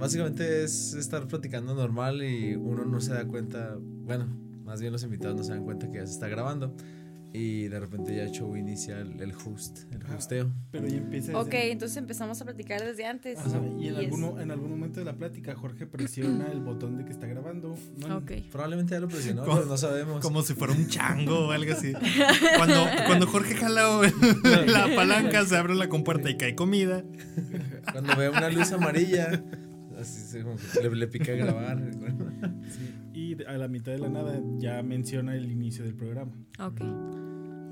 básicamente 0.00 0.64
es 0.64 0.94
estar 0.94 1.26
platicando 1.28 1.74
normal 1.74 2.22
y 2.22 2.56
uno 2.56 2.84
no 2.84 3.00
se 3.00 3.12
da 3.12 3.26
cuenta, 3.26 3.76
bueno, 3.78 4.26
más 4.64 4.80
bien 4.80 4.92
los 4.92 5.02
invitados 5.02 5.36
no 5.36 5.44
se 5.44 5.52
dan 5.52 5.64
cuenta 5.64 5.88
que 5.90 5.98
ya 5.98 6.06
se 6.06 6.12
está 6.14 6.28
grabando. 6.28 6.74
Y 7.32 7.68
de 7.68 7.78
repente 7.78 8.16
ya 8.16 8.24
el 8.24 8.32
show 8.32 8.56
inicia 8.56 8.98
el, 8.98 9.20
el 9.20 9.32
host, 9.32 9.84
el 9.92 10.04
hosteo. 10.12 10.52
Pero 10.72 10.88
ya 10.88 10.96
empieza. 10.96 11.38
Ok, 11.38 11.54
entonces 11.54 11.96
empezamos 11.96 12.40
a 12.40 12.44
platicar 12.44 12.84
desde 12.84 13.06
antes. 13.06 13.38
Ajá, 13.38 13.60
y 13.78 13.86
en, 13.86 13.96
alguno, 13.96 14.40
en 14.40 14.50
algún 14.50 14.70
momento 14.70 14.98
de 14.98 15.06
la 15.06 15.16
plática 15.16 15.54
Jorge 15.54 15.86
presiona 15.86 16.50
el 16.50 16.60
botón 16.60 16.96
de 16.98 17.04
que 17.04 17.12
está 17.12 17.28
grabando. 17.28 17.76
¿no? 17.98 18.16
Ok. 18.18 18.32
Probablemente 18.50 18.94
ya 18.94 19.00
lo 19.00 19.06
presionó, 19.06 19.44
pero 19.44 19.64
no 19.64 19.76
sabemos. 19.76 20.20
Como 20.20 20.42
si 20.42 20.54
fuera 20.54 20.72
un 20.72 20.88
chango 20.88 21.46
o 21.46 21.50
algo 21.52 21.72
así. 21.72 21.92
Cuando, 22.56 22.84
cuando 23.06 23.28
Jorge 23.28 23.54
jala 23.54 24.00
la 24.66 24.94
palanca, 24.96 25.44
se 25.44 25.56
abre 25.56 25.76
la 25.76 25.88
compuerta 25.88 26.30
y 26.30 26.36
cae 26.36 26.56
comida. 26.56 27.04
Cuando 27.92 28.16
ve 28.16 28.28
una 28.28 28.50
luz 28.50 28.72
amarilla, 28.72 29.40
así 30.00 30.20
se, 30.20 30.42
como 30.42 30.56
que 30.56 30.88
le, 30.88 30.96
le 30.96 31.06
pica 31.06 31.32
grabar. 31.32 31.78
Sí, 32.70 32.94
Y 33.12 33.44
a 33.44 33.58
la 33.58 33.68
mitad 33.68 33.92
de 33.92 33.98
la 33.98 34.08
nada 34.08 34.40
ya 34.58 34.82
menciona 34.82 35.34
el 35.34 35.50
inicio 35.50 35.84
del 35.84 35.94
programa. 35.94 36.32
Ok. 36.58 36.78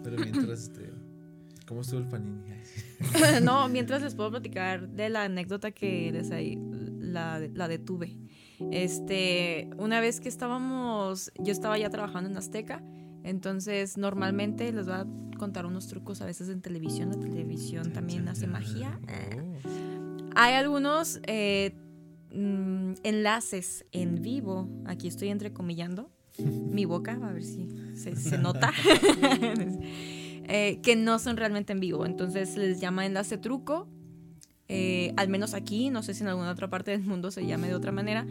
Pero 0.05 0.16
mientras, 0.19 0.62
este, 0.64 0.91
¿cómo 1.66 1.83
estuvo 1.83 2.00
el 2.00 2.09
panini? 2.09 2.42
no, 3.42 3.69
mientras 3.69 4.02
les 4.02 4.14
puedo 4.14 4.30
platicar 4.30 4.88
de 4.88 5.09
la 5.09 5.24
anécdota 5.24 5.70
que 5.70 6.10
les 6.12 6.30
ahí, 6.30 6.59
la, 6.98 7.41
la 7.55 7.69
detuve. 7.69 8.19
Este, 8.72 9.70
una 9.78 10.00
vez 10.00 10.20
que 10.20 10.28
estábamos, 10.28 11.33
yo 11.38 11.52
estaba 11.52 11.78
ya 11.78 11.91
trabajando 11.91 12.28
en 12.28 12.36
Azteca, 12.36 12.83
entonces 13.22 13.97
normalmente 13.97 14.72
les 14.72 14.86
voy 14.86 14.95
a 14.95 15.06
contar 15.38 15.66
unos 15.66 15.86
trucos 15.86 16.20
a 16.20 16.27
veces 16.27 16.48
en 16.48 16.60
televisión, 16.60 17.10
la 17.10 17.20
televisión 17.20 17.92
también 17.92 18.28
hace 18.28 18.47
magia. 18.47 18.98
Hay 20.34 20.55
algunos 20.55 21.20
eh, 21.27 21.74
mm, 22.32 22.95
enlaces 23.02 23.84
en 23.92 24.23
vivo, 24.23 24.69
aquí 24.86 25.09
estoy 25.09 25.28
entrecomillando 25.28 26.10
mi 26.39 26.84
boca, 26.84 27.19
a 27.20 27.33
ver 27.33 27.42
si 27.42 27.69
se, 27.97 28.39
nota, 28.39 28.72
eh, 30.48 30.78
que 30.83 30.97
no 30.97 31.19
son 31.19 31.36
realmente 31.36 31.72
en 31.72 31.80
vivo, 31.80 32.06
entonces 32.06 32.56
les 32.56 32.80
llama 32.80 33.06
enlace 33.06 33.39
truco, 33.39 33.89
eh, 34.69 35.14
al 35.17 35.28
menos 35.28 35.55
aquí, 35.55 35.91
no 35.91 36.02
sé 36.02 36.14
si 36.14 36.22
en 36.22 36.28
alguna 36.28 36.52
otra 36.52 36.70
parte 36.70 36.92
del 36.92 37.02
mundo 37.02 37.30
se 37.30 37.47
llame 37.47 37.69
de 37.69 37.75
otra 37.75 37.91
manera, 37.91 38.27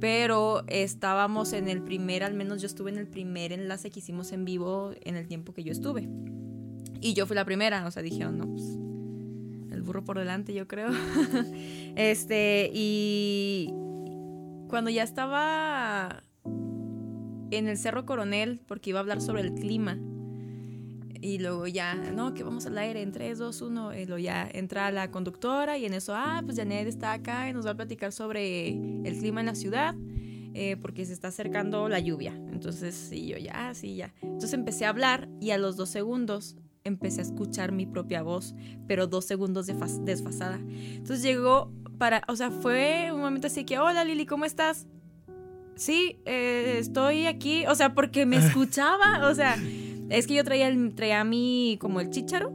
pero 0.00 0.64
estábamos 0.66 1.52
en 1.52 1.68
el 1.68 1.82
primer, 1.82 2.24
al 2.24 2.34
menos 2.34 2.60
yo 2.60 2.66
estuve 2.66 2.90
en 2.90 2.98
el 2.98 3.06
primer 3.06 3.52
enlace 3.52 3.90
que 3.90 4.00
hicimos 4.00 4.32
en 4.32 4.44
vivo 4.44 4.92
en 5.02 5.16
el 5.16 5.28
tiempo 5.28 5.54
que 5.54 5.62
yo 5.62 5.72
estuve. 5.72 6.08
Y 7.00 7.14
yo 7.14 7.26
fui 7.26 7.36
la 7.36 7.44
primera, 7.44 7.86
o 7.86 7.90
sea, 7.90 8.02
dijeron, 8.02 8.38
no, 8.38 8.46
pues 8.50 8.78
burro 9.84 10.04
por 10.04 10.18
delante, 10.18 10.52
yo 10.54 10.66
creo. 10.66 10.90
este, 11.96 12.70
y 12.72 13.72
cuando 14.68 14.90
ya 14.90 15.02
estaba 15.02 16.22
en 17.50 17.68
el 17.68 17.78
Cerro 17.78 18.06
Coronel, 18.06 18.60
porque 18.66 18.90
iba 18.90 18.98
a 18.98 19.02
hablar 19.02 19.20
sobre 19.20 19.42
el 19.42 19.54
clima, 19.54 19.98
y 21.24 21.38
luego 21.38 21.66
ya, 21.66 21.94
no, 21.94 22.34
que 22.34 22.42
vamos 22.42 22.66
al 22.66 22.76
aire 22.76 23.00
en 23.00 23.10
3, 23.10 23.38
2, 23.38 23.62
1, 23.62 23.94
y 23.94 24.04
luego 24.04 24.18
ya 24.18 24.46
entra 24.52 24.90
la 24.90 25.10
conductora 25.10 25.78
y 25.78 25.86
en 25.86 25.94
eso, 25.94 26.12
ah, 26.14 26.42
pues 26.44 26.58
Janet 26.58 26.86
está 26.86 27.12
acá 27.12 27.48
y 27.48 27.54
nos 27.54 27.64
va 27.64 27.70
a 27.70 27.76
platicar 27.76 28.12
sobre 28.12 28.68
el 28.68 29.18
clima 29.18 29.40
en 29.40 29.46
la 29.46 29.54
ciudad, 29.54 29.94
eh, 30.52 30.76
porque 30.76 31.06
se 31.06 31.14
está 31.14 31.28
acercando 31.28 31.88
la 31.88 31.98
lluvia. 31.98 32.34
Entonces, 32.52 32.94
sí, 32.94 33.26
yo 33.26 33.38
ya, 33.38 33.68
ah, 33.70 33.74
sí, 33.74 33.96
ya. 33.96 34.12
Entonces 34.20 34.52
empecé 34.52 34.84
a 34.84 34.90
hablar 34.90 35.30
y 35.40 35.52
a 35.52 35.56
los 35.56 35.76
dos 35.76 35.88
segundos 35.88 36.56
empecé 36.84 37.20
a 37.20 37.24
escuchar 37.24 37.72
mi 37.72 37.86
propia 37.86 38.22
voz, 38.22 38.54
pero 38.86 39.06
dos 39.06 39.24
segundos 39.24 39.66
desfasada. 39.66 40.60
Entonces 40.60 41.22
llegó 41.22 41.72
para, 41.96 42.22
o 42.28 42.36
sea, 42.36 42.50
fue 42.50 43.10
un 43.10 43.20
momento 43.20 43.46
así 43.46 43.64
que, 43.64 43.78
hola 43.78 44.04
Lili, 44.04 44.26
¿cómo 44.26 44.44
estás? 44.44 44.86
Sí, 45.76 46.20
eh, 46.26 46.76
estoy 46.78 47.24
aquí, 47.26 47.64
o 47.66 47.74
sea, 47.74 47.94
porque 47.94 48.26
me 48.26 48.36
escuchaba, 48.46 49.26
o 49.28 49.34
sea, 49.34 49.56
es 50.10 50.26
que 50.26 50.34
yo 50.34 50.44
traía, 50.44 50.68
el, 50.68 50.94
traía 50.94 51.24
mi, 51.24 51.78
como 51.80 52.00
el 52.00 52.10
chícharo. 52.10 52.52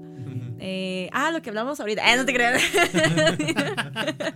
Eh, 0.62 1.10
ah, 1.14 1.32
lo 1.32 1.42
que 1.42 1.50
hablamos 1.50 1.80
ahorita. 1.80 2.04
Ah, 2.06 2.18
no 2.18 2.26
te 2.26 2.34
creas. 2.34 2.62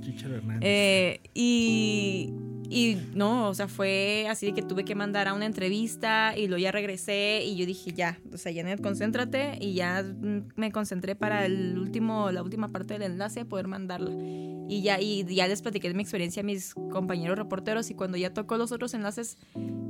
Chicharo 0.00 0.34
Hernández. 0.34 0.60
Eh, 0.66 1.20
y, 1.32 2.34
y 2.74 2.98
no, 3.14 3.48
o 3.48 3.54
sea, 3.54 3.68
fue 3.68 4.26
así 4.28 4.46
de 4.46 4.52
que 4.52 4.60
tuve 4.60 4.84
que 4.84 4.96
mandar 4.96 5.28
a 5.28 5.34
una 5.34 5.46
entrevista 5.46 6.36
y 6.36 6.48
luego 6.48 6.60
ya 6.60 6.72
regresé 6.72 7.44
y 7.44 7.54
yo 7.54 7.66
dije, 7.66 7.92
ya, 7.92 8.18
o 8.32 8.36
sea, 8.36 8.52
Janet, 8.52 8.82
concéntrate 8.82 9.58
y 9.60 9.74
ya 9.74 10.04
me 10.56 10.72
concentré 10.72 11.14
para 11.14 11.46
el 11.46 11.78
último, 11.78 12.32
la 12.32 12.42
última 12.42 12.66
parte 12.66 12.94
del 12.94 13.02
enlace 13.02 13.44
poder 13.44 13.68
mandarla. 13.68 14.10
Y 14.68 14.82
ya, 14.82 15.00
y 15.00 15.24
ya 15.24 15.46
les 15.46 15.62
platiqué 15.62 15.86
de 15.86 15.94
mi 15.94 16.02
experiencia 16.02 16.40
a 16.40 16.44
mis 16.44 16.74
compañeros 16.74 17.38
reporteros 17.38 17.90
y 17.90 17.94
cuando 17.94 18.16
ya 18.16 18.34
tocó 18.34 18.56
los 18.56 18.72
otros 18.72 18.92
enlaces 18.94 19.38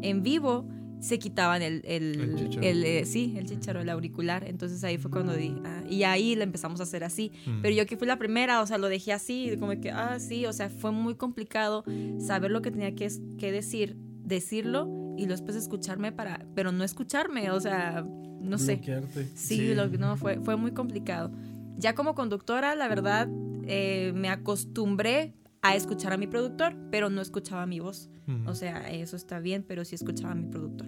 en 0.03 0.23
vivo, 0.23 0.69
se 1.05 1.19
quitaban 1.19 1.61
el, 1.61 1.83
el, 1.85 2.19
El 2.19 2.65
el, 2.65 2.85
eh, 2.85 3.05
sí, 3.05 3.35
el 3.37 3.47
chicharo, 3.47 3.83
el 3.83 3.91
auricular. 3.91 4.43
Entonces 4.49 4.83
ahí 4.85 4.97
fue 4.97 5.11
cuando 5.11 5.35
di, 5.35 5.55
ah, 5.63 5.83
y 5.87 6.05
ahí 6.05 6.35
le 6.35 6.45
empezamos 6.45 6.81
a 6.81 6.85
hacer 6.85 7.05
así. 7.05 7.31
Mm. 7.45 7.61
Pero 7.61 7.75
yo 7.75 7.85
que 7.85 7.99
fui 7.99 8.07
la 8.07 8.17
primera, 8.19 8.63
o 8.63 8.67
sea, 8.67 8.79
lo 8.79 8.89
dejé 8.89 9.13
así, 9.13 9.55
como 9.61 9.79
que, 9.79 9.91
ah, 9.91 10.19
sí, 10.19 10.47
o 10.47 10.53
sea, 10.55 10.71
fue 10.71 10.93
muy 10.93 11.15
complicado 11.15 11.85
saber 12.19 12.51
lo 12.51 12.63
que 12.63 12.71
tenía 12.71 12.95
que, 12.95 13.07
que 13.39 13.53
decir, 13.53 13.99
decirlo 14.25 14.89
y 15.19 15.27
después 15.27 15.57
escucharme 15.57 16.11
para, 16.11 16.47
pero 16.55 16.73
no 16.73 16.85
escucharme, 16.85 17.51
o 17.51 17.61
sea, 17.61 18.07
no 18.41 18.57
sé. 18.57 18.77
Bloquearte. 18.77 19.25
Sí, 19.35 19.57
Sí. 19.57 19.75
Lo, 19.75 19.89
no, 19.89 20.17
fue, 20.17 20.41
fue 20.41 20.57
muy 20.57 20.73
complicado. 20.73 21.31
Ya 21.77 21.95
como 21.95 22.15
conductora, 22.15 22.75
la 22.77 22.89
verdad, 22.89 23.29
eh, 23.67 24.13
me 24.15 24.31
acostumbré 24.31 25.35
a 25.67 25.75
escuchar 25.75 26.13
a 26.13 26.17
mi 26.19 26.27
productor, 26.27 26.77
pero 26.91 27.09
no 27.11 27.21
escuchaba 27.23 27.65
mi 27.67 27.81
voz. 27.81 28.11
O 28.47 28.55
sea, 28.55 28.91
eso 28.91 29.17
está 29.17 29.39
bien, 29.41 29.65
pero 29.67 29.85
sí 29.85 29.95
escuchaba 29.95 30.33
a 30.33 30.35
mi 30.35 30.47
productor. 30.47 30.87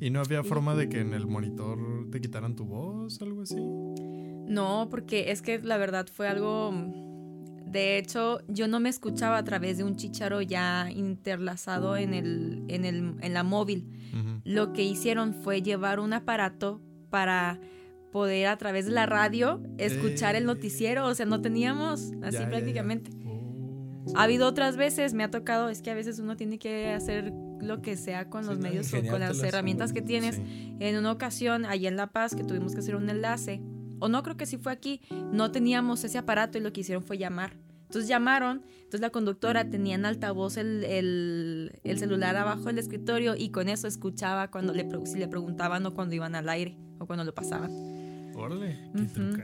¿Y 0.00 0.10
no 0.10 0.20
había 0.20 0.42
forma 0.42 0.74
de 0.74 0.88
que 0.88 1.00
en 1.00 1.14
el 1.14 1.26
monitor 1.26 1.78
te 2.10 2.20
quitaran 2.20 2.56
tu 2.56 2.64
voz 2.64 3.22
algo 3.22 3.42
así? 3.42 3.56
No, 3.56 4.88
porque 4.90 5.30
es 5.30 5.40
que 5.42 5.60
la 5.60 5.76
verdad 5.78 6.06
fue 6.12 6.28
algo... 6.28 6.72
De 7.66 7.98
hecho, 7.98 8.40
yo 8.48 8.68
no 8.68 8.78
me 8.80 8.88
escuchaba 8.88 9.38
a 9.38 9.44
través 9.44 9.78
de 9.78 9.84
un 9.84 9.96
chicharo 9.96 10.42
ya 10.42 10.90
interlazado 10.94 11.96
en, 11.96 12.14
el, 12.14 12.64
en, 12.68 12.84
el, 12.84 13.14
en 13.20 13.34
la 13.34 13.42
móvil. 13.42 13.88
Lo 14.44 14.72
que 14.72 14.82
hicieron 14.84 15.34
fue 15.34 15.62
llevar 15.62 15.98
un 15.98 16.12
aparato 16.12 16.80
para 17.10 17.58
poder 18.12 18.46
a 18.46 18.56
través 18.58 18.86
de 18.86 18.92
la 18.92 19.06
radio 19.06 19.60
escuchar 19.78 20.36
el 20.36 20.44
Eh. 20.44 20.46
noticiero. 20.46 21.06
O 21.06 21.14
sea, 21.14 21.26
no 21.26 21.40
teníamos 21.40 22.12
así 22.22 22.36
Ya, 22.36 22.42
ya, 22.42 22.48
ya. 22.50 22.50
Ha 24.14 24.22
habido 24.24 24.46
otras 24.46 24.76
veces, 24.76 25.14
me 25.14 25.24
ha 25.24 25.30
tocado, 25.30 25.68
es 25.68 25.80
que 25.82 25.90
a 25.90 25.94
veces 25.94 26.18
uno 26.18 26.36
tiene 26.36 26.58
que 26.58 26.88
hacer 26.92 27.32
lo 27.60 27.80
que 27.80 27.96
sea 27.96 28.28
con 28.28 28.44
Sí, 28.44 28.50
los 28.50 28.58
medios 28.58 28.92
o 28.92 29.00
con 29.10 29.20
las 29.20 29.42
herramientas 29.42 29.92
que 29.92 30.02
tienes. 30.02 30.36
Sí. 30.36 30.76
En 30.80 30.96
una 30.98 31.10
ocasión, 31.12 31.64
allá 31.64 31.88
en 31.88 31.96
La 31.96 32.08
Paz, 32.08 32.34
que 32.34 32.44
tuvimos 32.44 32.74
que 32.74 32.80
hacer 32.80 32.96
un 32.96 33.08
enlace, 33.08 33.62
o 34.00 34.08
no 34.08 34.22
creo 34.22 34.36
que 34.36 34.44
sí 34.46 34.58
fue 34.58 34.72
aquí, 34.72 35.00
no 35.32 35.50
teníamos 35.50 36.04
ese 36.04 36.18
aparato 36.18 36.58
y 36.58 36.60
lo 36.60 36.72
que 36.72 36.80
hicieron 36.82 37.02
fue 37.02 37.16
llamar. 37.16 37.56
Entonces 37.84 38.08
llamaron, 38.08 38.62
entonces 38.76 39.00
la 39.00 39.10
conductora 39.10 39.70
tenía 39.70 39.94
en 39.94 40.04
altavoz 40.04 40.56
el, 40.56 40.82
el- 40.84 41.80
el 41.84 41.98
celular 41.98 42.34
abajo 42.36 42.64
del 42.64 42.78
escritorio 42.78 43.36
y 43.36 43.50
con 43.50 43.68
eso 43.68 43.86
escuchaba 43.86 44.50
cuando 44.50 44.72
le, 44.74 44.88
si 45.06 45.18
le 45.18 45.28
preguntaban 45.28 45.86
o 45.86 45.94
cuando 45.94 46.14
iban 46.14 46.34
al 46.34 46.48
aire 46.48 46.76
o 46.98 47.06
cuando 47.06 47.24
lo 47.24 47.32
pasaban. 47.34 47.70
Órale. 48.36 48.78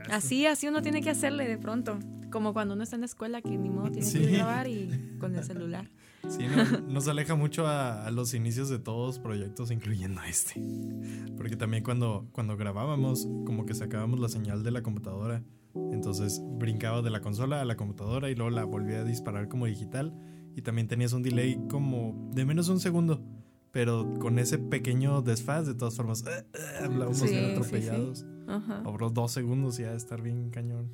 Así, 0.09 0.45
así 0.45 0.67
uno 0.67 0.81
tiene 0.81 1.01
que 1.01 1.09
hacerle 1.09 1.47
de 1.47 1.57
pronto, 1.57 1.97
como 2.31 2.53
cuando 2.53 2.73
uno 2.73 2.83
está 2.83 2.95
en 2.95 3.01
la 3.01 3.05
escuela 3.05 3.41
que 3.41 3.57
ni 3.57 3.69
modo 3.69 3.91
tiene 3.91 4.05
Sí. 4.07 4.19
que 4.19 4.31
grabar 4.31 4.67
y 4.67 4.89
con 5.19 5.35
el 5.35 5.43
celular. 5.43 5.89
Sí, 6.29 6.43
no- 6.55 6.81
nos 6.87 7.07
aleja 7.07 7.35
mucho 7.35 7.65
a, 7.67 8.05
a 8.05 8.11
los 8.11 8.33
inicios 8.33 8.69
de 8.69 8.77
todos 8.79 9.17
proyectos, 9.19 9.71
incluyendo 9.71 10.21
este. 10.23 10.61
Porque 11.35 11.55
también 11.55 11.83
cuando, 11.83 12.27
cuando 12.31 12.57
grabábamos, 12.57 13.27
como 13.45 13.65
que 13.65 13.73
sacábamos 13.73 14.19
la 14.19 14.29
señal 14.29 14.63
de 14.63 14.71
la 14.71 14.83
computadora. 14.83 15.43
Entonces 15.91 16.41
brincaba 16.59 17.01
de 17.01 17.09
la 17.09 17.21
consola 17.21 17.61
a 17.61 17.65
la 17.65 17.75
computadora 17.75 18.29
y 18.29 18.35
luego 18.35 18.49
la 18.51 18.65
volvía 18.65 18.99
a 18.99 19.03
disparar 19.03 19.47
como 19.47 19.65
digital. 19.65 20.13
Y 20.55 20.61
también 20.63 20.87
tenías 20.87 21.13
un 21.13 21.23
delay 21.23 21.57
como 21.69 22.29
de 22.33 22.45
menos 22.45 22.67
un 22.69 22.79
segundo. 22.79 23.23
Pero 23.71 24.13
con 24.19 24.37
ese 24.37 24.57
pequeño 24.59 25.21
desfaz, 25.21 25.65
de 25.65 25.73
todas 25.75 25.95
formas, 25.95 26.23
hablábamos 26.83 27.17
Sí, 27.19 27.27
bien 27.29 27.45
sí, 27.45 27.51
atropellados. 27.51 28.25
Ajá. 28.47 28.83
Los 28.99 29.13
dos 29.13 29.31
segundos 29.31 29.77
ya 29.77 29.91
de 29.91 29.97
estar 29.97 30.21
bien 30.21 30.49
cañón. 30.49 30.91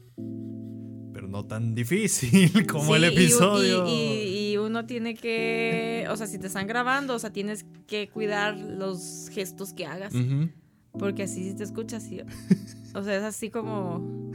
Pero 1.13 1.27
no 1.27 1.45
tan 1.45 1.73
difícil 1.73 2.67
como 2.67 2.95
el 2.95 3.03
Sí, 3.03 3.07
y- 3.09 3.13
episodio. 3.13 3.88
Y, 3.88 3.91
y- 3.91 4.51
y 4.53 4.57
uno 4.57 4.85
tiene 4.85 5.15
que, 5.15 6.05
o 6.09 6.15
sea, 6.17 6.27
si 6.27 6.38
te 6.39 6.47
están 6.47 6.67
grabando, 6.67 7.15
o 7.15 7.19
sea, 7.19 7.31
tienes 7.31 7.65
que 7.88 8.07
cuidar 8.09 8.57
los 8.57 9.29
gestos 9.31 9.73
que 9.73 9.85
hagas, 9.85 10.13
porque 10.99 11.23
así 11.23 11.49
si 11.49 11.55
te 11.55 11.63
escuchas, 11.63 12.05
y- 12.11 12.21
o 12.94 13.03
sea, 13.03 13.15
es 13.17 13.23
así 13.23 13.49
como, 13.49 14.31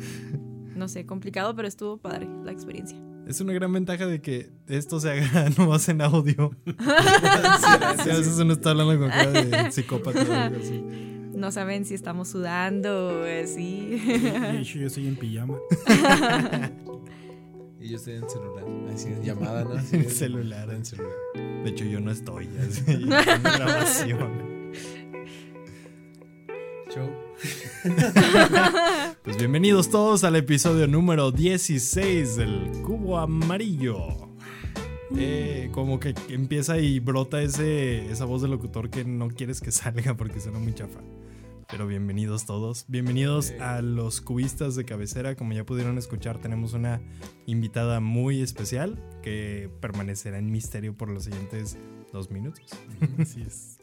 no 0.76 0.88
sé, 0.88 1.06
complicado, 1.06 1.55
pero 1.55 1.69
estuvo 1.69 1.99
padre 1.99 2.29
la 2.44 2.50
experiencia. 2.53 2.99
Es 3.26 3.41
una 3.41 3.53
gran 3.53 3.73
ventaja 3.73 4.06
de 4.06 4.20
que 4.20 4.50
esto 4.67 4.99
se 4.99 5.11
haga 5.11 5.49
nomás 5.59 5.88
en 5.88 6.00
audio. 6.03 6.50
Sí, 8.03 8.11
a 8.11 8.17
veces 8.17 8.38
uno 8.41 8.55
está 8.55 8.70
hablando 8.70 8.99
con 8.99 9.09
cara 9.11 9.31
de 9.31 9.70
psicópata 9.70 10.20
o 10.29 10.32
algo 10.32 10.56
así. 10.61 10.82
No 11.43 11.50
saben 11.50 11.85
si 11.85 11.94
estamos 11.94 12.29
sudando, 12.29 13.27
eh, 13.27 13.49
sí. 13.49 14.00
De 14.06 14.61
hecho, 14.61 14.79
yo 14.79 14.87
estoy 14.87 15.09
en 15.09 15.17
pijama. 15.17 15.59
y 17.81 17.89
yo 17.89 17.97
estoy 17.97 18.15
en 18.15 18.31
celular. 18.31 18.65
Así 18.94 19.09
en 19.09 19.23
llamada, 19.25 19.65
¿no? 19.65 19.73
Así 19.73 19.97
En 19.97 20.09
celular. 20.09 20.71
En 20.71 20.85
celular. 20.85 21.17
De 21.35 21.69
hecho, 21.69 21.85
yo 21.85 21.99
no 21.99 22.12
estoy 22.12 22.49
así, 22.61 22.85
en 22.93 23.09
grabación. 23.09 24.31
Show. 26.94 27.11
Pues 29.25 29.37
bienvenidos 29.37 29.91
todos 29.91 30.23
al 30.23 30.37
episodio 30.37 30.87
número 30.87 31.33
16 31.33 32.37
del 32.37 32.71
Cubo 32.87 33.19
Amarillo. 33.19 34.31
Eh, 35.17 35.71
como 35.73 35.99
que 35.99 36.15
empieza 36.29 36.79
y 36.79 37.00
brota 37.00 37.43
ese, 37.43 38.12
esa 38.12 38.27
voz 38.27 38.43
de 38.43 38.49
locutor 38.49 38.91
que 38.91 39.05
no 39.05 39.27
quieres 39.27 39.61
que 39.61 39.73
salga 39.73 40.17
porque 40.17 40.38
suena 40.38 40.61
muy 40.61 40.73
chafa. 40.73 41.00
Pero 41.73 41.87
bienvenidos 41.87 42.45
todos. 42.45 42.85
Bienvenidos 42.87 43.53
a 43.59 43.81
los 43.81 44.21
cubistas 44.21 44.77
de 44.77 44.85
cabecera. 44.85 45.37
Como 45.37 45.55
ya 45.55 45.65
pudieron 45.65 45.97
escuchar, 45.97 46.37
tenemos 46.39 46.75
una 46.75 47.01
invitada 47.47 47.99
muy 47.99 48.43
especial 48.43 49.03
que 49.23 49.71
permanecerá 49.81 50.37
en 50.37 50.51
misterio 50.51 50.95
por 50.95 51.09
los 51.09 51.25
siguientes 51.25 51.79
dos 52.13 52.31
minutos. 52.31 52.67
Así 53.19 53.41
es. 53.41 53.79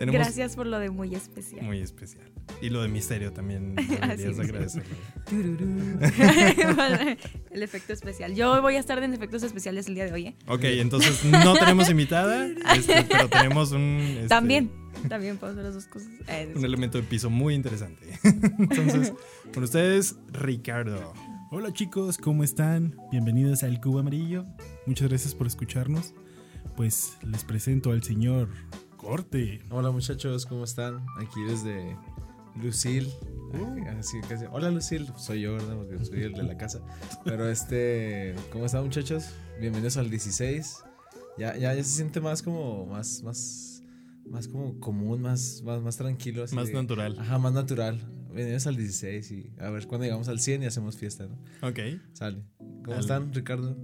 Tenemos 0.00 0.20
Gracias 0.20 0.56
por 0.56 0.66
lo 0.66 0.80
de 0.80 0.90
muy 0.90 1.14
especial. 1.14 1.64
muy 1.64 1.78
especial. 1.78 2.28
Y 2.60 2.70
lo 2.70 2.82
de 2.82 2.88
misterio 2.88 3.32
también 3.32 3.76
deberías 3.76 4.40
agradecerlo. 4.40 4.96
el 7.52 7.62
efecto 7.62 7.92
especial. 7.92 8.34
Yo 8.34 8.60
voy 8.62 8.74
a 8.74 8.80
estar 8.80 9.00
en 9.00 9.14
efectos 9.14 9.44
especiales 9.44 9.86
el 9.86 9.94
día 9.94 10.06
de 10.06 10.12
hoy, 10.12 10.26
¿eh? 10.26 10.36
Ok, 10.48 10.64
entonces 10.64 11.24
no 11.24 11.54
tenemos 11.54 11.88
invitada, 11.88 12.48
este, 12.74 13.04
pero 13.08 13.28
tenemos 13.28 13.70
un... 13.70 14.00
este, 14.00 14.28
También. 14.28 14.87
También 15.08 15.36
puedo 15.38 15.52
hacer 15.52 15.64
las 15.64 15.74
dos 15.74 15.86
cosas. 15.86 16.08
Eh, 16.26 16.52
Un 16.56 16.64
elemento 16.64 16.98
de 16.98 17.04
piso 17.04 17.30
muy 17.30 17.54
interesante. 17.54 18.06
Entonces, 18.22 19.12
con 19.54 19.62
ustedes, 19.62 20.16
Ricardo. 20.32 21.12
Hola 21.50 21.72
chicos, 21.72 22.18
¿cómo 22.18 22.44
están? 22.44 22.96
Bienvenidos 23.10 23.62
al 23.62 23.80
Cubo 23.80 24.00
Amarillo. 24.00 24.44
Muchas 24.86 25.08
gracias 25.08 25.34
por 25.34 25.46
escucharnos. 25.46 26.14
Pues 26.76 27.16
les 27.22 27.44
presento 27.44 27.90
al 27.92 28.02
señor 28.02 28.48
Corte. 28.96 29.60
Hola 29.70 29.90
muchachos, 29.90 30.44
¿cómo 30.44 30.64
están? 30.64 31.06
Aquí 31.20 31.42
desde 31.48 31.96
Lucil. 32.56 33.08
Así 33.98 34.20
que, 34.28 34.46
hola 34.50 34.70
Lucil, 34.70 35.10
soy 35.16 35.40
yo, 35.42 35.54
¿verdad? 35.54 35.76
Porque 35.76 36.04
soy 36.04 36.22
el 36.22 36.32
de 36.34 36.42
la 36.42 36.58
casa. 36.58 36.80
Pero 37.24 37.48
este, 37.48 38.34
¿cómo 38.52 38.66
están 38.66 38.84
muchachos? 38.84 39.30
Bienvenidos 39.58 39.96
al 39.96 40.10
16. 40.10 40.84
Ya, 41.38 41.56
ya, 41.56 41.72
ya 41.74 41.82
se 41.82 41.90
siente 41.90 42.20
más 42.20 42.42
como, 42.42 42.84
más, 42.86 43.22
más, 43.22 43.77
más 44.30 44.48
como 44.48 44.78
común, 44.80 45.20
más, 45.22 45.62
más, 45.64 45.82
más 45.82 45.96
tranquilo. 45.96 46.44
así 46.44 46.54
Más 46.54 46.68
de- 46.68 46.74
natural. 46.74 47.16
Ajá, 47.18 47.38
más 47.38 47.52
natural. 47.52 48.00
Bienvenidos 48.26 48.66
al 48.66 48.76
16 48.76 49.30
y 49.32 49.50
a 49.58 49.70
ver 49.70 49.86
cuando 49.86 50.04
llegamos 50.04 50.28
al 50.28 50.38
100 50.38 50.62
y 50.62 50.66
hacemos 50.66 50.96
fiesta, 50.96 51.26
¿no? 51.26 51.68
Ok. 51.68 51.78
Sale. 52.12 52.42
¿Cómo 52.84 52.98
están, 52.98 53.32
Ricardo? 53.32 53.76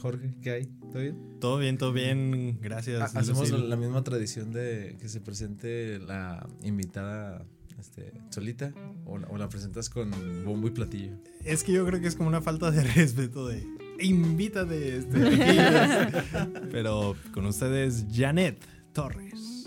Jorge, 0.00 0.34
¿qué 0.40 0.50
hay? 0.50 0.66
¿Todo 0.90 1.00
bien? 1.02 1.16
Todo 1.40 1.58
bien, 1.58 1.78
todo 1.78 1.92
bien. 1.92 2.58
Gracias. 2.60 3.00
Ha- 3.14 3.20
Hacemos 3.20 3.50
Lucil. 3.50 3.68
la 3.68 3.76
misma 3.76 4.02
tradición 4.02 4.52
de 4.52 4.96
que 5.00 5.08
se 5.08 5.20
presente 5.20 5.98
la 5.98 6.46
invitada 6.62 7.44
este, 7.78 8.12
solita 8.30 8.72
o 9.04 9.18
la, 9.18 9.26
o 9.28 9.36
la 9.38 9.48
presentas 9.48 9.90
con 9.90 10.10
bombo 10.44 10.68
y 10.68 10.70
platillo. 10.70 11.12
Es 11.44 11.62
que 11.64 11.72
yo 11.72 11.84
creo 11.86 12.00
que 12.00 12.06
es 12.08 12.16
como 12.16 12.28
una 12.28 12.40
falta 12.40 12.70
de 12.70 12.82
respeto 12.94 13.46
de... 13.48 13.66
Invítate. 14.00 14.96
Este, 14.98 15.26
aquí". 15.26 16.48
Pero 16.72 17.14
con 17.32 17.46
ustedes, 17.46 18.06
Janet 18.12 18.58
Torres. 18.92 19.61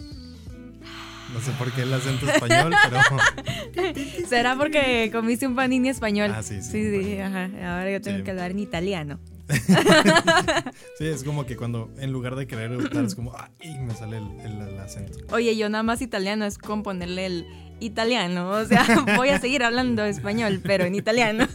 No 1.36 1.42
sé 1.42 1.52
por 1.60 1.70
qué 1.74 1.82
el 1.82 1.94
acento 1.94 2.30
español, 2.30 2.74
pero... 2.90 3.94
Será 4.30 4.56
porque 4.56 5.10
comiste 5.12 5.46
un 5.46 5.54
panini 5.56 5.90
español. 5.90 6.32
Ah, 6.34 6.42
sí, 6.42 6.62
sí, 6.62 6.72
Sí, 6.72 7.04
sí, 7.04 7.20
ajá. 7.20 7.44
Ahora 7.78 7.92
yo 7.92 8.00
tengo 8.02 8.20
Sí. 8.20 8.24
que 8.24 8.32
hablar 8.32 8.52
en 8.52 8.60
italiano. 8.60 9.20
Sí, 10.98 11.06
es 11.08 11.24
como 11.26 11.46
que 11.46 11.58
cuando 11.58 11.92
en 12.00 12.12
lugar 12.14 12.36
de 12.36 12.48
querer 12.48 12.72
optar 12.74 13.04
es 13.04 13.16
como... 13.16 13.36
¡Ay! 13.60 13.78
Me 13.80 13.94
sale 13.94 14.18
el, 14.18 14.24
el- 14.46 14.62
el 14.70 14.80
acento. 14.80 15.20
Oye, 15.32 15.58
yo 15.58 15.68
nada 15.70 15.84
más 15.84 16.02
italiano 16.02 16.46
es 16.46 16.58
con 16.58 16.84
ponerle 16.84 17.26
el 17.26 17.46
italiano. 17.82 18.50
O 18.52 18.64
sea, 18.66 18.86
voy 19.18 19.28
a 19.30 19.40
seguir 19.40 19.64
hablando 19.64 20.06
español, 20.06 20.62
pero 20.64 20.86
en 20.86 20.96
italiano. 20.96 21.48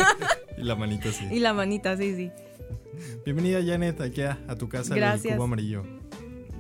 Y 0.58 0.62
la 0.62 0.76
manita 0.76 1.08
así. 1.08 1.24
y 1.30 1.38
la 1.40 1.54
manita, 1.54 1.96
sí, 1.96 2.14
sí. 2.14 2.30
Bienvenida 3.24 3.60
Janet 3.64 3.98
aquí 4.02 4.20
a, 4.22 4.38
a 4.46 4.56
tu 4.56 4.68
casa 4.68 4.90
del 4.94 5.02
Gracias. 5.02 5.34
cubo 5.36 5.44
amarillo. 5.44 5.84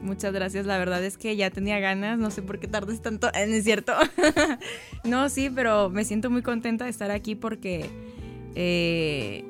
Muchas 0.02 0.32
gracias. 0.32 0.66
La 0.66 0.78
verdad 0.78 1.04
es 1.04 1.18
que 1.18 1.36
ya 1.36 1.50
tenía 1.50 1.78
ganas. 1.78 2.18
No 2.18 2.30
sé 2.30 2.42
por 2.42 2.58
qué 2.58 2.68
tardes 2.68 3.02
tanto. 3.02 3.28
Eh, 3.34 3.46
¿no 3.46 3.54
¿Es 3.54 3.64
cierto? 3.64 3.92
no, 5.04 5.28
sí, 5.28 5.50
pero 5.50 5.90
me 5.90 6.04
siento 6.04 6.30
muy 6.30 6.42
contenta 6.42 6.84
de 6.84 6.90
estar 6.90 7.10
aquí 7.10 7.34
porque 7.34 7.90
eh, 8.54 9.44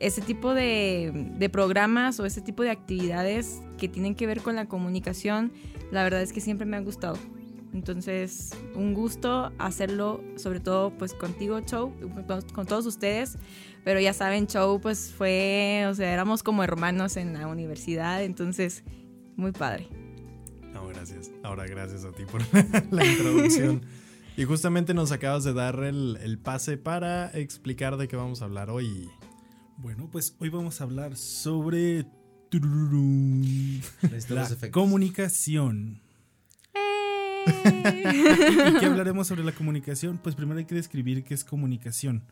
ese 0.00 0.20
tipo 0.20 0.54
de, 0.54 1.48
programas 1.52 2.20
o 2.20 2.26
ese 2.26 2.40
tipo 2.40 2.62
de 2.62 2.70
actividades 2.70 3.62
que 3.78 3.88
tienen 3.88 4.14
que 4.14 4.26
ver 4.26 4.40
con 4.40 4.56
la 4.56 4.66
comunicación, 4.66 5.52
la 5.90 6.02
verdad 6.04 6.22
es 6.22 6.32
que 6.32 6.40
siempre 6.40 6.66
me 6.66 6.76
han 6.76 6.84
gustado. 6.84 7.18
Entonces, 7.74 8.52
un 8.74 8.94
gusto 8.94 9.52
hacerlo, 9.58 10.22
sobre 10.36 10.60
todo 10.60 10.96
pues 10.96 11.12
contigo, 11.12 11.60
Chow, 11.60 11.92
con 12.54 12.66
todos 12.66 12.86
ustedes. 12.86 13.36
Pero 13.84 14.00
ya 14.00 14.12
saben, 14.12 14.46
Chow 14.46 14.80
pues 14.80 15.12
fue, 15.12 15.84
o 15.88 15.94
sea, 15.94 16.12
éramos 16.12 16.42
como 16.42 16.64
hermanos 16.64 17.16
en 17.16 17.34
la 17.34 17.46
universidad, 17.46 18.22
entonces, 18.22 18.82
muy 19.36 19.52
padre. 19.52 19.88
No, 20.72 20.86
gracias. 20.88 21.30
Ahora 21.42 21.66
gracias 21.66 22.04
a 22.04 22.12
ti 22.12 22.24
por 22.24 22.42
la 22.90 23.04
introducción. 23.04 23.82
Y 24.36 24.44
justamente 24.44 24.92
nos 24.92 25.12
acabas 25.12 25.44
de 25.44 25.54
dar 25.54 25.82
el, 25.82 26.18
el 26.22 26.38
pase 26.38 26.76
para 26.76 27.30
explicar 27.30 27.96
de 27.96 28.08
qué 28.08 28.16
vamos 28.16 28.42
a 28.42 28.44
hablar 28.44 28.68
hoy. 28.68 29.08
Bueno, 29.78 30.08
pues 30.10 30.36
hoy 30.38 30.48
vamos 30.50 30.80
a 30.80 30.84
hablar 30.84 31.16
sobre 31.16 32.06
la 34.30 34.70
comunicación. 34.70 36.00
¿Y 37.46 37.88
¡Eh! 37.88 38.74
qué 38.80 38.86
hablaremos 38.86 39.26
sobre 39.26 39.44
la 39.44 39.52
comunicación? 39.52 40.18
Pues 40.22 40.34
primero 40.34 40.58
hay 40.58 40.64
que 40.64 40.74
describir 40.74 41.24
qué 41.24 41.34
es 41.34 41.44
comunicación. 41.44 42.22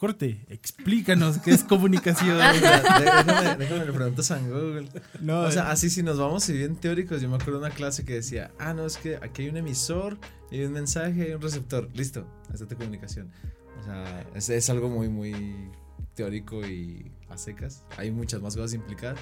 Corte, 0.00 0.46
explícanos 0.48 1.36
qué 1.40 1.50
es 1.50 1.62
comunicación. 1.62 2.38
Déjame, 2.38 3.56
déjame 3.58 3.84
le 3.84 3.92
pregunto 3.92 4.22
a 4.32 4.38
Google. 4.38 4.88
No, 5.20 5.42
O 5.42 5.50
sea, 5.50 5.70
así 5.70 5.90
si 5.90 6.02
nos 6.02 6.18
vamos 6.18 6.48
y 6.48 6.54
bien 6.54 6.76
teóricos, 6.76 7.20
yo 7.20 7.28
me 7.28 7.34
acuerdo 7.34 7.60
de 7.60 7.66
una 7.66 7.74
clase 7.74 8.06
que 8.06 8.14
decía, 8.14 8.50
ah, 8.58 8.72
no, 8.72 8.86
es 8.86 8.96
que 8.96 9.16
aquí 9.16 9.42
hay 9.42 9.50
un 9.50 9.58
emisor, 9.58 10.16
hay 10.50 10.64
un 10.64 10.72
mensaje, 10.72 11.24
hay 11.24 11.32
un 11.32 11.42
receptor. 11.42 11.90
Listo, 11.92 12.26
esta 12.50 12.64
es 12.64 12.68
tu 12.70 12.76
comunicación. 12.76 13.30
O 13.78 13.84
sea, 13.84 14.26
es, 14.34 14.48
es 14.48 14.70
algo 14.70 14.88
muy, 14.88 15.10
muy 15.10 15.70
teórico 16.14 16.66
y 16.66 17.12
a 17.28 17.36
secas. 17.36 17.84
Hay 17.98 18.10
muchas 18.10 18.40
más 18.40 18.56
cosas 18.56 18.72
implicadas, 18.72 19.20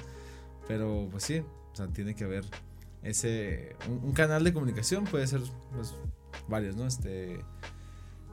pero 0.65 1.09
pues 1.11 1.25
sí, 1.25 1.39
o 1.73 1.75
sea, 1.75 1.87
tiene 1.87 2.15
que 2.15 2.23
haber 2.23 2.45
ese, 3.03 3.75
un, 3.89 3.97
un 4.01 4.13
canal 4.13 4.45
de 4.45 4.53
comunicación, 4.53 5.03
puede 5.03 5.27
ser, 5.27 5.41
pues, 5.75 5.93
varios, 6.47 6.77
¿no? 6.77 6.87
Este, 6.87 7.41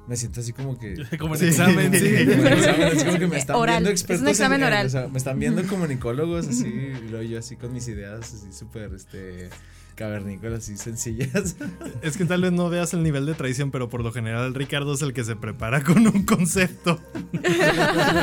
me 0.08 0.16
siento 0.16 0.40
así 0.40 0.52
como 0.52 0.78
que... 0.78 0.94
Como 1.18 1.34
en 1.34 1.40
Sí. 1.40 1.46
examen, 1.46 1.92
sí. 1.92 2.26
Como 2.26 2.46
el 2.46 2.52
examen, 2.52 2.82
así 2.96 3.04
como 3.04 3.18
que 3.18 3.26
me 3.26 3.38
están 3.38 3.56
Oral, 3.56 3.74
viendo 3.82 3.90
es 3.90 3.92
un 3.92 4.02
expertos. 4.02 4.22
en- 4.22 4.28
examen 4.28 4.60
en- 4.60 4.66
oral. 4.66 4.86
o 4.86 4.90
sea, 4.90 5.08
me 5.08 5.18
están 5.18 5.38
viendo 5.38 5.62
comunicólogos 5.66 6.46
así, 6.48 6.66
y 6.66 7.08
luego 7.10 7.22
yo 7.22 7.38
así 7.38 7.56
con 7.56 7.72
mis 7.72 7.86
ideas 7.88 8.20
así 8.34 8.52
súper 8.52 8.92
este, 8.94 9.48
cavernícolas, 9.96 10.60
así 10.60 10.76
sencillas. 10.76 11.56
es 12.02 12.16
que 12.16 12.24
tal 12.24 12.42
vez 12.42 12.52
no 12.52 12.68
veas 12.68 12.92
el 12.94 13.02
nivel 13.02 13.26
de 13.26 13.34
traición, 13.34 13.70
pero 13.72 13.88
por 13.88 14.04
lo 14.04 14.12
general 14.12 14.54
Ricardo 14.54 14.94
es 14.94 15.02
el 15.02 15.12
que 15.12 15.24
se 15.24 15.34
prepara 15.36 15.82
con 15.82 16.06
un 16.06 16.24
concepto. 16.24 17.00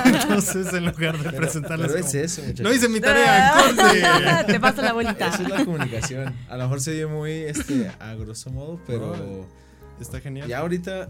Entonces, 0.06 0.74
en 0.74 0.86
lugar 0.86 1.18
de 1.18 1.24
Pero, 1.26 1.38
presentarles 1.38 1.88
pero 1.92 2.00
como, 2.06 2.08
es 2.10 2.16
eso, 2.16 2.42
muchachos. 2.42 2.64
No 2.64 2.74
hice 2.74 2.90
mi 2.90 3.00
tarea, 3.02 3.54
corte. 3.58 4.04
Ah, 4.06 4.44
Te 4.46 4.60
paso 4.60 4.82
la 4.82 4.94
bolita. 4.94 5.28
Eso 5.30 5.44
es 5.44 5.50
la 5.50 5.66
comunicación. 5.66 6.34
A 6.50 6.58
lo 6.58 6.64
mejor 6.64 6.82
se 6.82 6.92
oye 6.92 7.08
muy 7.08 7.32
este, 7.32 7.90
a 8.00 8.14
grosso 8.16 8.50
modo, 8.52 8.80
pero 8.88 9.48
Está 10.00 10.20
genial. 10.20 10.48
ya 10.48 10.60
ahorita 10.60 11.10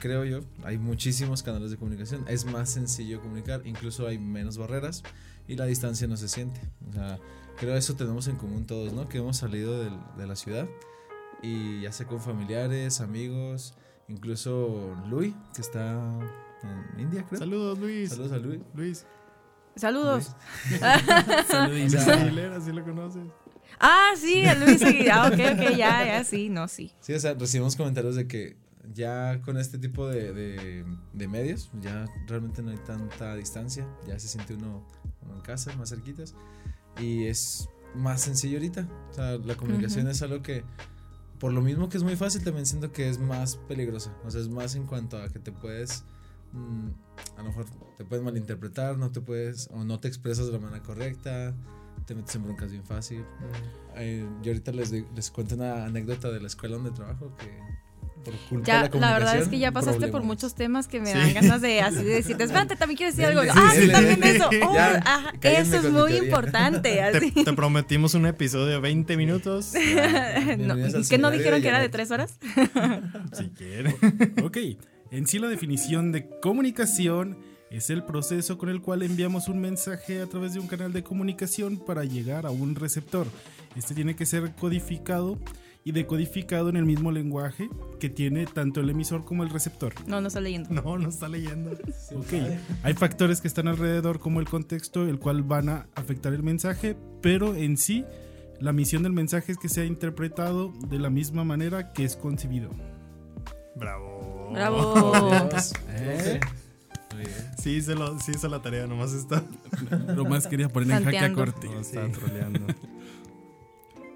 creo 0.00 0.24
yo, 0.24 0.40
hay 0.64 0.78
muchísimos 0.78 1.42
canales 1.42 1.70
de 1.70 1.76
comunicación. 1.76 2.24
Es 2.28 2.44
más 2.44 2.70
sencillo 2.70 3.20
comunicar, 3.20 3.62
incluso 3.64 4.06
hay 4.06 4.18
menos 4.18 4.56
barreras 4.58 5.02
y 5.48 5.56
la 5.56 5.66
distancia 5.66 6.06
no 6.06 6.16
se 6.16 6.28
siente. 6.28 6.60
O 6.90 6.92
sea, 6.92 7.18
creo 7.58 7.76
eso 7.76 7.94
tenemos 7.94 8.26
en 8.28 8.36
común 8.36 8.66
todos, 8.66 8.92
¿no? 8.92 9.08
Que 9.08 9.18
hemos 9.18 9.36
salido 9.36 9.82
del- 9.82 9.98
de 10.16 10.26
la 10.26 10.36
ciudad 10.36 10.66
y 11.42 11.80
ya 11.82 11.92
sea 11.92 12.06
con 12.06 12.20
familiares, 12.20 13.00
amigos, 13.00 13.74
incluso 14.08 14.96
Luis, 15.08 15.34
que 15.54 15.60
está 15.62 15.92
en 16.94 17.00
India, 17.00 17.24
creo. 17.28 17.38
Saludos, 17.38 17.78
Luis. 17.78 18.10
Saludos 18.10 18.32
a 18.32 18.38
Luis. 18.38 18.60
Luis. 18.74 19.06
Saludos. 19.76 20.34
Sea, 20.68 20.94
Aguilera, 22.22 22.60
¿sí 22.60 22.72
lo 22.72 22.82
conoces? 22.82 23.22
Ah, 23.78 24.12
sí, 24.16 24.46
a 24.46 24.54
Luis 24.54 24.82
Aguirre. 24.82 25.10
Ah, 25.10 25.26
ok, 25.26 25.34
ok, 25.34 25.76
ya, 25.76 26.04
ya, 26.06 26.24
sí, 26.24 26.48
no, 26.48 26.66
sí. 26.66 26.92
Sí, 27.00 27.12
o 27.12 27.20
sea, 27.20 27.34
recibimos 27.34 27.76
comentarios 27.76 28.16
de 28.16 28.26
que 28.26 28.56
ya 28.94 29.40
con 29.42 29.56
este 29.58 29.78
tipo 29.78 30.08
de, 30.08 30.32
de- 30.32 30.84
de 31.12 31.28
medios, 31.28 31.70
ya 31.80 32.06
realmente 32.26 32.62
no 32.62 32.70
hay 32.70 32.78
tanta 32.78 33.34
distancia, 33.36 33.86
ya 34.06 34.18
se 34.18 34.28
siente 34.28 34.54
uno, 34.54 34.86
uno 35.22 35.34
en 35.34 35.40
casa, 35.40 35.74
más 35.76 35.88
cerquitas, 35.90 36.34
y 37.00 37.24
es 37.24 37.68
más 37.94 38.20
sencillo 38.22 38.58
ahorita. 38.58 38.88
O 39.10 39.14
sea, 39.14 39.38
la 39.38 39.56
comunicación 39.56 40.02
Ujú. 40.06 40.12
es 40.12 40.22
algo 40.22 40.42
que, 40.42 40.64
por 41.38 41.52
lo 41.52 41.60
mismo 41.62 41.88
que 41.88 41.96
es 41.98 42.02
muy 42.02 42.16
fácil, 42.16 42.42
también 42.44 42.66
siento 42.66 42.92
que 42.92 43.08
es 43.08 43.18
más 43.18 43.56
peligrosa. 43.56 44.14
O 44.24 44.30
sea, 44.30 44.40
es 44.40 44.48
más 44.48 44.74
en 44.74 44.86
cuanto 44.86 45.20
a 45.20 45.28
que 45.28 45.38
te 45.38 45.52
puedes 45.52 46.04
mm, 46.52 46.88
a 47.36 47.42
lo 47.42 47.48
mejor 47.48 47.66
te 47.98 48.04
puedes 48.04 48.24
malinterpretar, 48.24 48.96
no 48.98 49.10
te 49.10 49.20
puedes, 49.20 49.68
o 49.72 49.84
no 49.84 49.98
te 50.00 50.08
expresas 50.08 50.46
de 50.46 50.52
la 50.52 50.58
manera 50.58 50.82
correcta, 50.82 51.54
te 52.06 52.14
metes 52.14 52.34
en 52.36 52.44
broncas 52.44 52.70
bien 52.70 52.84
fácil. 52.84 53.24
Eh, 53.96 54.26
yo 54.42 54.52
ahorita 54.52 54.72
les, 54.72 54.90
les 54.92 55.30
cuento 55.30 55.54
una 55.56 55.84
anécdota 55.86 56.30
de 56.30 56.40
la 56.40 56.46
escuela 56.46 56.76
donde 56.76 56.92
trabajo 56.92 57.34
que 57.36 57.58
por 58.26 58.34
culpa 58.48 58.66
Ya, 58.66 58.82
de 58.88 58.98
la, 59.00 59.06
la 59.06 59.12
verdad 59.18 59.38
es 59.38 59.48
que 59.48 59.58
ya 59.58 59.72
pasaste 59.72 60.08
por 60.08 60.22
muchos 60.22 60.54
temas 60.54 60.86
que 60.88 61.00
me 61.00 61.12
Sí. 61.12 61.18
dan 61.18 61.32
ganas 61.34 61.60
de 61.62 61.80
así 61.80 61.96
de 62.04 62.14
decirte, 62.16 62.44
espérate, 62.44 62.76
también 62.76 62.98
quieres 62.98 63.16
decir 63.16 63.30
algo. 63.36 63.50
ah, 63.54 63.72
sí, 63.74 63.88
también 63.88 64.22
eso. 64.24 64.50
Oh, 64.66 64.74
Ya, 64.74 64.96
ajá, 65.04 65.32
cállenme 65.40 65.76
eso 65.76 65.86
es 65.86 65.92
muy 65.92 66.16
importante. 66.16 67.00
Así. 67.02 67.30
Te, 67.30 67.44
te 67.44 67.52
prometimos 67.54 68.12
un 68.14 68.26
episodio 68.26 68.66
de 68.74 68.78
20 68.80 69.16
minutos. 69.16 69.72
No, 70.58 70.74
¿Que 71.08 71.18
no 71.18 71.30
dijeron 71.30 71.62
que 71.62 71.68
era 71.68 71.78
de 71.78 71.84
Janet. 71.88 71.92
tres 71.92 72.10
horas? 72.10 72.38
si 73.32 73.48
quieren. 73.56 73.94
Ok, 74.42 74.58
en 75.12 75.26
sí 75.26 75.38
la 75.38 75.48
definición 75.48 76.12
de 76.12 76.28
comunicación 76.40 77.38
es 77.70 77.90
el 77.90 78.04
proceso 78.04 78.58
con 78.58 78.68
el 78.68 78.80
cual 78.80 79.02
enviamos 79.02 79.48
un 79.48 79.60
mensaje 79.60 80.20
a 80.20 80.26
través 80.26 80.54
de 80.54 80.60
un 80.60 80.66
canal 80.68 80.92
de 80.92 81.02
comunicación 81.02 81.78
para 81.78 82.04
llegar 82.04 82.46
a 82.46 82.50
un 82.50 82.74
receptor. 82.74 83.26
Este 83.76 83.94
tiene 83.94 84.16
que 84.16 84.24
ser 84.26 84.52
codificado 84.54 85.38
y 85.86 85.92
decodificado 85.92 86.68
en 86.68 86.76
el 86.76 86.84
mismo 86.84 87.12
lenguaje 87.12 87.70
que 88.00 88.10
tiene 88.10 88.44
tanto 88.44 88.80
el 88.80 88.90
emisor 88.90 89.24
como 89.24 89.44
el 89.44 89.50
receptor. 89.50 89.94
No, 90.08 90.20
no 90.20 90.26
está 90.26 90.40
leyendo. 90.40 90.68
No, 90.68 90.98
no 90.98 91.08
está 91.08 91.28
leyendo. 91.28 91.70
Ok, 92.12 92.32
hay 92.82 92.94
factores 92.94 93.40
que 93.40 93.46
están 93.46 93.68
alrededor 93.68 94.18
como 94.18 94.40
el 94.40 94.48
contexto, 94.48 95.06
el 95.06 95.20
cual 95.20 95.44
van 95.44 95.68
a 95.68 95.86
afectar 95.94 96.32
el 96.32 96.42
mensaje, 96.42 96.96
pero 97.22 97.54
en 97.54 97.76
sí 97.76 98.04
la 98.58 98.72
misión 98.72 99.04
del 99.04 99.12
mensaje 99.12 99.52
es 99.52 99.58
que 99.58 99.68
sea 99.68 99.84
interpretado 99.84 100.72
de 100.88 100.98
la 100.98 101.08
misma 101.08 101.44
manera 101.44 101.92
que 101.92 102.02
es 102.02 102.16
concebido. 102.16 102.70
Bravo. 103.76 104.50
Bravo. 104.52 105.48
¿eh? 105.90 106.40
Muy 107.14 107.24
bien. 107.26 107.50
Sí, 107.62 107.80
se 107.80 107.94
lo, 107.94 108.18
sí 108.18 108.32
hizo 108.34 108.48
la 108.48 108.60
tarea, 108.60 108.88
nomás 108.88 109.12
está. 109.12 109.44
Lo 110.16 110.24
más 110.24 110.48
quería 110.48 110.68
poner 110.68 110.98
en 110.98 111.04
jaque 111.04 111.18
a 111.18 111.32
corte. 111.32 111.68
No, 111.68 111.78
está 111.78 112.08
troleando. 112.10 112.66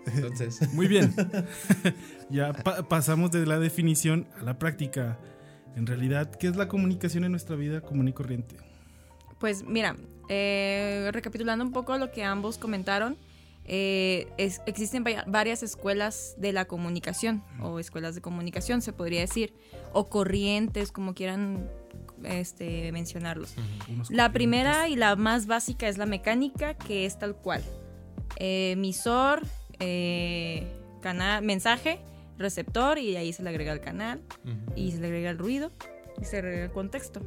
Entonces, 0.07 0.61
Muy 0.75 0.87
bien. 0.89 1.15
ya 2.31 2.53
pa- 2.53 2.83
pasamos 2.89 3.31
de 3.31 3.47
la 3.47 3.59
definición 3.59 4.27
a 4.41 4.45
la 4.45 4.59
práctica. 4.59 5.19
En 5.77 5.87
realidad, 5.87 6.31
¿qué 6.35 6.49
es 6.49 6.57
la 6.57 6.69
comunicación 6.69 7.25
en 7.25 7.31
nuestra 7.31 7.57
vida 7.57 7.81
común 7.81 8.09
y 8.09 8.13
corriente? 8.13 8.57
Pues 9.39 9.65
mira, 9.65 9.97
eh, 10.29 11.09
recapitulando 11.13 11.65
un 11.65 11.73
poco 11.73 11.97
lo 11.97 12.11
que 12.11 12.25
ambos 12.25 12.59
comentaron, 12.59 13.17
eh, 13.65 14.27
es- 14.37 14.61
existen 14.67 15.05
varias 15.27 15.63
escuelas 15.63 16.35
de 16.39 16.53
la 16.53 16.65
comunicación 16.65 17.45
o 17.61 17.79
escuelas 17.79 18.15
de 18.15 18.21
comunicación, 18.21 18.83
se 18.83 18.93
podría 18.93 19.21
decir, 19.21 19.55
o 19.93 20.09
corrientes, 20.09 20.91
como 20.93 21.15
quieran 21.15 21.71
este, 22.25 22.91
mencionarlos. 22.93 23.55
La 24.11 24.33
primera 24.33 24.89
y 24.89 24.97
la 24.97 25.15
más 25.17 25.47
básica 25.47 25.89
es 25.89 25.99
la 25.99 26.07
mecánica, 26.07 26.75
que 26.75 27.07
es 27.07 27.19
tal 27.19 27.35
cual. 27.37 27.63
Eh, 28.37 28.73
emisor, 28.73 29.43
eh, 29.81 30.67
canal, 31.01 31.43
mensaje, 31.43 32.01
receptor, 32.39 32.99
y 32.99 33.17
ahí 33.17 33.33
se 33.33 33.43
le 33.43 33.51
agrega 33.51 33.73
el 33.73 33.81
canal, 33.81 34.23
y 34.77 34.93
se 34.93 35.01
le 35.01 35.09
agrega 35.09 35.31
el 35.31 35.39
ruido, 35.39 35.71
y 36.21 36.25
se 36.25 36.41
le 36.41 36.49
agrega 36.49 36.65
el 36.65 36.73
contexto. 36.73 37.21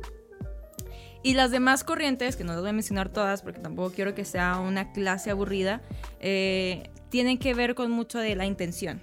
Y 1.24 1.36
las 1.36 1.52
demás 1.52 1.86
corrientes, 1.86 2.36
que 2.36 2.44
no 2.44 2.52
las 2.52 2.62
voy 2.62 2.72
a 2.72 2.74
mencionar 2.74 3.08
todas 3.08 3.44
porque 3.44 3.62
tampoco 3.62 3.92
quiero 3.96 4.14
que 4.14 4.26
sea 4.26 4.60
una 4.60 4.92
clase 4.92 5.32
aburrida, 5.32 5.82
eh, 6.20 6.90
tienen 7.10 7.38
que 7.38 7.54
ver 7.54 7.76
con 7.76 7.92
mucho 7.92 8.20
de 8.20 8.36
la 8.36 8.46
intención. 8.46 9.00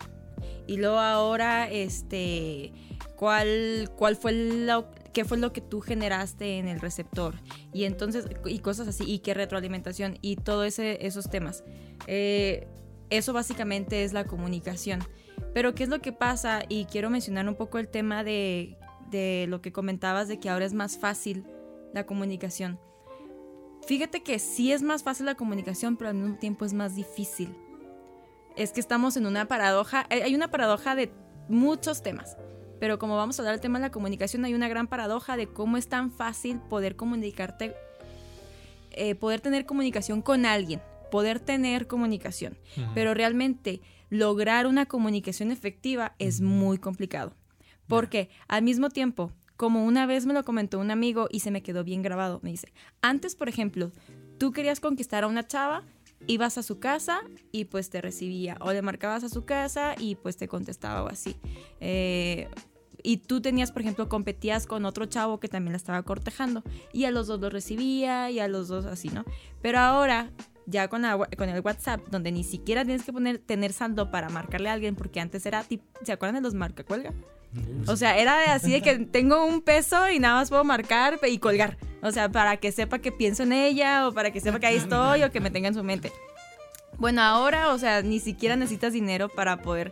Y 0.67 0.77
luego 0.77 0.99
ahora, 0.99 1.71
este, 1.71 2.73
¿cuál, 3.17 3.91
cuál 3.97 4.17
fue 4.17 4.33
lo, 4.33 4.91
qué 5.15 5.25
fue 5.25 5.39
lo 5.39 5.55
que 5.55 5.63
tú 5.63 5.81
generaste 5.81 6.59
en 6.59 6.69
el 6.69 6.81
receptor? 6.81 7.37
Y 7.73 7.85
entonces, 7.85 8.27
y 8.45 8.59
cosas 8.59 8.87
así, 8.87 9.05
y 9.07 9.21
qué 9.21 9.33
retroalimentación, 9.33 10.19
y 10.21 10.37
todos 10.37 10.79
esos 10.79 11.31
temas. 11.31 11.65
Eh, 12.07 12.69
eso 13.11 13.33
básicamente 13.33 14.05
es 14.05 14.13
la 14.13 14.25
comunicación. 14.25 15.01
Pero 15.53 15.75
¿qué 15.75 15.83
es 15.83 15.89
lo 15.89 16.01
que 16.01 16.13
pasa? 16.13 16.63
Y 16.69 16.85
quiero 16.87 17.11
mencionar 17.11 17.49
un 17.49 17.57
poco 17.57 17.79
el 17.79 17.89
tema 17.89 18.25
de, 18.25 18.77
de 19.11 19.47
lo 19.49 19.61
que 19.61 19.73
comentabas 19.73 20.29
de 20.29 20.39
que 20.39 20.49
ahora 20.49 20.65
es 20.65 20.75
más 20.75 20.97
fácil 20.97 21.45
la 21.93 22.07
comunicación. 22.07 22.79
Fíjate 23.87 24.23
que 24.23 24.39
sí 24.39 24.73
es 24.73 24.83
más 24.83 25.03
fácil 25.03 25.27
la 25.27 25.35
comunicación, 25.35 25.97
pero 25.97 26.11
al 26.11 26.17
mismo 26.17 26.37
tiempo 26.37 26.65
es 26.65 26.73
más 26.73 26.95
difícil. 26.95 27.57
Es 28.57 28.73
que 28.73 28.81
estamos 28.81 29.17
en 29.17 29.27
una 29.27 29.47
paradoja, 29.47 30.07
hay 30.11 30.35
una 30.35 30.51
paradoja 30.51 30.95
de 30.95 31.11
muchos 31.49 32.03
temas, 32.03 32.37
pero 32.79 32.99
como 32.99 33.17
vamos 33.17 33.39
a 33.39 33.43
hablar 33.43 33.55
del 33.55 33.61
tema 33.61 33.79
de 33.79 33.87
la 33.87 33.91
comunicación, 33.91 34.45
hay 34.45 34.55
una 34.55 34.69
gran 34.69 34.87
paradoja 34.87 35.37
de 35.37 35.49
cómo 35.49 35.77
es 35.77 35.89
tan 35.89 36.13
fácil 36.13 36.61
poder 36.61 36.97
comunicarte, 36.97 37.75
eh, 38.91 39.15
poder 39.15 39.41
tener 39.41 39.67
comunicación 39.67 40.23
con 40.23 40.47
alguien, 40.47 40.81
poder 41.11 41.41
tener 41.41 41.87
comunicación, 41.87 42.59
pero 42.95 43.15
realmente 43.15 43.81
lograr 44.09 44.67
una 44.67 44.87
comunicación 44.87 45.51
efectiva 45.51 46.15
es 46.19 46.41
muy 46.41 46.79
complicado. 46.79 47.37
Porque 47.87 48.31
al 48.47 48.63
mismo 48.63 48.89
tiempo, 48.91 49.33
como 49.57 49.85
una 49.85 50.07
vez 50.07 50.25
me 50.25 50.35
lo 50.35 50.45
comentó 50.45 50.79
un 50.79 50.91
amigo 50.91 51.29
y 51.31 51.41
se 51.41 51.51
me 51.51 51.63
quedó 51.63 51.85
bien 51.85 52.03
grabado, 52.03 52.41
me 52.43 52.51
dice, 52.51 52.73
antes, 53.03 53.35
por 53.35 53.49
ejemplo, 53.49 53.91
tú 54.39 54.53
querías 54.53 54.81
conquistar 54.81 55.25
a 55.25 55.27
una 55.27 55.47
chava, 55.47 55.85
ibas 56.27 56.59
a 56.59 56.63
su 56.63 56.79
casa 56.79 57.21
y 57.53 57.65
pues 57.67 57.91
te 57.91 58.01
recibía, 58.01 58.57
o 58.61 58.73
le 58.73 58.83
marcabas 58.83 59.25
a 59.25 59.29
su 59.29 59.45
casa 59.45 59.95
y 59.99 60.15
pues 60.15 60.37
te 60.37 60.49
contestaba 60.49 61.03
o 61.03 61.09
así. 61.09 61.37
Eh, 61.81 62.49
y 63.03 63.19
tú 63.19 63.41
tenías, 63.41 63.73
por 63.73 63.83
ejemplo, 63.83 64.09
competías 64.09 64.67
con 64.67 64.85
otro 64.85 65.07
chavo 65.07 65.41
que 65.41 65.49
también 65.49 65.73
la 65.73 65.79
estaba 65.79 66.03
cortejando 66.03 66.63
y 66.93 67.05
a 67.05 67.11
los 67.11 67.27
dos 67.27 67.41
los 67.41 67.53
recibía 67.53 68.31
y 68.31 68.41
a 68.41 68.49
los 68.49 68.69
dos 68.69 68.85
así, 68.85 69.09
¿no? 69.09 69.25
Pero 69.63 69.79
ahora, 69.79 70.31
ya 70.67 70.89
con, 70.89 71.03
la 71.03 71.17
wa- 71.17 71.29
con 71.37 71.49
el 71.49 71.61
WhatsApp, 71.61 72.01
donde 72.11 72.33
ni 72.33 72.45
siquiera 72.45 72.85
tienes 72.85 73.05
que 73.05 73.13
poner, 73.13 73.39
tener 73.39 73.73
saldo 73.73 74.11
para 74.11 74.29
marcarle 74.29 74.69
a 74.69 74.73
alguien, 74.75 74.95
porque 74.97 75.21
antes 75.21 75.45
era, 75.47 75.65
¿se 76.03 76.13
acuerdan 76.13 76.37
de 76.37 76.41
los 76.43 76.55
marca 76.55 76.85
cuelga? 76.85 77.13
O 77.89 77.97
sea, 77.97 78.17
era 78.17 78.39
de 78.39 78.47
así 78.47 78.71
de 78.71 78.81
que 78.81 78.99
tengo 78.99 79.45
un 79.45 79.61
peso 79.61 80.09
y 80.09 80.21
nada 80.21 80.37
más 80.37 80.51
puedo 80.51 80.63
marcar 80.63 81.19
y 81.29 81.39
colgar. 81.39 81.79
O 82.01 82.13
sea, 82.13 82.29
para 82.31 82.59
que 82.59 82.71
sepa 82.71 83.01
que 83.01 83.11
pienso 83.11 83.43
en 83.43 83.53
ella 83.53 84.07
o 84.07 84.13
para 84.13 84.31
que 84.31 84.41
sepa 84.41 84.61
que 84.61 84.67
ahí 84.67 84.77
estoy 84.77 85.25
o 85.25 85.33
que 85.33 85.41
me 85.41 85.51
tenga 85.51 85.67
en 85.69 85.75
su 85.75 85.83
mente. 85.83 86.13
Bueno, 86.99 87.23
ahora, 87.23 87.73
o 87.73 87.79
sea, 87.79 88.03
ni 88.03 88.21
siquiera 88.21 88.55
necesitas 88.57 88.93
dinero 88.93 89.29
para 89.29 89.63
poder... 89.63 89.91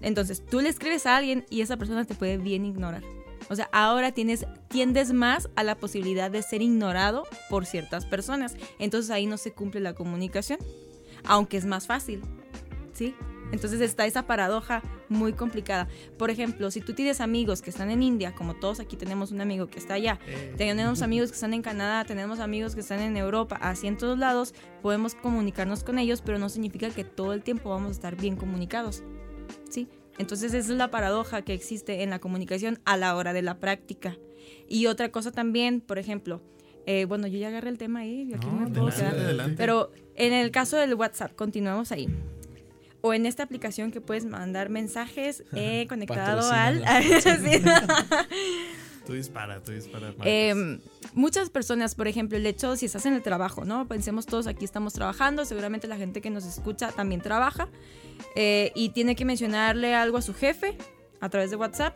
Entonces, 0.00 0.44
tú 0.44 0.60
le 0.60 0.68
escribes 0.68 1.04
a 1.06 1.16
alguien 1.16 1.44
y 1.50 1.60
esa 1.60 1.76
persona 1.76 2.04
te 2.04 2.14
puede 2.14 2.38
bien 2.38 2.64
ignorar. 2.64 3.02
O 3.48 3.56
sea, 3.56 3.68
ahora 3.72 4.12
tienes, 4.12 4.46
tiendes 4.68 5.12
más 5.12 5.48
a 5.56 5.62
la 5.62 5.76
posibilidad 5.76 6.30
de 6.30 6.42
ser 6.42 6.62
ignorado 6.62 7.24
por 7.50 7.66
ciertas 7.66 8.06
personas. 8.06 8.56
Entonces 8.78 9.10
ahí 9.10 9.26
no 9.26 9.36
se 9.36 9.52
cumple 9.52 9.80
la 9.80 9.94
comunicación, 9.94 10.58
aunque 11.24 11.56
es 11.56 11.64
más 11.64 11.86
fácil. 11.86 12.22
¿Sí? 12.92 13.14
Entonces 13.52 13.80
está 13.80 14.06
esa 14.06 14.26
paradoja 14.26 14.82
muy 15.08 15.32
complicada. 15.32 15.86
Por 16.18 16.30
ejemplo, 16.30 16.70
si 16.70 16.80
tú 16.80 16.92
tienes 16.92 17.20
amigos 17.20 17.62
que 17.62 17.70
están 17.70 17.90
en 17.90 18.02
India, 18.02 18.34
como 18.34 18.54
todos 18.54 18.80
aquí 18.80 18.96
tenemos 18.96 19.30
un 19.30 19.40
amigo 19.40 19.68
que 19.68 19.78
está 19.78 19.94
allá, 19.94 20.18
tenemos 20.56 21.02
amigos 21.02 21.30
que 21.30 21.34
están 21.34 21.54
en 21.54 21.62
Canadá, 21.62 22.04
tenemos 22.04 22.40
amigos 22.40 22.74
que 22.74 22.80
están 22.80 23.00
en 23.00 23.16
Europa, 23.16 23.56
así 23.60 23.86
en 23.86 23.96
todos 23.96 24.18
lados, 24.18 24.54
podemos 24.82 25.14
comunicarnos 25.14 25.84
con 25.84 25.98
ellos, 25.98 26.20
pero 26.20 26.38
no 26.38 26.48
significa 26.48 26.90
que 26.90 27.04
todo 27.04 27.32
el 27.32 27.42
tiempo 27.42 27.70
vamos 27.70 27.90
a 27.90 27.92
estar 27.92 28.16
bien 28.16 28.36
comunicados. 28.36 29.02
¿Sí? 29.70 29.88
Entonces 30.18 30.54
esa 30.54 30.72
es 30.72 30.78
la 30.78 30.90
paradoja 30.90 31.42
que 31.42 31.54
existe 31.54 32.02
en 32.02 32.10
la 32.10 32.18
comunicación 32.20 32.78
a 32.84 32.96
la 32.96 33.16
hora 33.16 33.32
de 33.32 33.42
la 33.42 33.58
práctica. 33.58 34.16
Y 34.68 34.86
otra 34.86 35.10
cosa 35.10 35.32
también, 35.32 35.80
por 35.80 35.98
ejemplo, 35.98 36.40
eh, 36.86 37.04
bueno, 37.06 37.26
yo 37.26 37.38
ya 37.38 37.48
agarré 37.48 37.70
el 37.70 37.78
tema 37.78 38.00
ahí, 38.00 38.30
aquí 38.34 38.46
No, 38.46 38.52
me 38.52 38.70
puedo 38.70 38.88
quedar. 38.88 39.14
adelante. 39.14 39.54
Pero 39.56 39.90
en 40.14 40.32
el 40.32 40.50
caso 40.50 40.76
del 40.76 40.94
WhatsApp, 40.94 41.34
continuamos 41.34 41.92
ahí. 41.92 42.08
O 43.00 43.12
en 43.12 43.26
esta 43.26 43.42
aplicación 43.42 43.90
que 43.90 44.00
puedes 44.00 44.24
mandar 44.24 44.70
mensajes 44.70 45.44
eh, 45.54 45.86
conectado 45.88 46.50
al... 46.50 46.84
Tú 49.06 49.12
dispara, 49.12 49.62
tú 49.62 49.72
dispara. 49.72 50.14
Eh, 50.24 50.78
muchas 51.12 51.50
personas, 51.50 51.94
por 51.94 52.08
ejemplo, 52.08 52.38
el 52.38 52.46
hecho, 52.46 52.74
si 52.76 52.86
estás 52.86 53.04
en 53.06 53.14
el 53.14 53.22
trabajo, 53.22 53.64
¿no? 53.64 53.86
Pensemos 53.86 54.24
todos 54.26 54.46
aquí 54.46 54.64
estamos 54.64 54.92
trabajando, 54.94 55.44
seguramente 55.44 55.86
la 55.86 55.96
gente 55.96 56.20
que 56.20 56.30
nos 56.30 56.44
escucha 56.46 56.90
también 56.92 57.20
trabaja 57.20 57.68
eh, 58.34 58.72
y 58.74 58.88
tiene 58.90 59.14
que 59.16 59.24
mencionarle 59.24 59.94
algo 59.94 60.16
a 60.16 60.22
su 60.22 60.32
jefe 60.34 60.76
a 61.20 61.28
través 61.28 61.50
de 61.50 61.56
WhatsApp, 61.56 61.94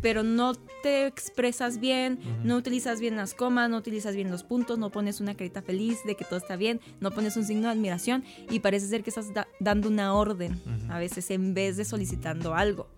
pero 0.00 0.22
no 0.22 0.54
te 0.82 1.06
expresas 1.06 1.78
bien, 1.78 2.18
no 2.42 2.56
utilizas 2.56 3.00
bien 3.00 3.16
las 3.16 3.34
comas, 3.34 3.68
no 3.68 3.76
utilizas 3.76 4.14
bien 4.16 4.30
los 4.30 4.44
puntos, 4.44 4.78
no 4.78 4.90
pones 4.90 5.20
una 5.20 5.34
carita 5.36 5.60
feliz 5.62 5.98
de 6.06 6.14
que 6.14 6.24
todo 6.24 6.38
está 6.38 6.56
bien, 6.56 6.80
no 7.00 7.10
pones 7.10 7.36
un 7.36 7.44
signo 7.44 7.64
de 7.64 7.72
admiración 7.74 8.24
y 8.50 8.60
parece 8.60 8.86
ser 8.86 9.02
que 9.02 9.10
estás 9.10 9.34
da- 9.34 9.46
dando 9.60 9.88
una 9.88 10.14
orden 10.14 10.58
a 10.88 10.98
veces 10.98 11.30
en 11.30 11.52
vez 11.54 11.76
de 11.76 11.84
solicitando 11.84 12.54
algo. 12.54 12.88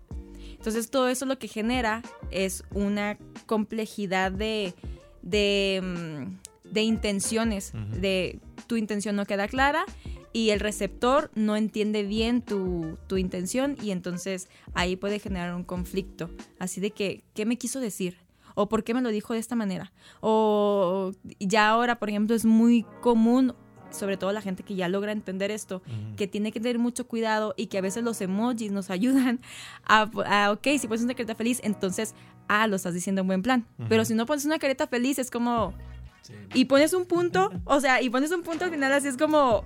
Entonces 0.63 0.89
todo 0.89 1.09
eso 1.09 1.25
lo 1.25 1.37
que 1.37 1.49
genera 1.49 2.01
es 2.31 2.63
una 2.73 3.17
complejidad 3.47 4.31
de, 4.31 4.73
de, 5.21 5.81
mm, 5.83 6.71
de 6.71 6.81
intenciones, 6.83 7.73
de 7.99 8.39
tu 8.65 8.77
intención 8.77 9.17
no 9.17 9.25
queda 9.25 9.49
clara 9.49 9.83
y 10.31 10.51
el 10.51 10.61
receptor 10.61 11.31
no 11.35 11.57
entiende 11.57 12.03
bien 12.03 12.41
tu, 12.41 12.97
tu 13.07 13.17
intención 13.17 13.75
y 13.83 13.91
entonces 13.91 14.47
ahí 14.73 14.95
puede 14.95 15.19
generar 15.19 15.53
un 15.53 15.65
conflicto. 15.65 16.29
Así 16.59 16.79
de 16.79 16.91
que, 16.91 17.25
¿qué 17.33 17.45
me 17.45 17.57
quiso 17.57 17.81
decir? 17.81 18.15
o 18.55 18.69
por 18.69 18.83
qué 18.83 18.93
me 18.93 19.01
lo 19.01 19.09
dijo 19.09 19.33
de 19.33 19.39
esta 19.39 19.55
manera. 19.55 19.91
O 20.21 21.11
ya 21.39 21.69
ahora, 21.69 21.97
por 21.97 22.09
ejemplo, 22.09 22.35
es 22.35 22.45
muy 22.45 22.85
común 23.01 23.55
sobre 23.93 24.17
todo 24.17 24.31
la 24.31 24.41
gente 24.41 24.63
que 24.63 24.75
ya 24.75 24.87
logra 24.89 25.11
entender 25.11 25.51
esto, 25.51 25.81
que 26.17 26.27
tiene 26.27 26.51
que 26.51 26.59
tener 26.59 26.79
mucho 26.79 27.07
cuidado 27.07 27.53
y 27.57 27.67
que 27.67 27.77
a 27.77 27.81
veces 27.81 28.03
los 28.03 28.19
emojis 28.21 28.71
nos 28.71 28.89
ayudan 28.89 29.39
a, 29.85 30.09
a 30.25 30.51
ok, 30.51 30.67
si 30.79 30.87
pones 30.87 31.03
una 31.03 31.13
careta 31.13 31.35
feliz, 31.35 31.59
entonces, 31.63 32.15
ah, 32.47 32.67
lo 32.67 32.75
estás 32.75 32.93
diciendo 32.93 33.21
en 33.21 33.27
buen 33.27 33.41
plan. 33.41 33.65
Pero 33.89 34.05
si 34.05 34.13
no 34.13 34.25
pones 34.25 34.45
una 34.45 34.59
careta 34.59 34.87
feliz, 34.87 35.19
es 35.19 35.31
como... 35.31 35.73
Y 36.53 36.65
pones 36.65 36.93
un 36.93 37.05
punto, 37.05 37.51
o 37.65 37.81
sea, 37.81 38.01
y 38.01 38.09
pones 38.09 38.31
un 38.31 38.43
punto 38.43 38.63
al 38.63 38.71
final 38.71 38.93
así 38.93 39.09
es 39.09 39.17
como, 39.17 39.65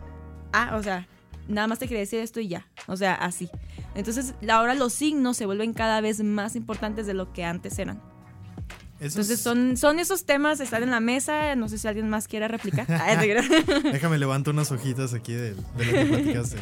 ah, 0.54 0.76
o 0.76 0.82
sea, 0.82 1.08
nada 1.48 1.68
más 1.68 1.78
te 1.78 1.86
quería 1.86 2.00
decir 2.00 2.20
esto 2.20 2.40
y 2.40 2.48
ya, 2.48 2.68
o 2.88 2.98
sea, 2.98 3.14
así. 3.14 3.50
Entonces, 3.94 4.34
ahora 4.50 4.74
los 4.74 4.94
signos 4.94 5.38
se 5.38 5.46
vuelven 5.46 5.74
cada 5.74 6.02
vez 6.02 6.24
más 6.24 6.56
importantes 6.56 7.06
de 7.06 7.14
lo 7.14 7.32
que 7.32 7.44
antes 7.44 7.78
eran. 7.80 8.02
Entonces 9.00 9.40
son, 9.40 9.78
son 9.78 10.00
esos 10.00 10.26
temas, 10.26 10.60
estar 10.60 10.82
en 10.82 10.92
la 10.92 11.00
mesa, 11.00 11.56
no 11.56 11.70
sé 11.70 11.78
si 11.78 11.88
alguien 11.88 12.10
más 12.10 12.28
quiere 12.28 12.48
replicar. 12.48 12.88
Déjame 13.84 14.18
levanto 14.18 14.52
unas 14.52 14.72
hojitas 14.72 15.14
aquí 15.14 15.34
de, 15.34 15.52
lo 15.52 15.78
que 15.78 16.06
platicaste. 16.06 16.58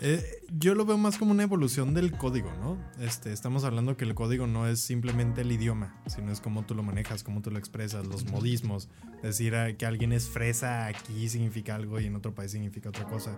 Eh, 0.00 0.22
yo 0.56 0.76
lo 0.76 0.86
veo 0.86 0.96
más 0.96 1.18
como 1.18 1.32
una 1.32 1.42
evolución 1.42 1.92
del 1.92 2.12
código, 2.12 2.52
¿no? 2.60 2.78
Este, 3.04 3.32
estamos 3.32 3.64
hablando 3.64 3.96
que 3.96 4.04
el 4.04 4.14
código 4.14 4.46
no 4.46 4.68
es 4.68 4.78
simplemente 4.80 5.40
el 5.40 5.50
idioma, 5.50 6.00
sino 6.06 6.30
es 6.30 6.40
cómo 6.40 6.64
tú 6.64 6.76
lo 6.76 6.84
manejas, 6.84 7.24
cómo 7.24 7.42
tú 7.42 7.50
lo 7.50 7.58
expresas, 7.58 8.06
los 8.06 8.24
modismos. 8.26 8.88
Decir 9.22 9.54
que 9.76 9.86
alguien 9.86 10.12
es 10.12 10.28
fresa 10.28 10.86
aquí 10.86 11.28
significa 11.28 11.74
algo 11.74 11.98
y 11.98 12.06
en 12.06 12.14
otro 12.14 12.32
país 12.32 12.52
significa 12.52 12.90
otra 12.90 13.04
cosa. 13.06 13.36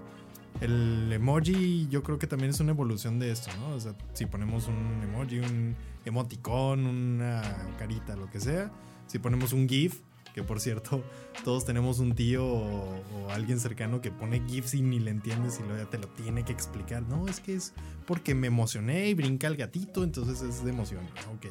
El 0.61 1.11
emoji 1.13 1.89
yo 1.89 2.03
creo 2.03 2.19
que 2.19 2.27
también 2.27 2.51
es 2.51 2.61
una 2.61 2.73
evolución 2.73 3.19
de 3.19 3.31
esto, 3.31 3.51
¿no? 3.61 3.75
O 3.75 3.81
sea, 3.81 3.95
si 4.13 4.27
ponemos 4.27 4.69
un 4.69 5.03
emoji, 5.03 5.39
un 5.39 5.77
emoticón, 6.05 6.87
una 6.87 7.43
carita, 7.79 8.17
lo 8.17 8.31
que 8.31 8.41
sea, 8.41 8.71
si 9.07 9.19
ponemos 9.19 9.53
un 9.53 9.69
GIF, 9.69 10.01
que 10.35 10.43
por 10.43 10.61
cierto, 10.61 11.03
todos 11.45 11.65
tenemos 11.65 11.99
un 11.99 12.15
tío 12.15 12.47
o, 12.47 13.31
alguien 13.31 13.59
cercano 13.59 14.01
que 14.01 14.11
pone 14.11 14.43
GIFs 14.47 14.75
y 14.75 14.83
ni 14.83 14.99
le 14.99 15.11
entiendes 15.11 15.59
y 15.61 15.63
luego 15.63 15.85
ya 15.85 15.91
te 15.91 15.99
lo 15.99 16.09
tiene 16.09 16.45
que 16.45 16.53
explicar. 16.53 17.03
No, 17.03 17.27
es 17.27 17.41
que 17.41 17.55
es 17.55 17.73
porque 18.07 18.35
me 18.35 18.47
emocioné 18.47 19.09
y 19.09 19.15
brinca 19.15 19.47
el 19.47 19.57
gatito, 19.57 20.05
entonces 20.05 20.43
es 20.43 20.65
de 20.65 20.71
emoción. 20.71 21.05
Ok. 21.35 21.47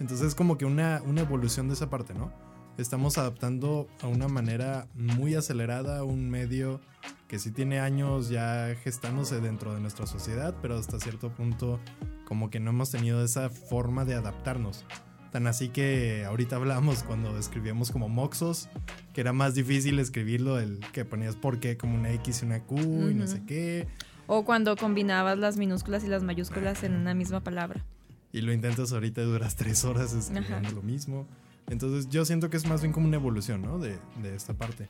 Entonces 0.00 0.28
es 0.28 0.34
como 0.34 0.56
que 0.58 0.64
una, 0.64 1.02
una 1.04 1.22
evolución 1.22 1.68
de 1.68 1.74
esa 1.74 1.90
parte, 1.90 2.14
¿no? 2.14 2.32
Estamos 2.80 3.18
adaptando 3.18 3.88
a 4.00 4.06
una 4.06 4.26
manera 4.26 4.88
muy 4.94 5.34
acelerada 5.34 6.02
un 6.02 6.30
medio 6.30 6.80
que 7.28 7.38
sí 7.38 7.50
tiene 7.50 7.78
años 7.78 8.30
ya 8.30 8.74
gestándose 8.82 9.38
dentro 9.42 9.74
de 9.74 9.80
nuestra 9.80 10.06
sociedad, 10.06 10.54
pero 10.62 10.78
hasta 10.78 10.98
cierto 10.98 11.28
punto 11.28 11.78
como 12.24 12.48
que 12.48 12.58
no 12.58 12.70
hemos 12.70 12.90
tenido 12.90 13.22
esa 13.22 13.50
forma 13.50 14.06
de 14.06 14.14
adaptarnos. 14.14 14.86
Tan 15.30 15.46
así 15.46 15.68
que 15.68 16.24
ahorita 16.24 16.56
hablamos 16.56 17.02
cuando 17.02 17.36
escribíamos 17.36 17.90
como 17.90 18.08
moxos, 18.08 18.70
que 19.12 19.20
era 19.20 19.34
más 19.34 19.54
difícil 19.54 19.98
escribirlo, 19.98 20.58
el 20.58 20.80
que 20.92 21.04
ponías 21.04 21.36
por 21.36 21.60
qué 21.60 21.76
como 21.76 21.96
una 21.96 22.10
X 22.12 22.40
y 22.40 22.46
una 22.46 22.60
Q 22.60 23.10
y 23.10 23.14
no 23.14 23.26
sé 23.26 23.42
qué. 23.44 23.88
O 24.26 24.46
cuando 24.46 24.74
combinabas 24.76 25.38
las 25.38 25.58
minúsculas 25.58 26.02
y 26.04 26.06
las 26.06 26.22
mayúsculas 26.22 26.82
en 26.82 26.94
una 26.94 27.12
misma 27.12 27.40
palabra. 27.40 27.84
Y 28.32 28.40
lo 28.40 28.54
intentas 28.54 28.90
ahorita 28.92 29.20
y 29.20 29.24
duras 29.24 29.54
tres 29.56 29.84
horas 29.84 30.14
escribiendo 30.14 30.70
lo 30.70 30.80
mismo. 30.80 31.26
Entonces 31.70 32.08
yo 32.10 32.24
siento 32.24 32.50
que 32.50 32.58
es 32.58 32.66
más 32.66 32.82
bien 32.82 32.92
como 32.92 33.06
una 33.06 33.16
evolución, 33.16 33.62
¿no? 33.62 33.78
De, 33.78 33.98
de 34.22 34.34
esta 34.34 34.54
parte. 34.54 34.88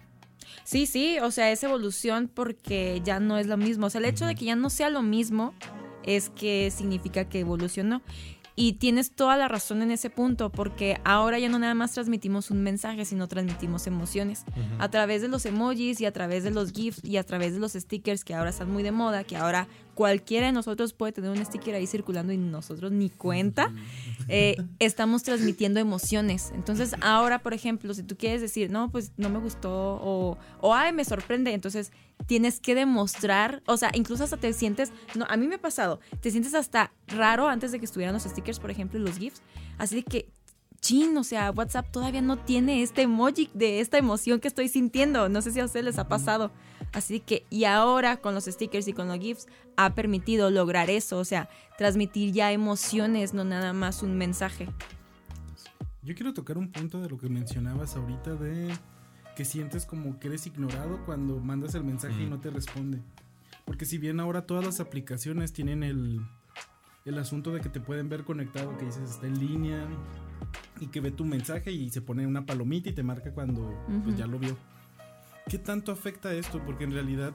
Sí, 0.64 0.86
sí, 0.86 1.18
o 1.20 1.30
sea, 1.30 1.50
es 1.52 1.62
evolución 1.62 2.30
porque 2.32 3.00
ya 3.04 3.20
no 3.20 3.38
es 3.38 3.46
lo 3.46 3.56
mismo. 3.56 3.86
O 3.86 3.90
sea, 3.90 4.00
el 4.00 4.06
hecho 4.06 4.26
de 4.26 4.34
que 4.34 4.46
ya 4.46 4.56
no 4.56 4.70
sea 4.70 4.90
lo 4.90 5.02
mismo 5.02 5.54
es 6.02 6.30
que 6.30 6.70
significa 6.70 7.28
que 7.28 7.40
evolucionó. 7.40 8.02
Y 8.56 8.74
tienes 8.74 9.12
toda 9.12 9.38
la 9.38 9.48
razón 9.48 9.80
en 9.80 9.90
ese 9.90 10.10
punto, 10.10 10.50
porque 10.50 11.00
ahora 11.04 11.38
ya 11.38 11.48
no 11.48 11.58
nada 11.58 11.72
más 11.72 11.92
transmitimos 11.92 12.50
un 12.50 12.62
mensaje, 12.62 13.06
sino 13.06 13.26
transmitimos 13.26 13.86
emociones. 13.86 14.44
A 14.78 14.90
través 14.90 15.22
de 15.22 15.28
los 15.28 15.46
emojis 15.46 16.00
y 16.00 16.04
a 16.04 16.12
través 16.12 16.44
de 16.44 16.50
los 16.50 16.72
GIFs 16.72 17.02
y 17.02 17.16
a 17.16 17.24
través 17.24 17.54
de 17.54 17.60
los 17.60 17.72
stickers 17.72 18.22
que 18.22 18.34
ahora 18.34 18.50
están 18.50 18.70
muy 18.70 18.82
de 18.82 18.92
moda, 18.92 19.24
que 19.24 19.36
ahora 19.36 19.66
cualquiera 20.00 20.46
de 20.46 20.52
nosotros 20.52 20.94
puede 20.94 21.12
tener 21.12 21.28
un 21.28 21.44
sticker 21.44 21.74
ahí 21.74 21.86
circulando 21.86 22.32
y 22.32 22.38
nosotros 22.38 22.90
ni 22.90 23.10
cuenta, 23.10 23.70
eh, 24.28 24.56
estamos 24.78 25.24
transmitiendo 25.24 25.78
emociones. 25.78 26.52
Entonces 26.54 26.94
ahora, 27.02 27.40
por 27.40 27.52
ejemplo, 27.52 27.92
si 27.92 28.02
tú 28.02 28.16
quieres 28.16 28.40
decir, 28.40 28.70
no, 28.70 28.90
pues 28.90 29.12
no 29.18 29.28
me 29.28 29.38
gustó 29.38 29.70
o, 29.70 30.38
o 30.62 30.74
ay, 30.74 30.94
me 30.94 31.04
sorprende, 31.04 31.52
entonces 31.52 31.92
tienes 32.24 32.60
que 32.60 32.74
demostrar, 32.74 33.62
o 33.66 33.76
sea, 33.76 33.90
incluso 33.92 34.24
hasta 34.24 34.38
te 34.38 34.54
sientes, 34.54 34.90
no, 35.14 35.26
a 35.28 35.36
mí 35.36 35.46
me 35.46 35.56
ha 35.56 35.60
pasado, 35.60 36.00
te 36.22 36.30
sientes 36.30 36.54
hasta 36.54 36.94
raro 37.06 37.46
antes 37.46 37.70
de 37.70 37.78
que 37.78 37.84
estuvieran 37.84 38.14
los 38.14 38.22
stickers, 38.22 38.58
por 38.58 38.70
ejemplo, 38.70 38.98
los 38.98 39.18
GIFs, 39.18 39.42
así 39.76 40.02
que, 40.02 40.30
chin, 40.80 41.14
o 41.18 41.24
sea, 41.24 41.50
WhatsApp 41.50 41.90
todavía 41.92 42.22
no 42.22 42.38
tiene 42.38 42.82
este 42.82 43.02
emoji 43.02 43.50
de 43.52 43.80
esta 43.80 43.98
emoción 43.98 44.40
que 44.40 44.48
estoy 44.48 44.68
sintiendo, 44.68 45.28
no 45.28 45.42
sé 45.42 45.50
si 45.50 45.60
a 45.60 45.66
ustedes 45.66 45.84
les 45.84 45.98
ha 45.98 46.08
pasado, 46.08 46.52
así 46.92 47.20
que, 47.20 47.44
y 47.50 47.64
ahora 47.64 48.18
con 48.18 48.34
los 48.34 48.44
stickers 48.44 48.88
y 48.88 48.92
con 48.92 49.08
los 49.08 49.18
GIFs 49.18 49.46
ha 49.76 49.94
permitido 49.94 50.50
lograr 50.50 50.90
eso, 50.90 51.18
o 51.18 51.24
sea, 51.24 51.48
transmitir 51.78 52.32
ya 52.32 52.52
emociones, 52.52 53.34
no 53.34 53.44
nada 53.44 53.72
más 53.72 54.02
un 54.02 54.16
mensaje. 54.16 54.68
Yo 56.02 56.14
quiero 56.14 56.32
tocar 56.32 56.56
un 56.56 56.72
punto 56.72 57.00
de 57.00 57.08
lo 57.08 57.18
que 57.18 57.28
mencionabas 57.28 57.96
ahorita 57.96 58.34
de 58.34 58.72
que 59.36 59.44
sientes 59.44 59.86
como 59.86 60.18
que 60.18 60.28
eres 60.28 60.46
ignorado 60.46 61.04
cuando 61.04 61.38
mandas 61.40 61.74
el 61.74 61.84
mensaje 61.84 62.22
y 62.22 62.26
no 62.26 62.40
te 62.40 62.50
responde. 62.50 63.00
Porque 63.64 63.84
si 63.84 63.98
bien 63.98 64.20
ahora 64.20 64.46
todas 64.46 64.64
las 64.64 64.80
aplicaciones 64.80 65.52
tienen 65.52 65.82
el, 65.82 66.20
el 67.04 67.18
asunto 67.18 67.52
de 67.52 67.60
que 67.60 67.68
te 67.68 67.80
pueden 67.80 68.08
ver 68.08 68.24
conectado, 68.24 68.76
que 68.76 68.86
dices 68.86 69.10
está 69.10 69.26
en 69.26 69.38
línea 69.38 69.86
y 70.80 70.88
que 70.88 71.00
ve 71.00 71.10
tu 71.10 71.24
mensaje 71.24 71.70
y 71.70 71.90
se 71.90 72.00
pone 72.00 72.26
una 72.26 72.46
palomita 72.46 72.88
y 72.88 72.92
te 72.92 73.02
marca 73.02 73.32
cuando 73.32 73.74
pues, 74.04 74.16
ya 74.16 74.26
lo 74.26 74.38
vio. 74.38 74.56
¿Qué 75.48 75.58
tanto 75.58 75.92
afecta 75.92 76.34
esto? 76.34 76.62
Porque 76.64 76.84
en 76.84 76.92
realidad, 76.92 77.32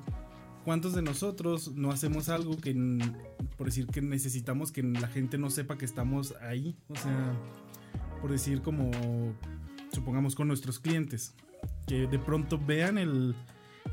¿cuántos 0.63 0.93
de 0.93 1.01
nosotros 1.01 1.73
no 1.73 1.91
hacemos 1.91 2.29
algo 2.29 2.57
que, 2.57 2.73
por 3.57 3.67
decir 3.67 3.87
que 3.87 4.01
necesitamos 4.01 4.71
que 4.71 4.83
la 4.83 5.07
gente 5.07 5.37
no 5.37 5.49
sepa 5.49 5.77
que 5.77 5.85
estamos 5.85 6.33
ahí? 6.41 6.77
O 6.87 6.95
sea, 6.95 7.33
por 8.21 8.31
decir 8.31 8.61
como, 8.61 8.91
supongamos 9.91 10.35
con 10.35 10.47
nuestros 10.47 10.79
clientes 10.79 11.33
que 11.87 12.07
de 12.07 12.19
pronto 12.19 12.59
vean 12.59 12.97
el, 12.97 13.35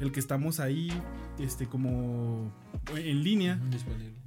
el 0.01 0.13
que 0.13 0.21
estamos 0.21 0.61
ahí 0.61 0.91
este 1.39 1.67
como 1.67 2.53
en 2.95 3.23
línea 3.23 3.61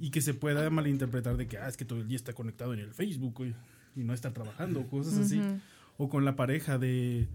y 0.00 0.10
que 0.10 0.20
se 0.20 0.34
pueda 0.34 0.68
malinterpretar 0.70 1.36
de 1.36 1.46
que 1.46 1.58
ah, 1.58 1.68
es 1.68 1.76
que 1.76 1.84
todo 1.84 2.00
el 2.00 2.08
día 2.08 2.16
está 2.16 2.32
conectado 2.32 2.74
en 2.74 2.80
el 2.80 2.92
Facebook 2.92 3.44
y, 3.46 3.54
no 4.02 4.12
está 4.12 4.34
trabajando, 4.34 4.86
cosas 4.88 5.16
así. 5.16 5.40
O 5.96 6.10
con 6.10 6.26
la 6.26 6.36
pareja 6.36 6.76
de, 6.76 7.28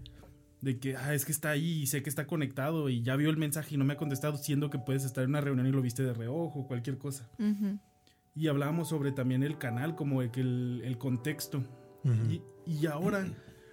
de 0.62 0.78
que 0.78 0.96
ah, 0.96 1.12
es 1.12 1.26
que 1.26 1.32
está 1.32 1.50
ahí 1.50 1.82
y 1.82 1.86
sé 1.86 2.02
que 2.02 2.08
está 2.08 2.26
conectado 2.26 2.88
y 2.88 3.02
ya 3.02 3.16
vio 3.16 3.28
el 3.28 3.36
mensaje 3.36 3.74
y 3.74 3.78
no 3.78 3.84
me 3.84 3.94
ha 3.94 3.96
contestado, 3.96 4.36
siendo 4.38 4.70
que 4.70 4.78
puedes 4.78 5.04
estar 5.04 5.24
en 5.24 5.30
una 5.30 5.40
reunión 5.40 5.66
y 5.66 5.72
lo 5.72 5.82
viste 5.82 6.02
de 6.04 6.14
reojo, 6.14 6.66
cualquier 6.66 6.96
cosa. 6.98 7.28
Y 8.34 8.48
hablábamos 8.48 8.88
sobre 8.88 9.12
también 9.12 9.42
el 9.42 9.58
canal, 9.58 9.94
como 9.94 10.22
el, 10.22 10.80
el 10.84 10.98
contexto. 10.98 11.62
y, 12.30 12.40
y 12.64 12.86
ahora 12.86 13.26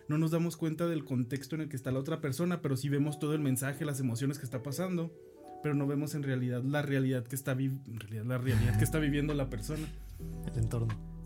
no 0.09 0.17
nos 0.17 0.31
damos 0.31 0.57
cuenta 0.57 0.87
del 0.87 1.05
contexto 1.05 1.55
en 1.55 1.61
el 1.61 1.69
que 1.69 1.75
está 1.75 1.91
la 1.91 1.99
otra 1.99 2.19
persona, 2.19 2.61
pero 2.61 2.75
sí 2.75 2.89
vemos 2.89 3.19
todo 3.19 3.35
el 3.35 3.41
mensaje, 3.41 3.85
las 3.85 3.99
emociones 3.99 4.39
que 4.39 4.45
está 4.45 4.63
pasando, 4.63 5.13
pero 5.61 5.75
no 5.75 5.85
vemos 5.85 6.15
en 6.15 6.23
realidad 6.23 6.63
la 6.63 6.81
realidad 6.81 7.23
que 7.23 7.35
está, 7.35 7.55
la 7.55 8.37
realidad 8.39 8.77
que 8.77 8.83
está 8.83 8.97
viviendo 8.97 9.35
la 9.35 9.49
persona. 9.49 9.87
El 10.51 10.57
entorno. 10.57 11.18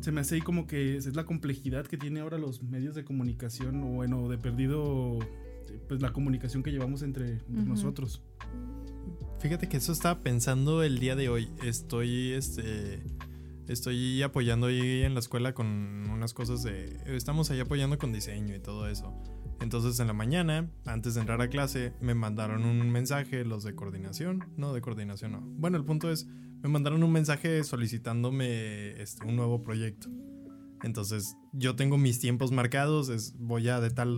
Se 0.00 0.12
me, 0.12 0.20
hace 0.20 0.36
ahí 0.36 0.40
como 0.40 0.66
que 0.66 0.96
es, 0.96 1.14
la 1.14 1.24
complejidad 1.24 1.86
que 1.86 1.96
tiene 1.96 2.20
ahora 2.20 2.38
los 2.38 2.62
medios 2.62 2.94
de 2.94 3.04
comunicación, 3.04 3.82
o 3.82 3.86
bueno, 3.88 4.28
de 4.28 4.38
perdido, 4.38 5.18
pues 5.88 6.00
la 6.00 6.12
comunicación 6.12 6.62
que 6.62 6.70
llevamos 6.70 7.02
entre, 7.02 7.40
nosotros. 7.48 8.22
Fíjate 9.40 9.68
que 9.68 9.76
eso 9.76 9.92
estaba 9.92 10.20
pensando 10.20 10.82
el 10.82 10.98
día 10.98 11.16
de 11.16 11.28
hoy. 11.28 11.48
Estoy, 11.62 12.32
este 12.32 13.02
estoy 13.68 14.22
apoyando 14.22 14.66
ahí 14.66 15.02
en 15.02 15.14
la 15.14 15.20
escuela 15.20 15.54
con 15.54 15.66
unas 16.10 16.34
cosas 16.34 16.62
de... 16.62 16.96
Estamos 17.06 17.50
ahí 17.50 17.60
apoyando 17.60 17.98
con 17.98 18.12
diseño 18.12 18.54
y 18.54 18.58
todo 18.58 18.88
eso. 18.88 19.14
Entonces 19.60 20.00
en 20.00 20.06
la 20.06 20.12
mañana, 20.12 20.68
antes 20.86 21.14
de 21.14 21.20
entrar 21.20 21.40
a 21.40 21.48
clase, 21.48 21.92
me 22.00 22.14
mandaron 22.14 22.64
un 22.64 22.90
mensaje 22.90 23.44
los 23.44 23.62
de 23.62 23.74
coordinación. 23.74 24.44
No, 24.56 24.72
de 24.72 24.80
coordinación 24.80 25.32
no. 25.32 25.40
Bueno, 25.40 25.76
el 25.76 25.84
punto 25.84 26.10
es, 26.10 26.26
me 26.62 26.68
mandaron 26.68 27.02
un 27.02 27.12
mensaje 27.12 27.64
solicitándome 27.64 29.00
este, 29.00 29.26
un 29.26 29.36
nuevo 29.36 29.62
proyecto. 29.62 30.08
Entonces 30.82 31.36
yo 31.52 31.76
tengo 31.76 31.98
mis 31.98 32.20
tiempos 32.20 32.52
marcados, 32.52 33.08
es, 33.08 33.34
voy 33.38 33.68
a 33.68 33.80
de 33.80 33.90
tal, 33.90 34.16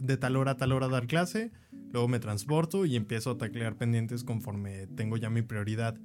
de 0.00 0.16
tal 0.16 0.36
hora 0.36 0.52
a 0.52 0.56
tal 0.56 0.72
hora 0.72 0.86
a 0.86 0.90
dar 0.90 1.06
clase, 1.06 1.52
luego 1.92 2.08
me 2.08 2.18
transporto 2.18 2.86
y 2.86 2.96
empiezo 2.96 3.32
a 3.32 3.38
taclear 3.38 3.76
pendientes 3.76 4.24
conforme 4.24 4.86
tengo 4.86 5.16
ya 5.16 5.30
mi 5.30 5.42
prioridad. 5.42 5.98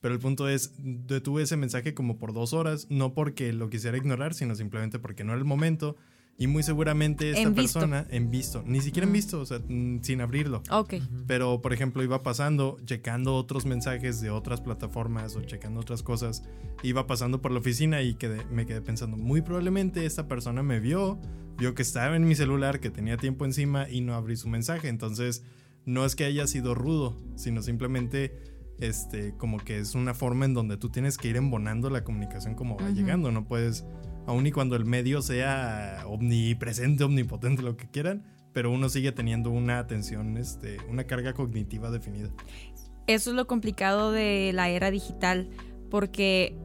Pero 0.00 0.14
el 0.14 0.20
punto 0.20 0.48
es, 0.48 0.74
detuve 0.78 1.42
ese 1.42 1.56
mensaje 1.56 1.92
como 1.92 2.18
por 2.18 2.32
dos 2.32 2.52
horas, 2.52 2.86
no 2.88 3.14
porque 3.14 3.52
lo 3.52 3.68
quisiera 3.68 3.96
ignorar, 3.96 4.32
sino 4.32 4.54
simplemente 4.54 5.00
porque 5.00 5.24
no 5.24 5.32
era 5.32 5.40
el 5.40 5.44
momento. 5.44 5.96
Y 6.40 6.46
muy 6.46 6.62
seguramente 6.62 7.30
esta 7.30 7.42
En 7.42 7.54
visto. 7.54 7.80
persona, 7.80 8.06
en 8.10 8.30
visto, 8.30 8.62
ni 8.64 8.80
siquiera 8.80 9.08
en 9.08 9.12
visto, 9.12 9.40
o 9.40 9.44
sea, 9.44 9.58
sin 10.02 10.20
abrirlo. 10.20 10.62
Ok. 10.70 10.94
Pero, 11.26 11.60
por 11.60 11.72
ejemplo, 11.72 12.00
iba 12.04 12.22
pasando, 12.22 12.78
checando 12.84 13.34
otros 13.34 13.66
mensajes 13.66 14.20
de 14.20 14.30
otras 14.30 14.60
plataformas 14.60 15.34
o 15.34 15.42
checando 15.42 15.80
otras 15.80 16.04
cosas. 16.04 16.44
Iba 16.84 17.08
pasando 17.08 17.42
por 17.42 17.50
la 17.50 17.58
oficina 17.58 18.02
y 18.02 18.14
quedé- 18.14 18.44
me 18.52 18.66
quedé 18.66 18.80
pensando, 18.80 19.16
muy 19.16 19.42
probablemente 19.42 20.06
esta 20.06 20.28
persona 20.28 20.62
me 20.62 20.78
vio, 20.78 21.18
vio 21.58 21.74
que 21.74 21.82
estaba 21.82 22.14
en 22.14 22.24
mi 22.28 22.36
celular, 22.36 22.78
que 22.78 22.90
tenía 22.90 23.16
tiempo 23.16 23.44
encima 23.44 23.90
y 23.90 24.00
no 24.00 24.14
abrí 24.14 24.36
su 24.36 24.48
mensaje. 24.48 24.86
Entonces, 24.86 25.42
no 25.86 26.04
es 26.04 26.14
que 26.14 26.24
haya 26.24 26.46
sido 26.46 26.76
rudo, 26.76 27.16
sino 27.34 27.62
simplemente, 27.62 28.32
este, 28.78 29.34
como 29.38 29.58
que 29.58 29.78
es 29.80 29.96
una 29.96 30.14
forma 30.14 30.44
en 30.44 30.54
donde 30.54 30.76
tú 30.76 30.88
tienes 30.88 31.18
que 31.18 31.26
ir 31.30 31.36
embonando 31.36 31.90
la 31.90 32.04
comunicación 32.04 32.54
como 32.54 32.76
va 32.76 32.90
llegando. 32.90 33.32
No 33.32 33.44
puedes, 33.48 33.84
aun 34.28 34.46
y 34.46 34.52
cuando 34.52 34.76
el 34.76 34.84
medio 34.84 35.22
sea 35.22 36.04
omnipresente, 36.06 37.02
omnipotente, 37.02 37.62
lo 37.62 37.78
que 37.78 37.88
quieran, 37.88 38.24
pero 38.52 38.70
uno 38.70 38.90
sigue 38.90 39.10
teniendo 39.10 39.50
una 39.50 39.78
atención, 39.78 40.36
este, 40.36 40.76
una 40.90 41.04
carga 41.04 41.32
cognitiva 41.32 41.90
definida. 41.90 42.28
Eso 43.06 43.30
es 43.30 43.36
lo 43.36 43.46
complicado 43.46 44.12
de 44.12 44.50
la 44.52 44.68
era 44.68 44.90
digital, 44.90 45.48
porque 45.90 46.58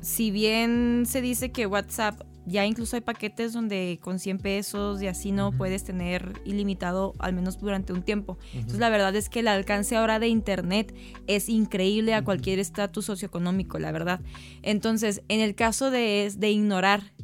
si 0.00 0.30
bien 0.30 1.04
se 1.06 1.20
dice 1.20 1.52
que 1.52 1.66
WhatsApp 1.66 2.22
ya 2.46 2.66
incluso 2.66 2.96
hay 2.96 3.02
paquetes 3.02 3.52
donde 3.52 3.98
con 4.02 4.18
100 4.18 4.38
pesos 4.38 5.02
y 5.02 5.06
así 5.06 5.32
no 5.32 5.52
puedes 5.52 5.84
tener 5.84 6.40
ilimitado 6.44 7.14
al 7.18 7.32
menos 7.32 7.58
durante 7.58 7.92
un 7.92 8.02
tiempo. 8.02 8.38
Entonces 8.52 8.80
la 8.80 8.90
verdad 8.90 9.14
es 9.16 9.28
que 9.28 9.40
el 9.40 9.48
alcance 9.48 9.96
ahora 9.96 10.18
de 10.18 10.28
internet 10.28 10.94
es 11.26 11.48
increíble 11.48 12.14
a 12.14 12.22
cualquier 12.22 12.58
estatus 12.58 13.06
socioeconómico, 13.06 13.78
la 13.78 13.92
verdad. 13.92 14.20
Entonces, 14.62 15.22
en 15.28 15.40
el 15.40 15.54
caso 15.54 15.90
de, 15.90 16.32
de 16.36 16.50
ignorar 16.50 17.14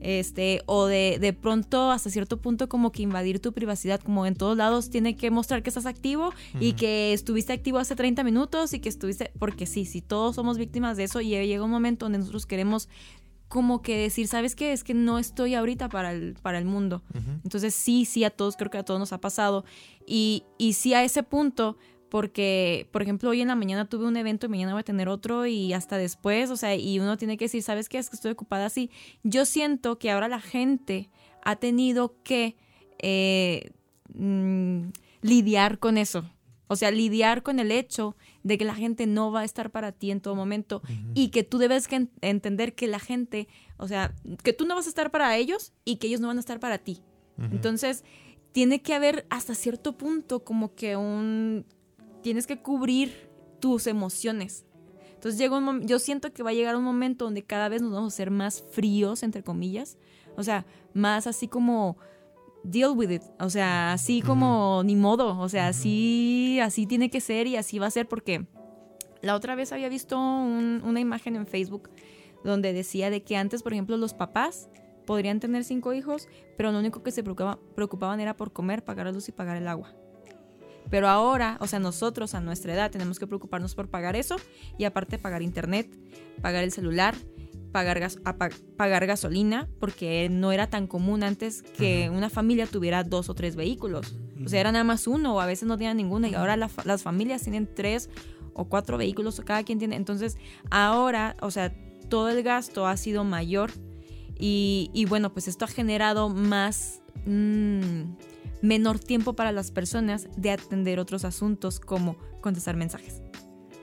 este 0.00 0.62
o 0.66 0.86
de, 0.86 1.18
de 1.20 1.32
pronto 1.32 1.90
hasta 1.90 2.10
cierto 2.10 2.40
punto 2.40 2.68
como 2.68 2.90
que 2.90 3.02
invadir 3.02 3.40
tu 3.40 3.52
privacidad 3.52 4.00
como 4.00 4.26
en 4.26 4.34
todos 4.34 4.56
lados 4.56 4.88
tiene 4.88 5.16
que 5.16 5.30
mostrar 5.30 5.62
que 5.62 5.70
estás 5.70 5.86
activo 5.86 6.32
y 6.58 6.72
que 6.72 7.12
estuviste 7.12 7.52
activo 7.52 7.78
hace 7.78 7.96
30 7.96 8.24
minutos 8.24 8.72
y 8.72 8.80
que 8.80 8.88
estuviste 8.88 9.30
porque 9.38 9.66
sí, 9.66 9.84
sí 9.84 10.00
todos 10.00 10.36
somos 10.36 10.56
víctimas 10.58 10.96
de 10.96 11.04
eso 11.04 11.20
y 11.20 11.28
llega 11.28 11.62
un 11.62 11.70
momento 11.70 12.06
donde 12.06 12.18
nosotros 12.18 12.46
queremos 12.46 12.88
como 13.50 13.82
que 13.82 13.98
decir, 13.98 14.28
¿sabes 14.28 14.54
qué? 14.54 14.72
Es 14.72 14.84
que 14.84 14.94
no 14.94 15.18
estoy 15.18 15.56
ahorita 15.56 15.88
para 15.88 16.12
el, 16.12 16.34
para 16.40 16.56
el 16.56 16.64
mundo. 16.64 17.02
Entonces 17.42 17.74
sí, 17.74 18.04
sí, 18.04 18.22
a 18.22 18.30
todos, 18.30 18.56
creo 18.56 18.70
que 18.70 18.78
a 18.78 18.84
todos 18.84 19.00
nos 19.00 19.12
ha 19.12 19.20
pasado. 19.20 19.64
Y, 20.06 20.44
y 20.56 20.74
sí 20.74 20.94
a 20.94 21.02
ese 21.02 21.24
punto, 21.24 21.76
porque, 22.10 22.86
por 22.92 23.02
ejemplo, 23.02 23.28
hoy 23.28 23.40
en 23.40 23.48
la 23.48 23.56
mañana 23.56 23.88
tuve 23.88 24.06
un 24.06 24.16
evento 24.16 24.46
y 24.46 24.50
mañana 24.50 24.72
voy 24.72 24.80
a 24.82 24.84
tener 24.84 25.08
otro 25.08 25.46
y 25.46 25.72
hasta 25.72 25.98
después, 25.98 26.50
o 26.50 26.56
sea, 26.56 26.76
y 26.76 27.00
uno 27.00 27.16
tiene 27.16 27.36
que 27.36 27.46
decir, 27.46 27.64
¿sabes 27.64 27.88
qué? 27.88 27.98
Es 27.98 28.08
que 28.08 28.14
estoy 28.14 28.30
ocupada 28.30 28.66
así. 28.66 28.88
Yo 29.24 29.44
siento 29.44 29.98
que 29.98 30.12
ahora 30.12 30.28
la 30.28 30.40
gente 30.40 31.10
ha 31.42 31.56
tenido 31.56 32.14
que 32.22 32.56
eh, 32.98 33.72
mm, 34.14 34.90
lidiar 35.22 35.80
con 35.80 35.98
eso. 35.98 36.24
O 36.68 36.76
sea, 36.76 36.92
lidiar 36.92 37.42
con 37.42 37.58
el 37.58 37.72
hecho 37.72 38.16
de 38.42 38.56
que 38.58 38.64
la 38.64 38.74
gente 38.74 39.06
no 39.06 39.30
va 39.30 39.40
a 39.40 39.44
estar 39.44 39.70
para 39.70 39.92
ti 39.92 40.10
en 40.10 40.20
todo 40.20 40.34
momento 40.34 40.82
y 41.14 41.28
que 41.28 41.42
tú 41.44 41.58
debes 41.58 41.88
que 41.88 41.96
en- 41.96 42.10
entender 42.22 42.74
que 42.74 42.86
la 42.86 42.98
gente, 42.98 43.48
o 43.76 43.86
sea, 43.86 44.14
que 44.42 44.52
tú 44.52 44.66
no 44.66 44.74
vas 44.74 44.86
a 44.86 44.88
estar 44.88 45.10
para 45.10 45.36
ellos 45.36 45.72
y 45.84 45.96
que 45.96 46.06
ellos 46.06 46.20
no 46.20 46.28
van 46.28 46.38
a 46.38 46.40
estar 46.40 46.58
para 46.60 46.78
ti. 46.78 47.02
Entonces, 47.38 48.04
tiene 48.52 48.82
que 48.82 48.92
haber 48.94 49.26
hasta 49.30 49.54
cierto 49.54 49.96
punto 49.96 50.44
como 50.44 50.74
que 50.74 50.96
un... 50.96 51.64
Tienes 52.22 52.46
que 52.46 52.60
cubrir 52.60 53.30
tus 53.60 53.86
emociones. 53.86 54.64
Entonces 55.14 55.38
llega 55.38 55.56
un 55.56 55.86
yo 55.86 55.98
siento 55.98 56.32
que 56.32 56.42
va 56.42 56.50
a 56.50 56.54
llegar 56.54 56.76
un 56.76 56.82
momento 56.84 57.24
donde 57.26 57.42
cada 57.42 57.68
vez 57.68 57.80
nos 57.82 57.92
vamos 57.92 58.12
a 58.14 58.16
ser 58.16 58.30
más 58.30 58.62
fríos, 58.72 59.22
entre 59.22 59.42
comillas. 59.42 59.98
O 60.36 60.42
sea, 60.42 60.64
más 60.94 61.26
así 61.26 61.46
como 61.48 61.96
deal 62.64 62.92
with 62.96 63.10
it. 63.10 63.22
O 63.38 63.50
sea, 63.50 63.92
así 63.92 64.22
como 64.22 64.82
ni 64.84 64.96
modo. 64.96 65.38
O 65.38 65.48
sea, 65.48 65.68
así, 65.68 66.58
así 66.62 66.86
tiene 66.86 67.10
que 67.10 67.20
ser 67.20 67.46
y 67.46 67.56
así 67.56 67.78
va 67.78 67.86
a 67.86 67.90
ser 67.90 68.06
porque 68.08 68.46
la 69.22 69.34
otra 69.34 69.54
vez 69.54 69.72
había 69.72 69.88
visto 69.88 70.18
un- 70.18 70.82
una 70.84 71.00
imagen 71.00 71.36
en 71.36 71.46
Facebook 71.46 71.90
donde 72.44 72.72
decía 72.72 73.10
de 73.10 73.22
que 73.22 73.36
antes, 73.36 73.62
por 73.62 73.72
ejemplo, 73.72 73.96
los 73.96 74.14
papás 74.14 74.68
podrían 75.06 75.40
tener 75.40 75.64
cinco 75.64 75.92
hijos, 75.92 76.28
pero 76.56 76.72
lo 76.72 76.78
único 76.78 77.02
que 77.02 77.10
se 77.10 77.22
preocupaba- 77.22 77.58
preocupaban 77.74 78.20
era 78.20 78.36
por 78.36 78.52
comer, 78.52 78.84
pagar 78.84 79.06
la 79.06 79.12
luz 79.12 79.28
y 79.28 79.32
pagar 79.32 79.56
el 79.56 79.68
agua. 79.68 79.94
Pero 80.88 81.08
ahora, 81.08 81.56
o 81.60 81.66
sea, 81.66 81.78
nosotros 81.78 82.34
a 82.34 82.40
nuestra 82.40 82.72
edad 82.74 82.90
tenemos 82.90 83.18
que 83.18 83.26
preocuparnos 83.26 83.74
por 83.74 83.88
pagar 83.88 84.16
eso 84.16 84.36
y 84.78 84.84
aparte 84.84 85.18
pagar 85.18 85.42
internet, 85.42 85.88
pagar 86.40 86.64
el 86.64 86.72
celular, 86.72 87.14
pagar, 87.72 88.00
gas- 88.00 88.18
pagar 88.76 89.06
gasolina, 89.06 89.68
porque 89.78 90.28
no 90.30 90.52
era 90.52 90.68
tan 90.68 90.86
común 90.86 91.22
antes 91.22 91.62
que 91.62 92.10
una 92.10 92.30
familia 92.30 92.66
tuviera 92.66 93.04
dos 93.04 93.28
o 93.28 93.34
tres 93.34 93.56
vehículos. 93.56 94.14
O 94.44 94.48
sea, 94.48 94.60
era 94.60 94.72
nada 94.72 94.84
más 94.84 95.06
uno 95.06 95.34
o 95.34 95.40
a 95.40 95.46
veces 95.46 95.68
no 95.68 95.76
tenían 95.76 95.96
ninguno 95.98 96.26
y 96.26 96.34
ahora 96.34 96.56
la 96.56 96.70
las 96.84 97.02
familias 97.02 97.42
tienen 97.42 97.68
tres 97.74 98.08
o 98.54 98.64
cuatro 98.64 98.96
vehículos 98.98 99.38
o 99.38 99.44
cada 99.44 99.62
quien 99.64 99.78
tiene. 99.78 99.96
Entonces, 99.96 100.36
ahora, 100.70 101.36
o 101.40 101.50
sea, 101.50 101.74
todo 102.08 102.28
el 102.30 102.42
gasto 102.42 102.86
ha 102.86 102.96
sido 102.96 103.24
mayor 103.24 103.70
y, 104.38 104.90
y 104.94 105.04
bueno, 105.04 105.32
pues 105.32 105.46
esto 105.48 105.64
ha 105.64 105.68
generado 105.68 106.28
más... 106.30 107.02
mm, 107.26 108.02
menor 108.62 108.98
tiempo 108.98 109.32
para 109.32 109.52
las 109.52 109.70
personas 109.70 110.28
de 110.36 110.50
atender 110.50 110.98
otros 110.98 111.24
asuntos 111.24 111.80
como 111.80 112.16
contestar 112.42 112.76
mensajes. 112.76 113.22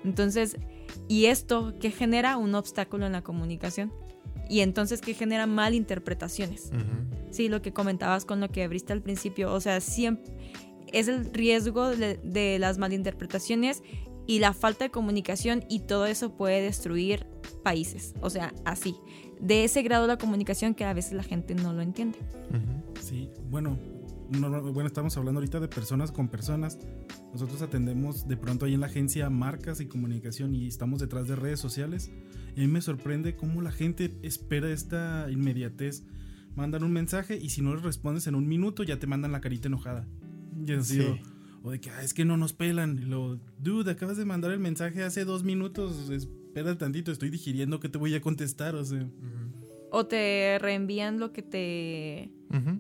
Entonces, 0.04 0.58
y 1.08 1.26
esto 1.26 1.74
que 1.80 1.92
genera 1.92 2.38
un 2.38 2.56
obstáculo 2.56 3.06
en 3.06 3.12
la 3.12 3.24
comunicación. 3.24 3.94
Y 4.50 4.62
entonces 4.62 5.02
que 5.02 5.14
genera 5.14 5.46
malinterpretaciones. 5.46 6.72
Ujú. 6.74 7.32
Sí, 7.32 7.50
lo 7.50 7.62
que 7.62 7.74
comentabas 7.74 8.24
con 8.24 8.40
lo 8.40 8.50
que 8.50 8.64
abriste 8.64 8.94
al 8.94 9.02
principio, 9.02 9.54
o 9.54 9.60
sea, 9.60 9.82
siempre 9.82 10.34
es 10.94 11.10
el 11.10 11.34
riesgo 11.34 11.90
de, 11.90 12.18
de 12.18 12.58
las 12.60 12.78
malinterpretaciones 12.78 13.84
y 14.26 14.40
la 14.40 14.54
falta 14.54 14.86
de 14.86 14.92
comunicación 14.92 15.66
y 15.70 15.80
todo 15.80 16.06
eso 16.06 16.36
puede 16.36 16.62
destruir 16.62 17.26
países, 17.64 18.14
o 18.22 18.30
sea, 18.30 18.54
así, 18.66 18.96
de 19.40 19.64
ese 19.64 19.82
grado 19.82 20.04
de 20.04 20.10
la 20.10 20.18
comunicación 20.18 20.76
que 20.76 20.86
a 20.86 20.94
veces 20.94 21.14
la 21.14 21.24
gente 21.24 21.56
no 21.56 21.74
lo 21.74 21.82
entiende. 21.82 22.20
Sí, 23.02 23.30
bueno, 23.50 23.78
no- 24.32 24.50
no- 24.50 24.74
bueno, 24.74 24.88
estamos 24.88 25.16
hablando 25.18 25.40
ahorita 25.40 25.60
de 25.60 25.68
personas 25.68 26.12
con 26.12 26.28
personas. 26.30 26.78
Nosotros 27.34 27.62
atendemos 27.62 28.28
de 28.28 28.38
pronto 28.38 28.66
ahí 28.66 28.74
en 28.74 28.80
la 28.82 28.88
agencia 28.88 29.30
marcas 29.30 29.80
y 29.82 29.86
comunicación 29.88 30.54
y 30.56 30.68
estamos 30.68 31.00
detrás 31.00 31.28
de 31.28 31.36
redes 31.36 31.60
sociales. 31.60 32.12
Y 32.56 32.60
a 32.64 32.68
mí 32.68 32.68
me 32.68 32.82
sorprende 32.82 33.36
cómo 33.36 33.62
la 33.62 33.72
gente 33.72 34.18
espera 34.24 34.70
esta 34.72 35.28
inmediatez. 35.30 36.04
Mandan 36.56 36.84
un 36.84 36.92
mensaje 36.92 37.38
y 37.38 37.50
si 37.50 37.62
no 37.62 37.76
les 37.76 37.84
respondes 37.84 38.26
en 38.28 38.36
un 38.36 38.48
minuto 38.48 38.84
ya 38.84 38.98
te 39.00 39.06
mandan 39.08 39.32
la 39.32 39.42
carita 39.42 39.68
enojada. 39.68 40.08
Y 40.66 40.72
así, 40.74 40.96
Sí. 41.02 41.22
o, 41.64 41.68
o 41.68 41.72
de 41.72 41.80
que 41.80 41.92
"Ah, 41.92 42.02
es 42.02 42.14
que 42.16 42.26
no 42.26 42.36
nos 42.38 42.54
pelan. 42.54 42.98
Y 42.98 43.06
lo, 43.06 43.40
dude, 43.60 43.92
acabas 43.92 44.18
de 44.18 44.26
mandar 44.26 44.52
el 44.52 44.60
mensaje 44.60 45.04
hace 45.04 45.24
dos 45.24 45.44
minutos. 45.44 46.10
Espera 46.10 46.76
tantito, 46.78 47.12
estoy 47.12 47.30
digiriendo 47.30 47.80
que 47.80 47.90
te 47.90 48.00
voy 48.00 48.16
a 48.16 48.22
contestar. 48.22 48.74
O 48.76 48.84
sea, 48.84 49.08
O 49.92 50.06
te 50.08 50.58
reenvían 50.60 51.20
lo 51.20 51.32
que 51.32 51.44
te 51.44 52.32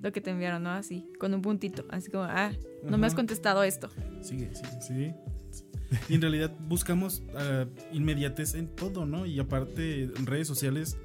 Lo 0.01 0.11
que 0.11 0.21
te 0.21 0.29
enviaron, 0.31 0.63
¿no? 0.63 0.69
Así, 0.71 1.05
con 1.19 1.33
un 1.33 1.41
puntito, 1.41 1.85
así 1.89 2.09
como, 2.09 2.23
ah, 2.23 2.51
no 2.83 2.97
me 2.97 3.05
has 3.07 3.15
contestado 3.15 3.63
esto. 3.63 3.89
Sigue, 4.21 4.49
sigue, 4.55 4.81
sí. 4.81 5.13
Y 6.09 6.15
en 6.15 6.21
realidad 6.21 6.53
buscamos 6.67 7.23
ah, 7.35 7.65
inmediatez 7.93 8.55
en 8.55 8.67
todo, 8.67 9.05
¿no? 9.05 9.25
Y 9.25 9.39
aparte, 9.39 10.03
en 10.03 10.25
redes 10.25 10.47
sociales 10.47 10.97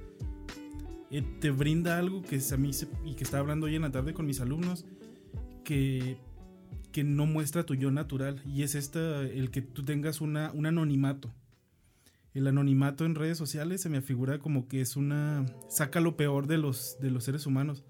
eh, 1.11 1.22
te 1.40 1.51
brinda 1.51 1.98
algo 1.98 2.22
que 2.22 2.37
es 2.37 2.53
a 2.53 2.57
mí 2.57 2.72
se- 2.72 2.88
y 3.05 3.14
que 3.14 3.25
estaba 3.25 3.40
hablando 3.40 3.66
hoy 3.66 3.77
en 3.77 3.83
la 3.83 3.90
tarde 3.90 4.14
con 4.14 4.27
mis 4.27 4.40
alumnos, 4.40 4.85
que, 5.64 6.16
que 6.90 7.05
no 7.05 7.27
muestra 7.27 7.64
tu 7.64 7.75
yo 7.75 7.90
natural. 7.90 8.42
Y 8.46 8.62
es 8.62 8.75
esta, 8.75 9.22
el 9.22 9.51
que 9.51 9.62
tú 9.62 9.85
tengas 9.85 10.20
una, 10.20 10.51
un 10.53 10.66
anonimato. 10.66 11.33
El 12.35 12.46
anonimato 12.46 13.05
en 13.05 13.14
redes 13.14 13.37
sociales 13.37 13.83
se 13.83 13.88
me 13.90 13.98
afigura 13.98 14.38
como 14.38 14.66
que 14.66 14.81
es 14.81 14.96
una. 14.96 15.44
saca 15.68 16.01
lo 16.01 16.16
peor 16.16 16.46
de 16.46 16.57
los, 16.59 16.96
de 17.01 17.11
los 17.11 17.25
seres 17.25 17.46
humanos. 17.46 17.85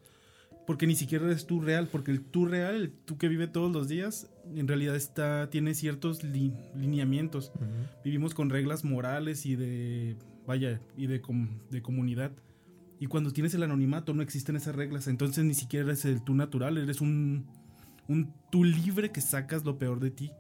Porque 0.67 0.87
ni 0.87 0.95
siquiera 0.95 1.27
eres 1.27 1.47
tú 1.47 1.61
real, 1.61 1.89
porque 1.91 2.13
el 2.13 2.21
tú 2.23 2.47
real, 2.47 2.77
el 2.77 2.91
tú 2.93 3.19
que 3.19 3.29
vive 3.29 3.49
todos 3.49 3.73
los 3.73 3.89
días, 3.89 4.31
en 4.55 4.69
realidad 4.69 4.95
está, 4.95 5.51
tiene 5.51 5.75
ciertos 5.75 6.23
li- 6.23 6.55
lineamientos. 6.77 7.51
Ujú. 7.57 7.65
Vivimos 8.05 8.33
con 8.35 8.49
reglas 8.49 8.85
morales 8.85 9.45
y 9.45 9.57
de, 9.57 10.17
vaya, 10.47 10.81
y 10.97 11.09
de, 11.09 11.21
com- 11.21 11.59
de 11.71 11.83
comunidad. 11.83 12.31
Y 13.01 13.07
cuando 13.07 13.33
tienes 13.33 13.53
el 13.55 13.65
anonimato 13.65 14.15
no 14.15 14.23
existen 14.23 14.55
esas 14.55 14.77
reglas, 14.77 15.09
entonces 15.09 15.45
ni 15.45 15.55
siquiera 15.55 15.87
eres 15.87 16.05
el 16.05 16.23
tú 16.23 16.35
natural, 16.35 16.79
eres 16.79 17.01
un, 17.01 17.47
un 18.07 18.33
tú 18.53 18.63
libre 18.63 19.11
que 19.11 19.21
sacas 19.21 19.65
lo 19.65 19.79
peor 19.79 19.99
de 19.99 20.13
ti. 20.13 20.31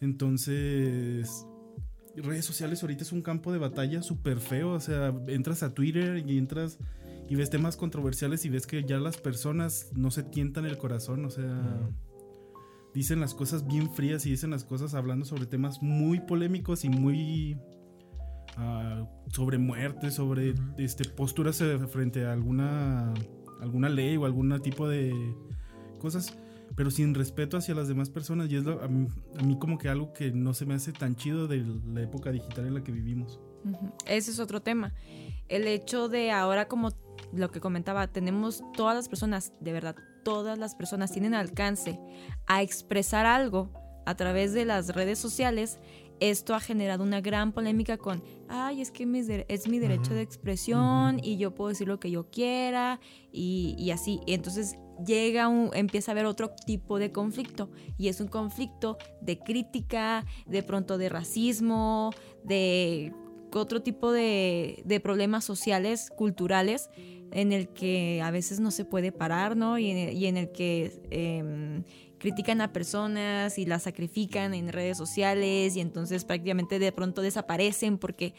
Entonces, 0.00 1.46
redes 2.16 2.44
sociales 2.44 2.82
ahorita 2.82 3.02
es 3.02 3.12
un 3.12 3.22
campo 3.22 3.52
de 3.52 3.58
batalla 3.58 4.02
súper 4.02 4.40
feo, 4.40 4.70
o 4.72 4.80
sea, 4.80 5.14
entras 5.28 5.62
a 5.62 5.74
Twitter 5.74 6.24
y 6.26 6.38
entras 6.38 6.78
y 7.32 7.34
ves 7.34 7.48
temas 7.48 7.78
controversiales 7.78 8.44
y 8.44 8.50
ves 8.50 8.66
que 8.66 8.84
ya 8.84 8.98
las 8.98 9.16
personas 9.16 9.90
no 9.94 10.10
se 10.10 10.22
tientan 10.22 10.66
el 10.66 10.76
corazón, 10.76 11.24
o 11.24 11.30
sea, 11.30 11.88
dicen 12.92 13.20
las 13.20 13.32
cosas 13.32 13.66
bien 13.66 13.90
frías 13.90 14.26
y 14.26 14.30
dicen 14.32 14.50
las 14.50 14.64
cosas 14.64 14.92
hablando 14.92 15.24
sobre 15.24 15.46
temas 15.46 15.80
muy 15.80 16.20
polémicos 16.20 16.84
y 16.84 16.90
muy 16.90 17.56
ah, 18.58 19.08
sobre 19.32 19.56
muerte, 19.56 20.10
sobre 20.10 20.52
este, 20.76 21.08
posturas 21.08 21.58
eh, 21.62 21.78
frente 21.88 22.26
a 22.26 22.34
alguna 22.34 23.14
alguna 23.62 23.88
ley 23.88 24.18
o 24.18 24.26
algún 24.26 24.60
tipo 24.60 24.86
de 24.86 25.34
cosas, 25.98 26.36
pero 26.76 26.90
sin 26.90 27.14
respeto 27.14 27.56
hacia 27.56 27.74
las 27.74 27.88
demás 27.88 28.10
personas. 28.10 28.52
Y 28.52 28.56
es 28.56 28.64
lo, 28.64 28.82
a, 28.82 28.88
mí, 28.88 29.08
a 29.38 29.42
mí 29.42 29.58
como 29.58 29.78
que 29.78 29.88
algo 29.88 30.12
que 30.12 30.32
no 30.32 30.52
se 30.52 30.66
me 30.66 30.74
hace 30.74 30.92
tan 30.92 31.16
chido 31.16 31.48
de 31.48 31.64
la 31.94 32.02
época 32.02 32.30
digital 32.30 32.66
en 32.66 32.74
la 32.74 32.84
que 32.84 32.92
vivimos. 32.92 33.40
Ese 34.06 34.32
es 34.32 34.38
otro 34.38 34.60
tema. 34.60 34.92
El 35.48 35.66
hecho 35.66 36.10
de 36.10 36.30
ahora, 36.30 36.68
como 36.68 36.90
lo 37.32 37.50
que 37.50 37.60
comentaba, 37.60 38.06
tenemos 38.08 38.62
todas 38.74 38.94
las 38.94 39.08
personas, 39.08 39.52
de 39.60 39.72
verdad, 39.72 39.96
todas 40.24 40.58
las 40.58 40.74
personas 40.74 41.12
tienen 41.12 41.34
alcance 41.34 41.98
a 42.46 42.62
expresar 42.62 43.26
algo 43.26 43.70
a 44.06 44.14
través 44.16 44.52
de 44.52 44.64
las 44.64 44.94
redes 44.94 45.18
sociales. 45.18 45.78
Esto 46.20 46.54
ha 46.54 46.60
generado 46.60 47.02
una 47.02 47.20
gran 47.20 47.52
polémica 47.52 47.96
con, 47.96 48.22
ay, 48.48 48.80
es 48.80 48.92
que 48.92 49.06
mis 49.06 49.28
es 49.28 49.68
mi 49.68 49.78
derecho 49.78 50.14
de 50.14 50.22
expresión 50.22 51.18
y 51.22 51.36
yo 51.36 51.54
puedo 51.54 51.70
decir 51.70 51.88
lo 51.88 51.98
que 51.98 52.10
yo 52.10 52.30
quiera 52.30 53.00
y, 53.32 53.74
y 53.76 53.90
así. 53.90 54.20
Y 54.26 54.34
entonces 54.34 54.76
llega 55.04 55.48
un, 55.48 55.70
empieza 55.74 56.10
a 56.10 56.12
haber 56.12 56.26
otro 56.26 56.50
tipo 56.66 56.98
de 56.98 57.10
conflicto 57.10 57.70
y 57.98 58.08
es 58.08 58.20
un 58.20 58.28
conflicto 58.28 58.98
de 59.20 59.38
crítica, 59.38 60.24
de 60.46 60.62
pronto 60.62 60.98
de 60.98 61.08
racismo, 61.08 62.10
de 62.44 63.12
otro 63.60 63.82
tipo 63.82 64.12
de, 64.12 64.82
de 64.84 65.00
problemas 65.00 65.44
sociales, 65.44 66.10
culturales, 66.16 66.90
en 67.32 67.52
el 67.52 67.68
que 67.68 68.20
a 68.22 68.30
veces 68.30 68.60
no 68.60 68.70
se 68.70 68.84
puede 68.84 69.10
parar, 69.10 69.56
¿no? 69.56 69.78
Y 69.78 69.90
en 69.90 70.16
y 70.16 70.26
en 70.26 70.36
el 70.36 70.52
que 70.52 71.00
em, 71.10 71.82
critican 72.18 72.60
a 72.60 72.72
personas 72.72 73.58
y 73.58 73.66
las 73.66 73.84
sacrifican 73.84 74.54
en 74.54 74.68
redes 74.68 74.96
sociales 74.96 75.74
y 75.76 75.80
entonces 75.80 76.24
prácticamente 76.24 76.78
de 76.78 76.92
pronto 76.92 77.22
desaparecen 77.22 77.98
porque 77.98 78.34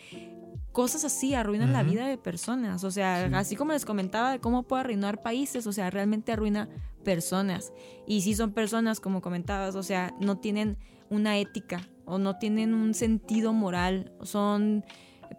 cosas 0.71 1.04
así 1.04 1.34
arruinan 1.34 1.73
la 1.73 1.84
vida 1.84 2.08
de 2.08 2.17
personas. 2.17 2.84
O 2.84 2.91
sea, 2.91 3.26
así 3.38 3.56
como 3.56 3.73
les 3.73 3.86
comentaba 3.86 4.32
de 4.32 4.39
cómo 4.39 4.63
puede 4.63 4.82
arruinar 4.82 5.21
países, 5.21 5.67
o 5.67 5.73
sea, 5.73 5.89
realmente 5.89 6.32
arruina 6.32 6.69
personas. 7.04 7.73
Y 8.08 8.21
si 8.21 8.36
son 8.36 8.54
personas, 8.54 8.99
como 8.99 9.21
comentabas, 9.21 9.76
o 9.76 9.84
sea, 9.84 10.15
no 10.19 10.38
tienen 10.38 10.78
una 11.10 11.38
ética 11.38 11.89
o 12.06 12.18
no 12.18 12.38
tienen 12.38 12.74
un 12.74 12.94
sentido 12.94 13.54
moral, 13.54 14.12
son 14.22 14.84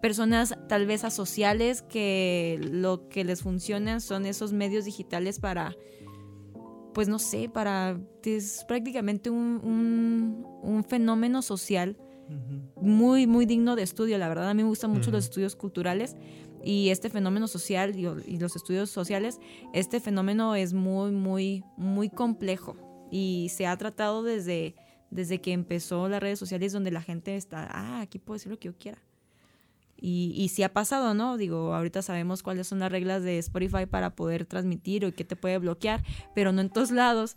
personas 0.02 0.56
tal 0.68 0.86
vez 0.86 1.04
asociales 1.04 1.82
que 1.82 2.58
lo 2.72 3.08
que 3.08 3.24
les 3.24 3.42
funciona 3.42 4.00
son 4.00 4.26
esos 4.26 4.52
medios 4.52 4.84
digitales 4.84 5.38
para, 5.38 5.74
pues 6.92 7.08
no 7.08 7.18
sé, 7.18 7.48
para, 7.48 7.98
es 8.24 8.64
prácticamente 8.66 9.30
un, 9.30 9.60
un- 9.62 10.46
un 10.62 10.84
fenómeno 10.84 11.42
social 11.42 11.96
muy, 12.80 13.26
muy 13.26 13.44
digno 13.46 13.76
de 13.76 13.82
estudio. 13.82 14.16
La 14.18 14.28
verdad, 14.28 14.48
a 14.48 14.54
mí 14.54 14.62
me 14.62 14.68
gustan 14.68 14.90
mucho 14.92 15.10
los 15.10 15.24
estudios 15.24 15.56
culturales 15.56 16.16
y 16.62 16.88
este 16.88 17.10
fenómeno 17.10 17.46
social 17.48 17.94
y, 17.98 18.06
y 18.26 18.38
los 18.38 18.56
estudios 18.56 18.88
sociales, 18.90 19.38
este 19.74 20.00
fenómeno 20.00 20.54
es 20.54 20.72
muy, 20.72 21.10
muy, 21.12 21.62
muy 21.76 22.08
complejo 22.08 22.76
y 23.10 23.48
se 23.54 23.66
ha 23.66 23.76
tratado 23.76 24.22
desde, 24.22 24.74
desde 25.14 25.40
que 25.40 25.52
empezó 25.52 26.08
las 26.08 26.20
redes 26.20 26.38
sociales 26.38 26.72
donde 26.72 26.90
la 26.90 27.00
gente 27.00 27.36
está, 27.36 27.68
ah, 27.70 28.00
aquí 28.00 28.18
puedo 28.18 28.34
decir 28.34 28.50
lo 28.50 28.58
que 28.58 28.66
yo 28.66 28.74
quiera. 28.76 28.98
Y, 29.96 30.34
y 30.36 30.48
sí 30.48 30.64
ha 30.64 30.72
pasado, 30.72 31.14
¿no? 31.14 31.36
Digo, 31.36 31.72
ahorita 31.72 32.02
sabemos 32.02 32.42
cuáles 32.42 32.66
son 32.66 32.80
las 32.80 32.90
reglas 32.90 33.22
de 33.22 33.38
Spotify 33.38 33.86
para 33.86 34.16
poder 34.16 34.44
transmitir 34.44 35.06
o 35.06 35.14
qué 35.14 35.24
te 35.24 35.36
puede 35.36 35.56
bloquear, 35.58 36.02
pero 36.34 36.52
no 36.52 36.60
en 36.60 36.68
todos 36.68 36.90
lados 36.90 37.36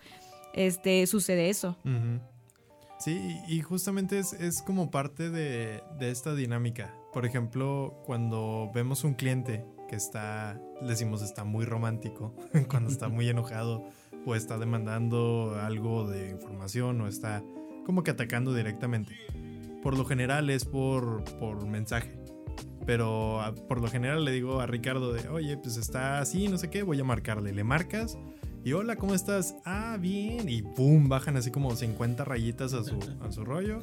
este, 0.53 1.05
sucede 1.05 1.49
eso. 1.49 1.77
Sí, 2.97 3.39
y 3.47 3.57
y 3.59 3.61
justamente 3.61 4.17
es, 4.17 4.33
es 4.33 4.63
como 4.63 4.89
parte 4.89 5.29
de, 5.29 5.83
de 5.99 6.09
esta 6.09 6.33
dinámica. 6.33 6.95
Por 7.13 7.27
ejemplo, 7.27 8.01
cuando 8.05 8.71
vemos 8.73 9.03
un 9.03 9.13
cliente 9.13 9.63
que 9.87 9.95
está, 9.95 10.59
decimos, 10.81 11.21
está 11.21 11.43
muy 11.43 11.63
romántico, 11.63 12.35
cuando 12.69 12.89
está 12.89 13.07
muy 13.07 13.29
enojado 13.29 13.85
o 14.25 14.35
está 14.35 14.57
demandando 14.57 15.55
algo 15.61 16.09
de 16.09 16.31
información 16.31 16.99
o 17.01 17.07
está 17.07 17.43
como 17.87 18.03
que 18.03 18.11
atacando 18.11 18.53
directamente. 18.53 19.15
Por 19.81 19.97
lo 19.97 20.05
general 20.05 20.49
es 20.51 20.65
por, 20.65 21.23
por 21.39 21.65
mensaje. 21.65 22.19
Pero 22.85 23.41
a- 23.41 23.55
por 23.55 23.81
lo 23.81 23.87
general 23.87 24.23
le 24.25 24.31
digo 24.31 24.59
a 24.59 24.67
Ricardo 24.67 25.13
de, 25.13 25.27
oye, 25.29 25.57
pues 25.57 25.77
está 25.77 26.19
así, 26.19 26.47
no 26.49 26.57
sé 26.57 26.69
qué, 26.69 26.83
voy 26.83 26.99
a 26.99 27.03
marcarle. 27.03 27.51
Le 27.53 27.63
marcas 27.63 28.17
y 28.63 28.73
hola, 28.73 28.95
¿cómo 28.97 29.13
estás? 29.13 29.55
Ah, 29.65 29.97
bien. 29.99 30.49
Y 30.49 30.61
pum, 30.61 31.07
bajan 31.07 31.37
así 31.37 31.49
como 31.51 31.73
50 31.75 32.23
rayitas 32.25 32.73
a 32.73 32.83
su, 32.83 32.97
a 33.21 33.31
su 33.31 33.43
rollo. 33.45 33.79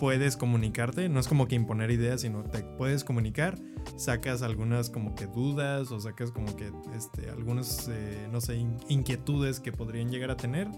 Puedes 0.00 0.36
comunicarte, 0.38 1.08
no 1.10 1.20
es 1.20 1.28
como 1.28 1.46
que 1.48 1.54
imponer 1.54 1.90
ideas, 1.90 2.22
sino 2.22 2.42
te 2.44 2.62
puedes 2.62 3.04
comunicar. 3.04 3.58
Sacas 3.96 4.40
algunas 4.42 4.88
como 4.90 5.14
que 5.14 5.26
dudas 5.26 5.90
o 5.92 6.00
sacas 6.00 6.30
como 6.30 6.54
que 6.56 6.72
este, 6.96 7.28
algunas, 7.30 7.88
eh, 7.88 8.28
no 8.32 8.40
sé, 8.40 8.56
in- 8.56 8.76
inquietudes 8.88 9.60
que 9.60 9.72
podrían 9.72 10.10
llegar 10.10 10.30
a 10.30 10.36
tener. 10.36 10.68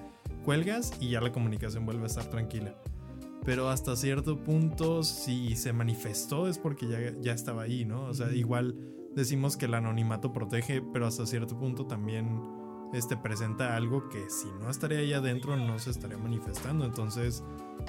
Cuelgas 0.45 0.93
y 1.01 1.11
ya 1.11 1.21
la 1.21 1.33
comunicación 1.33 1.87
vuelve 1.87 2.05
a 2.05 2.07
estar 2.07 2.27
tranquila. 2.27 2.75
Pero 3.45 3.69
hasta 3.69 3.97
cierto 3.97 4.43
punto, 4.43 5.03
si 5.03 5.57
se 5.57 5.73
manifestó 5.73 6.49
es 6.49 6.59
porque 6.59 6.87
ya, 6.89 7.13
ya 7.21 7.33
estaba 7.33 7.63
ahí, 7.63 7.85
¿no? 7.85 8.05
O 8.05 8.15
sea, 8.15 8.33
igual 8.33 8.77
decimos 9.15 9.57
que 9.57 9.67
el 9.67 9.75
anonimato 9.75 10.33
protege, 10.33 10.83
pero 10.93 11.07
hasta 11.07 11.27
cierto 11.27 11.59
punto 11.59 11.87
también 11.87 12.41
este, 12.93 13.17
presenta 13.17 13.77
algo 13.77 14.09
que 14.09 14.31
si 14.31 14.47
no 14.61 14.71
estaría 14.71 14.99
ahí 14.99 15.13
adentro 15.13 15.57
no 15.57 15.79
se 15.79 15.91
estaría 15.91 16.19
manifestando. 16.19 16.85
Entonces, 16.85 17.43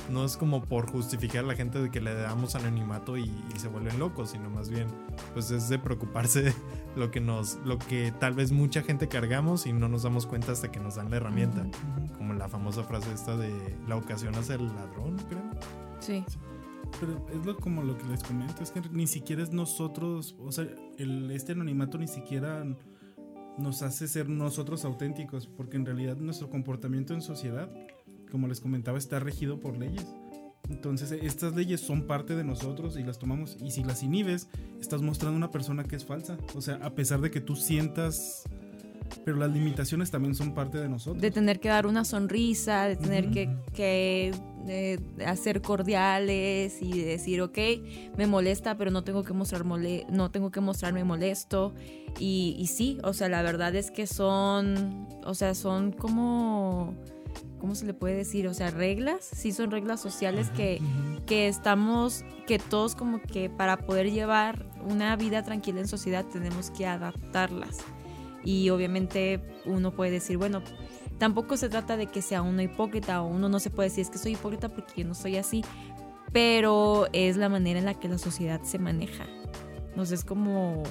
no 0.10 0.26
es 0.26 0.38
como 0.38 0.64
por 0.64 0.90
justificar 0.90 1.44
a 1.44 1.48
la 1.48 1.56
gente 1.56 1.80
de 1.80 1.92
que 1.92 2.02
le 2.02 2.14
damos 2.14 2.56
anonimato 2.56 3.18
y, 3.18 3.24
y 3.24 3.60
se 3.60 3.68
vuelven 3.68 4.00
locos, 4.00 4.32
sino 4.32 4.50
más 4.50 4.70
bien, 4.70 4.88
pues 5.34 5.52
es 5.52 5.70
de 5.70 5.80
preocuparse 5.80 6.42
de 6.42 6.54
lo 6.96 7.12
que 7.12 7.20
nos, 7.20 7.58
lo 7.66 7.78
que 7.78 8.12
tal 8.20 8.34
vez 8.34 8.52
mucha 8.52 8.82
gente 8.82 9.08
cargamos 9.08 9.66
y 9.66 9.74
no 9.74 9.88
nos 9.88 10.04
damos 10.04 10.26
cuenta 10.26 10.52
hasta 10.52 10.72
que 10.72 10.80
nos 10.80 10.96
dan 10.96 11.10
la 11.10 11.18
herramienta. 11.18 11.66
Como 12.18 12.34
la 12.34 12.50
famosa 12.50 12.84
frase 12.84 13.14
esta 13.14 13.38
de 13.38 13.52
la 13.88 13.96
ocasión 13.96 14.36
hace 14.36 14.56
el 14.56 14.68
ladrón, 14.68 15.18
creo. 15.30 15.44
Sí. 16.00 16.24
Pero 17.00 17.26
es 17.34 17.46
lo, 17.46 17.58
como 17.58 17.84
lo 17.84 17.98
que 17.98 18.06
les 18.06 18.24
comento, 18.24 18.64
es 18.64 18.72
que 18.72 18.82
ni 18.92 19.08
siquiera 19.08 19.44
es 19.44 19.52
nosotros, 19.52 20.36
o 20.40 20.52
sea, 20.52 20.66
el, 20.98 21.30
este 21.32 21.52
anonimato 21.52 21.98
ni 21.98 22.08
siquiera 22.08 22.64
nos 23.58 23.82
hace 23.82 24.08
ser 24.08 24.30
nosotros 24.30 24.86
auténticos, 24.86 25.48
porque 25.48 25.78
en 25.78 25.86
realidad 25.86 26.18
nuestro 26.18 26.50
comportamiento 26.50 27.14
en 27.14 27.22
sociedad, 27.22 27.70
como 28.32 28.48
les 28.48 28.60
comentaba, 28.60 28.98
está 28.98 29.20
regido 29.20 29.60
por 29.60 29.78
leyes. 29.78 30.06
Entonces, 30.70 31.12
estas 31.12 31.56
leyes 31.56 31.82
son 31.82 32.08
parte 32.08 32.36
de 32.36 32.44
nosotros 32.44 32.98
y 32.98 33.04
las 33.04 33.20
tomamos. 33.20 33.58
Y 33.62 33.72
si 33.72 33.84
las 33.84 34.02
inhibes, 34.04 34.48
estás 34.80 35.02
mostrando 35.02 35.38
una 35.38 35.52
persona 35.52 35.84
que 35.84 35.96
es 35.96 36.06
falsa. 36.06 36.38
O 36.56 36.62
sea, 36.62 36.76
a 36.78 36.96
pesar 36.96 37.22
de 37.22 37.32
que 37.32 37.42
tú 37.42 37.56
sientas. 37.56 38.44
Pero 39.24 39.38
las 39.38 39.52
limitaciones 39.52 40.12
también 40.12 40.36
son 40.36 40.54
parte 40.54 40.78
de 40.78 40.90
nosotros. 40.90 41.22
de 41.22 41.32
tener 41.32 41.60
que 41.60 41.70
dar 41.70 41.88
una 41.88 42.06
sonrisa, 42.06 42.88
de 42.88 42.96
tener 42.96 43.32
que, 43.32 43.50
que, 43.74 44.34
eh, 44.68 45.00
hacer 45.26 45.62
cordiales 45.62 46.82
y 46.82 47.00
de 47.00 47.06
decir, 47.06 47.42
ok, 47.42 47.58
me 48.18 48.28
molesta, 48.28 48.78
pero 48.78 48.92
no 48.92 49.04
tengo 49.04 49.24
que 49.24 49.34
mostrar 49.34 49.64
mole 49.64 50.06
no 50.10 50.32
tengo 50.32 50.52
que 50.52 50.62
mostrarme 50.62 51.04
molesto. 51.04 51.74
Y, 52.20 52.56
y 52.60 52.68
sí, 52.68 52.98
o 53.04 53.14
sea, 53.14 53.30
la 53.30 53.42
verdad 53.42 53.76
es 53.76 53.92
que 53.92 54.08
son, 54.08 55.08
o 55.26 55.34
sea, 55.34 55.54
son 55.54 55.92
como, 55.92 56.96
¿cómo 57.60 57.76
se 57.76 57.86
le 57.86 57.94
puede 57.94 58.16
decir? 58.16 58.48
O 58.48 58.54
sea, 58.54 58.72
reglas, 58.72 59.26
sí 59.26 59.52
son 59.52 59.72
reglas 59.72 60.00
sociales 60.02 60.50
que, 60.52 60.80
que 61.26 61.48
estamos, 61.48 62.24
que 62.48 62.60
todos 62.60 62.96
como 62.96 63.22
que 63.22 63.50
para 63.50 63.78
poder 63.78 64.12
llevar 64.12 64.66
una 64.88 65.16
vida 65.16 65.44
tranquila 65.44 65.80
en 65.80 65.88
sociedad 65.88 66.26
tenemos 66.26 66.70
que 66.72 66.86
adaptarlas. 66.86 67.78
Y 68.46 68.70
obviamente 68.70 69.42
uno 69.66 69.92
puede 69.92 70.12
decir, 70.12 70.38
bueno, 70.38 70.62
tampoco 71.18 71.58
se 71.58 71.68
trata 71.68 71.98
de 71.98 72.08
que 72.08 72.22
sea 72.22 72.42
uno 72.42 72.62
hipócrita 72.62 73.22
o 73.22 73.28
uno 73.28 73.50
no 73.50 73.60
se 73.60 73.70
puede 73.70 73.90
decir 73.90 74.04
es 74.04 74.10
que 74.10 74.18
soy 74.18 74.34
hipócrita 74.34 74.70
porque 74.70 75.02
yo 75.02 75.08
no 75.08 75.16
soy 75.16 75.36
así, 75.36 75.66
pero 76.32 77.08
es 77.12 77.36
la 77.36 77.50
manera 77.50 77.80
en 77.80 77.86
la 77.86 77.96
que 77.96 78.08
la 78.08 78.18
sociedad 78.18 78.62
se 78.62 78.80
maneja. 78.80 79.26
Entonces 79.90 80.20
es 80.20 80.26
como 80.26 80.84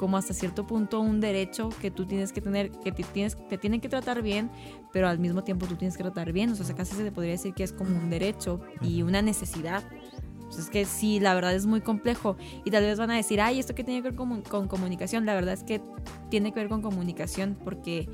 como 0.00 0.16
hasta 0.16 0.32
cierto 0.32 0.66
punto 0.66 0.98
un 0.98 1.20
derecho 1.20 1.68
que 1.78 1.90
tú 1.90 2.06
tienes 2.06 2.32
que 2.32 2.40
tener, 2.40 2.70
que 2.70 2.90
te, 2.90 3.02
tienes, 3.02 3.36
te 3.48 3.58
tienen 3.58 3.82
que 3.82 3.90
tratar 3.90 4.22
bien, 4.22 4.50
pero 4.94 5.06
al 5.06 5.18
mismo 5.18 5.44
tiempo 5.44 5.66
tú 5.66 5.76
tienes 5.76 5.94
que 5.94 6.02
tratar 6.02 6.32
bien. 6.32 6.50
O 6.52 6.54
sea, 6.54 6.74
casi 6.74 6.96
se 6.96 7.04
te 7.04 7.12
podría 7.12 7.32
decir 7.32 7.52
que 7.52 7.64
es 7.64 7.74
como 7.74 7.94
un 7.98 8.08
derecho 8.08 8.62
y 8.80 9.02
una 9.02 9.20
necesidad. 9.20 9.84
Pues 10.50 10.64
es 10.64 10.70
que 10.70 10.84
sí, 10.84 11.20
la 11.20 11.32
verdad 11.32 11.54
es 11.54 11.66
muy 11.66 11.80
complejo. 11.80 12.36
Y 12.64 12.72
tal 12.72 12.82
vez 12.82 12.98
van 12.98 13.12
a 13.12 13.14
decir, 13.14 13.40
ay, 13.40 13.60
¿esto 13.60 13.72
qué 13.72 13.84
tiene 13.84 14.02
que 14.02 14.10
ver 14.10 14.16
con, 14.16 14.42
comunicación? 14.66 15.24
La 15.24 15.34
verdad 15.34 15.54
es 15.54 15.62
que 15.62 15.80
tiene 16.28 16.52
que 16.52 16.58
ver 16.58 16.68
con 16.68 16.82
comunicación 16.82 17.56
porque 17.62 18.08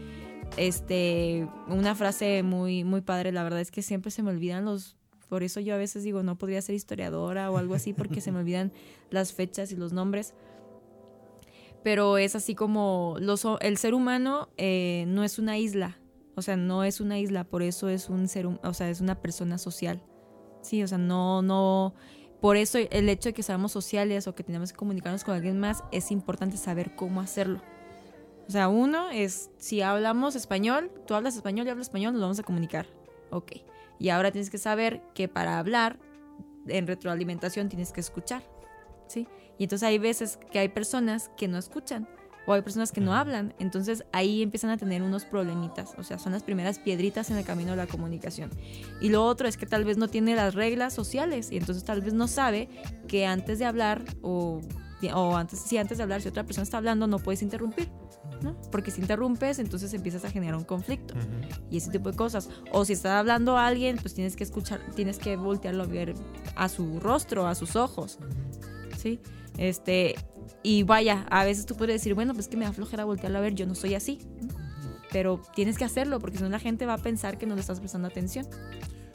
este 0.59 1.49
una 1.67 1.95
frase 1.95 2.43
muy 2.45 2.85
muy 2.85 3.01
padre 3.01 3.33
la 3.33 3.43
verdad 3.43 3.61
es 3.61 3.73
que 3.73 3.83
siempre 3.83 4.13
se 4.13 4.23
me 4.23 4.31
olvidan 4.31 4.65
los 4.65 4.97
por 5.29 5.43
eso 5.43 5.59
yo 5.59 5.75
a 5.75 5.77
veces 5.77 6.05
digo 6.05 6.23
no 6.23 6.39
podría 6.39 6.63
ser 6.63 6.77
historiadora 6.77 7.51
o 7.51 7.59
algo 7.59 7.75
así 7.75 7.93
porque 7.93 8.21
se 8.21 8.31
me 8.31 8.39
olvidan 8.39 8.73
las 9.11 9.33
fechas 9.33 9.73
y 9.73 9.77
los 9.77 9.93
nombres 9.93 10.35
pero 11.83 12.17
es 12.17 12.37
así 12.37 12.55
como 12.55 13.17
los, 13.19 13.45
el 13.61 13.77
ser 13.77 13.93
humano 13.93 14.51
eh, 14.57 15.05
no 15.09 15.25
es 15.25 15.41
una 15.41 15.59
isla 15.59 15.99
o 16.37 16.43
sea 16.43 16.57
no 16.57 16.85
es 16.85 17.01
una 17.01 17.19
isla 17.19 17.43
por 17.43 17.63
eso 17.63 17.89
es 17.89 18.09
un 18.09 18.29
ser 18.29 18.47
o 18.47 18.73
sea 18.73 18.89
es 18.89 19.01
una 19.01 19.21
persona 19.21 19.59
social 19.59 20.01
sí 20.63 20.83
o 20.85 20.87
sea 20.87 20.99
no 20.99 21.43
no 21.43 21.93
por 22.41 22.57
eso 22.57 22.79
el 22.79 23.09
hecho 23.09 23.31
de 23.31 23.33
que 23.33 23.43
seamos 23.43 23.73
sociales 23.73 24.27
o 24.27 24.35
que 24.35 24.43
tenemos 24.43 24.73
que 24.73 24.79
comunicarnos 24.79 25.25
con 25.25 25.35
alguien 25.35 25.59
más 25.59 25.85
es 25.93 26.11
importante 26.11 26.57
saber 26.57 26.95
cómo 26.95 27.21
hacerlo 27.21 27.63
O 28.49 28.51
sea, 28.51 28.69
uno 28.69 29.11
es, 29.11 29.51
si 29.59 29.81
hablamos 29.83 30.37
español, 30.37 30.91
tú 31.07 31.15
hablas 31.15 31.37
español 31.37 31.67
y 31.67 31.71
hablo 31.71 31.83
español, 31.83 32.13
nos 32.13 32.23
vamos 32.23 32.39
a 32.39 32.43
comunicar. 32.43 32.87
Ok. 33.31 33.53
Y 33.99 34.11
ahora 34.11 34.31
tienes 34.31 34.51
que 34.51 34.59
saber 34.59 35.03
que 35.15 35.29
para 35.29 35.59
hablar, 35.59 35.99
en 36.69 36.87
retroalimentación 36.87 37.69
tienes 37.69 37.93
que 37.93 38.01
escuchar. 38.01 38.43
¿Sí? 39.09 39.27
Y 39.59 39.65
entonces 39.65 39.87
hay 39.87 39.99
veces 39.99 40.39
que 40.51 40.59
hay 40.59 40.69
personas 40.69 41.31
que 41.37 41.49
no 41.49 41.59
escuchan 41.59 42.09
o 42.47 42.53
hay 42.53 42.63
personas 42.63 42.93
que 42.93 43.01
no 43.01 43.15
hablan. 43.15 43.55
Entonces 43.59 44.05
ahí 44.13 44.43
empiezan 44.43 44.71
a 44.71 44.77
tener 44.77 45.03
unos 45.03 45.25
problemitas. 45.25 45.95
O 45.99 46.03
sea, 46.03 46.19
son 46.19 46.33
las 46.33 46.43
primeras 46.43 46.79
piedritas 46.79 47.31
en 47.31 47.37
el 47.37 47.45
camino 47.45 47.73
de 47.73 47.77
la 47.77 47.87
comunicación. 47.87 48.51
Y 49.01 49.09
lo 49.09 49.25
otro 49.25 49.49
es 49.49 49.57
que 49.57 49.67
tal 49.67 49.85
vez 49.85 49.99
no 49.99 50.09
tiene 50.09 50.35
las 50.35 50.55
reglas 50.55 50.95
sociales 50.95 51.51
y 51.51 51.57
entonces 51.57 51.85
tal 51.85 52.01
vez 52.01 52.15
no 52.15 52.29
sabe 52.29 52.69
que 53.09 53.27
antes 53.27 53.59
de 53.59 53.65
hablar 53.65 54.05
o, 54.23 54.61
o 55.15 55.37
antes, 55.37 55.59
si 55.61 55.77
antes 55.79 55.99
de 55.99 56.05
hablar, 56.05 56.23
si 56.23 56.29
otra 56.29 56.45
persona 56.45 56.63
está 56.63 56.79
hablando, 56.79 57.07
no 57.07 57.19
puedes 57.19 57.43
interrumpir. 57.43 57.91
¿no? 58.43 58.57
Porque 58.71 58.91
si 58.91 59.01
interrumpes, 59.01 59.59
entonces 59.59 59.93
empiezas 59.95 60.25
a 60.25 60.31
generar 60.31 60.57
un 60.57 60.65
conflicto 60.65 61.15
y 61.71 61.79
ese 61.79 61.91
tipo 61.91 62.11
de 62.11 62.17
cosas. 62.17 62.51
O 62.71 62.85
si 62.85 62.93
está 62.93 63.19
hablando 63.19 63.57
a 63.57 63.67
alguien, 63.67 63.97
pues 63.97 64.15
tienes 64.15 64.37
que 64.37 64.45
escuchar, 64.45 64.81
tienes 64.95 65.19
que 65.19 65.37
voltearlo 65.37 65.85
a 65.85 65.87
ver 65.87 66.15
a 66.55 66.69
su 66.69 67.01
rostro, 67.01 67.47
a 67.47 67.55
sus 67.55 67.77
ojos. 67.77 68.19
¿Sí? 68.97 69.21
Este, 69.57 70.17
y 70.67 70.83
vaya, 70.83 71.25
a 71.31 71.45
veces 71.45 71.65
tú 71.65 71.77
puedes 71.77 71.95
decir, 71.95 72.15
bueno, 72.15 72.35
pues 72.35 72.49
que 72.49 72.57
me 72.57 72.65
da 72.65 72.73
flojera 72.73 73.05
voltearlo 73.05 73.39
a 73.39 73.41
ver, 73.41 73.55
yo 73.55 73.67
no 73.67 73.77
soy 73.77 73.95
así. 73.95 74.19
Pero 75.13 75.41
tienes 75.55 75.79
que 75.79 75.85
hacerlo 75.85 76.19
porque 76.19 76.39
si 76.39 76.43
no 76.43 76.49
la 76.49 76.59
gente 76.59 76.87
va 76.87 76.95
a 76.95 76.99
pensar 76.99 77.39
que 77.39 77.47
no 77.47 77.55
le 77.55 77.61
estás 77.61 77.79
prestando 77.79 78.09
atención. 78.09 78.49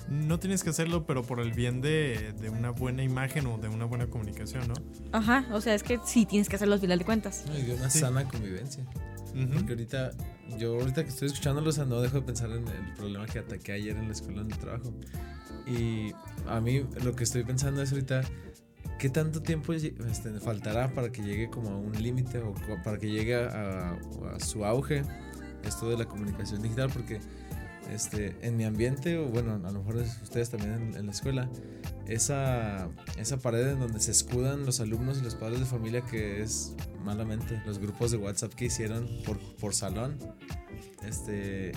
No 0.10 0.40
tienes 0.40 0.64
que 0.64 0.70
hacerlo, 0.70 1.06
pero 1.06 1.24
por 1.24 1.42
el 1.42 1.52
bien 1.52 1.82
de, 1.82 2.34
de, 2.40 2.50
una 2.50 2.70
buena 2.70 3.04
imagen 3.04 3.48
o 3.48 3.58
de 3.58 3.68
una 3.68 3.84
buena 3.84 4.08
comunicación, 4.08 4.66
¿no? 4.70 4.76
Ajy, 5.12 5.46
o 5.52 5.60
sea, 5.60 5.76
es 5.76 5.84
que 5.84 6.00
sí 6.06 6.26
tienes 6.26 6.48
que 6.48 6.56
hacerlo 6.56 6.76
al 6.76 6.80
final 6.80 7.00
de 7.00 7.04
cuentas. 7.04 7.44
No, 7.46 7.60
y 7.60 7.64
de 7.64 7.74
una 7.74 7.90
sí. 7.90 8.00
sana 8.00 8.24
convivencia. 8.30 8.86
Uh 9.34 9.40
-huh. 9.40 9.54
Porque 9.54 9.74
ahorita, 9.74 10.12
yo 10.58 10.80
ahorita 10.80 11.04
que 11.04 11.10
estoy 11.10 11.28
escuchándolo, 11.28 11.70
o 11.70 11.74
sea, 11.74 11.84
no 11.84 12.00
dejo 12.00 12.16
de 12.16 12.22
pensar 12.22 12.50
en 12.52 12.66
el 12.66 12.94
problema 12.96 13.26
que 13.26 13.40
ataqué 13.40 13.74
ayer 13.74 13.98
en 13.98 14.06
la 14.06 14.14
escuela 14.14 14.40
donde 14.40 14.56
trabajo. 14.56 14.94
Y 15.68 16.14
a 16.48 16.62
mí 16.62 16.86
lo 17.04 17.14
que 17.14 17.26
estoy 17.26 17.44
pensando 17.44 17.82
es 17.82 17.92
ahorita, 17.92 18.22
¿qué 19.02 19.10
tanto 19.10 19.42
tiempo 19.42 19.74
este, 19.74 20.40
faltará 20.40 20.94
para 20.94 21.12
que 21.12 21.24
llegue 21.24 21.50
como 21.50 21.72
a 21.72 21.76
un 21.76 21.92
límite 21.92 22.38
o 22.38 22.54
para 22.84 23.00
que 23.00 23.10
llegue 23.10 23.34
a, 23.36 23.98
a, 24.36 24.40
su 24.40 24.64
auge 24.64 25.02
esto 25.64 25.90
de 25.90 25.98
la 25.98 26.06
comunicación 26.06 26.62
digital? 26.62 26.92
Porque 26.94 27.20
este, 27.92 28.38
en 28.44 28.58
mi 28.58 28.64
ambiente, 28.64 29.18
o 29.18 29.26
bueno, 29.26 29.54
a 29.56 29.72
lo 29.72 29.80
mejor 29.80 29.96
ustedes 30.22 30.52
también 30.52 30.74
en, 30.74 30.96
en, 30.98 31.06
la 31.08 31.14
escuela, 31.14 31.50
esa, 32.06 32.90
esa 33.18 33.40
pared 33.40 33.70
en 33.70 33.80
donde 33.80 34.00
se 34.00 34.12
escudan 34.12 34.68
los 34.68 34.80
alumnos 34.80 35.18
y 35.18 35.24
los 35.24 35.34
padres 35.34 35.62
de 35.62 35.66
familia, 35.66 36.02
que 36.02 36.44
es 36.44 36.76
malamente 37.04 37.60
los 37.66 37.80
grupos 37.80 38.12
de 38.12 38.18
WhatsApp 38.18 38.54
que 38.54 38.66
hicieron 38.66 39.10
por, 39.26 39.40
por 39.56 39.74
salón, 39.74 40.20
este, 41.04 41.72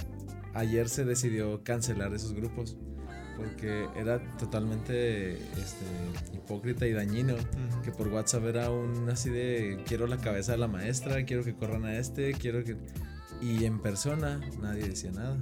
ayer 0.53 0.91
se 0.91 1.07
decidió 1.07 1.65
cancelar 1.65 2.13
esos 2.13 2.35
grupos 2.35 2.77
porque 3.37 3.89
era 3.97 4.21
totalmente 4.37 5.35
este, 5.35 5.85
hipócrita 6.33 6.87
y 6.87 6.93
dañino. 6.93 7.35
Uh 7.35 7.39
-huh. 7.39 7.83
Que 7.83 7.91
por 7.91 8.09
WhatsApp 8.09 8.45
era 8.45 8.71
un 8.71 9.09
así 9.11 9.31
de 9.31 9.83
quiero 9.87 10.07
la 10.07 10.19
cabeza 10.19 10.53
de 10.53 10.59
la 10.59 10.69
maestra, 10.69 11.25
quiero 11.25 11.45
que 11.45 11.55
corran 11.55 11.85
a 11.85 11.97
este, 11.97 12.33
quiero 12.33 12.65
que. 12.65 12.77
Y 13.41 13.65
en 13.65 13.81
persona 13.81 14.41
nadie 14.61 14.89
decía 14.89 15.11
nada. 15.13 15.37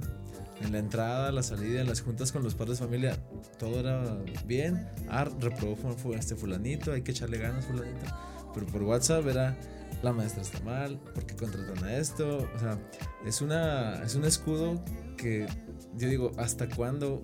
En 0.61 0.71
la 0.71 0.79
entrada, 0.79 1.31
la 1.31 1.43
salida, 1.43 1.81
en 1.81 1.87
las 1.87 2.01
juntas 2.01 2.31
con 2.31 2.43
los 2.43 2.55
padres 2.55 2.79
de 2.79 2.85
familia, 2.85 3.19
todo 3.57 3.79
era 3.79 4.17
bien. 4.45 4.87
Ah, 5.09 5.25
reprobó 5.39 5.77
este 6.13 6.35
fulanito, 6.35 6.93
hay 6.93 7.01
que 7.01 7.11
echarle 7.11 7.37
ganas, 7.37 7.65
fulanito. 7.65 8.05
Pero 8.53 8.65
por 8.67 8.83
WhatsApp 8.83 9.27
era 9.27 9.57
la 10.03 10.11
maestra 10.11 10.41
está 10.41 10.59
mal, 10.61 10.99
porque 11.15 11.35
contratan 11.35 11.83
a 11.83 11.95
esto. 11.95 12.47
O 12.55 12.59
sea, 12.59 12.77
es, 13.25 13.41
una, 13.41 14.03
es 14.03 14.15
un 14.15 14.25
escudo 14.25 14.83
que 15.17 15.47
yo 15.95 16.07
digo, 16.09 16.31
¿hasta 16.37 16.67
cuándo 16.69 17.23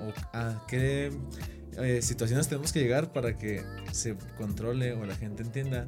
o 0.00 0.36
a 0.36 0.64
qué 0.66 1.12
eh, 1.78 2.02
situaciones 2.02 2.48
tenemos 2.48 2.72
que 2.72 2.80
llegar 2.80 3.12
para 3.12 3.36
que 3.36 3.62
se 3.92 4.16
controle 4.36 4.92
o 4.92 5.04
la 5.04 5.16
gente 5.16 5.42
entienda 5.42 5.86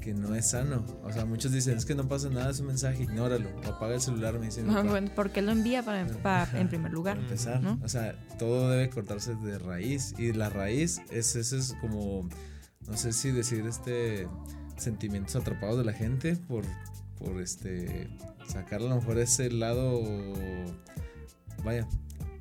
que 0.00 0.14
no 0.14 0.34
es 0.34 0.50
sano. 0.50 0.84
O 1.04 1.12
sea, 1.12 1.24
muchos 1.24 1.52
dicen, 1.52 1.76
es 1.76 1.84
que 1.84 1.94
no 1.94 2.08
pasa 2.08 2.28
nada, 2.28 2.50
es 2.50 2.60
un 2.60 2.66
mensaje, 2.66 3.04
ignóralo. 3.04 3.48
O 3.64 3.68
apaga 3.68 3.94
el 3.94 4.00
celular, 4.00 4.38
me 4.38 4.46
dicen. 4.46 4.68
Ah, 4.70 4.82
bueno, 4.82 5.10
¿por 5.14 5.30
qué 5.30 5.42
lo 5.42 5.52
envía 5.52 5.82
para, 5.82 6.06
para 6.06 6.60
en 6.60 6.68
primer 6.68 6.92
lugar? 6.92 7.16
Para 7.16 7.28
empezar, 7.28 7.62
¿no? 7.62 7.78
O 7.82 7.88
sea, 7.88 8.14
todo 8.38 8.70
debe 8.70 8.90
cortarse 8.90 9.34
de 9.36 9.58
raíz. 9.58 10.14
Y 10.18 10.32
la 10.32 10.50
raíz 10.50 11.00
es, 11.10 11.36
ese 11.36 11.58
es 11.58 11.74
como, 11.80 12.28
no 12.86 12.96
sé 12.96 13.12
si 13.12 13.30
decir 13.30 13.66
este 13.66 14.28
sentimientos 14.76 15.36
atrapados 15.36 15.78
de 15.78 15.84
la 15.84 15.92
gente 15.92 16.36
por, 16.36 16.64
por 17.18 17.40
este 17.40 18.08
sacar 18.48 18.80
a 18.80 18.84
lo 18.84 18.96
mejor 18.96 19.18
ese 19.18 19.48
lado 19.50 20.02
vaya 21.62 21.86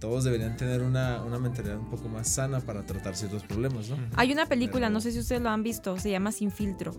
todos 0.01 0.23
deberían 0.23 0.57
tener 0.57 0.81
una, 0.81 1.21
una, 1.21 1.37
mentalidad 1.37 1.77
un 1.77 1.89
poco 1.89 2.09
más 2.09 2.27
sana 2.27 2.59
para 2.59 2.83
tratar 2.83 3.15
ciertos 3.15 3.43
problemas, 3.43 3.87
¿no? 3.87 3.97
Hay 4.15 4.31
una 4.33 4.47
película, 4.47 4.87
Pero... 4.87 4.93
no 4.93 4.99
sé 4.99 5.11
si 5.11 5.19
ustedes 5.19 5.41
lo 5.41 5.49
han 5.49 5.61
visto, 5.61 5.97
se 5.99 6.09
llama 6.09 6.31
Sin 6.31 6.51
Filtro. 6.51 6.91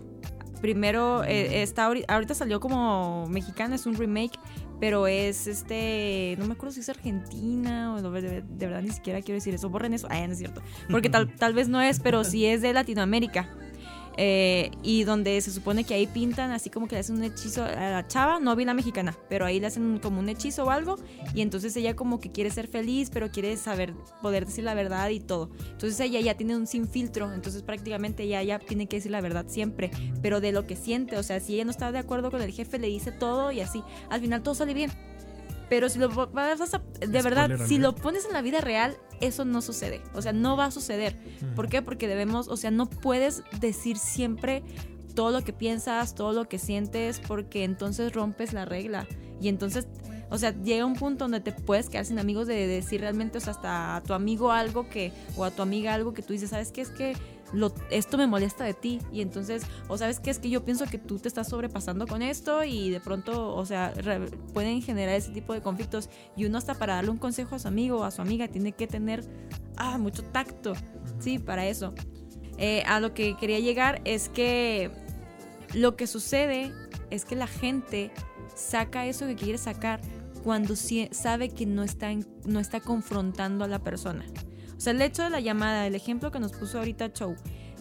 Primero, 0.61 1.25
eh, 1.25 1.61
está, 1.61 1.83
ahorita 1.83 2.33
salió 2.33 2.61
como 2.61 3.27
mexicana, 3.27 3.75
es 3.75 3.85
un 3.85 3.95
remake, 3.95 4.39
pero 4.79 5.07
es 5.07 5.47
este, 5.47 6.35
no 6.39 6.45
me 6.45 6.53
acuerdo 6.53 6.71
si 6.71 6.79
es 6.79 6.87
Argentina 6.87 7.93
o 7.93 8.01
de, 8.01 8.21
de, 8.21 8.41
de 8.41 8.65
verdad 8.67 8.81
ni 8.81 8.91
siquiera 8.91 9.21
quiero 9.21 9.35
decir 9.35 9.53
eso, 9.53 9.69
borren 9.69 9.93
eso, 9.93 10.07
ah, 10.09 10.25
no 10.25 10.31
es 10.31 10.39
cierto, 10.39 10.61
porque 10.89 11.09
tal, 11.09 11.35
tal 11.35 11.53
vez 11.53 11.67
no 11.67 11.81
es, 11.81 11.99
pero 11.99 12.23
sí 12.23 12.45
es 12.45 12.61
de 12.61 12.71
Latinoamérica. 12.71 13.49
Eh, 14.17 14.71
y 14.83 15.03
donde 15.03 15.39
se 15.41 15.51
supone 15.51 15.83
que 15.83 15.93
ahí 15.93 16.05
pintan 16.05 16.51
así 16.51 16.69
como 16.69 16.87
que 16.87 16.95
le 16.95 16.99
hacen 16.99 17.15
un 17.17 17.23
hechizo 17.23 17.63
a 17.63 17.71
la 17.71 18.07
chava, 18.07 18.39
no 18.39 18.55
vi 18.55 18.65
la 18.65 18.73
mexicana, 18.73 19.17
pero 19.29 19.45
ahí 19.45 19.59
le 19.59 19.67
hacen 19.67 19.99
como 19.99 20.19
un 20.19 20.29
hechizo 20.29 20.65
o 20.65 20.69
algo 20.69 20.97
y 21.33 21.41
entonces 21.41 21.75
ella 21.75 21.95
como 21.95 22.19
que 22.19 22.31
quiere 22.31 22.51
ser 22.51 22.67
feliz, 22.67 23.09
pero 23.11 23.31
quiere 23.31 23.57
saber, 23.57 23.93
poder 24.21 24.45
decir 24.45 24.63
la 24.63 24.75
verdad 24.75 25.09
y 25.09 25.19
todo. 25.19 25.49
Entonces 25.71 25.99
ella 25.99 26.19
ya 26.19 26.35
tiene 26.35 26.55
un 26.55 26.67
sin 26.67 26.87
filtro, 26.87 27.33
entonces 27.33 27.63
prácticamente 27.63 28.23
ella 28.23 28.43
ya 28.43 28.59
tiene 28.59 28.87
que 28.87 28.97
decir 28.97 29.11
la 29.11 29.21
verdad 29.21 29.45
siempre, 29.47 29.89
pero 30.21 30.41
de 30.41 30.51
lo 30.51 30.67
que 30.67 30.75
siente, 30.75 31.17
o 31.17 31.23
sea, 31.23 31.39
si 31.39 31.55
ella 31.55 31.65
no 31.65 31.71
está 31.71 31.91
de 31.91 31.99
acuerdo 31.99 32.29
con 32.29 32.41
el 32.41 32.51
jefe, 32.51 32.77
le 32.77 32.87
dice 32.87 33.11
todo 33.11 33.51
y 33.51 33.61
así, 33.61 33.83
al 34.09 34.21
final 34.21 34.43
todo 34.43 34.55
sale 34.55 34.73
bien. 34.73 34.91
Pero 35.69 35.89
si 35.89 35.99
lo 35.99 36.09
vas 36.09 36.73
a, 36.73 36.81
de 36.99 37.21
verdad, 37.21 37.49
si 37.65 37.77
lo 37.77 37.95
pones 37.95 38.25
en 38.25 38.33
la 38.33 38.41
vida 38.41 38.61
real, 38.61 38.97
eso 39.21 39.45
no 39.45 39.61
sucede. 39.61 40.01
O 40.13 40.21
sea, 40.21 40.33
no 40.33 40.57
va 40.57 40.65
a 40.65 40.71
suceder. 40.71 41.17
¿Por 41.55 41.69
qué? 41.69 41.81
Porque 41.81 42.07
debemos, 42.07 42.47
o 42.47 42.57
sea, 42.57 42.71
no 42.71 42.89
puedes 42.89 43.43
decir 43.59 43.97
siempre 43.97 44.63
todo 45.15 45.31
lo 45.31 45.43
que 45.43 45.53
piensas, 45.53 46.15
todo 46.15 46.33
lo 46.33 46.49
que 46.49 46.59
sientes, 46.59 47.21
porque 47.27 47.63
entonces 47.63 48.13
rompes 48.13 48.53
la 48.53 48.65
regla. 48.65 49.07
Y 49.39 49.47
entonces, 49.47 49.87
o 50.33 50.37
sea, 50.39 50.51
llega 50.63 50.83
un 50.83 50.95
punto 50.95 51.25
donde 51.25 51.41
te 51.41 51.51
puedes 51.51 51.89
quedar 51.89 52.05
sin 52.05 52.17
amigos 52.17 52.47
de 52.47 52.65
decir 52.65 53.01
realmente, 53.01 53.37
o 53.37 53.41
sea, 53.41 53.51
hasta 53.51 53.97
a 53.97 54.01
tu 54.01 54.13
amigo 54.13 54.51
algo 54.51 54.89
que, 54.89 55.11
o 55.35 55.45
a 55.45 55.51
tu 55.51 55.61
amiga 55.61 55.93
algo 55.93 56.15
que 56.15 56.23
tú 56.23 56.33
dices, 56.33 56.49
¿sabes 56.49 56.71
qué? 56.71 56.81
Es 56.81 56.89
que 56.89 57.13
lo, 57.53 57.71
esto 57.91 58.17
me 58.17 58.25
molesta 58.25 58.63
de 58.63 58.73
ti 58.73 58.99
y 59.11 59.21
entonces, 59.21 59.61
o 59.87 59.95
sabes 59.95 60.19
qué 60.19 60.31
es 60.31 60.39
que 60.39 60.49
yo 60.49 60.65
pienso 60.65 60.85
que 60.87 60.97
tú 60.97 61.19
te 61.19 61.27
estás 61.27 61.49
sobrepasando 61.49 62.07
con 62.07 62.23
esto 62.23 62.63
y 62.63 62.89
de 62.89 62.99
pronto, 62.99 63.55
o 63.55 63.63
sea, 63.67 63.91
re, 63.91 64.21
pueden 64.55 64.81
generar 64.81 65.13
ese 65.13 65.31
tipo 65.33 65.53
de 65.53 65.61
conflictos 65.61 66.09
y 66.35 66.45
uno 66.45 66.57
hasta 66.57 66.73
para 66.73 66.95
darle 66.95 67.11
un 67.11 67.19
consejo 67.19 67.53
a 67.53 67.59
su 67.59 67.67
amigo 67.67 67.99
o 67.99 68.03
a 68.03 68.09
su 68.09 68.23
amiga 68.23 68.47
tiene 68.47 68.71
que 68.71 68.87
tener 68.87 69.23
ah, 69.77 69.99
mucho 69.99 70.23
tacto, 70.23 70.73
sí, 71.19 71.37
para 71.37 71.67
eso. 71.67 71.93
Eh, 72.57 72.81
a 72.87 72.99
lo 72.99 73.13
que 73.13 73.37
quería 73.37 73.59
llegar 73.59 74.01
es 74.03 74.29
que 74.29 74.89
lo 75.75 75.95
que 75.95 76.07
sucede 76.07 76.71
es 77.11 77.23
que 77.23 77.35
la 77.35 77.45
gente 77.45 78.09
saca 78.55 79.05
eso 79.05 79.27
que 79.27 79.35
quiere 79.35 79.59
sacar 79.59 80.01
cuando 80.43 80.75
sabe 80.75 81.49
que 81.49 81.65
no 81.65 81.83
está, 81.83 82.11
en, 82.11 82.25
no 82.45 82.59
está 82.59 82.79
confrontando 82.79 83.63
a 83.63 83.67
la 83.67 83.79
persona. 83.79 84.25
O 84.75 84.79
sea, 84.79 84.91
el 84.91 85.01
hecho 85.01 85.23
de 85.23 85.29
la 85.29 85.39
llamada, 85.39 85.87
el 85.87 85.95
ejemplo 85.95 86.31
que 86.31 86.39
nos 86.39 86.51
puso 86.51 86.79
ahorita 86.79 87.13
Chow, 87.13 87.35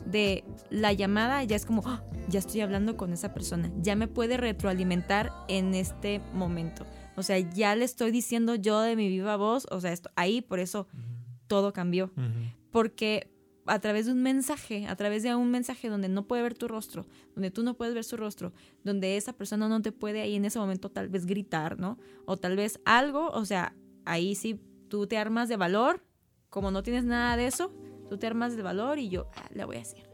de 0.06 0.44
la 0.70 0.92
llamada 0.92 1.42
ya 1.44 1.56
es 1.56 1.66
como, 1.66 1.82
oh, 1.82 2.00
ya 2.28 2.38
estoy 2.38 2.60
hablando 2.60 2.96
con 2.96 3.12
esa 3.12 3.34
persona, 3.34 3.70
ya 3.80 3.96
me 3.96 4.08
puede 4.08 4.36
retroalimentar 4.36 5.32
en 5.48 5.74
este 5.74 6.20
momento. 6.32 6.86
O 7.16 7.22
sea, 7.22 7.38
ya 7.38 7.74
le 7.76 7.84
estoy 7.84 8.10
diciendo 8.10 8.54
yo 8.54 8.80
de 8.80 8.96
mi 8.96 9.08
viva 9.08 9.36
voz, 9.36 9.66
o 9.70 9.80
sea, 9.80 9.92
esto, 9.92 10.10
ahí 10.16 10.40
por 10.40 10.60
eso 10.60 10.88
uh 10.92 10.96
-huh. 10.96 11.46
todo 11.46 11.72
cambió. 11.72 12.10
Uh 12.16 12.20
-huh. 12.20 12.54
Porque 12.70 13.31
a 13.66 13.78
través 13.78 14.06
de 14.06 14.12
un 14.12 14.22
mensaje, 14.22 14.86
a 14.86 14.96
través 14.96 15.22
de 15.22 15.34
un 15.34 15.50
mensaje 15.50 15.88
donde 15.88 16.08
no 16.08 16.26
puede 16.26 16.42
ver 16.42 16.54
tu 16.54 16.68
rostro, 16.68 17.06
donde 17.34 17.50
tú 17.50 17.62
no 17.62 17.74
puedes 17.74 17.94
ver 17.94 18.04
su 18.04 18.16
rostro, 18.16 18.52
donde 18.84 19.16
esa 19.16 19.32
persona 19.32 19.68
no 19.68 19.82
te 19.82 19.92
puede 19.92 20.20
ahí 20.20 20.34
en 20.34 20.44
ese 20.44 20.58
momento 20.58 20.90
tal 20.90 21.08
vez 21.08 21.26
gritar, 21.26 21.78
¿no? 21.78 21.98
O 22.24 22.36
tal 22.36 22.56
vez 22.56 22.80
algo, 22.84 23.28
o 23.28 23.44
sea, 23.44 23.74
ahí 24.04 24.34
sí 24.34 24.60
tú 24.88 25.06
te 25.06 25.16
armas 25.16 25.48
de 25.48 25.56
valor 25.56 26.04
como 26.50 26.70
no 26.70 26.82
tienes 26.82 27.04
nada 27.04 27.36
de 27.36 27.46
eso, 27.46 27.72
tú 28.10 28.18
te 28.18 28.26
armas 28.26 28.56
de 28.56 28.62
valor 28.62 28.98
y 28.98 29.08
yo 29.08 29.30
ah, 29.36 29.48
le 29.54 29.64
voy 29.64 29.76
a 29.76 29.78
decir. 29.78 30.06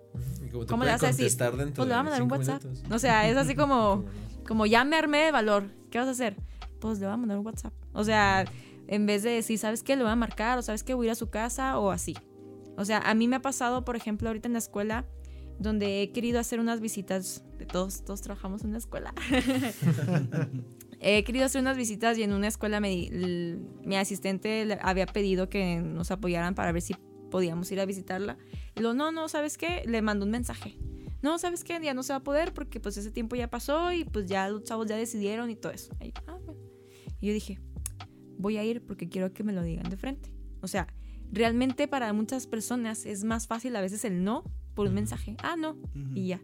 ¿Cómo, 0.53 0.67
¿Cómo 0.67 0.85
le 0.85 0.93
vas 0.93 1.03
a 1.03 1.09
decir? 1.09 1.27
Pues 1.37 1.89
le 1.89 1.95
vamos 1.95 2.13
a 2.13 2.15
dar 2.15 2.23
un 2.23 2.31
WhatsApp. 2.31 2.63
Minutos. 2.63 2.93
O 2.93 2.99
sea, 2.99 3.29
es 3.29 3.37
así 3.37 3.57
como, 3.57 4.05
como 4.47 4.65
ya 4.65 4.85
me 4.85 4.97
armé 4.97 5.25
de 5.25 5.33
valor. 5.33 5.65
¿Qué 5.91 5.99
vas 5.99 6.07
a 6.07 6.13
hacer? 6.13 6.37
Pues 6.81 7.01
le 7.01 7.07
vamos 7.07 7.17
a 7.17 7.21
mandar 7.23 7.39
un 7.39 7.47
WhatsApp. 7.47 7.73
O 7.93 8.05
sea, 8.05 8.45
en 8.87 9.07
vez 9.07 9.25
de 9.25 9.31
decir, 9.31 9.59
¿sabes 9.59 9.83
qué? 9.83 9.97
Le 9.97 10.05
voy 10.05 10.13
a 10.13 10.17
marcar 10.17 10.59
o 10.59 10.63
¿sabes 10.63 10.85
qué? 10.85 10.95
Voy 10.95 11.07
a 11.07 11.09
ir 11.09 11.13
a 11.13 11.17
su 11.17 11.29
casa 11.29 11.79
o 11.79 11.91
así. 11.91 12.17
O 12.79 12.85
sea, 12.85 12.99
a 12.99 13.15
mí 13.15 13.29
me 13.29 13.37
ha 13.37 13.43
pasado, 13.43 13.85
por 13.85 13.97
ejemplo, 13.97 14.29
ahorita 14.29 14.47
en 14.49 14.53
la 14.55 14.59
escuela, 14.61 15.05
donde 15.59 16.03
he 16.03 16.13
querido 16.13 16.39
hacer 16.39 16.61
unas 16.61 16.81
visitas, 16.81 17.45
de 17.59 17.67
todos, 17.67 18.05
todos 18.05 18.21
trabajamos 18.23 18.63
en 18.63 18.69
una 18.71 18.79
escuela. 18.79 19.13
he 21.01 21.25
querido 21.25 21.45
hacer 21.47 21.61
unas 21.61 21.77
visitas 21.77 22.19
y 22.19 22.23
en 22.23 22.33
una 22.33 22.49
escuela 22.49 22.81
me, 22.81 23.07
l- 23.07 23.59
mi 23.85 23.97
asistente 23.97 24.79
había 24.81 25.07
pedido 25.07 25.49
que 25.49 25.81
nos 25.81 26.11
apoyaran 26.11 26.55
para 26.55 26.73
ver 26.73 26.83
si 26.83 26.95
podíamos 27.31 27.71
ir 27.73 27.81
a 27.81 27.85
visitarla. 27.87 28.39
Y 28.77 28.81
luego, 28.81 28.95
no, 28.95 29.13
no, 29.13 29.29
¿sabes 29.29 29.59
qué? 29.59 29.83
Le 29.87 30.03
mandó 30.03 30.25
un 30.25 30.31
mensaje. 30.31 30.79
No, 31.21 31.39
¿sabes 31.39 31.65
qué? 31.65 31.79
Ya 31.83 31.95
no 31.95 32.03
se 32.03 32.13
va 32.13 32.19
a 32.19 32.23
poder 32.25 32.55
porque 32.55 32.79
pues 32.81 32.97
ese 32.97 33.11
tiempo 33.11 33.35
ya 33.37 33.49
pasó 33.51 33.93
y 33.93 34.05
pues 34.05 34.27
ya 34.27 34.49
los 34.49 34.63
chavos 34.63 34.87
ya 34.87 34.97
decidieron 34.97 35.51
y 35.51 35.57
todo 35.57 35.73
eso. 35.73 35.93
Ah. 36.29 36.39
Y 37.21 37.27
yo 37.27 37.33
dije, 37.33 37.59
voy 38.39 38.57
a 38.57 38.65
ir 38.65 38.87
porque 38.87 39.09
quiero 39.09 39.33
que 39.33 39.43
me 39.43 39.53
lo 39.53 39.63
digan 39.65 39.91
de 39.91 39.97
frente. 39.97 40.33
O 40.61 40.69
sea, 40.69 40.87
realmente 41.33 41.89
para 41.89 42.13
muchas 42.13 42.47
personas 42.47 43.07
es 43.07 43.25
más 43.25 43.47
fácil 43.47 43.75
a 43.77 43.81
veces 43.81 44.05
el 44.05 44.25
no 44.25 44.45
por 44.75 44.89
un 44.89 44.95
mensaje. 44.95 45.37
Ah, 45.43 45.57
no. 45.57 45.77
Y 46.15 46.29
ya. 46.29 46.41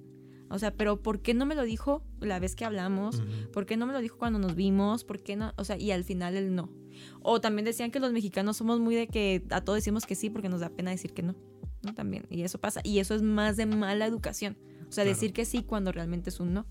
O 0.51 0.59
sea, 0.59 0.72
pero 0.72 1.03
¿por 1.03 1.20
qué 1.20 1.35
no 1.35 1.47
me 1.47 1.55
lo 1.55 1.62
dijo 1.62 2.03
la 2.20 2.39
vez 2.39 2.55
que 2.55 2.64
hablamos? 2.64 3.22
¿Por 3.53 3.66
qué 3.66 3.76
no 3.76 3.87
me 3.87 3.93
lo 3.93 4.01
dijo 4.01 4.18
cuando 4.18 4.39
nos 4.39 4.55
vimos? 4.55 5.05
¿Por 5.05 5.22
qué 5.22 5.37
no? 5.37 5.53
O 5.57 5.64
sea, 5.64 5.76
y 5.78 5.91
al 5.91 6.05
final 6.05 6.37
el 6.37 6.55
no. 6.55 6.70
O 7.22 7.41
también 7.41 7.64
decían 7.64 7.91
que 7.91 7.99
los 8.01 8.12
mexicanos 8.12 8.57
somos 8.57 8.78
muy 8.78 8.95
de 8.95 9.09
que 9.09 9.43
a 9.51 9.62
todo 9.62 9.74
decimos 9.74 10.07
que 10.07 10.14
sí 10.14 10.30
porque 10.30 10.49
nos 10.49 10.61
da 10.61 10.68
pena 10.68 10.91
decir 10.91 11.12
que 11.12 11.22
no. 11.22 11.35
¿no? 11.82 11.95
También. 11.95 12.26
Y 12.30 12.43
eso 12.43 12.61
pasa. 12.61 12.80
Y 12.85 12.99
eso 12.99 13.14
es 13.14 13.22
más 13.22 13.57
de 13.57 13.66
mala 13.66 14.07
educación. 14.07 14.57
O 14.89 14.93
sea, 14.93 15.05
decir 15.05 15.32
que 15.32 15.45
sí 15.45 15.62
cuando 15.62 15.93
realmente 15.93 16.30
es 16.30 16.41
un 16.41 16.55
no. 16.55 16.66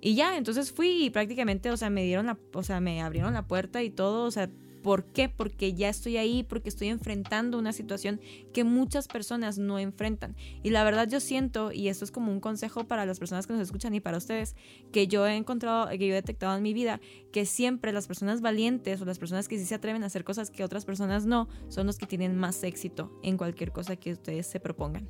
Y 0.00 0.14
ya, 0.14 0.36
entonces 0.36 0.72
fui 0.72 1.04
y 1.04 1.10
prácticamente, 1.10 1.70
o 1.70 1.76
sea, 1.76 1.90
me 1.90 2.04
dieron 2.04 2.26
la, 2.26 2.38
o 2.54 2.62
sea, 2.62 2.80
me 2.80 3.02
abrieron 3.02 3.34
la 3.34 3.46
puerta 3.46 3.82
y 3.82 3.90
todo, 3.90 4.24
o 4.24 4.30
sea, 4.30 4.50
¿por 4.82 5.04
qué? 5.04 5.28
Porque 5.28 5.74
ya 5.74 5.88
estoy 5.88 6.16
ahí, 6.16 6.42
porque 6.42 6.68
estoy 6.68 6.88
enfrentando 6.88 7.58
una 7.58 7.72
situación 7.72 8.20
que 8.52 8.64
muchas 8.64 9.08
personas 9.08 9.58
no 9.58 9.78
enfrentan. 9.78 10.36
Y 10.62 10.70
la 10.70 10.84
verdad 10.84 11.08
yo 11.08 11.20
siento, 11.20 11.72
y 11.72 11.88
esto 11.88 12.04
es 12.04 12.10
como 12.10 12.32
un 12.32 12.40
consejo 12.40 12.84
para 12.84 13.06
las 13.06 13.18
personas 13.18 13.46
que 13.46 13.52
nos 13.52 13.62
escuchan 13.62 13.94
y 13.94 14.00
para 14.00 14.18
ustedes, 14.18 14.56
que 14.92 15.06
yo 15.06 15.26
he 15.26 15.36
encontrado, 15.36 15.88
que 15.90 15.98
yo 15.98 16.12
he 16.12 16.14
detectado 16.14 16.56
en 16.56 16.62
mi 16.62 16.74
vida, 16.74 17.00
que 17.32 17.46
siempre 17.46 17.92
las 17.92 18.06
personas 18.06 18.40
valientes 18.40 19.00
o 19.00 19.04
las 19.04 19.18
personas 19.18 19.48
que 19.48 19.58
sí 19.58 19.64
se 19.64 19.74
atreven 19.74 20.02
a 20.02 20.06
hacer 20.06 20.24
cosas 20.24 20.50
que 20.50 20.64
otras 20.64 20.84
personas 20.84 21.26
no, 21.26 21.48
son 21.68 21.86
los 21.86 21.98
que 21.98 22.06
tienen 22.06 22.36
más 22.36 22.62
éxito 22.64 23.18
en 23.22 23.36
cualquier 23.36 23.72
cosa 23.72 23.96
que 23.96 24.12
ustedes 24.12 24.46
se 24.46 24.60
propongan. 24.60 25.08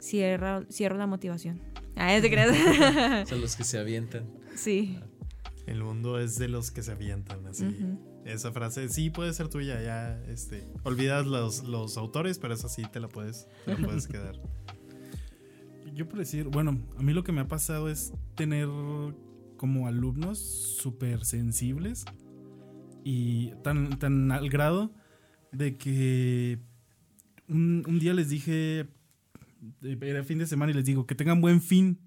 Cierro, 0.00 0.64
cierro 0.70 0.96
la 0.96 1.06
motivación. 1.06 1.60
Ah, 1.96 2.16
¿te 2.20 2.30
crees? 2.30 2.56
Son 3.28 3.40
los 3.40 3.56
que 3.56 3.64
se 3.64 3.78
avientan. 3.78 4.30
sí. 4.54 4.98
El 5.66 5.84
mundo 5.84 6.18
es 6.18 6.36
de 6.36 6.48
los 6.48 6.72
que 6.72 6.82
se 6.82 6.90
avientan 6.90 7.46
así. 7.46 7.64
Ujú. 7.64 8.09
Esa 8.24 8.52
frase 8.52 8.88
sí 8.88 9.10
puede 9.10 9.32
ser 9.32 9.48
tuya, 9.48 9.82
ya 9.82 10.22
este, 10.28 10.66
olvidas 10.82 11.26
los, 11.26 11.64
los 11.64 11.96
autores, 11.96 12.38
pero 12.38 12.54
esa 12.54 12.68
sí 12.68 12.82
te 12.92 13.00
la 13.00 13.08
puedes, 13.08 13.46
te 13.64 13.72
la 13.72 13.86
puedes 13.86 14.06
quedar. 14.08 14.40
Yo 15.94 16.08
por 16.08 16.18
decir, 16.18 16.44
bueno, 16.44 16.78
a 16.98 17.02
mí 17.02 17.12
lo 17.12 17.24
que 17.24 17.32
me 17.32 17.40
ha 17.40 17.48
pasado 17.48 17.88
es 17.88 18.12
tener 18.34 18.68
como 19.56 19.86
alumnos 19.86 20.38
súper 20.38 21.24
sensibles 21.24 22.04
y 23.04 23.52
tan, 23.62 23.98
tan 23.98 24.30
al 24.32 24.48
grado 24.48 24.92
de 25.52 25.76
que 25.76 26.58
un, 27.48 27.84
un 27.86 27.98
día 27.98 28.14
les 28.14 28.28
dije, 28.28 28.88
eh, 29.82 29.98
era 30.00 30.24
fin 30.24 30.38
de 30.38 30.46
semana 30.46 30.72
y 30.72 30.74
les 30.74 30.84
digo 30.84 31.06
que 31.06 31.14
tengan 31.14 31.40
buen 31.40 31.60
fin. 31.60 31.98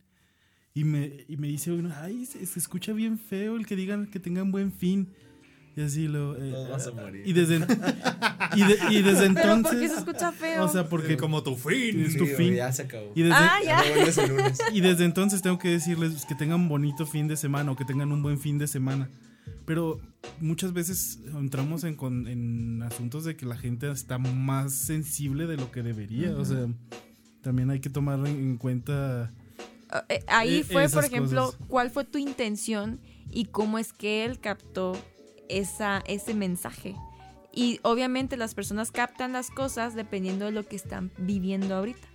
Y 0.76 0.86
me, 0.86 1.26
y 1.28 1.38
me 1.38 1.48
dice 1.48 1.72
uno, 1.72 1.94
ay, 1.96 2.26
se, 2.26 2.44
se 2.46 2.58
escucha 2.58 2.94
bien 2.94 3.20
feo 3.20 3.56
el 3.58 3.68
que 3.68 3.76
digan 3.76 4.08
que 4.08 4.20
tengan 4.20 4.52
buen 4.52 4.72
fin. 4.72 5.10
Y 5.76 5.82
así 5.82 6.08
lo... 6.08 6.36
eh, 6.38 6.52
Todos 6.52 6.70
vas 6.70 6.88
a 6.88 6.92
morir. 6.92 7.24
y 7.26 7.34
desde, 7.34 7.56
y, 8.56 8.62
de- 8.64 8.78
y 8.92 9.02
desde 9.02 9.30
Pero 9.34 9.62
¿por 9.62 9.72
qué 9.72 9.78
se 9.80 9.86
entonces... 9.86 9.92
escucha 9.98 10.32
feo? 10.32 10.64
O 10.66 10.68
sea, 10.68 10.88
porque... 10.88 11.18
como 11.18 11.42
tu 11.42 11.56
fin. 11.56 12.00
es 12.06 12.16
tu 12.16 12.26
Sí, 12.28 12.34
fin. 12.36 12.54
Ya 12.56 12.72
se 12.72 12.84
acabó. 12.84 13.12
Y 13.16 13.24
desde, 13.24 13.36
ah, 13.36 13.60
Ya 13.64 13.82
y 14.72 14.82
desde 14.82 15.06
entonces 15.06 15.42
tengo 15.42 15.58
que 15.58 15.70
decirles 15.70 16.26
que 16.26 16.36
tengan 16.36 16.68
bonito 16.70 17.06
fin 17.08 17.28
de 17.28 17.38
semana 17.38 17.72
o 17.72 17.76
que 17.76 17.86
tengan 17.86 18.12
un 18.12 18.22
buen 18.22 18.40
fin 18.40 18.58
de 18.60 18.68
semana. 18.68 19.10
Pero 19.66 20.00
muchas 20.40 20.74
veces 20.74 21.20
entramos 21.34 21.84
en, 21.86 21.96
con- 21.96 22.28
en 22.28 22.84
asuntos 22.84 23.24
de 23.24 23.36
que 23.36 23.46
la 23.46 23.58
gente 23.58 23.90
está 23.90 24.18
más 24.20 24.74
sensible 24.74 25.48
de 25.48 25.58
lo 25.58 25.72
que 25.72 25.82
debería. 25.82 26.36
O 26.38 26.46
sea, 26.46 26.68
también 27.42 27.70
hay 27.72 27.80
que 27.80 27.90
tomar 27.90 28.20
en, 28.20 28.28
en 28.28 28.58
cuenta... 28.58 29.34
Eh, 30.10 30.24
Ahí 30.28 30.58
Eh, 30.60 30.64
fue, 30.64 30.88
por 30.90 31.04
ejemplo, 31.06 31.46
cosas. 31.48 31.60
cuál 31.68 31.90
fue 31.92 32.04
tu 32.04 32.18
intención 32.18 33.00
y 33.32 33.46
cómo 33.46 33.80
es 33.80 33.92
que 33.94 34.26
él 34.26 34.40
captó 34.40 34.94
esa, 35.58 36.04
ese 36.08 36.34
mensaje. 36.34 36.96
Y 37.52 37.80
obviamente 37.84 38.36
las 38.38 38.56
personas 38.56 38.92
captan 38.92 39.34
las 39.34 39.52
cosas 39.52 39.94
dependiendo 39.96 40.46
de 40.46 40.52
lo 40.52 40.66
que 40.66 40.76
están 40.76 41.12
viviendo 41.18 41.76
ahorita. 41.76 42.08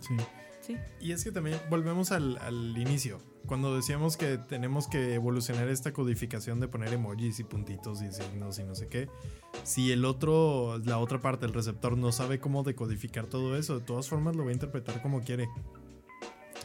Sí. 0.00 0.14
Sí. 0.60 0.76
Y 1.00 1.12
es 1.12 1.22
que 1.22 1.30
también 1.30 1.58
volvemos 1.70 2.10
al, 2.12 2.38
al 2.38 2.76
inicio. 2.76 3.20
Cuando 3.46 3.76
decíamos 3.76 4.16
que 4.16 4.38
tenemos 4.38 4.88
que 4.88 5.14
evolucionar 5.14 5.68
esta 5.68 5.92
codificación 5.92 6.58
de 6.58 6.66
poner 6.66 6.92
emojis 6.92 7.38
y 7.38 7.44
puntitos 7.44 8.02
y 8.02 8.10
signos 8.10 8.58
y 8.58 8.64
no 8.64 8.74
sé 8.74 8.88
qué. 8.88 9.08
Si 9.62 9.92
el 9.92 10.04
otro, 10.04 10.78
la 10.84 10.98
otra 10.98 11.20
parte, 11.20 11.46
el 11.46 11.52
receptor, 11.52 11.96
no 11.96 12.10
sabe 12.10 12.40
cómo 12.40 12.64
decodificar 12.64 13.26
todo 13.26 13.56
eso, 13.56 13.78
de 13.78 13.84
todas 13.84 14.08
formas 14.08 14.34
lo 14.34 14.44
va 14.44 14.50
a 14.50 14.54
interpretar 14.54 15.00
como 15.00 15.22
quiere. 15.22 15.48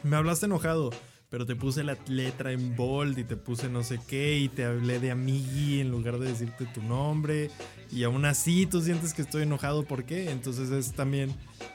Me 0.02 0.16
hablaste 0.16 0.46
enojado, 0.46 0.90
pero 1.32 1.46
te 1.46 1.56
puse 1.56 1.82
la 1.82 1.96
letra 2.08 2.52
en 2.52 2.76
bold 2.76 3.18
y 3.18 3.24
te 3.24 3.38
puse 3.38 3.70
no 3.70 3.82
sé 3.82 3.98
qué 4.06 4.36
y 4.36 4.50
te 4.50 4.66
hablé 4.66 5.00
de 5.00 5.10
amigui 5.10 5.80
en 5.80 5.90
lugar 5.90 6.18
de 6.18 6.26
decirte 6.28 6.66
tu 6.66 6.82
nombre. 6.82 7.50
Y 7.90 8.04
aún 8.04 8.26
así 8.26 8.66
tú 8.66 8.82
sientes 8.82 9.14
que 9.14 9.22
estoy 9.22 9.44
enojado, 9.44 9.82
¿por 9.82 10.04
qué? 10.04 10.30
Entonces 10.30 10.70
es 10.70 10.92
también 10.92 11.34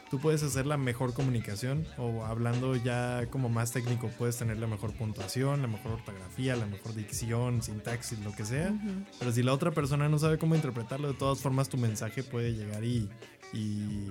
tú 0.09 0.19
puedes 0.19 0.43
hacer 0.43 0.65
la 0.65 0.77
mejor 0.77 1.13
comunicación 1.13 1.85
o 1.97 2.23
hablando 2.25 2.75
ya 2.75 3.27
como 3.29 3.49
más 3.49 3.71
técnico 3.71 4.09
puedes 4.17 4.37
tener 4.37 4.57
la 4.57 4.67
mejor 4.67 4.93
puntuación, 4.93 5.61
la 5.61 5.67
mejor 5.67 5.93
ortografía, 5.93 6.55
la 6.55 6.65
mejor 6.65 6.93
dicción, 6.95 7.61
sintaxis, 7.61 8.19
lo 8.19 8.31
que 8.33 8.45
sea. 8.45 8.73
Pero 9.19 9.31
si 9.31 9.43
la 9.43 9.53
otra 9.53 9.71
persona 9.71 10.09
no 10.09 10.19
sabe 10.19 10.37
cómo 10.37 10.55
interpretarlo, 10.55 11.07
de 11.09 11.13
todas 11.13 11.39
formas 11.39 11.69
tu 11.69 11.77
mensaje 11.77 12.23
puede 12.23 12.53
llegar 12.53 12.83
y, 12.83 13.09
y 13.53 14.07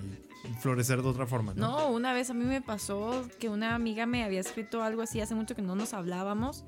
florecer 0.60 1.02
de 1.02 1.08
otra 1.08 1.26
forma. 1.26 1.54
¿no? 1.54 1.68
No, 1.68 1.90
una 1.90 2.12
vez 2.12 2.30
a 2.30 2.34
mí 2.34 2.44
me 2.44 2.62
pasó 2.62 3.26
que 3.38 3.48
una 3.48 3.74
amiga 3.74 4.06
me 4.06 4.24
había 4.24 4.40
escrito 4.40 4.82
algo 4.82 5.02
así 5.02 5.20
hace 5.20 5.34
mucho 5.34 5.54
que 5.54 5.62
no 5.62 5.76
nos 5.76 5.94
hablábamos 5.94 6.64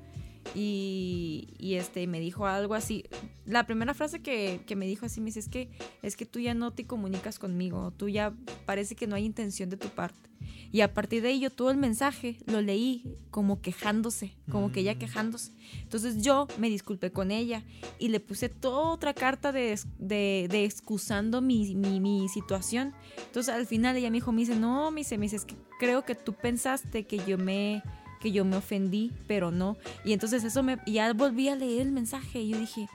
y, 0.55 1.53
y, 1.57 1.75
este 1.75 2.05
me 2.07 2.19
dijo 2.19 2.45
algo 2.45 2.73
así. 2.73 3.03
La 3.45 3.65
primera 3.65 3.93
frase 3.93 4.21
que, 4.21 4.61
que 4.65 4.75
me 4.75 4.85
dijo 4.85 5.05
así 5.05 5.21
me 5.21 5.27
dice 5.27 5.39
es 5.39 5.49
que 5.49 5.69
es 6.01 6.15
que 6.15 6.25
tú 6.25 6.39
ya 6.39 6.53
no 6.53 6.71
te 6.71 6.85
comunicas 6.85 7.39
conmigo, 7.39 7.91
tú 7.91 8.09
ya 8.09 8.33
parece 8.65 8.95
que 8.95 9.07
no 9.07 9.15
hay 9.15 9.25
intención 9.25 9.69
de 9.69 9.77
tu 9.77 9.89
parte. 9.89 10.29
Y 10.71 10.81
a 10.81 10.93
partir 10.93 11.23
de 11.23 11.29
ahí 11.29 11.39
yo 11.39 11.49
todo 11.49 11.71
el 11.71 11.77
mensaje 11.77 12.37
lo 12.45 12.61
leí 12.61 13.17
como 13.31 13.61
quejándose, 13.61 14.33
como 14.51 14.71
que 14.71 14.81
ella 14.81 14.99
quejándose. 14.99 15.51
Entonces 15.81 16.21
yo 16.21 16.47
me 16.57 16.69
disculpé 16.69 17.11
con 17.11 17.31
ella 17.31 17.63
y 17.97 18.09
le 18.09 18.19
puse 18.19 18.49
toda 18.49 18.91
otra 18.91 19.13
carta 19.13 19.51
de, 19.51 19.79
de 19.97 20.65
excusando 20.65 21.41
mi, 21.41 21.75
mi, 21.75 21.99
mi 21.99 22.29
situación. 22.29 22.93
Entonces 23.25 23.53
al 23.53 23.65
final 23.65 23.97
ella 23.97 24.11
me 24.11 24.17
dijo, 24.17 24.31
me 24.31 24.41
dice, 24.41 24.55
no, 24.55 24.91
me 24.91 25.01
dice, 25.01 25.17
me 25.17 25.25
dice, 25.25 25.37
es 25.37 25.45
que 25.45 25.55
creo 25.79 26.05
que 26.05 26.15
tú 26.15 26.33
pensaste 26.33 27.05
que 27.05 27.19
yo 27.25 27.37
me 27.37 27.81
que 28.19 28.31
yo 28.31 28.45
me 28.45 28.57
ofendí, 28.57 29.11
pero 29.27 29.51
no. 29.51 29.77
Y 30.03 30.13
entonces 30.13 30.43
eso 30.43 30.63
me 30.63 30.77
y 30.85 30.93
ya 30.93 31.13
volví 31.13 31.49
a 31.49 31.55
leer 31.55 31.81
el 31.81 31.91
mensaje 31.91 32.41
y 32.41 32.49
yo 32.49 32.59
dije, 32.59 32.87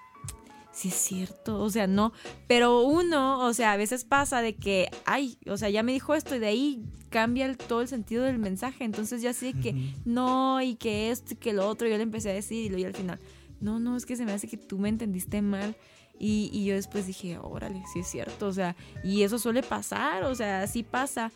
sí 0.72 0.88
es 0.88 0.94
cierto, 0.94 1.60
o 1.60 1.70
sea, 1.70 1.86
no, 1.86 2.12
pero 2.48 2.82
uno, 2.82 3.46
o 3.46 3.54
sea, 3.54 3.72
a 3.72 3.76
veces 3.76 4.04
pasa 4.04 4.42
de 4.42 4.54
que, 4.56 4.90
ay, 5.06 5.38
o 5.48 5.56
sea, 5.56 5.70
ya 5.70 5.82
me 5.82 5.92
dijo 5.92 6.14
esto 6.14 6.34
y 6.34 6.40
de 6.40 6.46
ahí 6.48 6.82
cambia 7.10 7.46
el- 7.46 7.56
todo 7.56 7.80
el 7.80 7.86
sentido 7.88 8.24
del 8.24 8.38
mensaje, 8.38 8.82
entonces 8.84 9.22
ya 9.22 9.32
sé 9.32 9.52
que 9.52 9.92
no 10.04 10.60
y 10.60 10.74
que 10.74 11.10
esto 11.12 11.34
y 11.34 11.36
que 11.36 11.52
lo 11.52 11.68
otro, 11.68 11.86
yo 11.88 11.96
le 11.96 12.02
empecé 12.02 12.30
a 12.30 12.34
decir 12.34 12.64
y 12.64 12.68
luego 12.68 12.82
ya 12.82 12.88
al 12.88 12.94
final, 12.94 13.20
no, 13.60 13.78
no, 13.78 13.96
es 13.96 14.04
que 14.04 14.16
se 14.16 14.24
me 14.24 14.32
hace 14.32 14.48
que 14.48 14.56
tú 14.56 14.78
me 14.78 14.88
entendiste 14.88 15.40
mal. 15.42 15.76
Y, 16.16 16.48
y 16.52 16.64
yo 16.64 16.74
después 16.76 17.08
dije, 17.08 17.38
órale, 17.38 17.82
sí 17.92 17.98
es 17.98 18.06
cierto, 18.06 18.46
o 18.46 18.52
sea, 18.52 18.76
y 19.02 19.22
eso 19.22 19.36
suele 19.40 19.64
pasar, 19.64 20.22
o 20.22 20.34
sea, 20.36 20.64
sí 20.68 20.84
pasa 20.84 21.32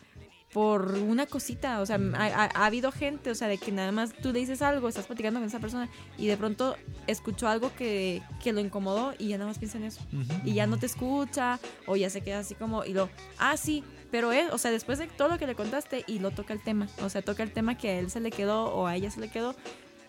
por 0.53 0.93
una 0.95 1.27
cosita, 1.27 1.79
o 1.79 1.85
sea, 1.85 1.99
ha, 2.15 2.25
ha- 2.25 2.49
ha 2.53 2.65
habido 2.65 2.91
gente, 2.91 3.29
o 3.29 3.35
sea, 3.35 3.47
de 3.47 3.57
que 3.59 3.71
nada 3.71 3.91
más 3.91 4.13
tú 4.13 4.31
le 4.33 4.39
dices 4.39 4.61
algo, 4.63 4.89
estás 4.89 5.05
platicando 5.05 5.39
con 5.39 5.47
esa 5.47 5.59
persona 5.59 5.87
y 6.17 6.25
de 6.27 6.37
pronto 6.37 6.75
escuchó 7.05 7.47
algo 7.47 7.71
que, 7.75 8.23
que 8.43 8.51
lo 8.51 8.59
incomodó 8.59 9.13
y 9.19 9.27
ya 9.27 9.37
nada 9.37 9.47
más 9.49 9.59
piensa 9.59 9.77
en 9.77 9.83
eso. 9.83 10.01
Y 10.45 10.53
ya 10.53 10.65
no 10.65 10.77
te 10.79 10.87
escucha 10.87 11.59
o 11.85 11.95
ya 11.95 12.09
se 12.09 12.21
queda 12.21 12.39
así 12.39 12.55
como 12.55 12.83
y 12.83 12.93
lo, 12.93 13.09
ah, 13.37 13.57
sí, 13.57 13.83
pero 14.09 14.31
él, 14.31 14.47
o 14.51 14.57
sea, 14.57 14.71
después 14.71 14.97
de 14.97 15.05
todo 15.05 15.27
lo 15.27 15.37
que 15.37 15.45
le 15.45 15.53
contaste 15.53 16.03
y 16.07 16.17
lo 16.17 16.31
toca 16.31 16.53
el 16.53 16.63
tema, 16.63 16.87
o 17.03 17.09
sea, 17.09 17.21
toca 17.21 17.43
el 17.43 17.51
tema 17.51 17.77
que 17.77 17.89
a 17.89 17.99
él 17.99 18.09
se 18.09 18.19
le 18.19 18.31
quedó 18.31 18.73
o 18.73 18.87
a 18.87 18.95
ella 18.95 19.11
se 19.11 19.19
le 19.19 19.29
quedó 19.29 19.55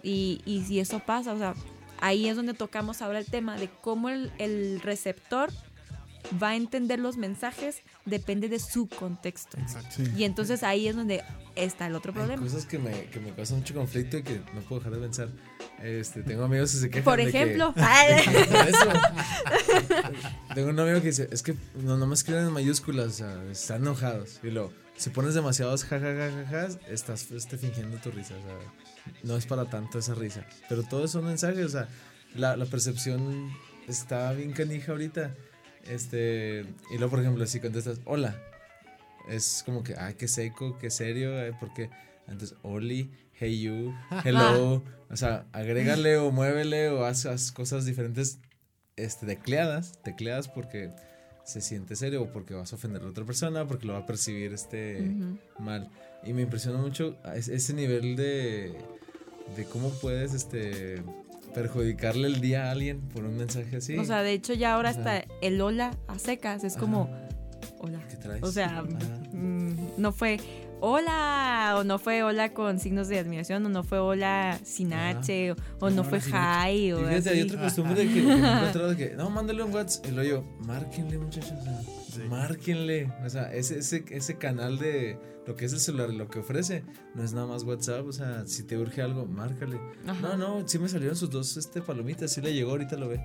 y, 0.02 0.40
y 0.46 0.62
si 0.62 0.80
eso 0.80 1.00
pasa, 1.00 1.34
o 1.34 1.38
sea, 1.38 1.52
ahí 2.00 2.28
es 2.28 2.36
donde 2.36 2.54
tocamos 2.54 3.02
ahora 3.02 3.18
el 3.18 3.26
tema 3.26 3.56
de 3.58 3.68
cómo 3.82 4.08
el, 4.08 4.32
el 4.38 4.80
receptor 4.80 5.50
va 6.42 6.50
a 6.50 6.56
entender 6.56 6.98
los 6.98 7.16
mensajes 7.16 7.82
depende 8.04 8.48
de 8.48 8.58
su 8.60 8.88
contexto. 8.88 9.58
Sí. 9.90 10.04
Y 10.16 10.24
entonces 10.24 10.62
ahí 10.62 10.86
es 10.88 10.94
donde 10.96 11.22
está 11.56 11.86
el 11.86 11.94
otro 11.94 12.12
Hay 12.12 12.18
problema. 12.18 12.42
cosas 12.42 12.66
que 12.66 12.78
me, 12.78 13.04
que 13.06 13.18
me 13.20 13.32
causan 13.34 13.58
mucho 13.58 13.74
conflicto 13.74 14.18
y 14.18 14.22
que 14.22 14.40
no 14.54 14.60
puedo 14.62 14.80
dejar 14.80 14.94
de 14.94 15.00
pensar. 15.00 15.28
Este, 15.82 16.22
tengo 16.22 16.44
amigos 16.44 16.72
que 16.72 16.76
se 16.78 16.90
quejan. 16.90 17.04
Por 17.04 17.16
de 17.18 17.30
que- 17.32 17.42
ejemplo. 17.42 17.72
Por 17.74 18.68
eso. 18.68 18.90
Tengo 20.54 20.70
un 20.70 20.80
amigo 20.80 21.00
que 21.00 21.06
dice, 21.08 21.28
es 21.30 21.42
que 21.42 21.54
no, 21.82 21.96
no 21.96 22.06
me 22.06 22.14
escriben 22.14 22.46
en 22.46 22.52
mayúsculas, 22.52 23.06
o 23.06 23.10
sea, 23.10 23.42
están 23.50 23.82
enojados. 23.82 24.40
Y 24.42 24.50
luego, 24.50 24.72
si 24.96 25.10
pones 25.10 25.34
demasiados 25.34 25.84
jajajajas, 25.84 26.78
estás 26.88 27.30
este, 27.30 27.56
fingiendo 27.56 27.96
tu 27.98 28.10
risa, 28.10 28.34
o 28.34 28.42
sea, 28.42 29.14
no 29.22 29.36
es 29.36 29.46
para 29.46 29.64
tanto 29.66 29.98
esa 29.98 30.14
risa. 30.14 30.44
Pero 30.68 30.82
todos 30.82 31.10
son 31.12 31.24
mensajes, 31.24 31.64
o 31.64 31.68
sea, 31.68 31.88
la, 32.34 32.56
la 32.56 32.66
percepción 32.66 33.50
está 33.88 34.32
bien 34.32 34.52
canija 34.52 34.92
ahorita. 34.92 35.34
Este, 35.84 36.64
y 36.90 36.98
luego, 36.98 37.10
por 37.10 37.20
ejemplo, 37.20 37.46
si 37.46 37.60
contestas, 37.60 38.00
hola, 38.04 38.36
es 39.28 39.62
como 39.64 39.82
que, 39.82 39.94
ay, 39.96 40.14
qué 40.14 40.28
seco, 40.28 40.78
qué 40.78 40.90
serio, 40.90 41.38
ay, 41.38 41.52
porque 41.58 41.90
entonces, 42.26 42.56
Oli, 42.62 43.10
hey 43.34 43.60
you, 43.60 43.94
hello, 44.24 44.82
o 45.08 45.16
sea, 45.16 45.46
agrégale 45.52 46.16
o 46.16 46.30
muévele 46.30 46.88
o 46.90 47.04
haz, 47.04 47.26
haz 47.26 47.50
cosas 47.52 47.84
diferentes, 47.84 48.38
este, 48.96 49.26
tecleadas, 49.26 50.00
tecleadas 50.02 50.48
porque 50.48 50.90
se 51.44 51.60
siente 51.60 51.96
serio 51.96 52.22
o 52.22 52.32
porque 52.32 52.54
vas 52.54 52.72
a 52.72 52.76
ofender 52.76 53.02
a 53.02 53.06
otra 53.06 53.24
persona, 53.24 53.66
porque 53.66 53.86
lo 53.86 53.94
va 53.94 54.00
a 54.00 54.06
percibir 54.06 54.52
este 54.52 55.10
mal. 55.58 55.90
Y 56.22 56.32
me 56.32 56.42
impresiona 56.42 56.78
mucho 56.78 57.18
ese 57.34 57.74
nivel 57.74 58.14
de, 58.14 58.76
de 59.56 59.64
cómo 59.64 59.90
puedes, 59.90 60.34
este, 60.34 61.02
perjudicarle 61.52 62.28
el 62.28 62.40
día 62.40 62.66
a 62.68 62.70
alguien 62.72 63.00
por 63.00 63.24
un 63.24 63.36
mensaje 63.36 63.76
así. 63.76 63.96
O 63.98 64.04
sea, 64.04 64.22
de 64.22 64.32
hecho 64.32 64.54
ya 64.54 64.74
ahora 64.74 64.90
hasta 64.90 65.24
el 65.40 65.60
hola 65.60 65.96
a 66.08 66.18
secas 66.18 66.64
es 66.64 66.76
como 66.76 67.10
hola. 67.78 68.00
¿Qué 68.08 68.16
traes? 68.16 68.42
O 68.42 68.52
sea, 68.52 68.82
mm, 69.32 69.74
no 69.96 70.12
fue 70.12 70.38
hola 70.80 71.74
o 71.78 71.84
no 71.84 71.98
fue 71.98 72.22
hola 72.22 72.52
con 72.52 72.78
signos 72.78 73.08
de 73.08 73.18
admiración 73.18 73.64
o 73.66 73.68
no 73.68 73.82
fue 73.82 73.98
hola 73.98 74.58
sin 74.64 74.92
Ajá. 74.92 75.20
H 75.20 75.52
o, 75.52 75.56
o 75.80 75.90
no 75.90 76.04
fue 76.04 76.18
hi 76.18 76.92
o 76.92 76.98
fíjate, 76.98 77.30
hay 77.30 77.42
otra 77.42 77.60
costumbre 77.62 78.06
que, 78.06 78.14
que 78.14 78.22
me 78.22 78.32
he 78.34 78.36
encontrado 78.58 78.88
de 78.90 78.96
que, 78.96 79.14
no, 79.16 79.30
mándale 79.30 79.62
un 79.62 79.74
WhatsApp. 79.74 80.06
Y 80.06 80.10
luego 80.12 80.30
yo, 80.42 80.66
márquenle, 80.66 81.18
muchachos. 81.18 81.52
o 81.58 81.62
sea, 81.62 81.80
Sí. 82.10 82.22
Márquenle. 82.28 83.12
O 83.24 83.30
sea, 83.30 83.52
ese, 83.54 83.78
ese, 83.78 84.04
ese 84.10 84.36
canal 84.36 84.78
de 84.78 85.18
lo 85.46 85.54
que 85.54 85.64
es 85.64 85.72
el 85.72 85.80
celular, 85.80 86.10
lo 86.10 86.28
que 86.28 86.40
ofrece, 86.40 86.82
no 87.14 87.22
es 87.22 87.32
nada 87.32 87.46
más 87.46 87.62
WhatsApp. 87.62 88.06
O 88.06 88.12
sea, 88.12 88.46
si 88.46 88.64
te 88.64 88.76
urge 88.76 89.02
algo, 89.02 89.26
márcale. 89.26 89.80
Ajá. 90.06 90.36
No, 90.36 90.36
no, 90.60 90.68
sí 90.68 90.78
me 90.78 90.88
salieron 90.88 91.16
sus 91.16 91.30
dos 91.30 91.56
este, 91.56 91.80
palomitas. 91.80 92.32
Sí 92.32 92.40
le 92.40 92.52
llegó, 92.52 92.72
ahorita 92.72 92.96
lo 92.96 93.08
ve. 93.08 93.20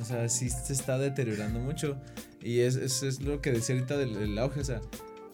O 0.00 0.04
sea, 0.04 0.28
sí 0.28 0.48
se 0.48 0.72
está 0.72 0.98
deteriorando 0.98 1.58
mucho. 1.60 2.00
Y 2.40 2.60
es, 2.60 2.76
es, 2.76 3.02
es 3.02 3.20
lo 3.20 3.40
que 3.40 3.52
decía 3.52 3.74
ahorita 3.74 3.96
del, 3.98 4.14
del 4.14 4.38
auge. 4.38 4.60
O 4.60 4.64
sea, 4.64 4.80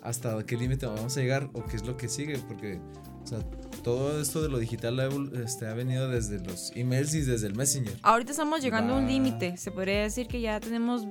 hasta 0.04 0.44
qué 0.44 0.56
límite 0.56 0.86
vamos 0.86 1.16
a 1.16 1.20
llegar 1.20 1.50
o 1.54 1.64
qué 1.64 1.76
es 1.76 1.86
lo 1.86 1.96
que 1.96 2.08
sigue. 2.08 2.38
Porque, 2.38 2.78
o 3.22 3.26
sea, 3.26 3.40
todo 3.82 4.20
esto 4.20 4.42
de 4.42 4.48
lo 4.48 4.58
digital 4.58 5.00
ha, 5.00 5.08
este, 5.42 5.66
ha 5.66 5.74
venido 5.74 6.08
desde 6.08 6.38
los 6.38 6.72
emails 6.76 7.14
y 7.14 7.22
desde 7.22 7.46
el 7.46 7.54
Messenger. 7.54 7.98
Ahorita 8.02 8.30
estamos 8.30 8.62
llegando 8.62 8.94
a 8.94 8.98
un 8.98 9.06
límite. 9.06 9.56
Se 9.56 9.70
podría 9.70 10.02
decir 10.02 10.28
que 10.28 10.40
ya 10.40 10.60
tenemos 10.60 11.06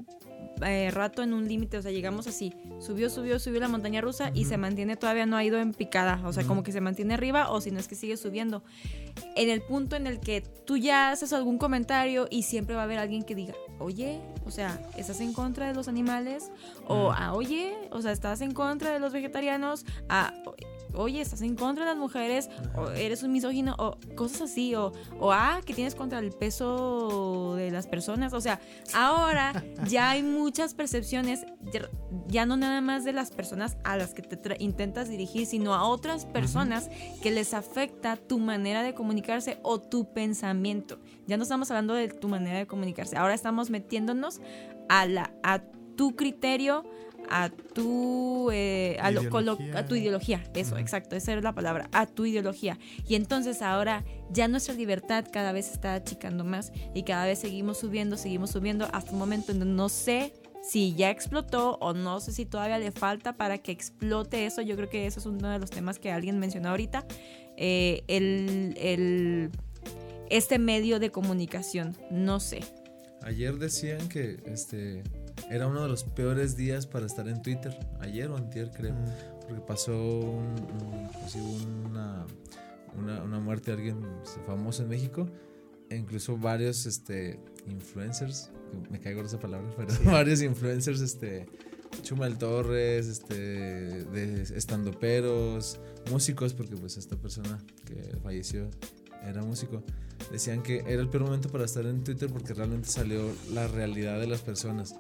eh, 0.66 0.92
rato 0.92 1.24
en 1.24 1.34
un 1.34 1.48
límite. 1.48 1.78
O 1.78 1.82
sea, 1.82 1.92
llegamos 1.92 2.28
así. 2.28 2.54
Subió, 2.80 3.10
subió, 3.10 3.40
subió 3.40 3.60
la 3.60 3.68
montaña 3.68 4.02
rusa 4.02 4.32
y 4.34 4.46
se 4.46 4.58
mantiene, 4.58 4.96
todavía 4.96 5.26
no 5.26 5.38
ha 5.38 5.44
ido 5.44 5.58
en 5.60 5.74
picada. 5.74 6.22
O 6.26 6.34
sea, 6.34 6.44
como 6.44 6.64
que 6.64 6.72
se 6.72 6.82
mantiene 6.82 7.14
arriba 7.14 7.50
o 7.50 7.62
si 7.62 7.72
no 7.72 7.80
es 7.80 7.88
que 7.88 7.96
sigue 7.96 8.18
subiendo. 8.18 8.64
En 9.36 9.50
el 9.50 9.62
punto 9.62 9.96
en 9.96 10.08
el 10.08 10.20
que 10.20 10.42
tú 10.42 10.78
ya 10.78 11.12
haces 11.12 11.34
algún 11.34 11.58
comentario 11.58 12.28
y 12.30 12.44
siempre 12.44 12.76
va 12.76 12.82
a 12.82 12.84
haber 12.86 13.00
alguien 13.00 13.24
que 13.24 13.36
diga, 13.36 13.54
oye, 13.80 14.20
o 14.46 14.52
sea, 14.52 14.82
¿estás 14.98 15.20
en 15.22 15.34
contra 15.34 15.68
de 15.68 15.74
los 15.74 15.88
animales? 15.88 16.52
O, 16.88 17.12
ah, 17.12 17.34
oye, 17.34 17.76
o 17.92 18.02
sea, 18.02 18.12
¿estás 18.12 18.42
en 18.42 18.54
contra 18.54 18.92
de 18.92 19.00
los 19.00 19.14
vegetarianos? 19.14 19.86
Ah, 20.10 20.34
oye, 20.94 21.22
¿estás 21.22 21.42
en 21.42 21.56
contra 21.56 21.86
de 21.86 21.92
las 21.92 21.98
mujeres? 22.00 22.50
O 22.76 22.90
eres 22.90 23.24
un 23.24 23.32
misógino, 23.32 23.76
o 23.78 23.98
cosas 24.16 24.44
así, 24.44 24.76
o, 24.76 24.92
o 25.20 25.32
ah, 25.32 25.62
que 25.66 25.74
tienes 25.74 25.96
contra 25.96 26.20
el 26.20 26.32
peso 26.32 27.56
de 27.56 27.72
las 27.72 27.88
personas. 27.88 28.34
O 28.34 28.42
sea, 28.42 28.60
ahora 28.94 29.64
ya 29.88 30.12
hay 30.12 30.24
muchas 30.24 30.74
percepciones, 30.74 31.46
ya, 31.72 31.90
ya 32.28 32.46
no 32.46 32.58
nada 32.58 32.82
más 32.82 33.04
de 33.04 33.14
las 33.14 33.32
personas 33.32 33.78
a 33.84 33.98
las 33.98 34.14
que 34.14 34.22
te 34.22 34.38
intentas 34.60 35.10
dirigir, 35.10 35.46
sino 35.46 35.74
a 35.74 35.84
otras 35.84 36.26
personas 36.26 36.90
que 37.22 37.32
les 37.32 37.54
afecta 37.54 38.18
tu 38.18 38.40
manera 38.40 38.84
de 38.84 38.94
comunicarse 38.94 39.60
o 39.64 39.80
tu 39.80 40.14
pensamiento. 40.14 41.00
Ya 41.28 41.38
no 41.38 41.44
estamos 41.44 41.72
hablando 41.72 41.94
de 41.94 42.10
tu 42.10 42.28
manera 42.28 42.60
de 42.60 42.68
comunicarse, 42.68 43.18
ahora 43.18 43.34
estamos 43.34 43.70
metiéndonos 43.70 44.42
a, 44.90 45.06
la, 45.06 45.34
a 45.44 45.62
tu 45.96 46.16
criterio, 46.16 46.84
a 47.30 47.50
tu, 47.50 48.50
eh, 48.52 48.98
a, 49.02 49.12
lo- 49.12 49.30
colo- 49.30 49.54
Ideología. 49.56 49.80
a 49.80 49.86
tu 49.86 49.96
ideología, 49.96 50.44
eso, 50.54 50.78
exacto, 50.78 51.16
esa 51.16 51.34
es 51.34 51.44
la 51.44 51.54
palabra, 51.54 51.90
a 51.92 52.06
tu 52.06 52.26
ideología. 52.26 52.78
Y 53.08 53.16
entonces 53.16 53.62
ahora 53.62 54.04
ya 54.32 54.48
nuestra 54.48 54.74
libertad 54.76 55.26
cada 55.32 55.52
vez 55.52 55.72
está 55.72 55.96
achicando 55.96 56.44
más 56.44 56.72
y 56.94 57.04
cada 57.04 57.26
vez 57.26 57.40
seguimos 57.40 57.80
subiendo, 57.80 58.18
seguimos 58.18 58.52
subiendo 58.52 58.88
hasta 58.94 59.12
un 59.12 59.20
momento 59.20 59.52
en 59.52 59.60
donde 59.60 59.74
no 59.76 59.90
sé 59.90 60.34
si 60.62 60.94
ya 60.96 61.10
explotó 61.10 61.78
o 61.82 61.94
no 61.94 62.20
sé 62.22 62.32
si 62.32 62.46
todavía 62.46 62.80
le 62.80 62.92
falta 62.92 63.36
para 63.36 63.58
que 63.58 63.72
explote 63.74 64.46
eso. 64.46 64.62
Yo 64.62 64.76
creo 64.78 64.90
que 64.90 65.06
eso 65.08 65.20
es 65.20 65.26
uno 65.26 65.50
de 65.50 65.60
los 65.60 65.70
temas 65.70 66.00
que 66.00 66.12
alguien 66.12 66.40
mencionó 66.40 66.70
ahorita. 66.70 67.06
Eh, 67.58 68.04
el, 68.08 68.74
el- 68.78 69.50
este 70.30 70.58
medio 70.60 71.00
de 71.00 71.12
comunicación, 71.12 71.98
no 72.10 72.40
sé. 72.40 72.62
Ayer 73.24 73.56
decían 73.58 74.08
que 74.10 74.38
este 74.46 75.04
era 75.50 75.68
uno 75.68 75.82
de 75.84 75.90
los 75.90 76.04
peores 76.04 76.56
días 76.56 76.88
para 76.88 77.06
estar 77.06 77.28
en 77.28 77.42
Twitter. 77.42 77.78
Ayer 78.00 78.30
o 78.30 78.38
antier, 78.38 78.72
creo. 78.72 78.96
Porque 79.48 79.62
pasó 79.62 79.94
un, 80.20 80.56
un- 80.82 81.10
pues 81.22 81.36
una, 81.36 82.26
una, 82.98 83.24
una 83.24 83.40
muerte 83.40 83.72
de 83.72 83.78
alguien 83.78 84.02
famoso 84.46 84.84
en 84.84 84.90
México. 84.90 85.28
E 85.90 85.98
incluso 85.98 86.38
varios 86.38 86.86
este, 86.86 87.40
influencers, 87.68 88.50
me 88.90 89.00
caigo 89.00 89.20
en 89.20 89.28
esa 89.28 89.40
palabra, 89.40 89.70
pero 89.78 89.90
varios 90.12 90.42
influencers, 90.42 91.02
este, 91.02 91.46
Chumel 92.02 92.38
Torres, 92.38 93.06
este, 93.08 93.36
de 93.36 94.42
estandoperos, 94.56 95.80
músicos, 96.10 96.54
porque 96.54 96.76
pues 96.78 96.98
esta 96.98 97.16
persona 97.18 97.60
que 97.86 98.18
falleció 98.24 98.70
era 99.24 99.44
músico, 99.44 99.84
decían 100.32 100.64
que 100.64 100.80
era 100.88 101.02
el 101.02 101.10
peor 101.10 101.26
momento 101.26 101.50
para 101.50 101.66
estar 101.66 101.86
en 101.86 102.04
Twitter 102.04 102.30
porque 102.32 102.54
realmente 102.54 102.90
salió 102.90 103.22
la 103.54 103.68
realidad 103.68 104.20
de 104.20 104.28
las 104.28 104.42
personas. 104.42 104.96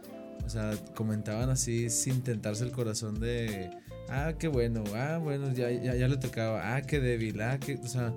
O 0.46 0.50
sea, 0.50 0.72
comentaban 0.96 1.50
así 1.50 1.90
sin 1.90 2.22
tentarse 2.22 2.64
el 2.64 2.72
corazón 2.72 3.20
de, 3.20 3.72
ah, 4.10 4.34
qué 4.38 4.48
bueno, 4.48 4.84
ah, 4.94 5.20
bueno, 5.22 5.52
ya, 5.54 5.72
ya, 5.72 5.96
ya 5.96 6.08
le 6.08 6.18
tocaba, 6.18 6.76
ah, 6.76 6.82
qué 6.82 7.00
débil, 7.00 7.42
ah, 7.42 7.60
qué, 7.60 7.76
o 7.76 7.88
sea, 7.88 8.14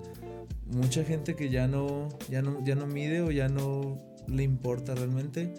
mucha 0.66 1.04
gente 1.04 1.36
que 1.36 1.48
ya 1.50 1.68
no, 1.68 2.08
ya 2.28 2.42
no, 2.42 2.64
ya 2.64 2.74
no 2.74 2.86
mide 2.86 3.20
o 3.20 3.30
ya 3.30 3.48
no 3.48 4.02
le 4.26 4.42
importa 4.42 4.94
realmente 4.94 5.54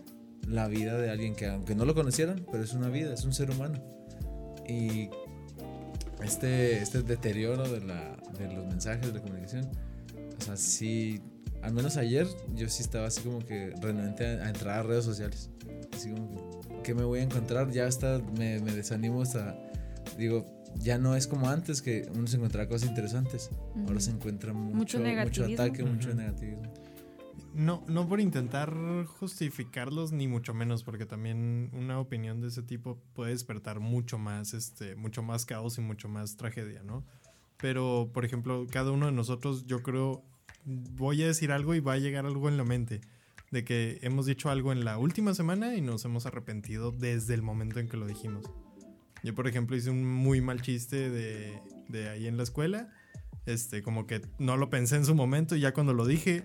la 0.47 0.67
vida 0.67 0.97
de 0.97 1.09
alguien 1.09 1.35
que 1.35 1.47
aunque 1.47 1.75
no 1.75 1.85
lo 1.85 1.93
conocieran, 1.93 2.45
pero 2.51 2.63
es 2.63 2.73
una 2.73 2.89
vida, 2.89 3.13
es 3.13 3.23
un 3.25 3.33
ser 3.33 3.51
humano. 3.51 3.81
Y 4.67 5.09
este, 6.23 6.81
este 6.81 7.01
deterioro 7.03 7.69
de, 7.69 7.81
la, 7.81 8.17
de 8.37 8.53
los 8.53 8.65
mensajes, 8.65 9.07
de 9.07 9.13
la 9.13 9.21
comunicación, 9.21 9.69
o 10.37 10.43
sea, 10.43 10.57
sí, 10.57 11.21
al 11.61 11.73
menos 11.73 11.97
ayer 11.97 12.27
yo 12.53 12.69
sí 12.69 12.83
estaba 12.83 13.07
así 13.07 13.21
como 13.21 13.39
que 13.39 13.73
renuente 13.81 14.25
a, 14.25 14.45
a 14.45 14.49
entrar 14.49 14.79
a 14.79 14.83
redes 14.83 15.05
sociales. 15.05 15.49
Así 15.93 16.11
como 16.11 16.29
que, 16.29 16.56
¿qué 16.87 16.93
me 16.93 17.03
voy 17.03 17.19
a 17.19 17.23
encontrar? 17.23 17.69
Ya 17.69 17.85
hasta 17.85 18.19
me, 18.37 18.61
me 18.61 18.71
desanimo 18.71 19.21
hasta, 19.21 19.59
digo, 20.17 20.45
ya 20.77 20.97
no 20.97 21.17
es 21.17 21.27
como 21.27 21.49
antes 21.49 21.81
que 21.81 22.09
uno 22.15 22.27
se 22.27 22.37
encontraba 22.37 22.69
cosas 22.69 22.87
interesantes. 22.87 23.49
Ahora 23.85 23.99
se 23.99 24.11
encuentra 24.11 24.53
mucho, 24.53 24.97
Mucho 24.99 25.43
ataque, 25.43 25.83
mucho 25.83 26.13
negativismo. 26.13 26.73
No, 27.53 27.83
no 27.89 28.07
por 28.07 28.21
intentar 28.21 28.73
justificarlos, 29.05 30.13
ni 30.13 30.29
mucho 30.29 30.53
menos, 30.53 30.85
porque 30.85 31.05
también 31.05 31.71
una 31.73 31.99
opinión 31.99 32.39
de 32.39 32.47
ese 32.47 32.63
tipo 32.63 32.97
puede 33.13 33.31
despertar 33.31 33.81
mucho 33.81 34.17
más, 34.17 34.53
este, 34.53 34.95
mucho 34.95 35.21
más 35.21 35.45
caos 35.45 35.77
y 35.77 35.81
mucho 35.81 36.07
más 36.07 36.37
tragedia, 36.37 36.83
¿no? 36.83 37.03
Pero, 37.57 38.11
por 38.13 38.23
ejemplo, 38.23 38.65
cada 38.71 38.91
uno 38.91 39.07
de 39.07 39.11
nosotros, 39.11 39.65
yo 39.65 39.83
creo, 39.83 40.23
voy 40.63 41.21
a 41.23 41.27
decir 41.27 41.51
algo 41.51 41.75
y 41.75 41.81
va 41.81 41.93
a 41.93 41.97
llegar 41.97 42.25
algo 42.25 42.47
en 42.47 42.55
la 42.55 42.63
mente. 42.63 43.01
De 43.51 43.63
que 43.63 43.99
hemos 44.01 44.25
dicho 44.25 44.49
algo 44.49 44.71
en 44.71 44.83
la 44.83 44.97
última 44.97 45.33
semana 45.33 45.75
y 45.75 45.81
nos 45.81 46.03
hemos 46.05 46.25
arrepentido 46.25 46.91
desde 46.91 47.33
el 47.33 47.41
momento 47.41 47.79
en 47.79 47.87
que 47.87 47.97
lo 47.97 48.05
dijimos. 48.05 48.45
Yo, 49.23 49.33
por 49.33 49.47
ejemplo, 49.47 49.75
hice 49.75 49.89
un 49.89 50.05
muy 50.05 50.41
mal 50.41 50.61
chiste 50.61 51.09
de, 51.09 51.61
de 51.87 52.09
ahí 52.09 52.27
en 52.27 52.37
la 52.37 52.43
escuela. 52.43 52.89
Este, 53.45 53.81
como 53.81 54.05
que 54.05 54.21
no 54.39 54.57
lo 54.57 54.69
pensé 54.69 54.97
en 54.97 55.05
su 55.05 55.15
momento 55.15 55.55
y 55.55 55.61
ya 55.61 55.73
cuando 55.73 55.93
lo 55.93 56.05
dije, 56.05 56.43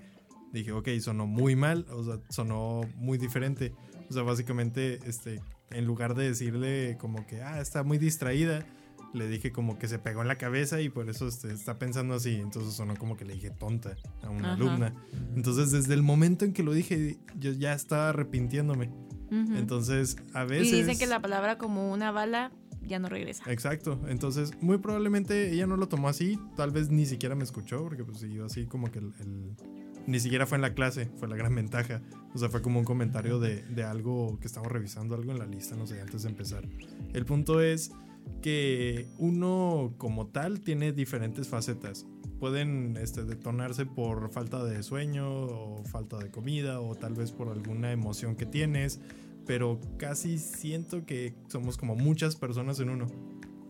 dije, 0.53 0.71
ok, 0.71 0.89
sonó 1.01 1.27
muy 1.27 1.57
mal, 1.57 1.87
o 1.91 2.05
sea, 2.05 2.21
sonó 2.29 2.83
muy 2.95 3.19
diferente. 3.19 3.75
O 4.09 4.13
sea, 4.13 4.23
básicamente, 4.23 5.01
este, 5.07 5.41
en 5.71 5.85
lugar 5.85 6.15
de 6.15 6.29
decirle 6.29 6.97
como 7.01 7.27
que, 7.27 7.43
ah, 7.43 7.61
está 7.61 7.83
muy 7.83 7.99
distraída, 7.99 8.65
le 9.13 9.29
dije 9.29 9.53
como 9.53 9.79
que 9.79 9.89
se 9.89 9.99
pegó 9.99 10.23
en 10.23 10.29
la 10.29 10.39
cabeza 10.39 10.81
y 10.81 10.89
por 10.89 11.09
eso 11.11 11.29
este, 11.29 11.53
está 11.53 11.79
pensando 11.79 12.15
así. 12.15 12.35
Entonces 12.37 12.75
sonó 12.75 12.97
como 12.97 13.17
que 13.17 13.25
le 13.25 13.35
dije 13.35 13.51
tonta 13.51 13.97
a 14.23 14.31
una 14.31 14.53
Ajá. 14.53 14.55
alumna. 14.55 14.95
Entonces, 15.37 15.71
desde 15.71 15.95
el 15.95 16.03
momento 16.03 16.45
en 16.45 16.53
que 16.53 16.63
lo 16.63 16.73
dije, 16.73 17.19
yo 17.39 17.53
ya 17.53 17.73
estaba 17.75 18.09
arrepintiéndome. 18.11 18.91
Entonces, 19.31 20.17
a 20.35 20.45
veces... 20.45 20.69
Y 20.73 20.77
dicen 20.77 20.99
que 20.99 21.07
la 21.07 21.21
palabra 21.21 21.57
como 21.57 21.91
una 21.93 22.11
bala 22.11 22.53
ya 22.83 22.99
no 22.99 23.09
regresa. 23.09 23.51
Exacto. 23.51 23.99
Entonces, 24.09 24.53
muy 24.61 24.77
probablemente 24.79 25.53
ella 25.53 25.67
no 25.67 25.77
lo 25.77 25.89
tomó 25.89 26.09
así. 26.09 26.39
Tal 26.57 26.71
vez 26.71 26.91
ni 26.91 27.07
siquiera 27.07 27.35
me 27.35 27.45
escuchó, 27.45 27.83
porque 27.83 28.05
pues 28.05 28.19
siguió 28.19 28.45
así 28.45 28.67
como 28.67 28.91
que 28.91 28.99
el, 28.99 29.13
el- 29.21 29.57
Ni 30.07 30.21
siquiera 30.21 30.47
fue 30.47 30.57
en 30.57 30.63
la 30.63 30.75
clase, 30.75 31.09
fue 31.17 31.29
la 31.29 31.37
gran 31.37 31.55
ventaja. 31.55 32.03
O 32.35 32.39
sea, 32.39 32.49
fue 32.51 32.61
como 32.61 32.79
un 32.79 32.85
comentario 32.85 33.39
de, 33.39 33.63
de 33.63 33.85
algo 33.85 34.39
que 34.41 34.47
estamos 34.49 34.71
revisando, 34.71 35.15
algo 35.15 35.33
en 35.33 35.39
la 35.39 35.47
lista, 35.47 35.77
no 35.77 35.87
sé, 35.87 36.01
antes 36.01 36.25
de 36.25 36.29
empezar. 36.29 36.69
El 37.15 37.25
punto 37.25 37.61
es 37.63 37.93
que 38.43 39.09
uno 39.19 39.95
como 39.99 40.27
tal 40.27 40.61
tiene 40.61 40.93
diferentes 40.93 41.49
facetas. 41.49 42.07
Pueden 42.39 42.97
este, 42.97 43.25
detonarse 43.25 43.87
por 43.87 44.31
falta 44.31 44.65
de 44.65 44.83
sueño 44.83 45.29
o 45.31 45.85
falta 45.85 46.19
de 46.19 46.31
comida 46.31 46.81
o 46.81 46.95
tal 46.97 47.15
vez 47.15 47.31
por 47.31 47.49
alguna 47.49 47.93
emoción 47.93 48.35
que 48.35 48.47
tienes, 48.47 49.01
pero 49.47 49.81
casi 49.97 50.39
siento 50.39 51.07
que 51.07 51.35
somos 51.49 51.77
como 51.77 51.95
muchas 51.95 52.35
personas 52.35 52.81
en 52.81 52.91
uno. 52.91 53.07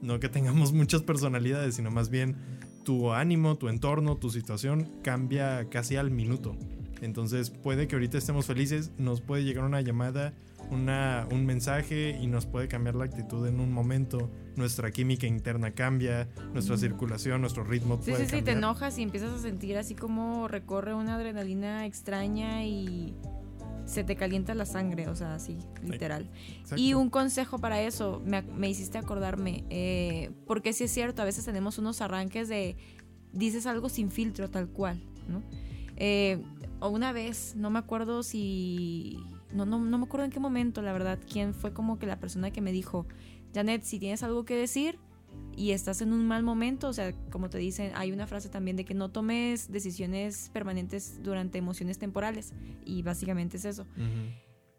No 0.01 0.19
que 0.21 0.29
tengamos 0.29 0.73
muchas 0.75 1.03
personalidades, 1.03 1.75
sino 1.75 1.91
más 1.91 2.09
bien 2.09 2.37
tu 2.83 3.13
ánimo, 3.13 3.57
tu 3.57 3.69
entorno, 3.69 4.17
tu 4.17 4.31
situación 4.31 4.91
cambia 5.03 5.69
casi 5.69 5.97
al 5.97 6.11
minuto. 6.11 6.57
Entonces 7.03 7.51
puede 7.51 7.89
que 7.89 7.97
ahorita 7.97 8.17
estemos 8.17 8.47
felices, 8.47 8.93
nos 8.97 9.21
puede 9.21 9.45
llegar 9.45 9.65
una 9.65 9.81
llamada, 9.81 10.35
una, 10.73 11.27
un 11.31 11.47
mensaje 11.47 12.19
y 12.21 12.27
nos 12.27 12.47
puede 12.47 12.69
cambiar 12.69 12.95
la 12.95 13.05
actitud 13.05 13.47
en 13.47 13.61
un 13.61 13.73
momento. 13.73 14.31
Nuestra 14.57 14.91
química 14.91 15.27
interna 15.27 15.73
cambia, 15.73 16.29
nuestra 16.53 16.77
circulación, 16.77 17.41
nuestro 17.41 17.65
ritmo 17.65 17.99
Sí, 18.03 18.11
puede 18.11 18.29
sí, 18.29 18.37
sí, 18.37 18.43
te 18.43 18.53
enojas 18.53 18.99
y 18.99 19.03
empiezas 19.03 19.33
a 19.33 19.39
sentir 19.39 19.77
así 19.77 19.95
como 19.95 20.49
recorre 20.49 20.95
una 20.95 21.15
adrenalina 21.15 21.87
extraña 21.87 22.65
y 22.65 23.15
se 23.85 24.05
te 24.05 24.17
calienta 24.17 24.55
la 24.55 24.65
sangre, 24.65 25.09
o 25.09 25.17
sea, 25.17 25.35
así, 25.35 25.59
literal. 25.83 26.31
Exacto. 26.61 26.77
Y 26.83 26.95
un 26.95 27.11
consejo 27.11 27.59
para 27.59 27.81
eso, 27.83 28.23
me, 28.25 28.43
me 28.43 28.69
hiciste 28.69 28.99
acordarme, 28.99 29.65
eh, 29.71 30.31
porque 30.47 30.73
sí 30.73 30.85
es 30.85 30.91
cierto, 30.91 31.23
a 31.23 31.25
veces 31.25 31.45
tenemos 31.45 31.79
unos 31.79 32.01
arranques 32.01 32.49
de, 32.49 32.77
dices 33.33 33.67
algo 33.67 33.89
sin 33.89 34.11
filtro, 34.11 34.49
tal 34.51 34.69
cual, 34.69 35.03
¿no? 35.29 35.43
Eh, 35.97 36.43
o 36.81 36.89
una 36.89 37.13
vez, 37.13 37.55
no 37.57 37.71
me 37.71 37.79
acuerdo 37.79 38.23
si, 38.23 39.19
no, 39.53 39.67
no, 39.67 39.79
no 39.79 39.99
me 39.99 40.05
acuerdo 40.05 40.25
en 40.25 40.31
qué 40.33 40.41
momento, 40.41 40.83
la 40.83 40.93
verdad, 40.93 41.19
quién 41.31 41.55
fue 41.55 41.73
como 41.73 41.99
que 41.99 42.07
la 42.07 42.19
persona 42.19 42.51
que 42.51 42.61
me 42.61 42.73
dijo, 42.73 43.07
Janet, 43.55 43.85
si 43.85 43.99
tienes 43.99 44.23
algo 44.23 44.45
que 44.45 44.57
decir 44.57 44.99
y 45.57 45.71
estás 45.71 46.01
en 46.03 46.13
un 46.13 46.27
mal 46.27 46.43
momento, 46.43 46.89
o 46.89 46.93
sea, 46.93 47.13
como 47.31 47.51
te 47.51 47.59
dicen, 47.59 47.93
hay 47.95 48.13
una 48.13 48.27
frase 48.27 48.49
también 48.49 48.77
de 48.77 48.85
que 48.85 48.95
no 48.95 49.11
tomes 49.11 49.71
decisiones 49.71 50.51
permanentes 50.53 51.23
durante 51.23 51.59
emociones 51.59 51.99
temporales, 51.99 52.53
y 52.85 53.03
básicamente 53.03 53.57
es 53.57 53.65
eso. 53.65 53.87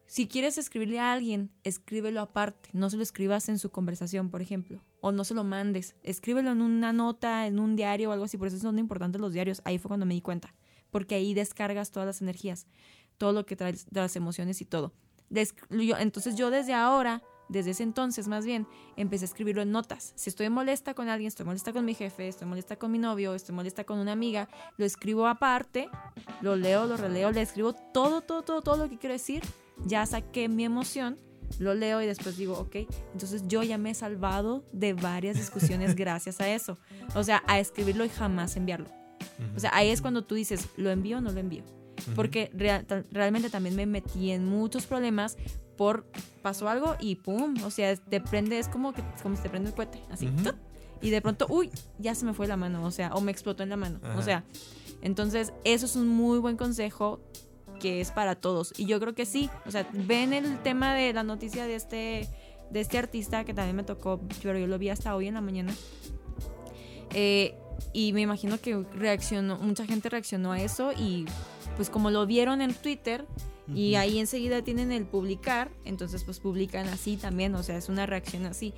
Si 0.05 0.27
quieres 0.27 0.59
escribirle 0.59 0.99
a 0.99 1.11
alguien, 1.11 1.49
escríbelo 1.63 2.21
aparte. 2.21 2.69
No 2.73 2.89
se 2.91 2.97
lo 2.97 3.03
escribas 3.03 3.49
en 3.49 3.57
su 3.57 3.71
conversación, 3.71 4.29
por 4.29 4.43
ejemplo. 4.43 4.83
O 5.01 5.11
no 5.11 5.23
se 5.23 5.33
lo 5.33 5.43
mandes. 5.43 5.95
Escríbelo 6.03 6.51
en 6.51 6.61
una 6.61 6.93
nota, 6.93 7.47
en 7.47 7.57
un 7.57 7.75
diario 7.75 8.09
o 8.09 8.11
algo 8.11 8.25
así. 8.25 8.37
Por 8.37 8.47
eso 8.47 8.59
son 8.59 8.77
importantes 8.77 9.19
los 9.19 9.33
diarios. 9.33 9.63
Ahí 9.65 9.79
fue 9.79 9.89
cuando 9.89 10.05
me 10.05 10.13
di 10.13 10.21
cuenta. 10.21 10.53
Porque 10.91 11.15
ahí 11.15 11.33
descargas 11.33 11.89
todas 11.89 12.05
las 12.05 12.21
energías. 12.21 12.67
Todo 13.17 13.31
lo 13.31 13.45
que 13.45 13.55
traes 13.55 13.85
de 13.89 14.01
las 14.01 14.15
emociones 14.15 14.61
y 14.61 14.65
todo. 14.65 14.93
Entonces 15.99 16.35
yo 16.35 16.49
desde 16.49 16.73
ahora, 16.73 17.23
desde 17.49 17.71
ese 17.71 17.83
entonces 17.83 18.27
más 18.27 18.45
bien, 18.45 18.67
empecé 18.95 19.25
a 19.25 19.27
escribirlo 19.27 19.61
en 19.61 19.71
notas. 19.71 20.13
Si 20.15 20.29
estoy 20.29 20.49
molesta 20.49 20.93
con 20.93 21.09
alguien, 21.09 21.27
estoy 21.27 21.45
molesta 21.45 21.73
con 21.73 21.85
mi 21.85 21.95
jefe, 21.95 22.27
estoy 22.27 22.47
molesta 22.47 22.75
con 22.75 22.91
mi 22.91 22.99
novio, 22.99 23.33
estoy 23.33 23.55
molesta 23.55 23.83
con 23.83 23.99
una 23.99 24.11
amiga, 24.11 24.47
lo 24.77 24.85
escribo 24.85 25.27
aparte, 25.27 25.89
lo 26.41 26.55
leo, 26.55 26.85
lo 26.85 26.97
releo, 26.97 27.31
le 27.31 27.41
escribo 27.41 27.73
todo, 27.73 28.21
todo, 28.21 28.43
todo, 28.43 28.61
todo 28.61 28.77
lo 28.77 28.89
que 28.89 28.97
quiero 28.97 29.13
decir 29.13 29.41
ya 29.85 30.05
saqué 30.05 30.49
mi 30.49 30.65
emoción, 30.65 31.17
lo 31.59 31.73
leo 31.73 32.01
y 32.01 32.05
después 32.05 32.37
digo, 32.37 32.57
ok, 32.57 32.75
entonces 33.13 33.43
yo 33.47 33.63
ya 33.63 33.77
me 33.77 33.91
he 33.91 33.93
salvado 33.93 34.65
de 34.71 34.93
varias 34.93 35.35
discusiones 35.35 35.95
gracias 35.95 36.39
a 36.41 36.49
eso. 36.49 36.77
O 37.15 37.23
sea, 37.23 37.43
a 37.47 37.59
escribirlo 37.59 38.05
y 38.05 38.09
jamás 38.09 38.55
enviarlo. 38.55 38.89
O 39.55 39.59
sea, 39.59 39.71
ahí 39.73 39.89
es 39.89 40.01
cuando 40.01 40.23
tú 40.23 40.35
dices, 40.35 40.67
¿lo 40.77 40.89
envío 40.89 41.17
o 41.17 41.21
no 41.21 41.31
lo 41.31 41.39
envío? 41.39 41.63
Porque 42.15 42.49
real- 42.53 42.85
realmente 43.11 43.49
también 43.49 43.75
me 43.75 43.85
metí 43.85 44.31
en 44.31 44.45
muchos 44.45 44.85
problemas 44.85 45.37
por 45.77 46.05
pasó 46.41 46.69
algo 46.69 46.95
y 46.99 47.15
pum, 47.15 47.55
o 47.63 47.71
sea, 47.71 47.95
te 47.95 48.19
prende, 48.21 48.59
es 48.59 48.67
como 48.67 48.93
que 48.93 49.01
como 49.21 49.35
si 49.35 49.43
te 49.43 49.49
prende 49.49 49.69
el 49.69 49.75
cohete, 49.75 50.01
así. 50.11 50.27
¡tut! 50.27 50.55
Y 51.01 51.09
de 51.09 51.21
pronto, 51.21 51.47
uy, 51.49 51.69
ya 51.99 52.15
se 52.15 52.25
me 52.25 52.33
fue 52.33 52.47
la 52.47 52.55
mano, 52.57 52.83
o 52.85 52.91
sea, 52.91 53.13
o 53.13 53.21
me 53.21 53.31
explotó 53.31 53.63
en 53.63 53.69
la 53.69 53.77
mano. 53.77 53.99
Ajá. 54.03 54.17
O 54.17 54.21
sea, 54.21 54.43
entonces 55.01 55.51
eso 55.63 55.85
es 55.85 55.95
un 55.95 56.07
muy 56.07 56.39
buen 56.39 56.55
consejo 56.57 57.19
que 57.79 57.99
es 58.01 58.11
para 58.11 58.35
todos. 58.35 58.73
Y 58.77 58.85
yo 58.85 58.99
creo 58.99 59.13
que 59.15 59.25
sí, 59.25 59.49
o 59.65 59.71
sea, 59.71 59.87
ven 59.93 60.31
el 60.33 60.59
tema 60.61 60.93
de 60.93 61.11
la 61.13 61.23
noticia 61.23 61.65
de 61.65 61.75
este 61.75 62.29
de 62.71 62.79
este 62.79 62.97
artista 62.97 63.43
que 63.43 63.53
también 63.53 63.75
me 63.75 63.83
tocó, 63.83 64.19
pero 64.41 64.57
yo 64.57 64.65
lo 64.67 64.79
vi 64.79 64.89
hasta 64.89 65.15
hoy 65.15 65.27
en 65.27 65.33
la 65.35 65.41
mañana. 65.41 65.73
Eh, 67.13 67.55
y 67.91 68.13
me 68.13 68.21
imagino 68.21 68.59
que 68.59 68.83
reaccionó, 68.95 69.57
mucha 69.57 69.85
gente 69.85 70.09
reaccionó 70.09 70.51
a 70.53 70.61
eso 70.61 70.91
y 70.93 71.25
pues 71.75 71.89
como 71.89 72.11
lo 72.11 72.25
vieron 72.25 72.61
en 72.61 72.73
Twitter 72.73 73.25
y 73.73 73.95
ahí 73.95 74.19
enseguida 74.19 74.61
tienen 74.61 74.91
el 74.91 75.05
publicar, 75.05 75.71
entonces 75.85 76.23
pues 76.23 76.39
publican 76.39 76.87
así 76.89 77.17
también, 77.17 77.55
o 77.55 77.63
sea, 77.63 77.77
es 77.77 77.89
una 77.89 78.05
reacción 78.05 78.45
así. 78.45 78.73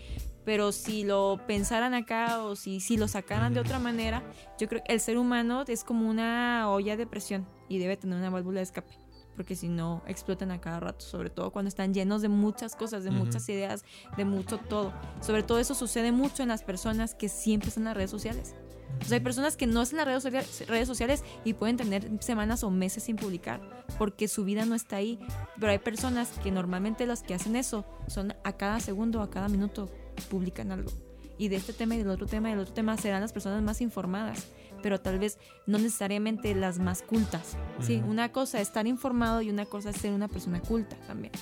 Pero 0.46 0.72
si 0.72 1.04
lo 1.04 1.42
pensaran 1.48 1.96
acá 1.96 2.44
o 2.44 2.56
si, 2.56 2.80
si 2.80 2.98
lo 2.98 3.08
sacaran 3.08 3.56
de 3.56 3.60
otra 3.60 3.80
manera, 3.80 4.22
yo 4.60 4.68
creo 4.68 4.84
que 4.84 4.94
el 4.94 5.00
ser 5.00 5.18
humano 5.18 5.64
es 5.68 5.84
como 5.84 6.08
una 6.08 6.70
olla 6.70 6.96
de 6.96 7.08
presión 7.08 7.48
y 7.68 7.80
debe 7.80 7.98
tener 7.98 8.18
una 8.20 8.30
válvula 8.30 8.60
de 8.60 8.64
escape. 8.64 8.96
Porque 9.36 9.56
si 9.56 9.68
no, 9.68 10.04
explotan 10.08 10.52
a 10.52 10.62
cada 10.62 10.80
rato, 10.80 11.04
sobre 11.04 11.30
todo 11.30 11.52
cuando 11.52 11.68
están 11.68 11.94
llenos 11.94 12.22
de 12.22 12.30
muchas 12.30 12.76
cosas, 12.76 13.04
de 13.04 13.12
muchas 13.12 13.50
ideas, 13.50 13.84
de 14.16 14.24
mucho 14.24 14.60
todo. 14.60 14.94
Sobre 15.20 15.44
todo 15.44 15.60
eso 15.60 15.74
sucede 15.74 16.12
mucho 16.12 16.44
en 16.44 16.50
las 16.50 16.64
personas 16.64 17.16
que 17.16 17.28
siempre 17.28 17.70
están 17.70 17.82
en 17.82 17.86
las 17.86 17.98
redes 17.98 18.12
sociales. 18.12 18.56
O 19.02 19.06
sea, 19.06 19.18
hay 19.18 19.24
personas 19.24 19.56
que 19.58 19.68
no 19.68 19.82
están 19.82 20.00
en 20.00 20.14
las 20.14 20.24
redes, 20.24 20.68
redes 20.68 20.88
sociales 20.88 21.24
y 21.44 21.54
pueden 21.54 21.78
tener 21.78 22.10
semanas 22.22 22.64
o 22.64 22.72
meses 22.72 23.04
sin 23.04 23.18
publicar 23.18 23.62
porque 23.98 24.28
su 24.28 24.46
vida 24.46 24.66
no 24.66 24.74
está 24.76 24.96
ahí. 24.98 25.20
Pero 25.60 25.72
hay 25.72 25.80
personas 25.80 26.30
que 26.44 26.52
normalmente 26.52 27.06
las 27.06 27.22
que 27.22 27.34
hacen 27.34 27.56
eso 27.56 27.86
son 28.08 28.34
a 28.44 28.54
cada 28.54 28.80
segundo, 28.80 29.22
a 29.22 29.30
cada 29.30 29.48
minuto 29.48 29.90
publican 30.30 30.72
algo. 30.72 30.92
Y 31.38 31.50
de 31.50 31.58
este 31.58 31.74
tema 31.74 31.96
y 31.96 31.98
del 32.00 32.10
otro 32.10 32.28
tema 32.28 32.48
y 32.50 32.52
del 32.54 32.62
otro 32.62 32.74
tema 32.74 32.96
serán 32.98 33.22
las 33.22 33.34
personas 33.34 33.62
más 33.62 33.82
informadas, 33.82 34.46
pero 34.82 35.02
tal 35.02 35.20
vez 35.20 35.38
no 35.68 35.78
necesariamente 35.78 36.56
las 36.56 36.80
más 36.80 37.02
cultas. 37.02 37.58
Sí, 37.82 37.98
Ujú. 37.98 38.10
una 38.12 38.32
cosa 38.32 38.62
es 38.62 38.70
estar 38.70 38.88
informado 38.88 39.42
y 39.42 39.50
una 39.50 39.66
cosa 39.66 39.90
es 39.90 39.98
ser 39.98 40.14
una 40.14 40.30
persona 40.30 40.62
culta 40.62 40.96
también. 41.08 41.34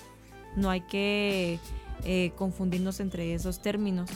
No 0.56 0.72
hay 0.72 0.82
que 0.82 1.60
eh, 2.06 2.32
confundirnos 2.36 3.00
entre 3.00 3.34
esos 3.36 3.62
términos. 3.62 4.10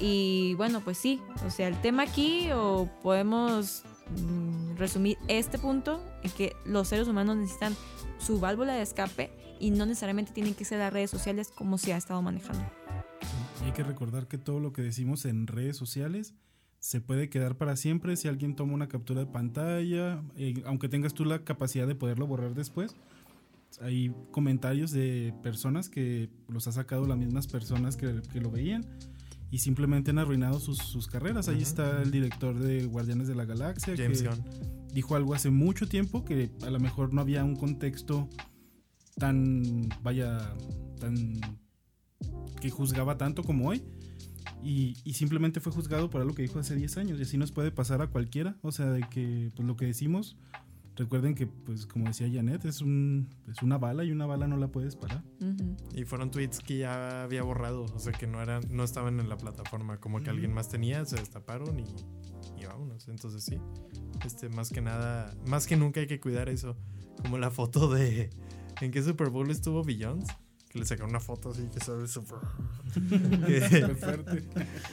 Y 0.00 0.54
bueno, 0.54 0.80
pues 0.80 0.96
sí, 0.96 1.20
o 1.46 1.50
sea, 1.50 1.68
el 1.68 1.78
tema 1.82 2.04
aquí 2.04 2.50
o 2.52 2.88
podemos 3.02 3.84
mm, 4.18 4.76
resumir 4.76 5.18
este 5.28 5.58
punto 5.58 6.02
en 6.22 6.30
que 6.30 6.56
los 6.64 6.88
seres 6.88 7.06
humanos 7.06 7.36
necesitan 7.36 7.76
su 8.18 8.40
válvula 8.40 8.72
de 8.72 8.82
escape 8.82 9.30
y 9.60 9.70
no 9.70 9.84
necesariamente 9.84 10.32
tienen 10.32 10.54
que 10.54 10.64
ser 10.64 10.78
las 10.78 10.92
redes 10.92 11.10
sociales 11.10 11.52
como 11.54 11.76
se 11.76 11.92
ha 11.92 11.98
estado 11.98 12.22
manejando. 12.22 12.64
Hay 13.62 13.72
que 13.72 13.82
recordar 13.82 14.26
que 14.26 14.38
todo 14.38 14.58
lo 14.58 14.72
que 14.72 14.80
decimos 14.80 15.26
en 15.26 15.46
redes 15.46 15.76
sociales 15.76 16.34
se 16.78 17.02
puede 17.02 17.28
quedar 17.28 17.58
para 17.58 17.76
siempre 17.76 18.16
si 18.16 18.26
alguien 18.26 18.56
toma 18.56 18.72
una 18.72 18.88
captura 18.88 19.20
de 19.20 19.26
pantalla, 19.26 20.22
eh, 20.36 20.62
aunque 20.64 20.88
tengas 20.88 21.12
tú 21.12 21.26
la 21.26 21.44
capacidad 21.44 21.86
de 21.86 21.94
poderlo 21.94 22.26
borrar 22.26 22.54
después. 22.54 22.96
Hay 23.82 24.14
comentarios 24.30 24.92
de 24.92 25.34
personas 25.42 25.90
que 25.90 26.30
los 26.48 26.66
ha 26.66 26.72
sacado 26.72 27.06
las 27.06 27.18
mismas 27.18 27.46
personas 27.46 27.98
que 27.98 28.40
lo 28.40 28.50
veían 28.50 28.86
y 29.50 29.58
simplemente 29.58 30.10
han 30.10 30.18
arruinado 30.18 30.60
sus, 30.60 30.78
sus 30.78 31.06
carreras. 31.06 31.48
Ahí 31.48 31.62
está 31.62 32.02
el 32.02 32.10
director 32.10 32.58
de 32.58 32.84
Guardianes 32.86 33.28
de 33.28 33.34
la 33.34 33.44
Galaxia 33.44 33.94
James 33.96 34.22
que 34.22 34.28
Gunn. 34.28 34.44
dijo 34.92 35.16
algo 35.16 35.34
hace 35.34 35.50
mucho 35.50 35.88
tiempo 35.88 36.24
que 36.24 36.50
a 36.62 36.70
lo 36.70 36.78
mejor 36.78 37.12
no 37.12 37.20
había 37.20 37.44
un 37.44 37.56
contexto 37.56 38.28
tan, 39.16 39.88
vaya, 40.02 40.54
tan 41.00 41.40
que 42.60 42.70
juzgaba 42.70 43.18
tanto 43.18 43.42
como 43.42 43.68
hoy. 43.68 43.82
Y, 44.62 44.96
y 45.04 45.14
simplemente 45.14 45.60
fue 45.60 45.72
juzgado 45.72 46.10
por 46.10 46.20
algo 46.20 46.34
que 46.34 46.42
dijo 46.42 46.58
hace 46.58 46.74
10 46.74 46.96
años. 46.98 47.18
Y 47.18 47.22
así 47.22 47.36
nos 47.36 47.50
puede 47.50 47.70
pasar 47.70 48.02
a 48.02 48.08
cualquiera. 48.08 48.56
O 48.62 48.72
sea, 48.72 48.86
de 48.86 49.00
que 49.08 49.50
pues, 49.56 49.66
lo 49.66 49.76
que 49.76 49.86
decimos, 49.86 50.36
recuerden 51.00 51.34
que, 51.34 51.46
pues 51.46 51.86
como 51.86 52.06
decía 52.06 52.28
Janet, 52.32 52.64
es, 52.66 52.82
un, 52.82 53.28
es 53.48 53.62
una 53.62 53.78
bala 53.78 54.04
y 54.04 54.12
una 54.12 54.26
bala 54.26 54.46
no 54.46 54.56
la 54.58 54.68
puedes 54.68 54.96
parar. 54.96 55.24
Ujú. 55.40 55.76
Y 55.94 56.04
fueron 56.04 56.30
tweets 56.30 56.60
que 56.60 56.78
ya 56.78 57.22
había 57.22 57.42
borrado, 57.42 57.84
o 57.84 57.98
sea 57.98 58.12
que 58.12 58.26
no 58.26 58.40
eran, 58.42 58.62
no 58.70 58.84
estaban 58.84 59.18
en 59.18 59.28
la 59.28 59.36
plataforma, 59.38 59.98
como 59.98 60.18
que 60.18 60.24
Ujú. 60.24 60.30
alguien 60.32 60.52
más 60.52 60.68
tenía, 60.68 61.04
se 61.06 61.16
destaparon 61.16 61.80
y, 61.80 61.84
y 62.60 62.66
vámonos. 62.66 63.08
Entonces 63.08 63.42
sí, 63.42 63.58
este, 64.24 64.48
más 64.50 64.70
que 64.70 64.82
nada, 64.82 65.34
más 65.46 65.66
que 65.66 65.76
nunca 65.76 66.00
hay 66.00 66.06
que 66.06 66.20
cuidar 66.20 66.48
eso. 66.48 66.76
Como 67.22 67.38
la 67.38 67.50
foto 67.50 67.90
de, 67.92 68.30
¿en 68.80 68.90
qué 68.90 69.02
Super 69.02 69.30
Bowl 69.30 69.50
estuvo 69.50 69.82
Beyoncé? 69.82 70.32
Que 70.68 70.78
le 70.78 70.84
sacaron 70.84 71.10
una 71.10 71.20
foto 71.20 71.50
así 71.50 71.66
que 71.72 71.80
sabe 71.80 72.06
súper... 72.06 72.38
que, 73.46 74.44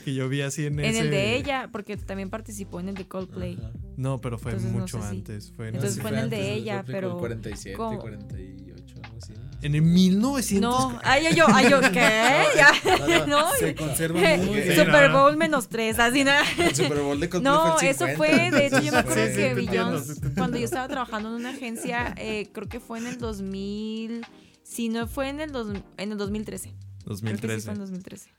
que 0.04 0.14
yo 0.14 0.28
vi 0.28 0.40
así 0.40 0.66
en, 0.66 0.80
En 0.80 0.86
ese... 0.86 1.00
el 1.00 1.10
de 1.10 1.36
ella, 1.36 1.68
porque 1.70 1.96
también 1.96 2.30
participó 2.30 2.80
en 2.80 2.88
el 2.88 2.94
de 2.96 3.06
Coldplay. 3.06 3.56
Ajá. 3.56 3.70
No, 3.98 4.20
pero 4.20 4.38
fue 4.38 4.52
Entonces, 4.52 4.72
no 4.72 4.78
mucho 4.80 5.02
sé 5.02 5.08
si- 5.10 5.16
antes. 5.16 5.52
Fue 5.56 5.68
en 5.68 5.74
Entonces 5.74 6.00
fue 6.00 6.10
en 6.12 6.18
el 6.18 6.30
de 6.30 6.36
antes, 6.36 6.56
ella, 6.56 6.82
fue 6.84 6.94
pero 6.94 7.08
como 7.08 7.20
47, 7.20 7.76
¿cómo? 7.76 7.98
48, 7.98 8.94
algo 9.02 9.16
así. 9.20 9.32
En 9.60 9.74
el 9.74 9.82
1900. 9.82 10.70
No, 10.92 11.00
ay, 11.02 11.26
yo, 11.36 11.46
ay, 11.52 11.68
yo, 11.68 11.80
¿qué? 11.80 12.44
Ya, 12.56 13.26
no. 13.26 13.50
Se 13.58 13.74
conserva 13.74 14.20
muy 14.20 14.60
bien. 14.62 14.76
Super 14.76 15.10
Bowl 15.10 15.36
menos 15.36 15.68
tres, 15.68 15.98
así 15.98 16.22
nada. 16.22 16.44
El 16.58 16.76
Super 16.76 17.00
Bowl 17.00 17.18
de 17.18 17.28
Coldplay 17.28 17.52
No, 17.52 17.76
fue 17.76 17.86
el 17.88 17.94
eso 17.96 18.06
50. 18.06 18.16
fue, 18.16 18.50
de 18.52 18.66
hecho, 18.66 18.80
yo 18.82 18.92
me 18.92 18.98
acuerdo 18.98 19.24
Sí, 19.26 19.30
sí, 19.30 19.36
que 19.36 19.42
te 19.42 19.48
entiendo, 19.48 19.72
Beyoncé, 19.90 20.04
sí 20.04 20.06
te 20.06 20.14
entiendo. 20.14 20.34
cuando 20.40 20.58
yo 20.58 20.64
estaba 20.64 20.86
trabajando 20.88 21.28
en 21.30 21.34
una 21.34 21.50
agencia, 21.50 22.14
eh, 22.18 22.48
creo 22.52 22.68
que 22.68 22.78
fue 22.78 22.98
en 23.00 23.08
el 23.08 23.18
2000, 23.18 24.24
si 24.62 24.88
no 24.90 25.08
fue 25.08 25.28
en 25.28 25.40
el, 25.40 25.50
dos, 25.50 25.68
en 25.96 26.12
el 26.12 26.18
2013. 26.18 26.68
Creo 26.68 26.76
que 26.76 27.16
sí 27.16 27.22
2013. 27.24 27.60
fue 27.64 27.72
en 27.72 27.78
2013. 27.80 28.30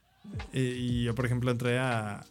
Eh, 0.53 0.75
y 0.77 1.03
yo, 1.03 1.15
por 1.15 1.25
ejemplo, 1.25 1.51
entré 1.51 1.79
a, 1.79 2.25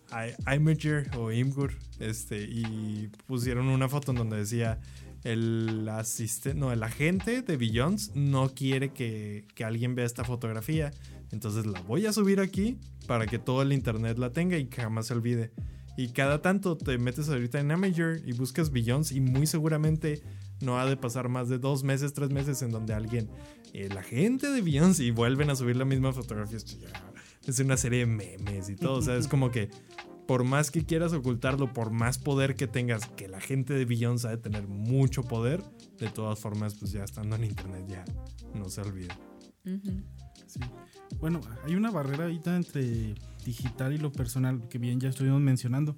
Imager 0.54 1.10
o 1.16 1.32
Imgur 1.32 1.74
este, 1.98 2.42
y 2.42 3.10
pusieron 3.26 3.68
una 3.68 3.88
foto 3.88 4.12
en 4.12 4.18
donde 4.18 4.36
decía 4.36 4.80
el 5.24 5.88
asistente, 5.88 6.58
no, 6.58 6.72
el 6.72 6.82
agente 6.82 7.42
de 7.42 7.56
Beyoncé 7.56 8.12
no 8.14 8.50
quiere 8.50 8.92
que, 8.92 9.46
que 9.54 9.64
alguien 9.64 9.94
vea 9.94 10.06
esta 10.06 10.24
fotografía. 10.24 10.92
Entonces 11.32 11.66
la 11.66 11.80
voy 11.82 12.06
a 12.06 12.12
subir 12.12 12.40
aquí 12.40 12.78
para 13.06 13.26
que 13.26 13.38
todo 13.38 13.62
el 13.62 13.72
internet 13.72 14.18
la 14.18 14.32
tenga 14.32 14.56
y 14.56 14.66
que 14.66 14.82
jamás 14.82 15.06
se 15.06 15.14
olvide. 15.14 15.52
Y 15.96 16.12
cada 16.12 16.40
tanto 16.40 16.76
te 16.76 16.96
metes 16.96 17.28
ahorita 17.28 17.58
en 17.58 17.72
Imager 17.72 18.22
y 18.24 18.32
buscas 18.32 18.70
Beyoncé 18.70 19.16
y 19.16 19.20
muy 19.20 19.48
seguramente 19.48 20.22
no 20.60 20.78
ha 20.78 20.86
de 20.86 20.96
pasar 20.96 21.28
más 21.28 21.48
de 21.48 21.58
dos 21.58 21.82
meses, 21.82 22.12
tres 22.12 22.30
meses 22.30 22.62
en 22.62 22.70
donde 22.70 22.94
alguien, 22.94 23.28
el 23.72 23.96
agente 23.98 24.48
de 24.48 24.62
Beyoncé, 24.62 25.04
y 25.04 25.10
vuelven 25.10 25.50
a 25.50 25.56
subir 25.56 25.76
la 25.76 25.84
misma 25.84 26.12
fotografía. 26.12 26.58
Es 27.48 27.58
una 27.60 27.76
serie 27.76 28.00
de 28.00 28.06
memes 28.06 28.68
y 28.68 28.76
todo. 28.76 28.98
O 28.98 29.02
sea, 29.02 29.16
es 29.16 29.26
como 29.26 29.50
que 29.50 29.70
por 30.26 30.44
más 30.44 30.70
que 30.70 30.84
quieras 30.84 31.14
ocultarlo, 31.14 31.72
por 31.72 31.90
más 31.90 32.18
poder 32.18 32.54
que 32.54 32.66
tengas, 32.66 33.06
que 33.08 33.28
la 33.28 33.40
gente 33.40 33.72
de 33.72 33.84
ha 34.24 34.28
de 34.28 34.36
tener 34.36 34.68
mucho 34.68 35.22
poder, 35.22 35.64
de 35.98 36.10
todas 36.10 36.38
formas, 36.38 36.74
pues 36.74 36.92
ya 36.92 37.02
estando 37.02 37.34
en 37.36 37.44
internet 37.44 37.86
ya 37.88 38.04
no 38.54 38.68
se 38.68 38.82
olvida. 38.82 39.18
Sí. 40.46 40.60
Bueno, 41.18 41.40
hay 41.64 41.74
una 41.74 41.90
barrera 41.90 42.24
ahorita 42.24 42.54
entre 42.54 43.14
digital 43.44 43.94
y 43.94 43.98
lo 43.98 44.12
personal, 44.12 44.68
que 44.68 44.78
bien 44.78 45.00
ya 45.00 45.08
estuvimos 45.08 45.40
mencionando. 45.40 45.96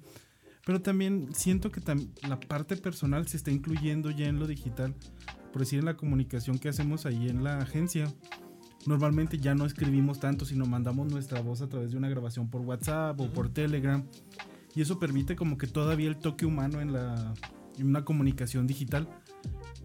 Pero 0.65 0.81
también 0.81 1.29
siento 1.33 1.69
que 1.71 1.81
tam- 1.81 2.09
la 2.27 2.39
parte 2.39 2.77
personal 2.77 3.27
se 3.27 3.35
está 3.35 3.51
incluyendo 3.51 4.11
ya 4.11 4.27
en 4.27 4.39
lo 4.39 4.47
digital. 4.47 4.95
Por 5.51 5.61
decir, 5.63 5.79
en 5.79 5.85
la 5.85 5.97
comunicación 5.97 6.59
que 6.59 6.69
hacemos 6.69 7.05
ahí 7.05 7.27
en 7.27 7.43
la 7.43 7.57
agencia. 7.57 8.07
Normalmente 8.85 9.37
ya 9.37 9.53
no 9.53 9.65
escribimos 9.65 10.19
tanto, 10.19 10.45
sino 10.45 10.65
mandamos 10.65 11.11
nuestra 11.11 11.41
voz 11.41 11.61
a 11.61 11.69
través 11.69 11.91
de 11.91 11.97
una 11.97 12.09
grabación 12.09 12.49
por 12.49 12.61
WhatsApp 12.61 13.19
o 13.19 13.29
por 13.29 13.49
Telegram. 13.49 14.03
Y 14.75 14.81
eso 14.81 14.99
permite 14.99 15.35
como 15.35 15.57
que 15.57 15.67
todavía 15.67 16.07
el 16.07 16.17
toque 16.17 16.45
humano 16.45 16.81
en, 16.81 16.93
la, 16.93 17.33
una 17.79 18.03
comunicación 18.05 18.67
digital. 18.67 19.07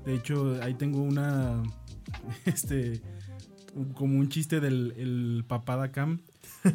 De 0.04 0.14
hecho, 0.14 0.58
ahí 0.62 0.74
tengo 0.74 1.02
una... 1.02 1.62
Este 2.44 3.02
como 3.94 4.18
un 4.18 4.28
chiste 4.28 4.60
del 4.60 4.94
el 4.96 5.44
papada 5.46 5.92
cam. 5.92 6.20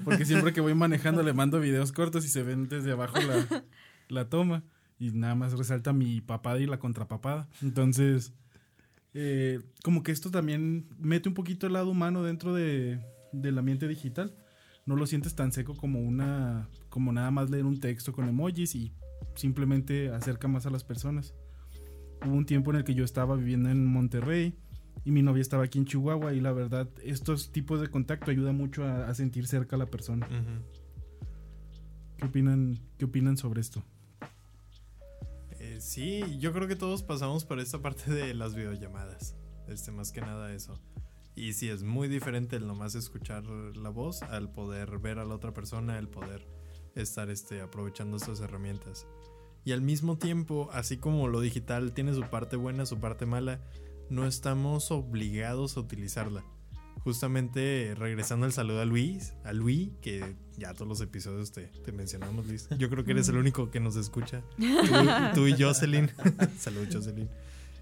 Porque 0.03 0.25
siempre 0.25 0.53
que 0.53 0.61
voy 0.61 0.73
manejando 0.73 1.23
le 1.23 1.33
mando 1.33 1.59
videos 1.59 1.91
cortos 1.91 2.25
y 2.25 2.29
se 2.29 2.43
ven 2.43 2.67
desde 2.67 2.91
abajo 2.91 3.17
la, 3.19 3.63
la 4.09 4.29
toma. 4.29 4.63
Y 4.99 5.11
nada 5.11 5.35
más 5.35 5.53
resalta 5.53 5.93
mi 5.93 6.21
papada 6.21 6.59
y 6.59 6.67
la 6.67 6.77
contrapapada. 6.77 7.47
Entonces, 7.61 8.33
eh, 9.13 9.59
como 9.83 10.03
que 10.03 10.11
esto 10.11 10.31
también 10.31 10.87
mete 10.97 11.29
un 11.29 11.35
poquito 11.35 11.67
el 11.67 11.73
lado 11.73 11.89
humano 11.89 12.23
dentro 12.23 12.53
de, 12.53 12.99
del 13.31 13.57
ambiente 13.57 13.87
digital. 13.87 14.35
No 14.85 14.95
lo 14.95 15.05
sientes 15.05 15.35
tan 15.35 15.51
seco 15.51 15.75
como 15.75 16.01
una. 16.01 16.69
como 16.89 17.11
nada 17.11 17.31
más 17.31 17.49
leer 17.49 17.65
un 17.65 17.79
texto 17.79 18.13
con 18.13 18.27
emojis 18.27 18.75
y 18.75 18.93
simplemente 19.35 20.09
acerca 20.09 20.47
más 20.47 20.65
a 20.65 20.69
las 20.69 20.83
personas. 20.83 21.33
Hubo 22.25 22.35
un 22.35 22.45
tiempo 22.45 22.71
en 22.71 22.77
el 22.77 22.83
que 22.83 22.93
yo 22.93 23.03
estaba 23.03 23.35
viviendo 23.35 23.69
en 23.69 23.85
Monterrey 23.85 24.55
y 25.05 25.11
mi 25.11 25.21
novia 25.21 25.41
estaba 25.41 25.63
aquí 25.63 25.79
en 25.79 25.85
Chihuahua 25.85 26.33
y 26.33 26.39
la 26.39 26.51
verdad 26.51 26.87
estos 27.03 27.51
tipos 27.51 27.81
de 27.81 27.89
contacto 27.89 28.31
ayudan 28.31 28.57
mucho 28.57 28.83
a, 28.83 29.07
a 29.07 29.13
sentir 29.15 29.47
cerca 29.47 29.75
a 29.75 29.79
la 29.79 29.87
persona. 29.87 30.27
¿Qué 32.17 32.25
opinan, 32.25 32.79
¿Qué 32.97 33.05
opinan 33.05 33.37
sobre 33.37 33.61
esto? 33.61 33.83
Sí, 35.81 36.37
yo 36.37 36.53
creo 36.53 36.67
que 36.67 36.75
todos 36.75 37.01
pasamos 37.01 37.43
por 37.43 37.59
esta 37.59 37.81
parte 37.81 38.11
de 38.11 38.35
las 38.35 38.53
videollamadas. 38.53 39.35
Este, 39.67 39.91
más 39.91 40.11
que 40.11 40.21
nada 40.21 40.53
eso. 40.53 40.79
Y 41.35 41.53
sí, 41.53 41.69
es 41.69 41.81
muy 41.81 42.07
diferente 42.07 42.55
el 42.55 42.67
nomás 42.67 42.93
escuchar 42.93 43.45
la 43.47 43.89
voz 43.89 44.21
al 44.21 44.51
poder 44.51 44.99
ver 44.99 45.17
a 45.17 45.25
la 45.25 45.33
otra 45.33 45.55
persona, 45.55 45.97
el 45.97 46.07
poder 46.07 46.47
estar 46.93 47.31
este, 47.31 47.61
aprovechando 47.61 48.17
estas 48.17 48.41
herramientas. 48.41 49.07
Y 49.65 49.71
al 49.71 49.81
mismo 49.81 50.19
tiempo, 50.19 50.69
así 50.71 50.97
como 50.97 51.27
lo 51.27 51.41
digital 51.41 51.93
tiene 51.93 52.13
su 52.13 52.21
parte 52.29 52.57
buena, 52.57 52.85
su 52.85 52.99
parte 52.99 53.25
mala, 53.25 53.59
no 54.07 54.27
estamos 54.27 54.91
obligados 54.91 55.77
a 55.77 55.79
utilizarla. 55.79 56.45
Justamente 57.03 57.95
regresando 57.97 58.45
al 58.45 58.53
saludo 58.53 58.81
a 58.81 58.85
Luis, 58.85 59.33
a 59.43 59.53
Luis, 59.53 59.89
que 60.01 60.35
ya 60.57 60.73
todos 60.73 60.87
los 60.87 61.01
episodios 61.01 61.51
te, 61.51 61.67
te 61.83 61.91
mencionamos, 61.91 62.45
Luis. 62.45 62.69
Yo 62.77 62.89
creo 62.89 63.03
que 63.03 63.11
eres 63.11 63.27
el 63.29 63.37
único 63.37 63.71
que 63.71 63.79
nos 63.79 63.95
escucha. 63.95 64.43
Tú, 64.57 64.65
tú 65.33 65.47
y 65.47 65.59
Jocelyn. 65.59 66.11
Salud, 66.59 66.87
Jocelyn. 66.91 67.27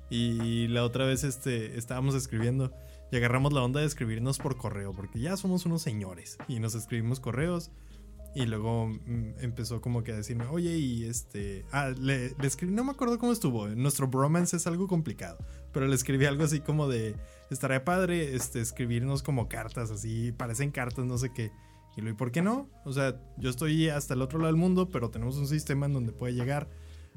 Y 0.10 0.68
la 0.70 0.84
otra 0.84 1.06
vez 1.06 1.24
este, 1.24 1.78
estábamos 1.78 2.16
escribiendo 2.16 2.74
y 3.12 3.18
agarramos 3.18 3.54
la 3.54 3.62
onda 3.62 3.80
de 3.80 3.86
escribirnos 3.86 4.38
por 4.38 4.58
correo, 4.58 4.94
porque 4.94 5.20
ya 5.20 5.36
somos 5.38 5.66
unos 5.66 5.82
señores 5.82 6.38
y 6.48 6.60
nos 6.60 6.76
escribimos 6.76 7.20
correos. 7.20 7.72
Y 8.36 8.46
luego 8.46 8.88
mm, 8.88 9.40
empezó 9.40 9.82
como 9.82 10.04
que 10.04 10.12
a 10.12 10.16
decirme, 10.16 10.46
oye, 10.46 10.78
y 10.78 11.06
este. 11.06 11.66
Ah, 11.72 11.90
le, 11.90 12.36
le 12.40 12.48
escribí, 12.48 12.74
no 12.74 12.84
me 12.84 12.92
acuerdo 12.92 13.18
cómo 13.18 13.32
estuvo. 13.32 13.68
Nuestro 13.70 14.08
bromance 14.08 14.58
es 14.58 14.68
algo 14.68 14.88
complicado. 14.88 15.38
Pero 15.74 15.88
le 15.88 15.96
escribí 15.96 16.26
algo 16.26 16.44
así 16.44 16.60
como 16.60 16.88
de. 16.88 17.16
Estaría 17.50 17.84
padre 17.84 18.36
este, 18.36 18.62
escribirnos 18.62 19.24
como 19.24 19.50
cartas, 19.50 19.92
así. 19.92 20.32
Parecen 20.32 20.72
cartas, 20.72 21.06
no 21.06 21.18
sé 21.18 21.32
qué. 21.34 21.52
Y 21.98 22.02
lo, 22.02 22.12
¿y 22.12 22.14
por 22.14 22.32
qué 22.32 22.42
no? 22.42 22.70
O 22.86 22.94
sea, 22.94 23.20
yo 23.38 23.50
estoy 23.50 23.90
hasta 23.90 24.14
el 24.14 24.22
otro 24.22 24.38
lado 24.38 24.52
del 24.52 24.62
mundo, 24.62 24.90
pero 24.90 25.10
tenemos 25.10 25.38
un 25.38 25.48
sistema 25.48 25.88
en 25.88 25.94
donde 25.94 26.12
puede 26.12 26.34
llegar. 26.34 26.70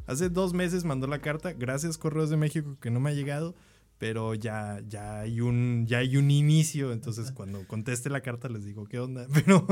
Hace 0.06 0.30
dos 0.30 0.54
meses 0.54 0.84
mandó 0.84 1.06
la 1.06 1.20
carta. 1.20 1.52
Gracias, 1.52 1.98
Correos 1.98 2.30
de 2.30 2.36
México, 2.36 2.76
que 2.80 2.90
no 2.90 3.00
me 3.00 3.10
ha 3.10 3.14
llegado. 3.14 3.54
Pero 4.02 4.34
ya, 4.34 4.82
ya, 4.88 5.20
hay 5.20 5.40
un, 5.40 5.86
ya 5.86 5.98
hay 5.98 6.16
un 6.16 6.28
inicio. 6.32 6.92
Entonces, 6.92 7.30
cuando 7.30 7.64
conteste 7.68 8.10
la 8.10 8.20
carta, 8.20 8.48
les 8.48 8.64
digo 8.64 8.84
qué 8.84 8.98
onda. 8.98 9.28
Pero 9.32 9.64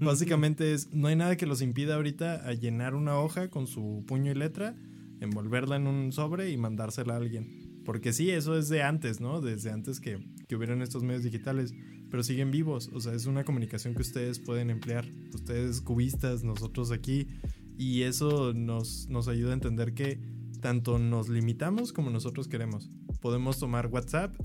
básicamente 0.00 0.72
es: 0.72 0.94
no 0.94 1.08
hay 1.08 1.16
nada 1.16 1.36
que 1.36 1.44
los 1.44 1.60
impida 1.60 1.96
ahorita 1.96 2.48
a 2.48 2.54
llenar 2.54 2.94
una 2.94 3.18
hoja 3.18 3.50
con 3.50 3.66
su 3.66 4.02
puño 4.06 4.32
y 4.32 4.36
letra, 4.36 4.74
envolverla 5.20 5.76
en 5.76 5.86
un 5.86 6.12
sobre 6.12 6.50
y 6.50 6.56
mandársela 6.56 7.12
a 7.12 7.16
alguien. 7.18 7.82
Porque 7.84 8.14
sí, 8.14 8.30
eso 8.30 8.56
es 8.56 8.70
de 8.70 8.82
antes, 8.82 9.20
¿no? 9.20 9.42
Desde 9.42 9.70
antes 9.70 10.00
que, 10.00 10.18
que 10.48 10.56
hubieran 10.56 10.80
estos 10.80 11.02
medios 11.02 11.22
digitales. 11.22 11.74
Pero 12.10 12.22
siguen 12.22 12.50
vivos. 12.50 12.88
O 12.94 13.02
sea, 13.02 13.12
es 13.12 13.26
una 13.26 13.44
comunicación 13.44 13.94
que 13.94 14.00
ustedes 14.00 14.38
pueden 14.38 14.70
emplear. 14.70 15.04
Ustedes 15.34 15.82
cubistas, 15.82 16.42
nosotros 16.42 16.90
aquí. 16.90 17.28
Y 17.76 18.00
eso 18.04 18.54
nos, 18.54 19.10
nos 19.10 19.28
ayuda 19.28 19.50
a 19.50 19.54
entender 19.54 19.92
que 19.92 20.22
tanto 20.62 20.98
nos 20.98 21.28
limitamos 21.28 21.92
como 21.92 22.08
nosotros 22.08 22.48
queremos. 22.48 22.88
Podemos 23.24 23.58
tomar 23.58 23.86
WhatsApp 23.86 24.36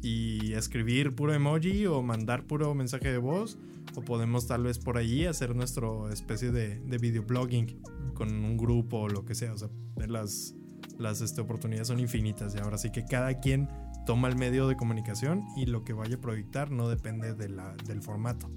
y 0.00 0.52
escribir 0.52 1.12
puro 1.16 1.34
emoji 1.34 1.86
o 1.86 2.04
mandar 2.04 2.44
puro 2.44 2.72
mensaje 2.72 3.10
de 3.10 3.18
voz. 3.18 3.58
O 3.96 4.00
podemos 4.00 4.46
tal 4.46 4.62
vez 4.62 4.78
por 4.78 4.96
allí 4.96 5.26
hacer 5.26 5.56
nuestra 5.56 5.88
especie 6.12 6.52
de, 6.52 6.78
de 6.78 6.98
videoblogging 6.98 7.82
con 8.14 8.32
un 8.32 8.56
grupo 8.56 8.98
o 8.98 9.08
lo 9.08 9.24
que 9.24 9.34
sea. 9.34 9.54
O 9.54 9.58
sea, 9.58 9.70
las, 10.06 10.54
las 10.98 11.20
este, 11.20 11.40
oportunidades 11.40 11.88
son 11.88 11.98
infinitas 11.98 12.54
y 12.54 12.58
ahora 12.58 12.78
sí 12.78 12.92
que 12.92 13.04
cada 13.04 13.40
quien 13.40 13.68
toma 14.06 14.28
el 14.28 14.36
medio 14.36 14.68
de 14.68 14.76
comunicación 14.76 15.42
y 15.56 15.66
lo 15.66 15.82
que 15.82 15.92
vaya 15.92 16.14
a 16.14 16.20
proyectar 16.20 16.70
no 16.70 16.88
depende 16.88 17.34
de 17.34 17.48
la, 17.48 17.74
del 17.88 18.02
formato. 18.02 18.48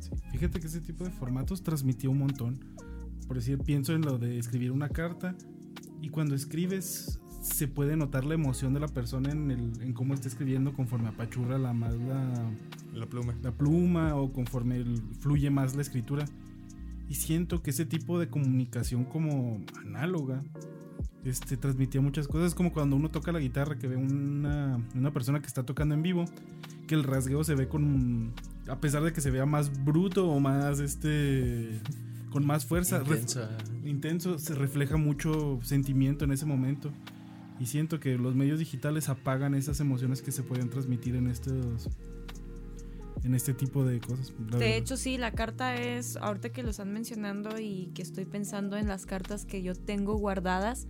Sí, 0.00 0.10
Fíjate 0.32 0.60
que 0.60 0.66
ese 0.66 0.82
tipo 0.82 1.02
de 1.02 1.12
formatos 1.12 1.62
transmitió 1.62 2.10
un 2.10 2.18
montón. 2.18 2.76
Por 3.26 3.38
decir, 3.38 3.56
pienso 3.56 3.94
en 3.94 4.02
lo 4.02 4.18
de 4.18 4.38
escribir 4.38 4.70
una 4.70 4.90
carta 4.90 5.34
y 6.02 6.10
cuando 6.10 6.34
escribes 6.34 7.22
se 7.40 7.68
puede 7.68 7.96
notar 7.96 8.24
la 8.24 8.34
emoción 8.34 8.74
de 8.74 8.80
la 8.80 8.88
persona 8.88 9.30
en, 9.30 9.50
el, 9.50 9.82
en 9.82 9.92
cómo 9.92 10.14
está 10.14 10.28
escribiendo 10.28 10.72
conforme 10.72 11.08
apachurra 11.08 11.58
la, 11.58 11.72
más 11.72 11.94
la, 11.96 12.50
La 12.94 13.06
pluma. 13.06 13.34
la 13.42 13.52
pluma 13.52 14.14
o 14.16 14.32
conforme 14.32 14.76
el- 14.76 15.02
fluye 15.20 15.50
más 15.50 15.74
la 15.74 15.82
escritura. 15.82 16.24
Y 17.08 17.14
siento 17.14 17.62
que 17.62 17.70
ese 17.70 17.86
tipo 17.86 18.18
de 18.18 18.28
comunicación 18.28 19.04
como 19.04 19.60
análoga 19.84 20.42
este, 21.24 21.56
transmitía 21.56 22.00
muchas 22.00 22.28
cosas. 22.28 22.54
como 22.54 22.72
cuando 22.72 22.94
uno 22.96 23.10
toca 23.10 23.32
la 23.32 23.40
guitarra, 23.40 23.76
que 23.78 23.88
ve 23.88 23.96
una, 23.96 24.78
una 24.94 25.12
persona 25.12 25.40
que 25.40 25.46
está 25.46 25.64
tocando 25.64 25.94
en 25.94 26.02
vivo, 26.02 26.24
que 26.86 26.94
el 26.94 27.04
rasgueo 27.04 27.42
se 27.44 27.54
ve 27.54 27.68
con... 27.68 28.32
A 28.68 28.80
pesar 28.80 29.02
de 29.02 29.12
que 29.12 29.20
se 29.20 29.30
vea 29.30 29.46
más 29.46 29.84
bruto 29.84 30.28
o 30.28 30.38
más 30.40 30.78
este 30.78 31.80
con 32.30 32.46
más 32.46 32.64
fuerza, 32.64 33.02
intenso, 33.84 34.38
se 34.38 34.54
refleja 34.54 34.96
mucho 34.96 35.58
sentimiento 35.62 36.24
en 36.24 36.30
ese 36.30 36.46
momento. 36.46 36.92
Y 37.60 37.66
siento 37.66 38.00
que 38.00 38.16
los 38.16 38.34
medios 38.34 38.58
digitales 38.58 39.08
apagan 39.08 39.54
esas 39.54 39.78
emociones 39.80 40.22
que 40.22 40.32
se 40.32 40.42
pueden 40.42 40.70
transmitir 40.70 41.14
en 41.14 41.28
estos 41.28 41.88
en 43.22 43.34
este 43.34 43.52
tipo 43.52 43.84
de 43.84 44.00
cosas. 44.00 44.28
De 44.28 44.44
verdad. 44.44 44.62
hecho, 44.62 44.96
sí, 44.96 45.18
la 45.18 45.32
carta 45.32 45.76
es, 45.76 46.16
ahorita 46.16 46.50
que 46.50 46.62
lo 46.62 46.70
están 46.70 46.92
mencionando 46.92 47.60
y 47.60 47.90
que 47.94 48.02
estoy 48.02 48.24
pensando 48.24 48.76
en 48.76 48.88
las 48.88 49.04
cartas 49.04 49.44
que 49.44 49.62
yo 49.62 49.74
tengo 49.74 50.16
guardadas, 50.16 50.86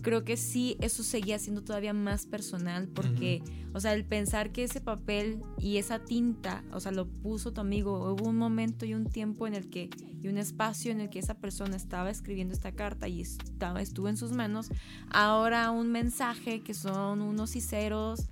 creo 0.00 0.24
que 0.24 0.36
sí, 0.36 0.76
eso 0.80 1.02
seguía 1.02 1.38
siendo 1.38 1.62
todavía 1.62 1.92
más 1.92 2.26
personal 2.26 2.88
porque, 2.88 3.42
o 3.72 3.80
sea, 3.80 3.94
el 3.94 4.04
pensar 4.04 4.52
que 4.52 4.64
ese 4.64 4.80
papel 4.80 5.42
y 5.58 5.76
esa 5.76 5.98
tinta, 5.98 6.64
o 6.72 6.80
sea, 6.80 6.92
lo 6.92 7.06
puso 7.06 7.52
tu 7.52 7.60
amigo, 7.60 8.12
hubo 8.12 8.28
un 8.28 8.36
momento 8.36 8.84
y 8.86 8.94
un 8.94 9.06
tiempo 9.06 9.46
en 9.46 9.54
el 9.54 9.68
que, 9.70 9.90
y 10.22 10.28
un 10.28 10.38
espacio 10.38 10.92
en 10.92 11.00
el 11.00 11.10
que 11.10 11.18
esa 11.18 11.34
persona 11.34 11.76
estaba 11.76 12.10
escribiendo 12.10 12.54
esta 12.54 12.72
carta 12.72 13.08
y 13.08 13.20
estaba, 13.20 13.82
estuvo 13.82 14.08
en 14.08 14.16
sus 14.16 14.32
manos, 14.32 14.70
ahora 15.10 15.70
un 15.70 15.90
mensaje 15.90 16.60
que 16.60 16.74
son 16.74 17.22
unos 17.22 17.56
y 17.56 17.60
ceros 17.60 18.28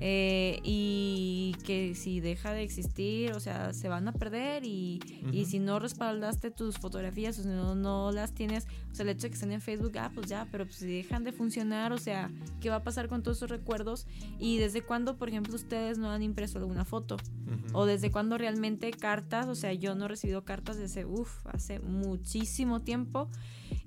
eh, 0.00 0.60
y 0.62 1.56
que 1.64 1.96
si 1.96 2.20
deja 2.20 2.52
de 2.52 2.62
existir, 2.62 3.32
o 3.32 3.40
sea, 3.40 3.72
se 3.72 3.88
van 3.88 4.06
a 4.06 4.12
perder 4.12 4.64
y, 4.64 5.00
y 5.32 5.46
si 5.46 5.58
no 5.58 5.80
respaldaste 5.80 6.52
tus 6.52 6.78
fotografías 6.78 7.36
o 7.38 7.42
si 7.42 7.48
no, 7.48 7.74
no 7.74 8.12
las 8.12 8.32
tienes, 8.32 8.68
sea, 8.98 9.04
el 9.04 9.10
hecho 9.10 9.22
de 9.22 9.30
que 9.30 9.34
estén 9.34 9.52
en 9.52 9.60
Facebook, 9.60 9.96
ah, 9.98 10.10
pues 10.14 10.26
ya, 10.26 10.46
pero 10.50 10.64
pues 10.64 10.76
si 10.76 10.86
dejan 10.86 11.24
de 11.24 11.32
funcionar, 11.32 11.92
o 11.92 11.98
sea, 11.98 12.30
¿qué 12.60 12.70
va 12.70 12.76
a 12.76 12.82
pasar 12.82 13.08
con 13.08 13.22
todos 13.22 13.38
esos 13.38 13.50
recuerdos? 13.50 14.06
Y 14.38 14.58
desde 14.58 14.82
cuándo, 14.82 15.16
por 15.16 15.28
ejemplo, 15.28 15.54
ustedes 15.54 15.98
no 15.98 16.10
han 16.10 16.22
impreso 16.22 16.58
alguna 16.58 16.84
foto? 16.84 17.16
O 17.72 17.86
desde 17.86 18.10
cuándo 18.10 18.38
realmente 18.38 18.90
cartas, 18.90 19.46
o 19.46 19.54
sea, 19.54 19.72
yo 19.72 19.94
no 19.94 20.06
he 20.06 20.08
recibido 20.08 20.44
cartas 20.44 20.76
desde, 20.78 21.04
uff, 21.04 21.46
hace 21.46 21.80
muchísimo 21.80 22.80
tiempo. 22.80 23.30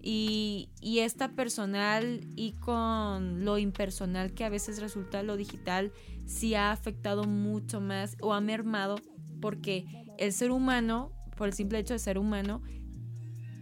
Y, 0.01 0.69
y 0.81 0.99
esta 0.99 1.33
personal 1.33 2.21
y 2.35 2.53
con 2.53 3.45
lo 3.45 3.57
impersonal 3.57 4.33
que 4.33 4.45
a 4.45 4.49
veces 4.49 4.81
resulta 4.81 5.21
lo 5.21 5.37
digital, 5.37 5.91
sí 6.25 6.55
ha 6.55 6.71
afectado 6.71 7.25
mucho 7.25 7.81
más 7.81 8.17
o 8.21 8.33
ha 8.33 8.41
mermado 8.41 8.95
porque 9.41 9.85
el 10.17 10.31
ser 10.33 10.51
humano, 10.51 11.11
por 11.35 11.47
el 11.47 11.53
simple 11.53 11.79
hecho 11.79 11.93
de 11.93 11.99
ser 11.99 12.17
humano, 12.17 12.61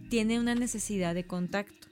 tiene 0.10 0.40
una 0.40 0.56
necesidad 0.56 1.14
de 1.14 1.26
contacto 1.26 1.88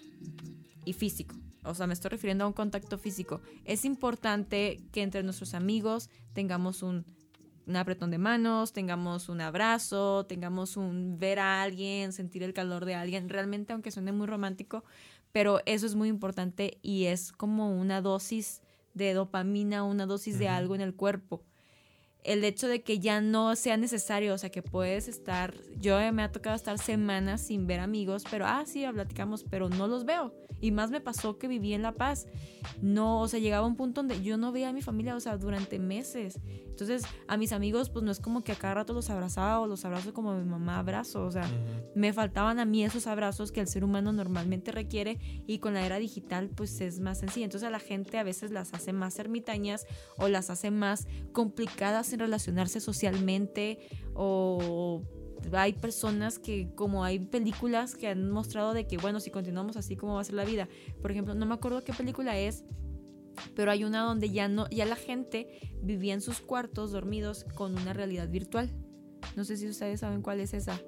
y 0.85 0.93
físico. 0.93 1.35
O 1.63 1.75
sea, 1.75 1.87
me 1.87 1.93
estoy 1.93 2.09
refiriendo 2.09 2.43
a 2.43 2.47
un 2.47 2.53
contacto 2.53 2.97
físico. 2.97 3.41
Es 3.65 3.85
importante 3.85 4.81
que 4.91 5.03
entre 5.03 5.23
nuestros 5.23 5.53
amigos 5.53 6.09
tengamos 6.33 6.81
un, 6.81 7.05
un 7.65 7.75
apretón 7.75 8.09
de 8.09 8.17
manos, 8.17 8.73
tengamos 8.73 9.29
un 9.29 9.41
abrazo, 9.41 10.25
tengamos 10.25 10.77
un 10.77 11.19
ver 11.19 11.39
a 11.39 11.61
alguien, 11.61 12.13
sentir 12.13 12.43
el 12.43 12.53
calor 12.53 12.85
de 12.85 12.95
alguien. 12.95 13.29
Realmente, 13.29 13.73
aunque 13.73 13.91
suene 13.91 14.11
muy 14.11 14.27
romántico, 14.27 14.83
pero 15.31 15.59
eso 15.65 15.85
es 15.85 15.95
muy 15.95 16.07
importante 16.07 16.79
y 16.81 17.05
es 17.05 17.31
como 17.31 17.77
una 17.77 18.01
dosis 18.01 18.61
de 18.93 19.13
dopamina, 19.13 19.83
una 19.83 20.05
dosis 20.05 20.39
de 20.39 20.47
algo 20.47 20.73
en 20.73 20.81
el 20.81 20.95
cuerpo. 20.95 21.43
El 22.27 22.43
hecho 22.43 22.67
de 22.67 22.81
que 22.81 22.99
ya 22.99 23.21
no 23.21 23.55
sea 23.55 23.77
necesario, 23.77 24.33
o 24.33 24.37
sea, 24.37 24.49
que 24.49 24.61
puedes 24.61 25.07
estar, 25.07 25.53
yo 25.79 25.97
me 26.11 26.23
ha 26.23 26.31
tocado 26.31 26.57
estar 26.57 26.77
semanas 26.77 27.39
sin 27.39 27.67
ver 27.67 27.79
amigos, 27.79 28.25
pero, 28.29 28.45
ah, 28.45 28.65
sí, 28.65 28.85
platicamos, 28.93 29.45
pero 29.49 29.69
no 29.69 29.87
los 29.87 30.03
veo. 30.03 30.33
Y 30.59 30.71
más 30.71 30.91
me 30.91 30.99
pasó 30.99 31.37
que 31.37 31.47
viví 31.47 31.73
en 31.73 31.83
La 31.83 31.93
Paz. 31.93 32.27
No, 32.81 33.21
o 33.21 33.27
sea, 33.29 33.39
llegaba 33.39 33.65
un 33.65 33.77
punto 33.77 34.01
donde 34.01 34.21
yo 34.21 34.35
no 34.35 34.51
veía 34.51 34.69
a 34.69 34.73
mi 34.73 34.81
familia, 34.81 35.15
o 35.15 35.21
sea, 35.21 35.37
durante 35.37 35.79
meses. 35.79 36.37
Entonces, 36.79 37.09
a 37.27 37.37
mis 37.37 37.53
amigos, 37.53 37.89
pues 37.89 38.05
no 38.05 38.11
es 38.11 38.19
como 38.19 38.43
que 38.43 38.51
a 38.51 38.55
cada 38.55 38.75
rato 38.75 38.93
los 38.93 39.09
abrazaba 39.09 39.59
o 39.59 39.65
los 39.65 39.83
abrazo 39.83 40.13
como 40.13 40.35
mi 40.35 40.43
mamá 40.43 40.77
abrazo. 40.77 41.25
O 41.25 41.31
sea, 41.31 41.49
me 41.95 42.13
faltaban 42.13 42.59
a 42.59 42.65
mí 42.65 42.83
esos 42.83 43.07
abrazos 43.07 43.51
que 43.51 43.61
el 43.61 43.67
ser 43.67 43.83
humano 43.83 44.13
normalmente 44.13 44.71
requiere 44.71 45.17
y 45.47 45.57
con 45.57 45.73
la 45.73 45.83
era 45.83 45.97
digital, 45.97 46.49
pues 46.49 46.79
es 46.81 46.99
más 46.99 47.17
sencillo. 47.17 47.45
Entonces, 47.45 47.67
a 47.67 47.71
la 47.71 47.79
gente 47.79 48.19
a 48.19 48.23
veces 48.23 48.51
las 48.51 48.75
hace 48.75 48.93
más 48.93 49.17
ermitañas 49.17 49.87
o 50.17 50.27
las 50.27 50.51
hace 50.51 50.69
más 50.69 51.07
complicadas 51.31 52.13
en 52.13 52.19
relacionarse 52.19 52.79
socialmente 52.79 53.79
o 54.13 55.01
hay 55.53 55.73
personas 55.73 56.37
que, 56.37 56.69
como 56.75 57.03
hay 57.03 57.17
películas 57.17 57.95
que 57.95 58.09
han 58.09 58.29
mostrado 58.29 58.75
de 58.75 58.85
que, 58.85 58.97
bueno, 58.97 59.19
si 59.19 59.31
continuamos 59.31 59.77
así, 59.77 59.95
¿cómo 59.95 60.13
va 60.13 60.21
a 60.21 60.23
ser 60.23 60.35
la 60.35 60.45
vida? 60.45 60.69
Por 61.01 61.09
ejemplo, 61.09 61.33
no 61.33 61.47
me 61.47 61.55
acuerdo 61.55 61.83
qué 61.83 61.93
película 61.93 62.37
es, 62.37 62.63
pero 63.55 63.71
hay 63.71 63.83
una 63.83 64.01
donde 64.01 64.29
ya 64.29 64.47
no, 64.47 64.69
ya 64.69 64.85
la 64.85 64.95
gente 64.95 65.47
vivía 65.81 66.13
en 66.13 66.21
sus 66.21 66.39
cuartos 66.39 66.91
dormidos 66.91 67.45
con 67.55 67.77
una 67.77 67.93
realidad 67.93 68.29
virtual. 68.29 68.71
No 69.35 69.43
sé 69.43 69.57
si 69.57 69.67
ustedes 69.67 69.99
saben 69.99 70.21
cuál 70.21 70.39
es 70.39 70.53
esa. 70.53 70.79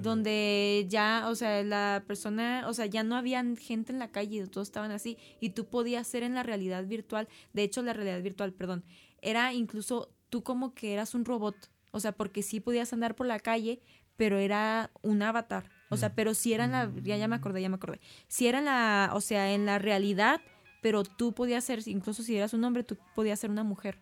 Donde 0.00 0.86
ya, 0.88 1.24
o 1.28 1.34
sea, 1.34 1.62
la 1.64 2.04
persona, 2.06 2.64
o 2.68 2.72
sea, 2.72 2.86
ya 2.86 3.02
no 3.02 3.16
había 3.16 3.44
gente 3.56 3.92
en 3.92 3.98
la 3.98 4.12
calle, 4.12 4.46
todos 4.46 4.68
estaban 4.68 4.92
así, 4.92 5.18
y 5.40 5.50
tú 5.50 5.66
podías 5.66 6.06
ser 6.06 6.22
en 6.22 6.34
la 6.34 6.44
realidad 6.44 6.86
virtual. 6.86 7.28
De 7.52 7.64
hecho, 7.64 7.82
la 7.82 7.92
realidad 7.92 8.22
virtual, 8.22 8.52
perdón, 8.52 8.84
era 9.20 9.52
incluso 9.52 10.14
tú 10.28 10.44
como 10.44 10.72
que 10.72 10.92
eras 10.92 11.14
un 11.16 11.24
robot 11.24 11.56
o 11.96 12.00
sea, 12.00 12.12
porque 12.12 12.42
sí 12.42 12.60
podías 12.60 12.92
andar 12.92 13.14
por 13.14 13.26
la 13.26 13.40
calle, 13.40 13.80
pero 14.18 14.36
era 14.36 14.90
un 15.00 15.22
avatar. 15.22 15.70
O 15.88 15.96
sea, 15.96 16.14
pero 16.14 16.34
si 16.34 16.52
era 16.52 16.66
en 16.66 16.72
la, 16.72 16.92
ya, 17.02 17.16
ya 17.16 17.26
me 17.26 17.36
acordé, 17.36 17.62
ya 17.62 17.70
me 17.70 17.76
acordé. 17.76 18.00
Si 18.28 18.46
era 18.46 18.58
en 18.58 18.66
la, 18.66 19.12
o 19.14 19.22
sea, 19.22 19.54
en 19.54 19.64
la 19.64 19.78
realidad, 19.78 20.42
pero 20.82 21.04
tú 21.04 21.32
podías 21.32 21.64
ser, 21.64 21.80
incluso 21.86 22.22
si 22.22 22.36
eras 22.36 22.54
un 22.54 22.64
hombre, 22.64 22.84
tú 22.84 22.96
podías 23.14 23.40
ser 23.40 23.50
una 23.50 23.64
mujer. 23.64 23.98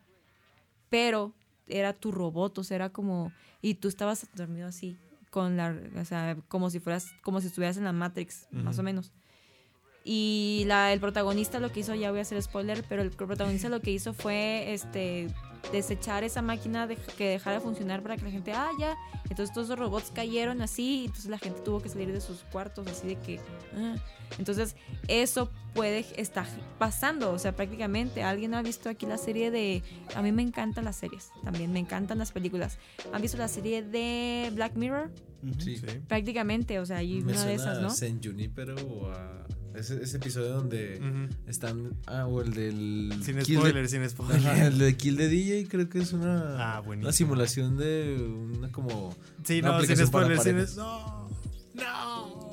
Pero 0.88 1.32
era 1.66 1.92
tu 1.92 2.12
robot, 2.12 2.58
o 2.58 2.64
sea, 2.64 2.76
era 2.76 2.90
como, 2.90 3.32
y 3.62 3.74
tú 3.74 3.88
estabas 3.88 4.26
dormido 4.34 4.68
así, 4.68 4.98
con 5.30 5.56
la, 5.56 5.76
o 5.96 6.04
sea, 6.04 6.36
como 6.48 6.70
si 6.70 6.80
fueras, 6.80 7.12
como 7.22 7.40
si 7.40 7.48
estuvieras 7.48 7.76
en 7.76 7.84
la 7.84 7.92
Matrix, 7.92 8.46
más 8.50 8.78
o 8.78 8.82
menos. 8.82 9.12
Y 10.04 10.64
la, 10.66 10.92
el 10.92 11.00
protagonista 11.00 11.58
lo 11.60 11.72
que 11.72 11.80
hizo, 11.80 11.94
ya 11.94 12.10
voy 12.10 12.18
a 12.18 12.22
hacer 12.22 12.40
spoiler, 12.42 12.84
pero 12.88 13.00
el 13.00 13.10
protagonista 13.10 13.70
lo 13.70 13.80
que 13.80 13.90
hizo 13.90 14.12
fue 14.12 14.74
este 14.74 15.28
desechar 15.72 16.24
esa 16.24 16.42
máquina 16.42 16.86
de, 16.86 16.96
que 16.96 17.28
dejara 17.30 17.56
de 17.56 17.62
funcionar 17.62 18.02
para 18.02 18.16
que 18.16 18.24
la 18.24 18.30
gente, 18.30 18.52
ah, 18.52 18.70
ya. 18.78 18.96
Entonces 19.30 19.52
todos 19.52 19.68
los 19.68 19.78
robots 19.78 20.10
cayeron 20.14 20.62
así 20.62 21.02
y 21.02 21.04
entonces 21.06 21.30
la 21.30 21.38
gente 21.38 21.60
tuvo 21.60 21.80
que 21.80 21.88
salir 21.88 22.12
de 22.12 22.20
sus 22.20 22.42
cuartos 22.44 22.86
así 22.86 23.06
de 23.06 23.16
que... 23.16 23.40
Ah. 23.76 23.96
Entonces 24.38 24.74
eso 25.06 25.50
puede 25.74 26.04
estar 26.20 26.46
pasando, 26.78 27.32
o 27.32 27.38
sea, 27.38 27.54
prácticamente 27.54 28.22
alguien 28.22 28.54
ha 28.54 28.62
visto 28.62 28.88
aquí 28.88 29.06
la 29.06 29.18
serie 29.18 29.50
de... 29.50 29.82
A 30.14 30.22
mí 30.22 30.32
me 30.32 30.42
encantan 30.42 30.84
las 30.84 30.96
series, 30.96 31.30
también 31.44 31.72
me 31.72 31.78
encantan 31.78 32.18
las 32.18 32.32
películas. 32.32 32.78
¿Han 33.12 33.22
visto 33.22 33.36
la 33.38 33.48
serie 33.48 33.82
de 33.82 34.50
Black 34.54 34.74
Mirror? 34.74 35.10
Sí. 35.58 35.80
Prácticamente, 36.08 36.78
o 36.80 36.86
sea, 36.86 36.98
hay 36.98 37.20
una 37.20 37.44
de 37.44 37.54
esas, 37.54 37.80
¿no? 37.80 37.90
Saint 37.90 38.24
Junipero 38.24 38.74
o 38.76 39.10
a 39.10 39.46
ese, 39.74 40.02
ese 40.02 40.16
episodio 40.16 40.50
donde 40.50 41.28
están. 41.46 41.96
Ah, 42.06 42.26
o 42.26 42.40
el 42.40 42.54
del. 42.54 43.12
Sin 43.22 43.42
spoiler, 43.44 43.88
sin 43.88 44.08
spoiler. 44.08 44.62
el 44.62 44.78
de 44.78 44.96
Kill 44.96 45.16
the 45.16 45.28
DJ, 45.28 45.68
creo 45.68 45.88
que 45.88 45.98
es 45.98 46.12
una. 46.12 46.76
Ah, 46.76 46.80
una 46.80 47.12
simulación 47.12 47.76
de 47.76 48.16
una 48.18 48.70
como. 48.70 49.14
Sí, 49.44 49.62
no, 49.62 49.80
sin 49.82 50.06
spoiler, 50.06 50.38
sin 50.40 50.56
No, 50.76 51.28
no. 51.74 52.44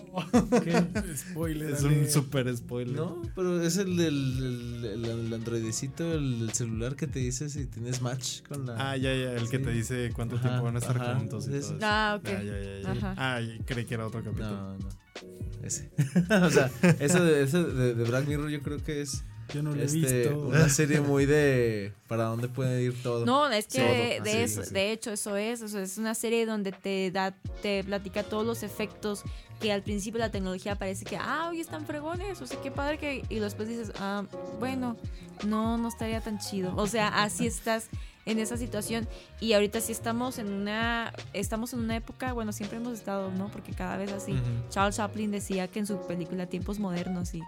¿Qué? 0.63 0.85
Spoiler. 1.15 1.71
Es 1.71 1.83
un 1.83 2.09
super 2.09 2.55
spoiler. 2.55 2.95
No, 2.95 3.21
pero 3.35 3.61
es 3.61 3.77
el 3.77 3.95
del 3.95 4.83
el, 4.83 5.05
el, 5.05 5.33
androidecito, 5.33 6.13
el, 6.13 6.51
celular 6.53 6.95
que 6.95 7.07
te 7.07 7.19
dice 7.19 7.49
si 7.49 7.65
tienes 7.67 8.01
match 8.01 8.41
con 8.47 8.65
la. 8.65 8.91
Ah, 8.91 8.97
ya, 8.97 9.13
ya, 9.13 9.33
el 9.33 9.49
que 9.49 9.59
te 9.59 9.71
dice 9.71 10.11
cuánto 10.13 10.39
tiempo 10.39 10.63
van 10.63 10.75
a 10.75 10.79
estar 10.79 11.17
juntos 11.17 11.47
y 11.47 11.59
todo 11.59 11.77
Ah, 11.81 12.19
ok. 12.19 12.27
Ah, 12.27 12.43
ya, 12.43 12.61
ya, 12.61 12.93
ya. 12.93 13.15
Ah, 13.17 13.39
creí 13.65 13.85
que 13.85 13.93
era 13.93 14.07
otro 14.07 14.23
capítulo. 14.23 14.49
No, 14.49 14.77
no. 14.77 14.89
Ese. 15.63 15.91
o 16.29 16.49
sea, 16.49 16.71
eso, 16.99 17.23
de, 17.23 17.43
eso 17.43 17.63
de, 17.63 17.93
de, 17.93 18.03
Black 18.03 18.27
Mirror 18.27 18.49
yo 18.49 18.61
creo 18.61 18.83
que 18.83 19.01
es. 19.01 19.23
Yo 19.53 19.63
no 19.63 19.75
lo 19.75 19.81
este, 19.81 19.97
he 19.97 20.29
visto. 20.29 20.39
Una 20.39 20.69
serie 20.69 21.01
muy 21.01 21.25
de. 21.25 21.93
¿Para 22.07 22.25
dónde 22.25 22.47
puede 22.47 22.81
ir 22.81 23.01
todo? 23.01 23.25
No, 23.25 23.49
es 23.49 23.67
que 23.67 24.21
de, 24.23 24.43
eso, 24.43 24.61
de 24.61 24.91
hecho 24.91 25.11
eso 25.11 25.35
es. 25.35 25.61
O 25.61 25.67
sea, 25.67 25.81
es 25.81 25.97
una 25.97 26.15
serie 26.15 26.45
donde 26.45 26.71
te 26.71 27.11
da, 27.11 27.35
te 27.61 27.83
platica 27.83 28.23
todos 28.23 28.45
los 28.45 28.63
efectos 28.63 29.23
que 29.59 29.71
al 29.71 29.83
principio 29.83 30.19
la 30.19 30.31
tecnología 30.31 30.75
parece 30.75 31.05
que, 31.05 31.17
ah, 31.17 31.47
hoy 31.49 31.59
están 31.59 31.85
fregones, 31.85 32.41
o 32.41 32.47
sea, 32.47 32.59
qué 32.61 32.71
padre 32.71 32.97
que. 32.97 33.23
Y 33.29 33.39
después 33.39 33.69
dices, 33.69 33.91
ah, 33.99 34.25
bueno, 34.59 34.97
no, 35.45 35.77
no 35.77 35.87
estaría 35.87 36.21
tan 36.21 36.39
chido. 36.39 36.73
O 36.75 36.87
sea, 36.87 37.23
así 37.23 37.45
estás 37.45 37.89
en 38.25 38.39
esa 38.39 38.57
situación 38.57 39.07
y 39.39 39.53
ahorita 39.53 39.81
sí 39.81 39.91
estamos 39.91 40.37
en 40.37 40.51
una 40.53 41.11
estamos 41.33 41.73
en 41.73 41.79
una 41.79 41.95
época 41.95 42.33
bueno 42.33 42.51
siempre 42.51 42.77
hemos 42.77 42.93
estado 42.93 43.31
no 43.31 43.49
porque 43.49 43.73
cada 43.73 43.97
vez 43.97 44.11
así 44.11 44.39
Charles 44.69 44.97
Chaplin 44.97 45.31
decía 45.31 45.67
que 45.67 45.79
en 45.79 45.87
su 45.87 46.05
película 46.05 46.45
tiempos 46.45 46.77
modernos 46.77 47.33
y 47.33 47.41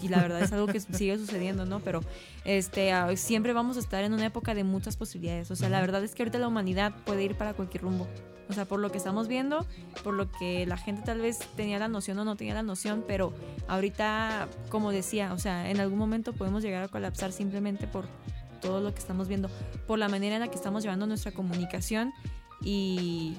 y 0.00 0.08
la 0.08 0.20
verdad 0.20 0.42
es 0.42 0.52
algo 0.52 0.66
que 0.66 0.80
sigue 0.80 1.16
sucediendo 1.18 1.64
no 1.64 1.80
pero 1.80 2.00
este 2.44 2.92
ah, 2.92 3.14
siempre 3.16 3.52
vamos 3.52 3.76
a 3.76 3.80
estar 3.80 4.04
en 4.04 4.12
una 4.12 4.26
época 4.26 4.54
de 4.54 4.64
muchas 4.64 4.96
posibilidades. 4.96 5.50
O 5.50 5.56
sea 5.56 5.68
la 5.68 5.80
verdad 5.80 6.02
es 6.04 6.14
que 6.14 6.22
ahorita 6.22 6.38
la 6.38 6.48
humanidad 6.48 6.92
puede 7.04 7.24
ir 7.24 7.36
para 7.36 7.54
cualquier 7.54 7.82
rumbo. 7.84 8.06
O 8.48 8.52
sea, 8.52 8.66
por 8.66 8.80
lo 8.80 8.90
que 8.92 8.98
estamos 8.98 9.26
viendo, 9.26 9.66
por 10.02 10.14
lo 10.14 10.30
que 10.30 10.66
la 10.66 10.76
gente 10.76 11.02
tal 11.02 11.20
vez 11.20 11.38
tenía 11.56 11.78
la 11.78 11.88
noción 11.88 12.18
o 12.18 12.24
no 12.24 12.36
tenía 12.36 12.54
la 12.54 12.62
noción, 12.62 13.02
pero 13.06 13.32
ahorita, 13.68 14.48
como 14.68 14.90
decía, 14.90 15.32
o 15.32 15.38
sea, 15.38 15.70
en 15.70 15.80
algún 15.80 15.98
momento 15.98 16.34
podemos 16.34 16.62
llegar 16.62 16.82
a 16.82 16.88
colapsar 16.88 17.32
simplemente 17.32 17.86
por 17.86 18.06
todo 18.60 18.80
lo 18.80 18.92
que 18.92 19.00
estamos 19.00 19.28
viendo, 19.28 19.48
por 19.86 19.98
la 19.98 20.08
manera 20.08 20.36
en 20.36 20.42
la 20.42 20.48
que 20.48 20.56
estamos 20.56 20.82
llevando 20.82 21.06
nuestra 21.06 21.32
comunicación. 21.32 22.12
Y, 22.60 23.36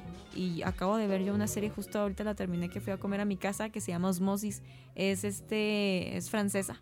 acabo 0.66 0.98
de 0.98 1.08
ver 1.08 1.24
yo 1.24 1.34
una 1.34 1.48
serie 1.48 1.70
justo 1.70 2.00
ahorita 2.00 2.24
la 2.24 2.36
terminé 2.36 2.70
que 2.70 2.82
fui 2.82 2.92
a 2.92 2.98
comer 2.98 3.22
a 3.22 3.26
mi 3.26 3.38
casa 3.38 3.70
que 3.70 3.82
se 3.82 3.92
llama 3.92 4.10
Osmosis. 4.10 4.62
Es 4.96 5.24
este 5.24 6.18
es 6.18 6.30
francesa. 6.30 6.80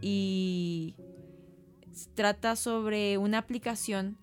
Y 0.00 0.94
trata 2.14 2.56
sobre 2.56 3.18
una 3.18 3.38
aplicación 3.38 4.16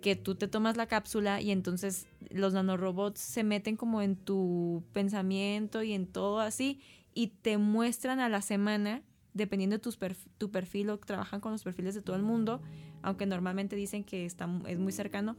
que 0.00 0.14
tú 0.14 0.36
te 0.36 0.46
tomas 0.46 0.76
la 0.76 0.86
cápsula 0.86 1.40
y 1.40 1.50
entonces 1.50 2.06
los 2.30 2.52
nanorobots 2.52 3.20
se 3.20 3.42
meten 3.42 3.76
como 3.76 4.00
en 4.00 4.16
tu 4.16 4.84
pensamiento 4.92 5.82
y 5.82 5.92
en 5.92 6.06
todo 6.06 6.40
así 6.40 6.80
y 7.14 7.28
te 7.28 7.58
muestran 7.58 8.20
a 8.20 8.28
la 8.28 8.40
semana, 8.42 9.02
dependiendo 9.34 9.74
de 9.74 9.80
tus 9.80 9.98
perf- 9.98 10.28
tu 10.38 10.52
perfil 10.52 10.90
o 10.90 10.98
trabajan 10.98 11.40
con 11.40 11.50
los 11.50 11.64
perfiles 11.64 11.96
de 11.96 12.02
todo 12.02 12.14
el 12.14 12.22
mundo, 12.22 12.62
aunque 13.02 13.26
normalmente 13.26 13.74
dicen 13.74 14.04
que 14.04 14.24
está, 14.24 14.48
es 14.68 14.78
muy 14.78 14.92
cercano, 14.92 15.36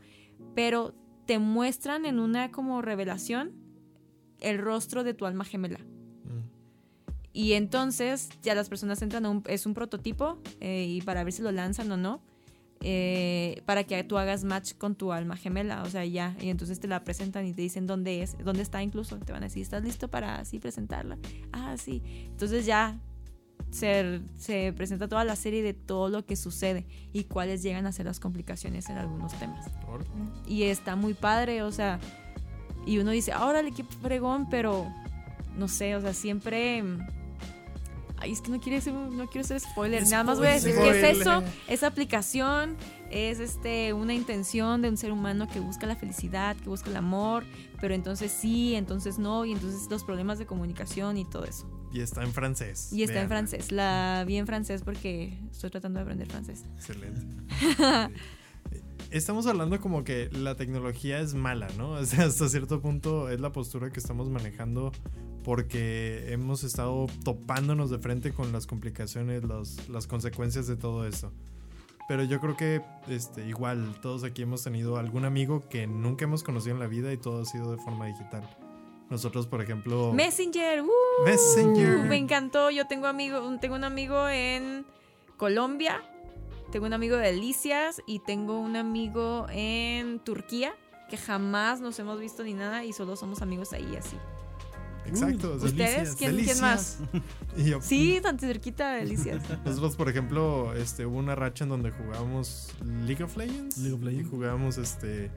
pero 0.56 0.94
te 1.26 1.40
muestran 1.40 2.06
en 2.06 2.20
una 2.20 2.52
como 2.52 2.82
revelación 2.82 3.54
el 4.40 4.58
rostro 4.58 5.04
de 5.04 5.14
tu 5.14 5.26
alma 5.26 5.46
gemela. 5.46 5.80
Mm. 5.80 6.50
Y 7.34 7.54
entonces 7.54 8.30
ya 8.42 8.56
las 8.56 8.70
personas 8.70 9.02
entran 9.02 9.26
a 9.26 9.30
un, 9.30 9.44
es 9.48 9.66
un 9.66 9.74
prototipo 9.74 10.40
eh, 10.60 10.86
y 10.88 11.02
para 11.02 11.24
ver 11.24 11.34
si 11.34 11.42
lo 11.42 11.52
lanzan 11.52 11.92
o 11.92 11.98
no, 11.98 12.22
eh, 12.82 13.62
para 13.66 13.84
que 13.84 14.02
tú 14.06 14.18
hagas 14.18 14.46
match 14.46 14.74
con 14.76 14.96
tu 14.96 15.12
alma 15.12 15.36
gemela, 15.36 15.84
o 15.84 15.90
sea, 15.90 16.06
ya, 16.06 16.36
y 16.42 16.50
entonces 16.50 16.80
te 16.80 16.88
la 16.88 17.04
presentan 17.04 17.46
y 17.46 17.54
te 17.54 17.62
dicen 17.62 17.88
dónde 17.88 18.22
es, 18.22 18.38
dónde 18.44 18.62
está 18.62 18.82
incluso, 18.82 19.18
te 19.20 19.34
van 19.34 19.44
a 19.44 19.48
decir, 19.48 19.62
¿estás 19.62 19.84
listo 19.84 20.08
para 20.08 20.40
así 20.40 20.60
presentarla? 20.60 21.18
Ah, 21.52 21.76
sí. 21.78 22.02
Entonces 22.26 22.66
ya 22.66 22.98
se, 23.72 24.22
se 24.38 24.74
presenta 24.74 25.08
toda 25.08 25.24
la 25.24 25.36
serie 25.36 25.62
de 25.62 25.74
todo 25.74 26.10
lo 26.10 26.26
que 26.26 26.36
sucede 26.36 26.86
y 27.14 27.26
cuáles 27.26 27.64
llegan 27.64 27.86
a 27.86 27.92
ser 27.92 28.06
las 28.06 28.20
complicaciones 28.20 28.90
en 28.90 28.98
algunos 28.98 29.38
temas. 29.40 29.66
Y 30.48 30.64
está 30.64 30.96
muy 30.96 31.14
padre, 31.14 31.64
o 31.64 31.72
sea, 31.72 32.00
y 32.86 32.98
uno 32.98 33.12
dice, 33.12 33.34
órale, 33.36 33.72
qué 33.72 33.84
fregón, 33.84 34.50
pero 34.50 34.88
no 35.56 35.68
sé, 35.68 35.96
o 35.96 36.02
sea, 36.02 36.14
siempre... 36.14 36.84
Ay, 38.22 38.34
es 38.34 38.42
que 38.42 38.52
no 38.52 38.60
quiero 38.60 38.82
ser, 38.82 38.94
no 38.94 39.30
quiero 39.30 39.48
ser 39.48 39.62
spoiler. 39.62 40.04
Nada 40.10 40.26
más 40.26 40.40
voy 40.40 40.48
a 40.48 40.52
decir 40.52 40.76
que 40.76 40.90
es 40.90 41.20
eso, 41.20 41.42
esa 41.70 41.88
aplicación 41.88 42.76
es 43.12 43.40
este 43.40 43.94
una 43.94 44.14
intención 44.14 44.82
de 44.82 44.90
un 44.90 44.98
ser 44.98 45.12
humano 45.12 45.48
que 45.52 45.60
busca 45.60 45.88
la 45.88 45.96
felicidad, 45.96 46.56
que 46.58 46.70
busca 46.70 46.90
el 46.90 46.96
amor, 46.98 47.44
pero 47.82 47.94
entonces 47.94 48.32
sí, 48.32 48.76
entonces 48.76 49.18
no, 49.20 49.46
y 49.46 49.52
entonces 49.52 49.90
los 49.90 50.04
problemas 50.04 50.38
de 50.40 50.46
comunicación 50.46 51.18
y 51.18 51.26
todo 51.26 51.46
eso. 51.46 51.68
Y 51.92 52.02
está 52.02 52.24
en 52.24 52.32
francés. 52.34 52.94
Y 52.94 53.02
está 53.04 53.20
en 53.22 53.28
francés. 53.28 53.72
La 53.72 54.24
vi 54.28 54.38
en 54.38 54.46
francés 54.46 54.84
porque 54.84 55.40
estoy 55.52 55.72
tratando 55.72 55.98
de 56.00 56.04
aprender 56.04 56.28
francés. 56.30 56.64
Excelente. 56.78 57.22
Estamos 59.12 59.48
hablando 59.48 59.80
como 59.82 60.04
que 60.04 60.30
la 60.32 60.56
tecnología 60.56 61.20
es 61.20 61.34
mala, 61.34 61.68
¿no? 61.78 61.92
O 61.94 62.06
sea, 62.06 62.26
hasta 62.26 62.48
cierto 62.48 62.80
punto 62.82 63.30
es 63.30 63.40
la 63.42 63.52
postura 63.52 63.90
que 63.92 64.00
estamos 64.00 64.30
manejando 64.30 64.92
porque 65.44 66.32
hemos 66.32 66.64
estado 66.64 67.08
topándonos 67.24 67.90
de 67.90 67.98
frente 67.98 68.32
con 68.34 68.52
las 68.52 68.68
complicaciones, 68.68 69.44
los- 69.44 69.90
las 69.90 70.06
consecuencias 70.06 70.68
de 70.68 70.76
todo 70.76 71.08
esto. 71.08 71.32
Pero 72.10 72.24
yo 72.24 72.40
creo 72.42 72.58
que 72.58 72.82
este, 73.08 73.48
igual 73.48 73.96
todos 74.02 74.24
aquí 74.24 74.42
hemos 74.42 74.64
tenido 74.64 74.98
algún 74.98 75.26
amigo 75.26 75.70
que 75.70 75.86
nunca 75.86 76.26
hemos 76.26 76.42
conocido 76.42 76.74
en 76.74 76.80
la 76.80 76.88
vida 76.88 77.14
y 77.14 77.18
todo 77.18 77.44
ha 77.44 77.46
sido 77.46 77.72
de 77.72 77.78
forma 77.78 78.08
digital. 78.08 78.50
Nosotros, 79.12 79.46
por 79.46 79.62
ejemplo... 79.62 80.12
Messenger, 80.12 80.82
¡uh! 80.82 81.24
Messenger. 81.24 82.00
Me 82.00 82.18
encantó. 82.18 82.72
Yo 82.72 82.88
tengo 82.88 83.06
amigo, 83.06 83.40
tengo 83.62 83.76
un 83.76 83.84
amigo 83.84 84.28
en 84.28 84.88
Colombia, 85.38 86.02
tengo 86.72 86.88
un 86.88 86.94
amigo 86.94 87.16
de 87.16 87.28
Delicias 87.28 88.02
y 88.08 88.18
tengo 88.22 88.60
un 88.60 88.76
amigo 88.76 89.46
en 89.52 90.18
Turquía 90.18 90.74
que 91.12 91.18
jamás 91.18 91.80
nos 91.80 92.00
hemos 92.00 92.20
visto 92.20 92.44
ni 92.44 92.56
nada 92.56 92.86
y 92.86 92.92
solo 92.92 93.18
somos 93.18 93.44
amigos 93.44 93.72
ahí 93.72 93.96
así. 93.96 94.18
Exacto. 95.06 95.60
sea, 95.60 95.70
¿Ustedes? 95.70 96.16
¿Quién, 96.16 96.38
¿quién 96.38 96.62
más? 96.62 97.00
y 97.58 97.66
yo- 97.72 97.82
Sí, 97.82 98.20
tan 98.22 98.38
cerquita 98.40 98.92
de 98.94 99.00
Delicias. 99.02 99.42
Nosotros, 99.66 99.96
por 99.96 100.10
ejemplo, 100.10 100.74
este, 100.76 101.06
hubo 101.06 101.18
una 101.18 101.36
racha 101.36 101.64
en 101.64 101.70
donde 101.70 101.92
jugábamos 101.92 102.70
League 103.06 103.24
of 103.24 103.36
Legends. 103.38 103.78
League 103.78 103.96
of 103.96 104.04
Legends. 104.04 104.28
Y 104.28 104.30
jugábamos 104.30 104.78
este. 104.78 105.32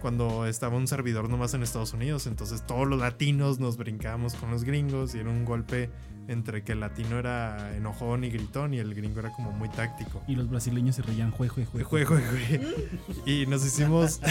Cuando 0.00 0.46
estaba 0.46 0.76
un 0.78 0.86
servidor 0.86 1.28
nomás 1.28 1.52
en 1.52 1.62
Estados 1.62 1.92
Unidos. 1.92 2.26
Entonces 2.26 2.66
todos 2.66 2.88
los 2.88 2.98
latinos 2.98 3.58
nos 3.60 3.76
brincábamos 3.76 4.34
con 4.34 4.50
los 4.50 4.64
gringos. 4.64 5.14
Y 5.14 5.18
era 5.18 5.28
un 5.28 5.44
golpe 5.44 5.90
entre 6.30 6.62
que 6.62 6.72
el 6.72 6.80
latino 6.80 7.18
era 7.18 7.76
enojón 7.76 8.24
y 8.24 8.30
gritón. 8.30 8.72
Y 8.74 8.78
el 8.78 8.94
gringo 8.94 9.20
era 9.20 9.30
como 9.30 9.52
muy 9.52 9.68
táctico. 9.68 10.22
Y 10.26 10.36
los 10.36 10.48
brasileños 10.48 10.96
se 10.96 11.02
reían, 11.02 11.30
jue, 11.30 11.48
jue, 11.48 11.66
jue. 11.66 11.84
Jue, 11.84 12.04
jue, 12.04 12.22
jue. 12.22 12.60
Y 13.26 13.46
nos 13.46 13.64
hicimos. 13.64 14.20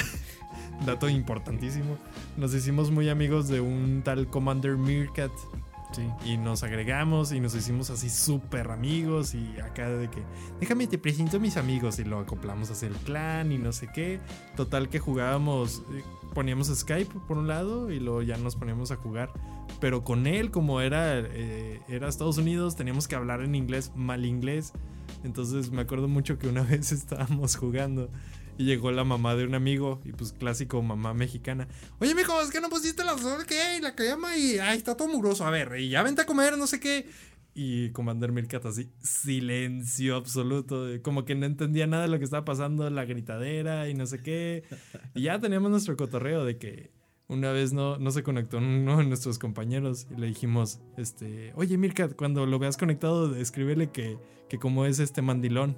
dato 0.86 1.10
importantísimo. 1.10 1.98
Nos 2.38 2.54
hicimos 2.54 2.92
muy 2.92 3.10
amigos 3.10 3.48
de 3.48 3.62
un 3.62 4.02
tal 4.04 4.28
Commander 4.28 4.78
Meerkat. 4.78 5.32
Y 6.24 6.38
nos 6.38 6.64
agregamos 6.64 7.32
y 7.32 7.40
nos 7.40 7.56
hicimos 7.56 7.90
así 7.90 8.10
súper 8.10 8.70
amigos 8.70 9.34
y 9.34 9.60
acá 9.60 9.90
de 9.90 10.10
que, 10.10 10.22
déjame 10.60 10.88
te 10.88 10.98
presento 10.98 11.38
a 11.38 11.40
mis 11.40 11.58
amigos 11.58 11.98
y 12.00 12.04
lo 12.04 12.20
acoplamos 12.20 12.70
hacia 12.70 12.88
el 12.88 12.96
clan 12.96 13.52
y 13.52 13.58
no 13.58 13.72
sé 13.72 13.90
qué. 13.94 14.20
Total 14.56 14.90
que 14.90 15.00
jugábamos, 15.00 15.84
eh, 15.94 16.04
poníamos 16.34 16.68
Skype 16.68 17.20
por 17.28 17.38
un 17.38 17.48
lado 17.48 17.92
y 17.92 18.00
luego 18.00 18.22
ya 18.22 18.38
nos 18.38 18.56
poníamos 18.56 18.92
a 18.92 18.98
jugar. 18.98 19.32
Pero 19.80 20.04
con 20.04 20.28
él, 20.28 20.52
como 20.52 20.82
era, 20.82 21.20
eh, 21.20 21.82
era 21.88 22.08
Estados 22.08 22.38
Unidos, 22.38 22.76
teníamos 22.76 23.08
que 23.08 23.16
hablar 23.16 23.42
en 23.42 23.56
inglés, 23.56 23.92
mal 23.96 24.26
inglés. 24.26 24.74
Entonces 25.24 25.72
me 25.72 25.82
acuerdo 25.82 26.08
mucho 26.08 26.38
que 26.38 26.48
una 26.48 26.62
vez 26.64 26.92
estábamos 26.92 27.56
jugando 27.56 28.10
y 28.60 28.66
llegó 28.66 28.92
la 28.92 29.06
mamá 29.06 29.36
de 29.36 29.46
un 29.46 29.56
amigo 29.56 30.02
y 30.04 30.12
pues 30.12 30.34
clásico 30.34 30.82
mamá 30.82 31.14
mexicana. 31.14 31.70
Oye, 32.00 32.14
mijo, 32.14 32.40
es 32.42 32.52
que 32.52 32.60
no 32.60 32.68
pusiste 32.68 33.06
la 33.06 33.18
flor 33.18 33.46
qué 33.46 33.78
y 33.78 33.82
la 33.82 33.96
crema 33.96 34.36
y 34.36 34.60
ay, 34.60 34.78
está 34.78 34.98
todo 34.98 35.08
mugroso. 35.08 35.46
A 35.46 35.50
ver, 35.50 35.80
y 35.80 35.88
ya 35.88 36.04
vente 36.04 36.24
a 36.24 36.26
comer, 36.26 36.58
no 36.58 36.68
sé 36.68 36.82
qué. 36.82 37.08
Y 37.56 37.92
Commander 37.92 38.34
Mirkat 38.34 38.66
así, 38.66 38.90
silencio 39.02 40.18
absoluto, 40.18 40.88
como 41.04 41.24
que 41.24 41.36
no 41.36 41.46
entendía 41.46 41.88
nada 41.88 42.04
de 42.04 42.10
lo 42.10 42.18
que 42.18 42.26
estaba 42.26 42.44
pasando, 42.44 42.90
la 42.90 43.06
gritadera 43.06 43.88
y 43.88 43.94
no 43.94 44.06
sé 44.06 44.22
qué. 44.22 44.66
Y 45.16 45.22
ya 45.22 45.40
teníamos 45.40 45.72
nuestro 45.72 45.96
cotorreo 45.96 46.44
de 46.44 46.58
que 46.58 46.92
una 47.30 47.54
vez 47.54 47.72
no, 47.72 47.98
no 47.98 48.12
se 48.12 48.24
conectó 48.24 48.58
uno 48.58 48.98
de 48.98 49.06
nuestros 49.06 49.40
compañeros 49.40 50.06
y 50.12 50.20
le 50.20 50.28
dijimos, 50.28 50.82
este, 50.98 51.54
oye 51.56 51.78
Mirkat, 51.78 52.14
cuando 52.18 52.46
lo 52.46 52.60
veas 52.60 52.76
conectado, 52.76 53.34
escríbele 53.38 53.90
que, 53.90 54.18
que 54.50 54.60
como 54.60 54.86
es 54.86 55.00
este 55.00 55.22
mandilón. 55.22 55.78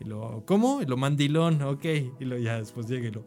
Y 0.00 0.04
lo, 0.04 0.44
¿cómo? 0.46 0.82
Y 0.82 0.86
lo 0.86 0.96
mandilón, 0.96 1.62
ok. 1.62 1.84
Y 2.20 2.24
lo 2.24 2.36
ya 2.38 2.58
después 2.58 2.86
llega 2.86 3.08
y 3.08 3.10
lo, 3.10 3.24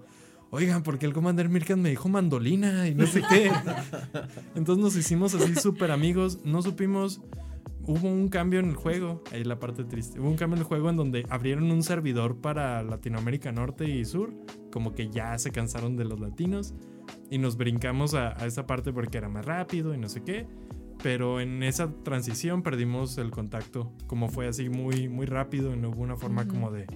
oigan, 0.51 0.83
porque 0.83 1.05
el 1.05 1.13
Commander 1.13 1.49
Mirkat 1.49 1.77
me 1.77 1.89
dijo 1.89 2.09
mandolina 2.09 2.87
y 2.87 2.95
no 2.95 3.05
sé 3.07 3.21
qué. 3.29 3.51
Entonces 4.55 4.83
nos 4.83 4.95
hicimos 4.95 5.33
así 5.35 5.55
súper 5.55 5.91
amigos, 5.91 6.39
no 6.43 6.61
supimos, 6.61 7.21
hubo 7.85 8.07
un 8.07 8.29
cambio 8.29 8.59
en 8.59 8.69
el 8.69 8.75
juego, 8.75 9.23
ahí 9.31 9.43
la 9.43 9.59
parte 9.59 9.83
triste, 9.83 10.19
hubo 10.19 10.29
un 10.29 10.35
cambio 10.35 10.55
en 10.55 10.61
el 10.61 10.67
juego 10.67 10.89
en 10.89 10.97
donde 10.97 11.25
abrieron 11.29 11.71
un 11.71 11.83
servidor 11.83 12.37
para 12.37 12.83
Latinoamérica 12.83 13.51
Norte 13.51 13.87
y 13.89 14.05
Sur, 14.05 14.33
como 14.71 14.93
que 14.93 15.09
ya 15.09 15.37
se 15.37 15.51
cansaron 15.51 15.97
de 15.97 16.05
los 16.05 16.19
latinos 16.19 16.73
y 17.29 17.37
nos 17.37 17.57
brincamos 17.57 18.13
a, 18.13 18.41
a 18.41 18.45
esa 18.45 18.65
parte 18.65 18.91
porque 18.91 19.17
era 19.17 19.29
más 19.29 19.45
rápido 19.45 19.93
y 19.93 19.97
no 19.97 20.09
sé 20.09 20.23
qué. 20.23 20.47
Pero 21.01 21.39
en 21.39 21.63
esa 21.63 21.91
transición 22.03 22.61
perdimos 22.61 23.17
el 23.17 23.31
contacto, 23.31 23.91
como 24.07 24.27
fue 24.29 24.47
así 24.47 24.69
muy, 24.69 25.07
muy 25.07 25.25
rápido 25.25 25.73
y 25.73 25.77
no 25.77 25.89
hubo 25.89 26.01
una 26.01 26.17
forma 26.17 26.41
Ujú. 26.41 26.51
como 26.51 26.71
de, 26.71 26.87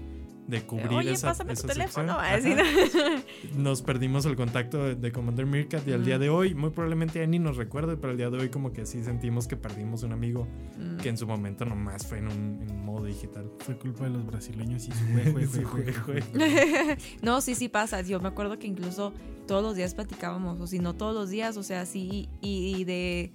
de 0.47 0.61
cubrir 0.63 0.91
Oye, 0.91 1.11
esa, 1.13 1.27
pásame 1.29 1.53
tu 1.53 1.59
esa 1.59 1.67
teléfono. 1.69 2.17
Nos 3.55 3.81
perdimos 3.81 4.25
el 4.25 4.35
contacto 4.35 4.83
de, 4.83 4.95
de 4.95 5.11
Commander 5.13 5.45
Meerkat 5.45 5.87
y 5.87 5.93
al 5.93 6.03
día 6.03 6.19
de 6.19 6.29
hoy, 6.29 6.53
muy 6.53 6.71
probablemente 6.71 7.19
ya 7.19 7.27
ni 7.27 7.39
nos 7.39 7.55
recuerde, 7.55 7.95
pero 7.95 8.11
al 8.11 8.17
día 8.17 8.29
de 8.29 8.39
hoy 8.39 8.49
como 8.49 8.73
que 8.73 8.85
sí 8.85 9.03
sentimos 9.03 9.47
que 9.47 9.55
perdimos 9.55 10.03
un 10.03 10.11
amigo 10.11 10.47
Mm. 10.77 10.97
que 10.97 11.09
en 11.09 11.17
su 11.17 11.27
momento 11.27 11.65
nomás 11.65 12.05
fue 12.07 12.17
en 12.17 12.27
un 12.27 12.59
en 12.67 12.83
modo 12.83 13.05
digital. 13.05 13.49
Fue 13.59 13.77
culpa 13.77 14.05
de 14.05 14.09
los 14.09 14.25
brasileños 14.25 14.87
y 14.87 14.91
su 14.91 15.05
jue, 15.13 15.31
jue, 15.31 15.45
jue, 15.45 15.61
Su 15.61 15.67
jue, 15.67 15.93
jue, 15.93 16.21
jue. 16.21 16.97
no, 17.21 17.39
sí, 17.41 17.53
sí 17.55 17.69
pasa. 17.69 18.01
Yo 18.01 18.19
me 18.19 18.27
acuerdo 18.27 18.57
que 18.57 18.65
incluso 18.67 19.13
todos 19.47 19.61
los 19.61 19.75
días 19.75 19.93
platicábamos, 19.93 20.59
o 20.59 20.65
si 20.67 20.79
no 20.79 20.95
todos 20.95 21.13
los 21.13 21.29
días, 21.29 21.57
o 21.57 21.63
sea, 21.63 21.85
sí, 21.85 22.27
y, 22.41 22.75
y 22.75 22.83
de, 22.85 23.31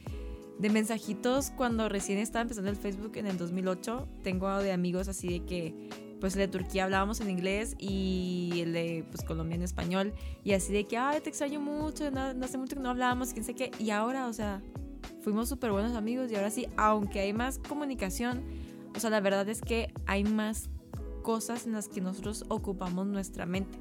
de 0.59 0.71
mensajitos 0.71 1.51
cuando 1.51 1.89
recién 1.89 2.19
estaba 2.19 2.43
empezando 2.43 2.71
el 2.71 2.77
Facebook 2.77 3.13
en 3.17 3.27
el 3.27 3.39
2008, 3.39 4.09
tengo 4.23 4.59
de 4.59 4.73
amigos 4.73 5.09
así 5.09 5.29
de 5.29 5.45
que, 5.45 5.89
pues 6.21 6.35
el 6.35 6.41
de 6.41 6.49
Turquía 6.49 6.85
hablábamos 6.85 7.21
en 7.21 7.31
inglés 7.31 7.77
y 7.79 8.61
el 8.61 8.73
de 8.73 9.05
pues, 9.11 9.23
Colombia 9.23 9.55
en 9.55 9.63
español, 9.63 10.13
y 10.43 10.53
así 10.53 10.73
de 10.73 10.85
que, 10.85 10.97
ay, 10.97 11.21
te 11.21 11.29
extraño 11.29 11.61
mucho, 11.61 12.11
no, 12.11 12.35
no 12.35 12.45
hace 12.45 12.59
mucho 12.59 12.75
que 12.75 12.83
no 12.83 12.91
hablábamos, 12.91 13.33
quién 13.33 13.45
sé 13.45 13.55
qué, 13.55 13.71
y 13.79 13.91
ahora, 13.91 14.27
o 14.27 14.33
sea, 14.33 14.61
fuimos 15.23 15.49
súper 15.49 15.71
buenos 15.71 15.93
amigos 15.93 16.31
y 16.33 16.35
ahora 16.35 16.51
sí, 16.51 16.67
aunque 16.77 17.21
hay 17.21 17.33
más 17.33 17.59
comunicación, 17.59 18.43
o 18.97 19.01
sea, 19.01 19.11
la 19.11 19.21
verdad 19.21 19.49
es 19.49 19.61
que 19.61 19.93
hay 20.07 20.25
más 20.25 20.71
cosas 21.23 21.67
en 21.67 21.73
las 21.73 21.89
que 21.89 22.01
nosotros 22.01 22.45
ocupamos 22.49 23.07
nuestra 23.07 23.47
mente. 23.47 23.79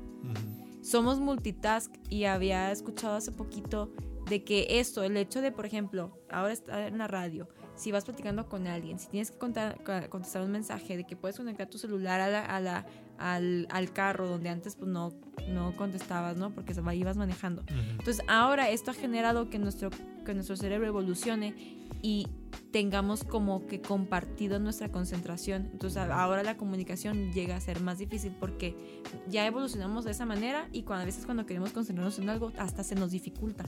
Somos 0.82 1.20
multitask 1.20 1.94
y 2.10 2.26
había 2.26 2.72
escuchado 2.72 3.16
hace 3.16 3.32
poquito 3.32 3.92
de 4.30 4.44
que 4.44 4.80
esto, 4.80 5.04
el 5.04 5.16
hecho 5.18 5.42
de, 5.42 5.52
por 5.52 5.66
ejemplo, 5.66 6.18
ahora 6.30 6.54
estar 6.54 6.80
en 6.88 6.98
la 6.98 7.08
radio, 7.08 7.48
si 7.76 7.92
vas 7.92 8.06
platicando 8.06 8.48
con 8.50 8.66
alguien, 8.68 8.98
si 9.00 9.08
tienes 9.08 9.32
que 9.32 9.38
contar- 9.38 9.78
contestar 10.10 10.42
un 10.44 10.52
mensaje 10.52 10.98
de 10.98 11.04
que 11.06 11.16
puedes 11.16 11.38
conectar 11.38 11.68
tu 11.70 11.78
celular 11.78 12.20
a 12.20 12.28
la- 12.28 12.46
a 12.46 12.60
la- 12.60 12.86
al, 13.20 13.68
al 13.72 13.92
carro 13.94 14.28
donde 14.28 14.50
antes 14.50 14.76
pues 14.76 14.90
no, 14.90 15.12
no 15.50 15.76
contestabas, 15.76 16.38
¿no? 16.38 16.52
Porque 16.54 16.74
se 16.74 16.82
va- 16.82 16.94
ibas 16.96 17.18
manejando. 17.18 17.64
Entonces 17.92 18.24
ahora 18.28 18.70
esto 18.70 18.92
ha 18.92 18.94
generado 18.94 19.50
que 19.50 19.58
nuestro, 19.60 19.90
que 20.26 20.34
nuestro 20.34 20.56
cerebro 20.56 20.88
evolucione 20.88 21.77
y 22.02 22.28
tengamos 22.72 23.24
como 23.24 23.66
que 23.66 23.82
compartido 23.82 24.60
nuestra 24.60 24.90
concentración. 24.92 25.70
Entonces 25.72 25.98
ahora 25.98 26.44
la 26.44 26.58
comunicación 26.58 27.32
llega 27.32 27.56
a 27.56 27.62
ser 27.62 27.82
más 27.82 27.98
difícil 27.98 28.34
porque 28.40 28.76
ya 29.30 29.46
evolucionamos 29.46 30.06
de 30.06 30.12
esa 30.12 30.26
manera 30.26 30.68
y 30.72 30.84
cuando, 30.84 31.04
a 31.04 31.06
veces 31.06 31.26
cuando 31.26 31.46
queremos 31.46 31.72
concentrarnos 31.72 32.20
en 32.20 32.30
algo 32.30 32.52
hasta 32.58 32.84
se 32.84 32.96
nos 32.96 33.12
dificulta. 33.12 33.66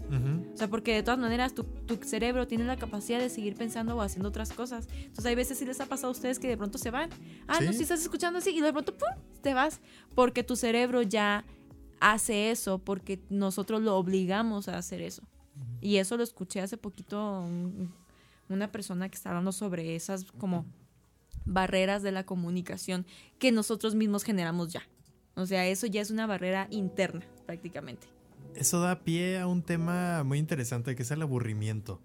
O 0.54 0.58
sea, 0.58 0.68
porque 0.70 0.94
de 0.94 1.04
todas 1.04 1.20
maneras 1.20 1.54
tu, 1.54 1.64
tu 1.64 1.96
cerebro 2.04 2.48
tiene 2.48 2.66
la 2.66 2.78
capacidad 2.78 3.20
de 3.20 3.30
seguir 3.30 3.56
pensando 3.56 3.96
o 3.96 4.02
haciendo 4.02 4.30
otras 4.30 4.52
cosas. 4.54 4.88
Entonces 4.94 5.26
hay 5.26 5.36
veces 5.36 5.58
sí 5.58 5.66
les 5.66 5.80
ha 5.82 5.86
pasado 5.86 6.10
a 6.10 6.12
ustedes 6.12 6.40
que 6.40 6.48
de 6.48 6.58
pronto 6.58 6.78
se 6.78 6.92
van. 6.92 7.10
Ah, 7.48 7.60
no, 7.62 7.74
sí 7.74 7.84
estás 7.84 8.02
escuchando 8.02 8.40
así 8.40 8.52
y 8.52 8.62
de 8.62 8.72
pronto 8.72 8.96
¡pum! 8.98 9.10
te 9.42 9.54
vas. 9.54 9.82
Porque 10.16 10.44
tu 10.44 10.56
cerebro 10.56 11.02
ya 11.02 11.46
hace 12.00 12.52
eso, 12.52 12.80
porque 12.80 13.20
nosotros 13.30 13.82
lo 13.82 13.96
obligamos 13.98 14.68
a 14.68 14.78
hacer 14.78 15.02
eso. 15.02 15.24
Y 15.82 15.98
eso 15.98 16.16
lo 16.16 16.24
escuché 16.24 16.62
hace 16.62 16.78
poquito 16.78 17.42
un- 17.42 17.94
una 18.50 18.72
persona 18.72 19.10
que 19.10 19.16
está 19.16 19.30
hablando 19.30 19.52
sobre 19.52 19.96
esas 19.96 20.26
como 20.38 20.66
barreras 21.46 22.04
de 22.04 22.12
la 22.12 22.26
comunicación 22.26 23.06
que 23.38 23.52
nosotros 23.52 23.96
mismos 23.96 24.24
generamos 24.24 24.72
ya. 24.72 24.84
O 25.36 25.46
sea, 25.46 25.68
eso 25.68 25.88
ya 25.88 26.02
es 26.02 26.12
una 26.12 26.28
barrera 26.28 26.68
interna 26.70 27.26
prácticamente. 27.46 28.08
Eso 28.56 28.82
da 28.82 29.00
pie 29.04 29.40
a 29.40 29.48
un 29.48 29.64
tema 29.64 30.24
muy 30.24 30.38
interesante 30.38 30.96
que 30.96 31.04
es 31.04 31.12
el 31.12 31.22
aburrimiento. 31.22 32.02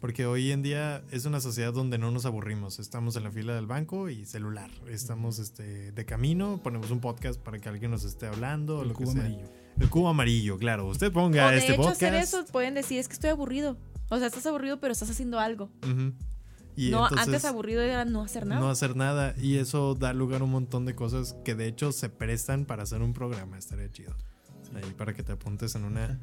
Porque 0.00 0.26
hoy 0.26 0.50
en 0.50 0.62
día 0.62 1.04
es 1.12 1.26
una 1.26 1.40
sociedad 1.40 1.72
donde 1.72 1.96
no 1.96 2.10
nos 2.10 2.26
aburrimos. 2.26 2.80
Estamos 2.80 3.14
en 3.14 3.22
la 3.22 3.30
fila 3.30 3.54
del 3.54 3.66
banco 3.66 4.08
y 4.08 4.24
celular. 4.24 4.68
Estamos 4.88 5.38
este, 5.38 5.92
de 5.92 6.04
camino, 6.04 6.60
ponemos 6.60 6.90
un 6.90 6.98
podcast 6.98 7.40
para 7.40 7.60
que 7.60 7.68
alguien 7.68 7.92
nos 7.92 8.02
esté 8.02 8.26
hablando 8.26 8.78
o 8.78 8.82
El 8.82 8.88
lo 8.88 8.94
que 8.94 9.04
cubo 9.04 9.12
sea. 9.12 9.20
amarillo. 9.20 9.48
El 9.78 9.88
cubo 9.90 10.08
amarillo, 10.08 10.58
claro. 10.58 10.88
Usted 10.88 11.12
ponga 11.12 11.46
o 11.46 11.50
de 11.50 11.58
este 11.58 11.74
hecho 11.74 11.82
podcast. 11.82 12.02
hacer 12.02 12.14
eso 12.16 12.44
pueden 12.46 12.74
decir 12.74 12.98
es 12.98 13.06
que 13.06 13.14
estoy 13.14 13.30
aburrido. 13.30 13.76
O 14.12 14.18
sea, 14.18 14.26
estás 14.26 14.44
aburrido 14.44 14.78
pero 14.78 14.92
estás 14.92 15.08
haciendo 15.08 15.40
algo. 15.40 15.70
Y 16.76 16.90
no, 16.90 17.04
entonces, 17.04 17.26
antes 17.26 17.44
aburrido 17.46 17.80
era 17.80 18.04
no 18.04 18.22
hacer 18.22 18.46
nada. 18.46 18.60
No 18.60 18.68
hacer 18.68 18.94
nada. 18.94 19.34
Y 19.40 19.56
eso 19.56 19.94
da 19.94 20.12
lugar 20.12 20.42
a 20.42 20.44
un 20.44 20.50
montón 20.50 20.84
de 20.84 20.94
cosas 20.94 21.34
que 21.44 21.54
de 21.54 21.66
hecho 21.66 21.92
se 21.92 22.10
prestan 22.10 22.66
para 22.66 22.82
hacer 22.82 23.00
un 23.00 23.14
programa. 23.14 23.56
Estaría 23.56 23.90
chido. 23.90 24.14
Ahí 24.74 24.94
para 24.96 25.14
que 25.14 25.22
te 25.22 25.32
apuntes 25.32 25.74
en 25.74 25.84
una 25.84 26.18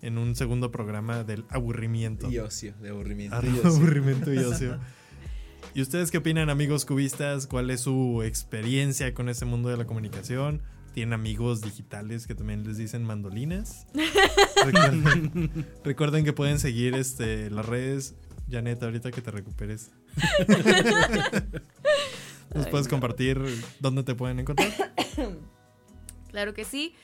en 0.00 0.18
un 0.18 0.36
segundo 0.36 0.70
programa 0.70 1.24
del 1.24 1.44
aburrimiento. 1.48 2.30
Y 2.30 2.38
ocio, 2.38 2.74
de 2.80 2.90
aburrimiento. 2.90 3.36
Arroba 3.36 3.54
y 3.54 3.58
ocio. 3.58 3.70
aburrimiento 3.70 4.32
y 4.32 4.38
ocio. 4.38 4.78
¿Y 5.74 5.82
ustedes 5.82 6.12
qué 6.12 6.18
opinan, 6.18 6.48
amigos 6.48 6.84
cubistas? 6.84 7.48
¿Cuál 7.48 7.70
es 7.70 7.80
su 7.80 8.22
experiencia 8.24 9.14
con 9.14 9.28
ese 9.28 9.46
mundo 9.46 9.68
de 9.68 9.76
la 9.76 9.86
comunicación? 9.86 10.62
¿Tienen 10.92 11.14
amigos 11.14 11.62
digitales 11.62 12.26
que 12.26 12.34
también 12.34 12.64
les 12.64 12.76
dicen 12.76 13.04
mandolinas? 13.04 13.86
Recuerden, 14.64 15.66
recuerden 15.82 16.24
que 16.24 16.32
pueden 16.32 16.58
seguir 16.58 16.94
este, 16.94 17.50
las 17.50 17.66
redes. 17.66 18.14
Janet, 18.50 18.82
ahorita 18.82 19.10
que 19.10 19.22
te 19.22 19.30
recuperes. 19.30 19.90
¿Nos 22.54 22.66
Ay, 22.66 22.70
puedes 22.70 22.86
no. 22.86 22.90
compartir 22.90 23.40
dónde 23.80 24.02
te 24.02 24.14
pueden 24.14 24.38
encontrar? 24.40 24.70
Claro 26.28 26.54
que 26.54 26.64
sí. 26.64 26.94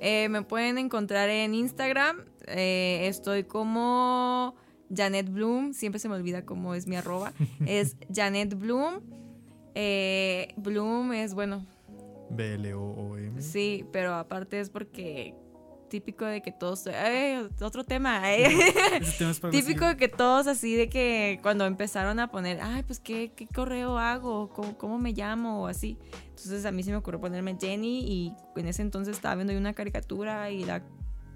Eh, 0.00 0.28
me 0.28 0.42
pueden 0.42 0.76
encontrar 0.76 1.30
en 1.30 1.54
Instagram. 1.54 2.24
Eh, 2.48 3.06
estoy 3.06 3.44
como 3.44 4.56
Janet 4.92 5.30
Bloom. 5.30 5.72
Siempre 5.72 6.00
se 6.00 6.08
me 6.08 6.16
olvida 6.16 6.44
cómo 6.44 6.74
es 6.74 6.88
mi 6.88 6.96
arroba. 6.96 7.32
es 7.66 7.96
Janet 8.12 8.58
Bloom. 8.58 9.00
Eh, 9.76 10.52
Bloom 10.56 11.12
es, 11.12 11.34
bueno, 11.34 11.64
B-L-O-O-M. 12.34 13.40
sí, 13.42 13.84
pero 13.92 14.14
aparte 14.14 14.60
es 14.60 14.70
porque 14.70 15.34
típico 15.88 16.24
de 16.24 16.40
que 16.40 16.52
todos... 16.52 16.86
¡Ay, 16.86 17.46
otro 17.60 17.84
tema! 17.84 18.32
eh. 18.34 18.48
Tema 19.18 19.32
Típico 19.50 19.86
de 19.86 19.96
que 19.98 20.08
todos 20.08 20.46
así 20.46 20.74
de 20.74 20.88
que 20.88 21.38
cuando 21.42 21.66
empezaron 21.66 22.18
a 22.18 22.30
poner, 22.30 22.60
ay, 22.62 22.82
pues 22.82 22.98
qué, 22.98 23.32
qué 23.36 23.46
correo 23.46 23.98
hago, 23.98 24.48
¿Cómo, 24.50 24.78
cómo 24.78 24.98
me 24.98 25.12
llamo 25.12 25.62
o 25.62 25.66
así. 25.66 25.98
Entonces 26.30 26.64
a 26.64 26.72
mí 26.72 26.82
se 26.82 26.90
me 26.92 26.96
ocurrió 26.96 27.20
ponerme 27.20 27.56
Jenny 27.60 28.00
y 28.10 28.32
en 28.56 28.68
ese 28.68 28.80
entonces 28.80 29.14
estaba 29.16 29.34
viendo 29.34 29.54
una 29.54 29.74
caricatura 29.74 30.50
y 30.50 30.64
la, 30.64 30.82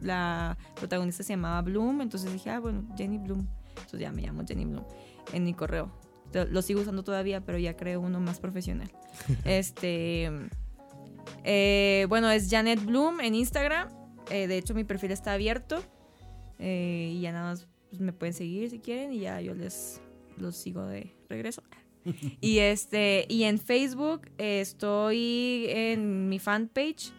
la 0.00 0.56
protagonista 0.74 1.22
se 1.22 1.34
llamaba 1.34 1.60
Bloom, 1.60 2.00
entonces 2.00 2.32
dije, 2.32 2.48
ah, 2.48 2.58
bueno, 2.60 2.82
Jenny 2.96 3.18
Bloom. 3.18 3.46
Entonces 3.68 4.00
ya 4.00 4.10
me 4.10 4.22
llamo 4.22 4.42
Jenny 4.48 4.64
Bloom 4.64 4.84
en 5.34 5.44
mi 5.44 5.52
correo. 5.52 5.90
Lo- 6.32 6.46
Lo 6.46 6.62
sigo 6.62 6.80
usando 6.80 7.04
todavía, 7.04 7.42
pero 7.44 7.58
ya 7.58 7.76
creo 7.76 8.00
uno 8.00 8.20
más 8.20 8.40
profesional. 8.40 8.90
este, 9.44 10.30
eh, 11.44 12.06
bueno, 12.08 12.30
es 12.30 12.48
Janet 12.50 12.84
Bloom 12.84 13.20
en 13.20 13.34
Instagram. 13.34 13.88
Eh, 14.30 14.46
de 14.46 14.58
hecho, 14.58 14.74
mi 14.74 14.84
perfil 14.84 15.12
está 15.12 15.32
abierto. 15.32 15.82
Eh, 16.58 17.12
y 17.14 17.20
ya 17.20 17.32
nada 17.32 17.50
más 17.50 17.66
pues, 17.90 18.00
me 18.00 18.12
pueden 18.12 18.32
seguir 18.34 18.70
si 18.70 18.78
quieren 18.78 19.12
y 19.12 19.20
ya 19.20 19.40
yo 19.40 19.54
les 19.54 20.00
los 20.38 20.56
sigo 20.56 20.82
de 20.86 21.14
regreso. 21.28 21.62
y 22.40 22.58
este 22.58 23.26
y 23.28 23.44
en 23.44 23.58
Facebook 23.58 24.22
estoy 24.38 25.66
en 25.68 26.28
mi 26.28 26.38
fanpage. 26.38 27.12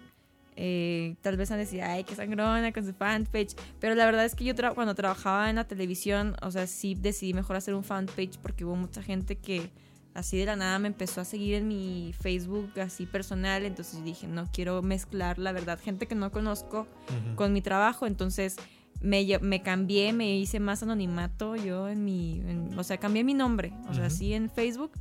Tal 1.22 1.38
vez 1.38 1.52
han 1.52 1.60
decir, 1.60 1.84
ay, 1.84 2.04
qué 2.04 2.16
sangrona 2.16 2.72
con 2.74 2.84
su 2.86 2.94
fanpage. 2.94 3.56
Pero 3.80 3.94
la 3.96 4.06
verdad 4.06 4.26
es 4.26 4.34
que 4.34 4.44
yo 4.44 4.56
tra- 4.56 4.74
cuando 4.74 4.96
trabajaba 4.96 5.50
en 5.50 5.58
la 5.58 5.68
televisión, 5.68 6.36
o 6.42 6.50
sea, 6.52 6.66
sí 6.66 6.96
decidí 6.96 7.34
mejor 7.34 7.56
hacer 7.58 7.76
un 7.76 7.84
fanpage 7.84 8.38
porque 8.42 8.66
hubo 8.66 8.76
mucha 8.76 9.04
gente 9.04 9.36
que 9.38 9.70
así 10.18 10.38
de 10.38 10.46
la 10.46 10.56
nada 10.56 10.80
me 10.80 10.88
empezó 10.90 11.22
a 11.22 11.26
seguir 11.26 11.56
en 11.56 11.68
mi 11.68 12.14
Facebook 12.20 12.72
así 12.82 13.06
personal. 13.06 13.64
Entonces 13.64 14.04
dije, 14.04 14.28
no 14.28 14.50
quiero 14.52 14.82
mezclar 14.82 15.38
la 15.40 15.52
verdad, 15.54 15.80
gente 15.80 16.08
que 16.08 16.16
no 16.16 16.32
conozco 16.32 16.88
con 17.36 17.54
mi 17.54 17.62
trabajo, 17.62 18.06
entonces 18.08 18.56
me, 19.00 19.62
cambié, 19.62 20.12
me 20.12 20.36
hice 20.38 20.60
más 20.60 20.82
anonimato 20.84 21.56
yo 21.56 21.88
en 21.88 22.04
mi, 22.04 22.40
en- 22.42 22.78
o 22.78 22.84
sea, 22.84 22.98
cambié 22.98 23.24
mi 23.24 23.34
nombre, 23.36 23.72
o 23.90 23.94
sea, 23.94 24.10
sí 24.10 24.34
en 24.34 24.50
Facebook, 24.50 24.92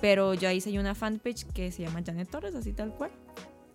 pero 0.00 0.32
ya 0.34 0.52
hice 0.52 0.70
yo 0.72 0.80
una 0.80 0.94
fanpage 0.94 1.44
que 1.52 1.70
se 1.72 1.82
llama 1.82 2.02
Janet 2.06 2.30
Torres, 2.30 2.54
así 2.54 2.72
tal 2.72 2.92
cual, 2.94 3.10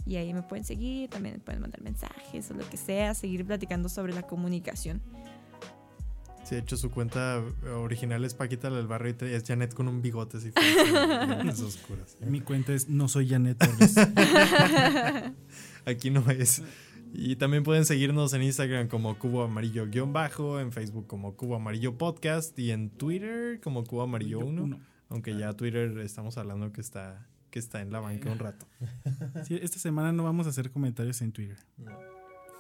y 0.06 0.16
ahí 0.16 0.34
me 0.34 0.42
pueden 0.42 0.64
seguir, 0.64 1.10
también 1.10 1.36
me 1.36 1.40
pueden 1.42 1.62
mandar 1.62 1.82
mensajes 1.82 2.50
o 2.50 2.54
lo 2.54 2.68
que 2.70 2.78
sea, 2.78 3.14
seguir 3.14 3.46
platicando 3.46 3.90
sobre 3.90 4.14
la 4.14 4.24
comunicación. 4.24 5.02
Sí, 6.52 6.56
de 6.56 6.62
hecho 6.64 6.76
su 6.76 6.92
cuenta 6.92 7.42
original 7.78 8.26
es 8.26 8.34
Paquita 8.34 8.70
la 8.70 8.76
del 8.76 8.88
barrio 8.88 9.16
y 9.22 9.34
es 9.34 9.46
Janet 9.48 9.74
con 9.74 9.88
un 9.88 10.02
bigote 10.02 10.36
así. 10.36 10.52
oscuras. 11.64 12.18
Mi 12.20 12.42
cuenta 12.42 12.74
es 12.74 12.90
no 12.90 13.08
soy 13.08 13.30
Janet 13.30 13.58
Torres. 13.58 13.96
Aquí 15.86 16.10
no 16.10 16.30
es. 16.30 16.62
Y 17.14 17.38
también 17.38 17.64
pueden 17.64 17.86
seguirnos 17.86 18.34
en 18.34 18.44
Instagram 18.44 18.90
como 18.90 19.18
Cubo 19.18 19.44
Amarillo 19.44 19.88
guion 19.88 20.12
bajo, 20.12 20.60
en 20.60 20.74
Facebook 20.74 21.08
como 21.08 21.38
Cubo 21.38 21.56
Amarillo 21.56 21.98
Podcast 21.98 22.60
y 22.60 22.72
en 22.72 22.90
Twitter 22.90 23.62
como 23.62 23.86
Cubo 23.86 24.02
Amarillo 24.02 24.40
1. 24.40 24.62
Uno. 24.62 24.80
Aunque 25.08 25.38
ya 25.38 25.54
Twitter 25.54 26.00
estamos 26.00 26.38
hablando 26.38 26.74
que 26.74 26.82
está, 26.82 27.30
que 27.50 27.60
está 27.60 27.80
en 27.80 27.94
la 27.94 28.02
banca 28.02 28.30
un 28.30 28.40
rato. 28.40 28.68
Sí, 29.46 29.58
esta 29.62 29.80
semana 29.80 30.12
no 30.12 30.26
vamos 30.26 30.48
a 30.48 30.50
hacer 30.50 30.70
comentarios 30.70 31.22
en 31.22 31.32
Twitter. 31.32 31.60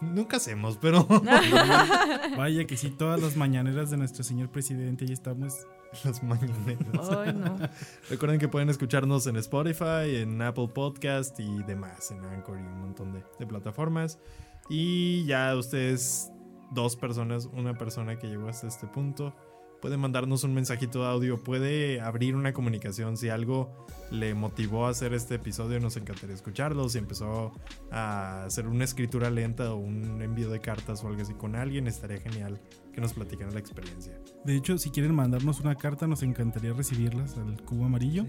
Nunca 0.01 0.37
hacemos, 0.37 0.77
pero 0.77 1.07
Vaya 2.37 2.65
que 2.65 2.75
sí, 2.75 2.89
todas 2.89 3.21
las 3.21 3.37
mañaneras 3.37 3.91
de 3.91 3.97
nuestro 3.97 4.23
señor 4.23 4.49
presidente 4.49 5.05
ahí 5.05 5.13
estamos. 5.13 5.65
las 6.03 6.23
mañaneras. 6.23 7.09
Ay, 7.09 7.33
no. 7.33 7.57
Recuerden 8.09 8.39
que 8.39 8.47
pueden 8.47 8.69
escucharnos 8.69 9.27
en 9.27 9.35
Spotify, 9.37 10.15
en 10.15 10.41
Apple 10.41 10.69
Podcast 10.73 11.39
y 11.39 11.63
demás, 11.63 12.11
en 12.11 12.25
Anchor 12.25 12.57
y 12.59 12.63
un 12.63 12.79
montón 12.81 13.13
de, 13.13 13.23
de 13.39 13.45
plataformas. 13.45 14.19
Y 14.69 15.25
ya 15.25 15.55
ustedes, 15.55 16.31
dos 16.71 16.95
personas, 16.95 17.45
una 17.45 17.77
persona 17.77 18.17
que 18.17 18.27
llegó 18.27 18.47
hasta 18.47 18.67
este 18.67 18.87
punto, 18.87 19.35
puede 19.81 19.97
mandarnos 19.97 20.43
un 20.43 20.53
mensajito 20.53 21.01
de 21.01 21.07
audio, 21.07 21.43
puede 21.43 21.99
abrir 21.99 22.35
una 22.35 22.53
comunicación. 22.53 23.17
Si 23.17 23.29
algo 23.29 23.85
le 24.11 24.33
motivó 24.33 24.85
a 24.85 24.89
hacer 24.89 25.13
este 25.13 25.35
episodio, 25.35 25.79
nos 25.79 25.97
encantaría 25.97 26.35
escucharlo. 26.35 26.87
Si 26.87 26.97
empezó 26.97 27.51
a 27.91 28.45
hacer 28.45 28.67
una 28.67 28.83
escritura 28.83 29.29
lenta 29.29 29.73
o 29.73 29.77
un 29.77 30.21
envío 30.21 30.49
de 30.49 30.59
cartas 30.59 31.03
o 31.03 31.07
algo 31.07 31.21
así 31.21 31.33
con 31.33 31.55
alguien, 31.55 31.87
estaría 31.87 32.19
genial 32.19 32.61
que 32.93 33.01
nos 33.01 33.13
platicaran 33.13 33.53
la 33.53 33.59
experiencia. 33.59 34.13
De 34.45 34.55
hecho, 34.55 34.77
si 34.77 34.91
quieren 34.91 35.15
mandarnos 35.15 35.59
una 35.61 35.75
carta, 35.75 36.07
nos 36.07 36.23
encantaría 36.23 36.73
recibirlas 36.73 37.37
al 37.37 37.61
cubo 37.63 37.85
amarillo. 37.85 38.25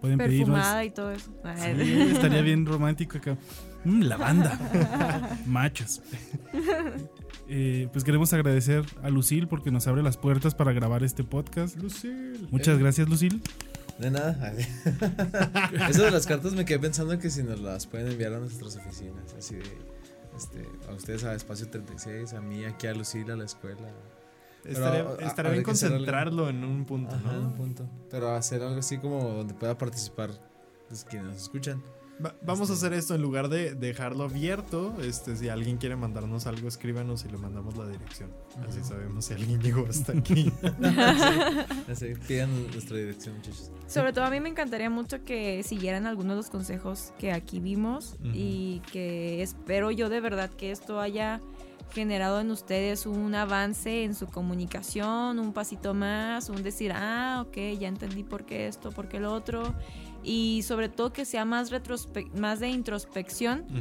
Pueden 0.00 0.18
pedirnos. 0.18 0.48
Perfumada 0.58 0.84
y 0.84 0.90
todo 0.90 1.10
eso. 1.12 1.32
Ay, 1.44 1.74
Sí, 1.76 2.00
estaría 2.12 2.40
bien 2.42 2.64
romántico 2.66 3.18
acá. 3.18 3.36
Mm, 3.84 4.02
lavanda. 4.02 5.38
Machos. 5.46 6.00
Eh, 7.48 7.88
pues 7.92 8.04
queremos 8.04 8.32
agradecer 8.32 8.84
a 9.02 9.08
Lucil 9.10 9.48
porque 9.48 9.70
nos 9.70 9.86
abre 9.86 10.02
las 10.02 10.16
puertas 10.16 10.54
para 10.54 10.72
grabar 10.72 11.02
este 11.02 11.24
podcast. 11.24 11.76
Lucille. 11.76 12.38
Muchas 12.50 12.76
Eh. 12.76 12.80
gracias, 12.82 13.08
Lucil. 13.08 13.42
De 13.98 14.10
nada. 14.10 14.52
Eso 15.88 16.04
de 16.04 16.10
las 16.12 16.26
cartas 16.26 16.52
me 16.52 16.64
quedé 16.64 16.78
pensando 16.78 17.18
que 17.18 17.30
si 17.30 17.42
nos 17.42 17.58
las 17.60 17.86
pueden 17.86 18.08
enviar 18.12 18.32
a 18.34 18.38
nuestras 18.38 18.76
oficinas. 18.76 19.34
Así 19.36 19.56
de. 19.56 19.62
Este, 20.36 20.64
a 20.88 20.92
ustedes 20.92 21.24
a 21.24 21.34
Espacio 21.34 21.68
36, 21.68 22.32
a 22.34 22.40
mí 22.40 22.64
aquí 22.64 22.86
a 22.86 22.94
Lucila 22.94 23.34
a 23.34 23.36
la 23.36 23.44
escuela. 23.44 23.88
Estaría, 24.64 25.00
estaría 25.20 25.52
bien 25.52 25.64
que 25.64 25.70
algo. 25.70 25.80
concentrarlo 25.80 26.48
en 26.48 26.64
un 26.64 26.84
punto, 26.84 27.14
Ajá, 27.14 27.32
¿no? 27.32 27.40
un 27.48 27.54
punto. 27.54 27.88
Pero 28.10 28.30
hacer 28.34 28.62
algo 28.62 28.78
así 28.78 28.98
como 28.98 29.22
donde 29.22 29.54
pueda 29.54 29.78
participar 29.78 30.30
pues, 30.88 31.04
quienes 31.04 31.28
nos 31.28 31.36
escuchan. 31.42 31.82
Va- 32.24 32.34
vamos 32.42 32.68
a 32.68 32.72
hacer 32.72 32.92
esto 32.94 33.14
en 33.14 33.22
lugar 33.22 33.48
de 33.48 33.74
dejarlo 33.76 34.24
abierto. 34.24 34.92
Este, 35.00 35.36
si 35.36 35.48
alguien 35.48 35.76
quiere 35.76 35.94
mandarnos 35.94 36.46
algo, 36.48 36.66
escríbanos 36.66 37.24
y 37.24 37.28
le 37.28 37.38
mandamos 37.38 37.76
la 37.76 37.86
dirección. 37.86 38.30
Así 38.68 38.82
sabemos 38.82 39.26
si 39.26 39.34
alguien 39.34 39.60
llegó 39.62 39.86
hasta 39.88 40.12
aquí. 40.18 40.52
Así, 41.90 42.14
pidan 42.26 42.50
nuestra 42.72 42.96
dirección, 42.96 43.36
muchachos. 43.36 43.70
Sobre 43.86 44.12
todo 44.12 44.24
a 44.24 44.30
mí 44.30 44.40
me 44.40 44.48
encantaría 44.48 44.90
mucho 44.90 45.22
que 45.24 45.62
siguieran 45.62 46.06
algunos 46.06 46.30
de 46.32 46.36
los 46.38 46.50
consejos 46.50 47.12
que 47.18 47.32
aquí 47.32 47.60
vimos 47.60 48.16
Ujú. 48.20 48.30
y 48.34 48.82
que 48.92 49.40
espero 49.42 49.90
yo 49.90 50.08
de 50.08 50.20
verdad 50.20 50.50
que 50.50 50.70
esto 50.72 51.00
haya 51.00 51.40
generado 51.92 52.40
en 52.40 52.50
ustedes 52.50 53.06
un 53.06 53.34
avance 53.34 54.04
en 54.04 54.14
su 54.14 54.26
comunicación, 54.26 55.38
un 55.38 55.52
pasito 55.52 55.94
más, 55.94 56.48
un 56.48 56.62
decir, 56.62 56.92
ah, 56.94 57.44
ok, 57.46 57.56
ya 57.78 57.88
entendí 57.88 58.22
por 58.24 58.44
qué 58.44 58.66
esto, 58.68 58.90
por 58.92 59.08
qué 59.08 59.20
lo 59.20 59.32
otro. 59.32 59.74
Y 60.22 60.62
sobre 60.62 60.88
todo 60.88 61.12
que 61.12 61.24
sea 61.24 61.44
más, 61.44 61.70
más 62.34 62.60
de 62.60 62.68
introspección 62.68 63.60
Ujú. 63.70 63.80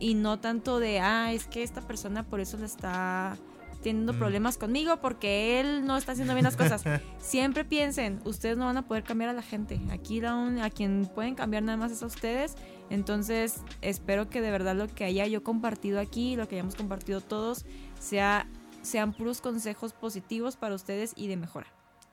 y 0.00 0.14
no 0.14 0.38
tanto 0.40 0.80
de, 0.80 1.00
ah, 1.00 1.32
es 1.32 1.46
que 1.46 1.62
esta 1.62 1.80
persona 1.80 2.22
por 2.24 2.40
eso 2.40 2.56
le 2.58 2.66
está 2.66 3.36
teniendo 3.82 4.12
Mm. 4.12 4.18
problemas 4.18 4.58
conmigo 4.58 4.96
porque 5.00 5.60
él 5.60 5.86
no 5.86 5.96
está 5.96 6.12
haciendo 6.12 6.34
bien 6.34 6.44
las 6.44 6.56
cosas. 6.56 6.82
Siempre 7.18 7.64
piensen, 7.64 8.20
ustedes 8.24 8.58
no 8.58 8.64
van 8.66 8.76
a 8.76 8.82
poder 8.88 9.04
cambiar 9.04 9.30
a 9.30 9.32
la 9.32 9.42
gente. 9.42 9.80
Aquí 9.92 10.20
la 10.20 10.34
un- 10.34 10.58
a 10.58 10.68
quien 10.68 11.08
pueden 11.14 11.36
cambiar 11.36 11.62
nada 11.62 11.78
más 11.78 11.92
es 11.92 12.02
a 12.02 12.06
ustedes. 12.06 12.56
Entonces, 12.90 13.62
espero 13.82 14.28
que 14.28 14.40
de 14.40 14.50
verdad 14.50 14.76
lo 14.76 14.88
que 14.88 15.04
haya 15.04 15.26
yo 15.26 15.42
compartido 15.42 16.00
aquí, 16.00 16.36
lo 16.36 16.48
que 16.48 16.56
hayamos 16.56 16.74
compartido 16.74 17.20
todos, 17.20 17.66
sea, 17.98 18.48
sean 18.82 19.12
puros 19.12 19.40
consejos 19.40 19.92
positivos 19.92 20.56
para 20.56 20.74
ustedes 20.74 21.12
y 21.16 21.28
de 21.28 21.36
mejora. 21.36 21.66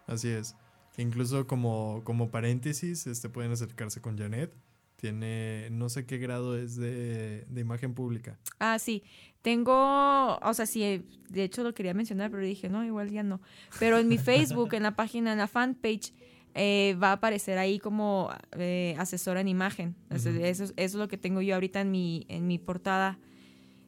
Así 0.07 0.29
es. 0.29 0.55
Incluso 0.97 1.47
como, 1.47 2.01
como 2.03 2.29
paréntesis, 2.29 3.07
este, 3.07 3.29
pueden 3.29 3.51
acercarse 3.51 4.01
con 4.01 4.17
Janet. 4.17 4.53
Tiene, 4.95 5.67
no 5.71 5.89
sé 5.89 6.05
qué 6.05 6.17
grado 6.17 6.57
es 6.57 6.77
de, 6.77 7.45
de 7.49 7.61
imagen 7.61 7.93
pública. 7.93 8.39
Ah, 8.59 8.79
sí. 8.79 9.03
Tengo, 9.41 10.37
o 10.37 10.53
sea, 10.53 10.65
sí, 10.65 11.05
de 11.29 11.43
hecho 11.43 11.63
lo 11.63 11.73
quería 11.73 11.93
mencionar, 11.93 12.31
pero 12.31 12.41
dije, 12.41 12.69
no, 12.69 12.83
igual 12.83 13.11
ya 13.11 13.21
no. 13.21 13.41
Pero 13.77 13.99
en 13.99 14.07
mi 14.07 14.17
Facebook, 14.17 14.73
en 14.73 14.83
la 14.83 14.95
página, 14.95 15.33
en 15.33 15.37
la 15.37 15.47
fanpage, 15.47 16.13
eh, 16.55 16.95
va 17.01 17.09
a 17.09 17.13
aparecer 17.13 17.57
ahí 17.57 17.77
como 17.79 18.29
eh, 18.57 18.95
asesora 18.97 19.41
en 19.41 19.47
imagen. 19.49 19.95
O 20.09 20.17
sea, 20.17 20.31
Ujú. 20.31 20.41
eso, 20.43 20.63
es- 20.63 20.69
eso 20.71 20.73
es 20.77 20.93
lo 20.95 21.07
que 21.07 21.17
tengo 21.17 21.41
yo 21.41 21.53
ahorita 21.55 21.81
en 21.81 21.91
mi, 21.91 22.25
en 22.29 22.47
mi 22.47 22.57
portada. 22.57 23.19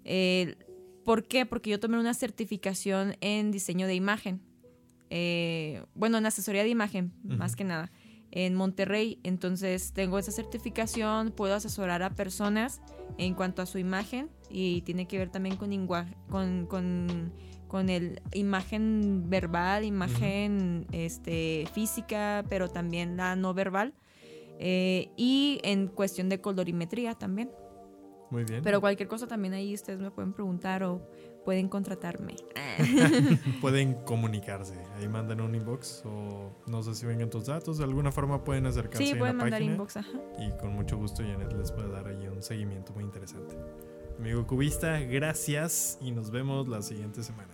Eh, 0.03 0.55
¿Por 1.05 1.23
qué? 1.27 1.45
Porque 1.45 1.69
yo 1.69 1.79
tomé 1.79 1.97
una 1.99 2.13
certificación 2.13 3.15
en 3.21 3.51
diseño 3.51 3.87
de 3.87 3.95
imagen. 3.95 4.41
Eh, 5.09 5.81
bueno, 5.95 6.17
en 6.17 6.25
asesoría 6.25 6.63
de 6.63 6.69
imagen, 6.69 7.13
más 7.23 7.51
Ujú. 7.51 7.57
que 7.59 7.63
nada, 7.63 7.91
en 8.31 8.53
Monterrey. 8.55 9.19
Entonces 9.23 9.93
tengo 9.93 10.19
esa 10.19 10.33
certificación, 10.33 11.31
puedo 11.31 11.55
asesorar 11.55 12.03
a 12.03 12.09
personas 12.09 12.81
en 13.17 13.33
cuanto 13.33 13.61
a 13.61 13.65
su 13.65 13.77
imagen 13.77 14.29
y 14.49 14.81
tiene 14.81 15.07
que 15.07 15.17
ver 15.17 15.29
también 15.29 15.55
con, 15.55 15.71
con, 16.29 16.65
con, 16.65 17.31
con 17.67 17.89
el 17.89 18.21
imagen 18.33 19.29
verbal, 19.29 19.83
imagen 19.83 20.85
este, 20.91 21.67
física, 21.73 22.43
pero 22.49 22.69
también 22.69 23.17
la 23.17 23.35
no 23.35 23.53
verbal. 23.53 23.93
Eh, 24.59 25.11
y 25.17 25.59
en 25.63 25.87
cuestión 25.87 26.29
de 26.29 26.41
colorimetría 26.41 27.13
también. 27.15 27.51
Muy 28.29 28.43
bien. 28.43 28.61
Pero 28.63 28.81
cualquier 28.81 29.07
cosa 29.07 29.27
también 29.27 29.53
ahí 29.53 29.73
ustedes 29.73 29.99
me 29.99 30.11
pueden 30.11 30.33
preguntar 30.33 30.83
o 30.83 31.01
pueden 31.45 31.69
contratarme. 31.69 32.35
pueden 33.61 33.93
comunicarse. 34.03 34.73
Ahí 34.97 35.07
mandan 35.07 35.39
un 35.39 35.55
inbox 35.55 36.03
o 36.05 36.51
no 36.67 36.83
sé 36.83 36.93
si 36.93 37.05
vengan 37.05 37.29
tus 37.29 37.45
datos. 37.45 37.77
De 37.77 37.85
alguna 37.85 38.11
forma 38.11 38.43
pueden 38.43 38.65
acercarse 38.65 39.03
Sí, 39.05 39.11
en 39.11 39.19
pueden 39.19 39.37
la 39.37 39.43
mandar 39.43 39.59
página. 39.59 39.73
inbox. 39.75 39.97
Ajá. 39.97 40.09
Y 40.39 40.51
con 40.59 40.73
mucho 40.73 40.97
gusto 40.97 41.23
Janet 41.23 41.53
les 41.53 41.71
puede 41.71 41.89
dar 41.89 42.07
ahí 42.07 42.27
un 42.27 42.43
seguimiento 42.43 42.91
muy 42.93 43.05
interesante. 43.05 43.55
Amigo 44.19 44.45
cubista, 44.47 44.99
gracias 44.99 45.97
y 46.01 46.11
nos 46.11 46.31
vemos 46.31 46.67
la 46.67 46.81
siguiente 46.81 47.23
semana. 47.23 47.53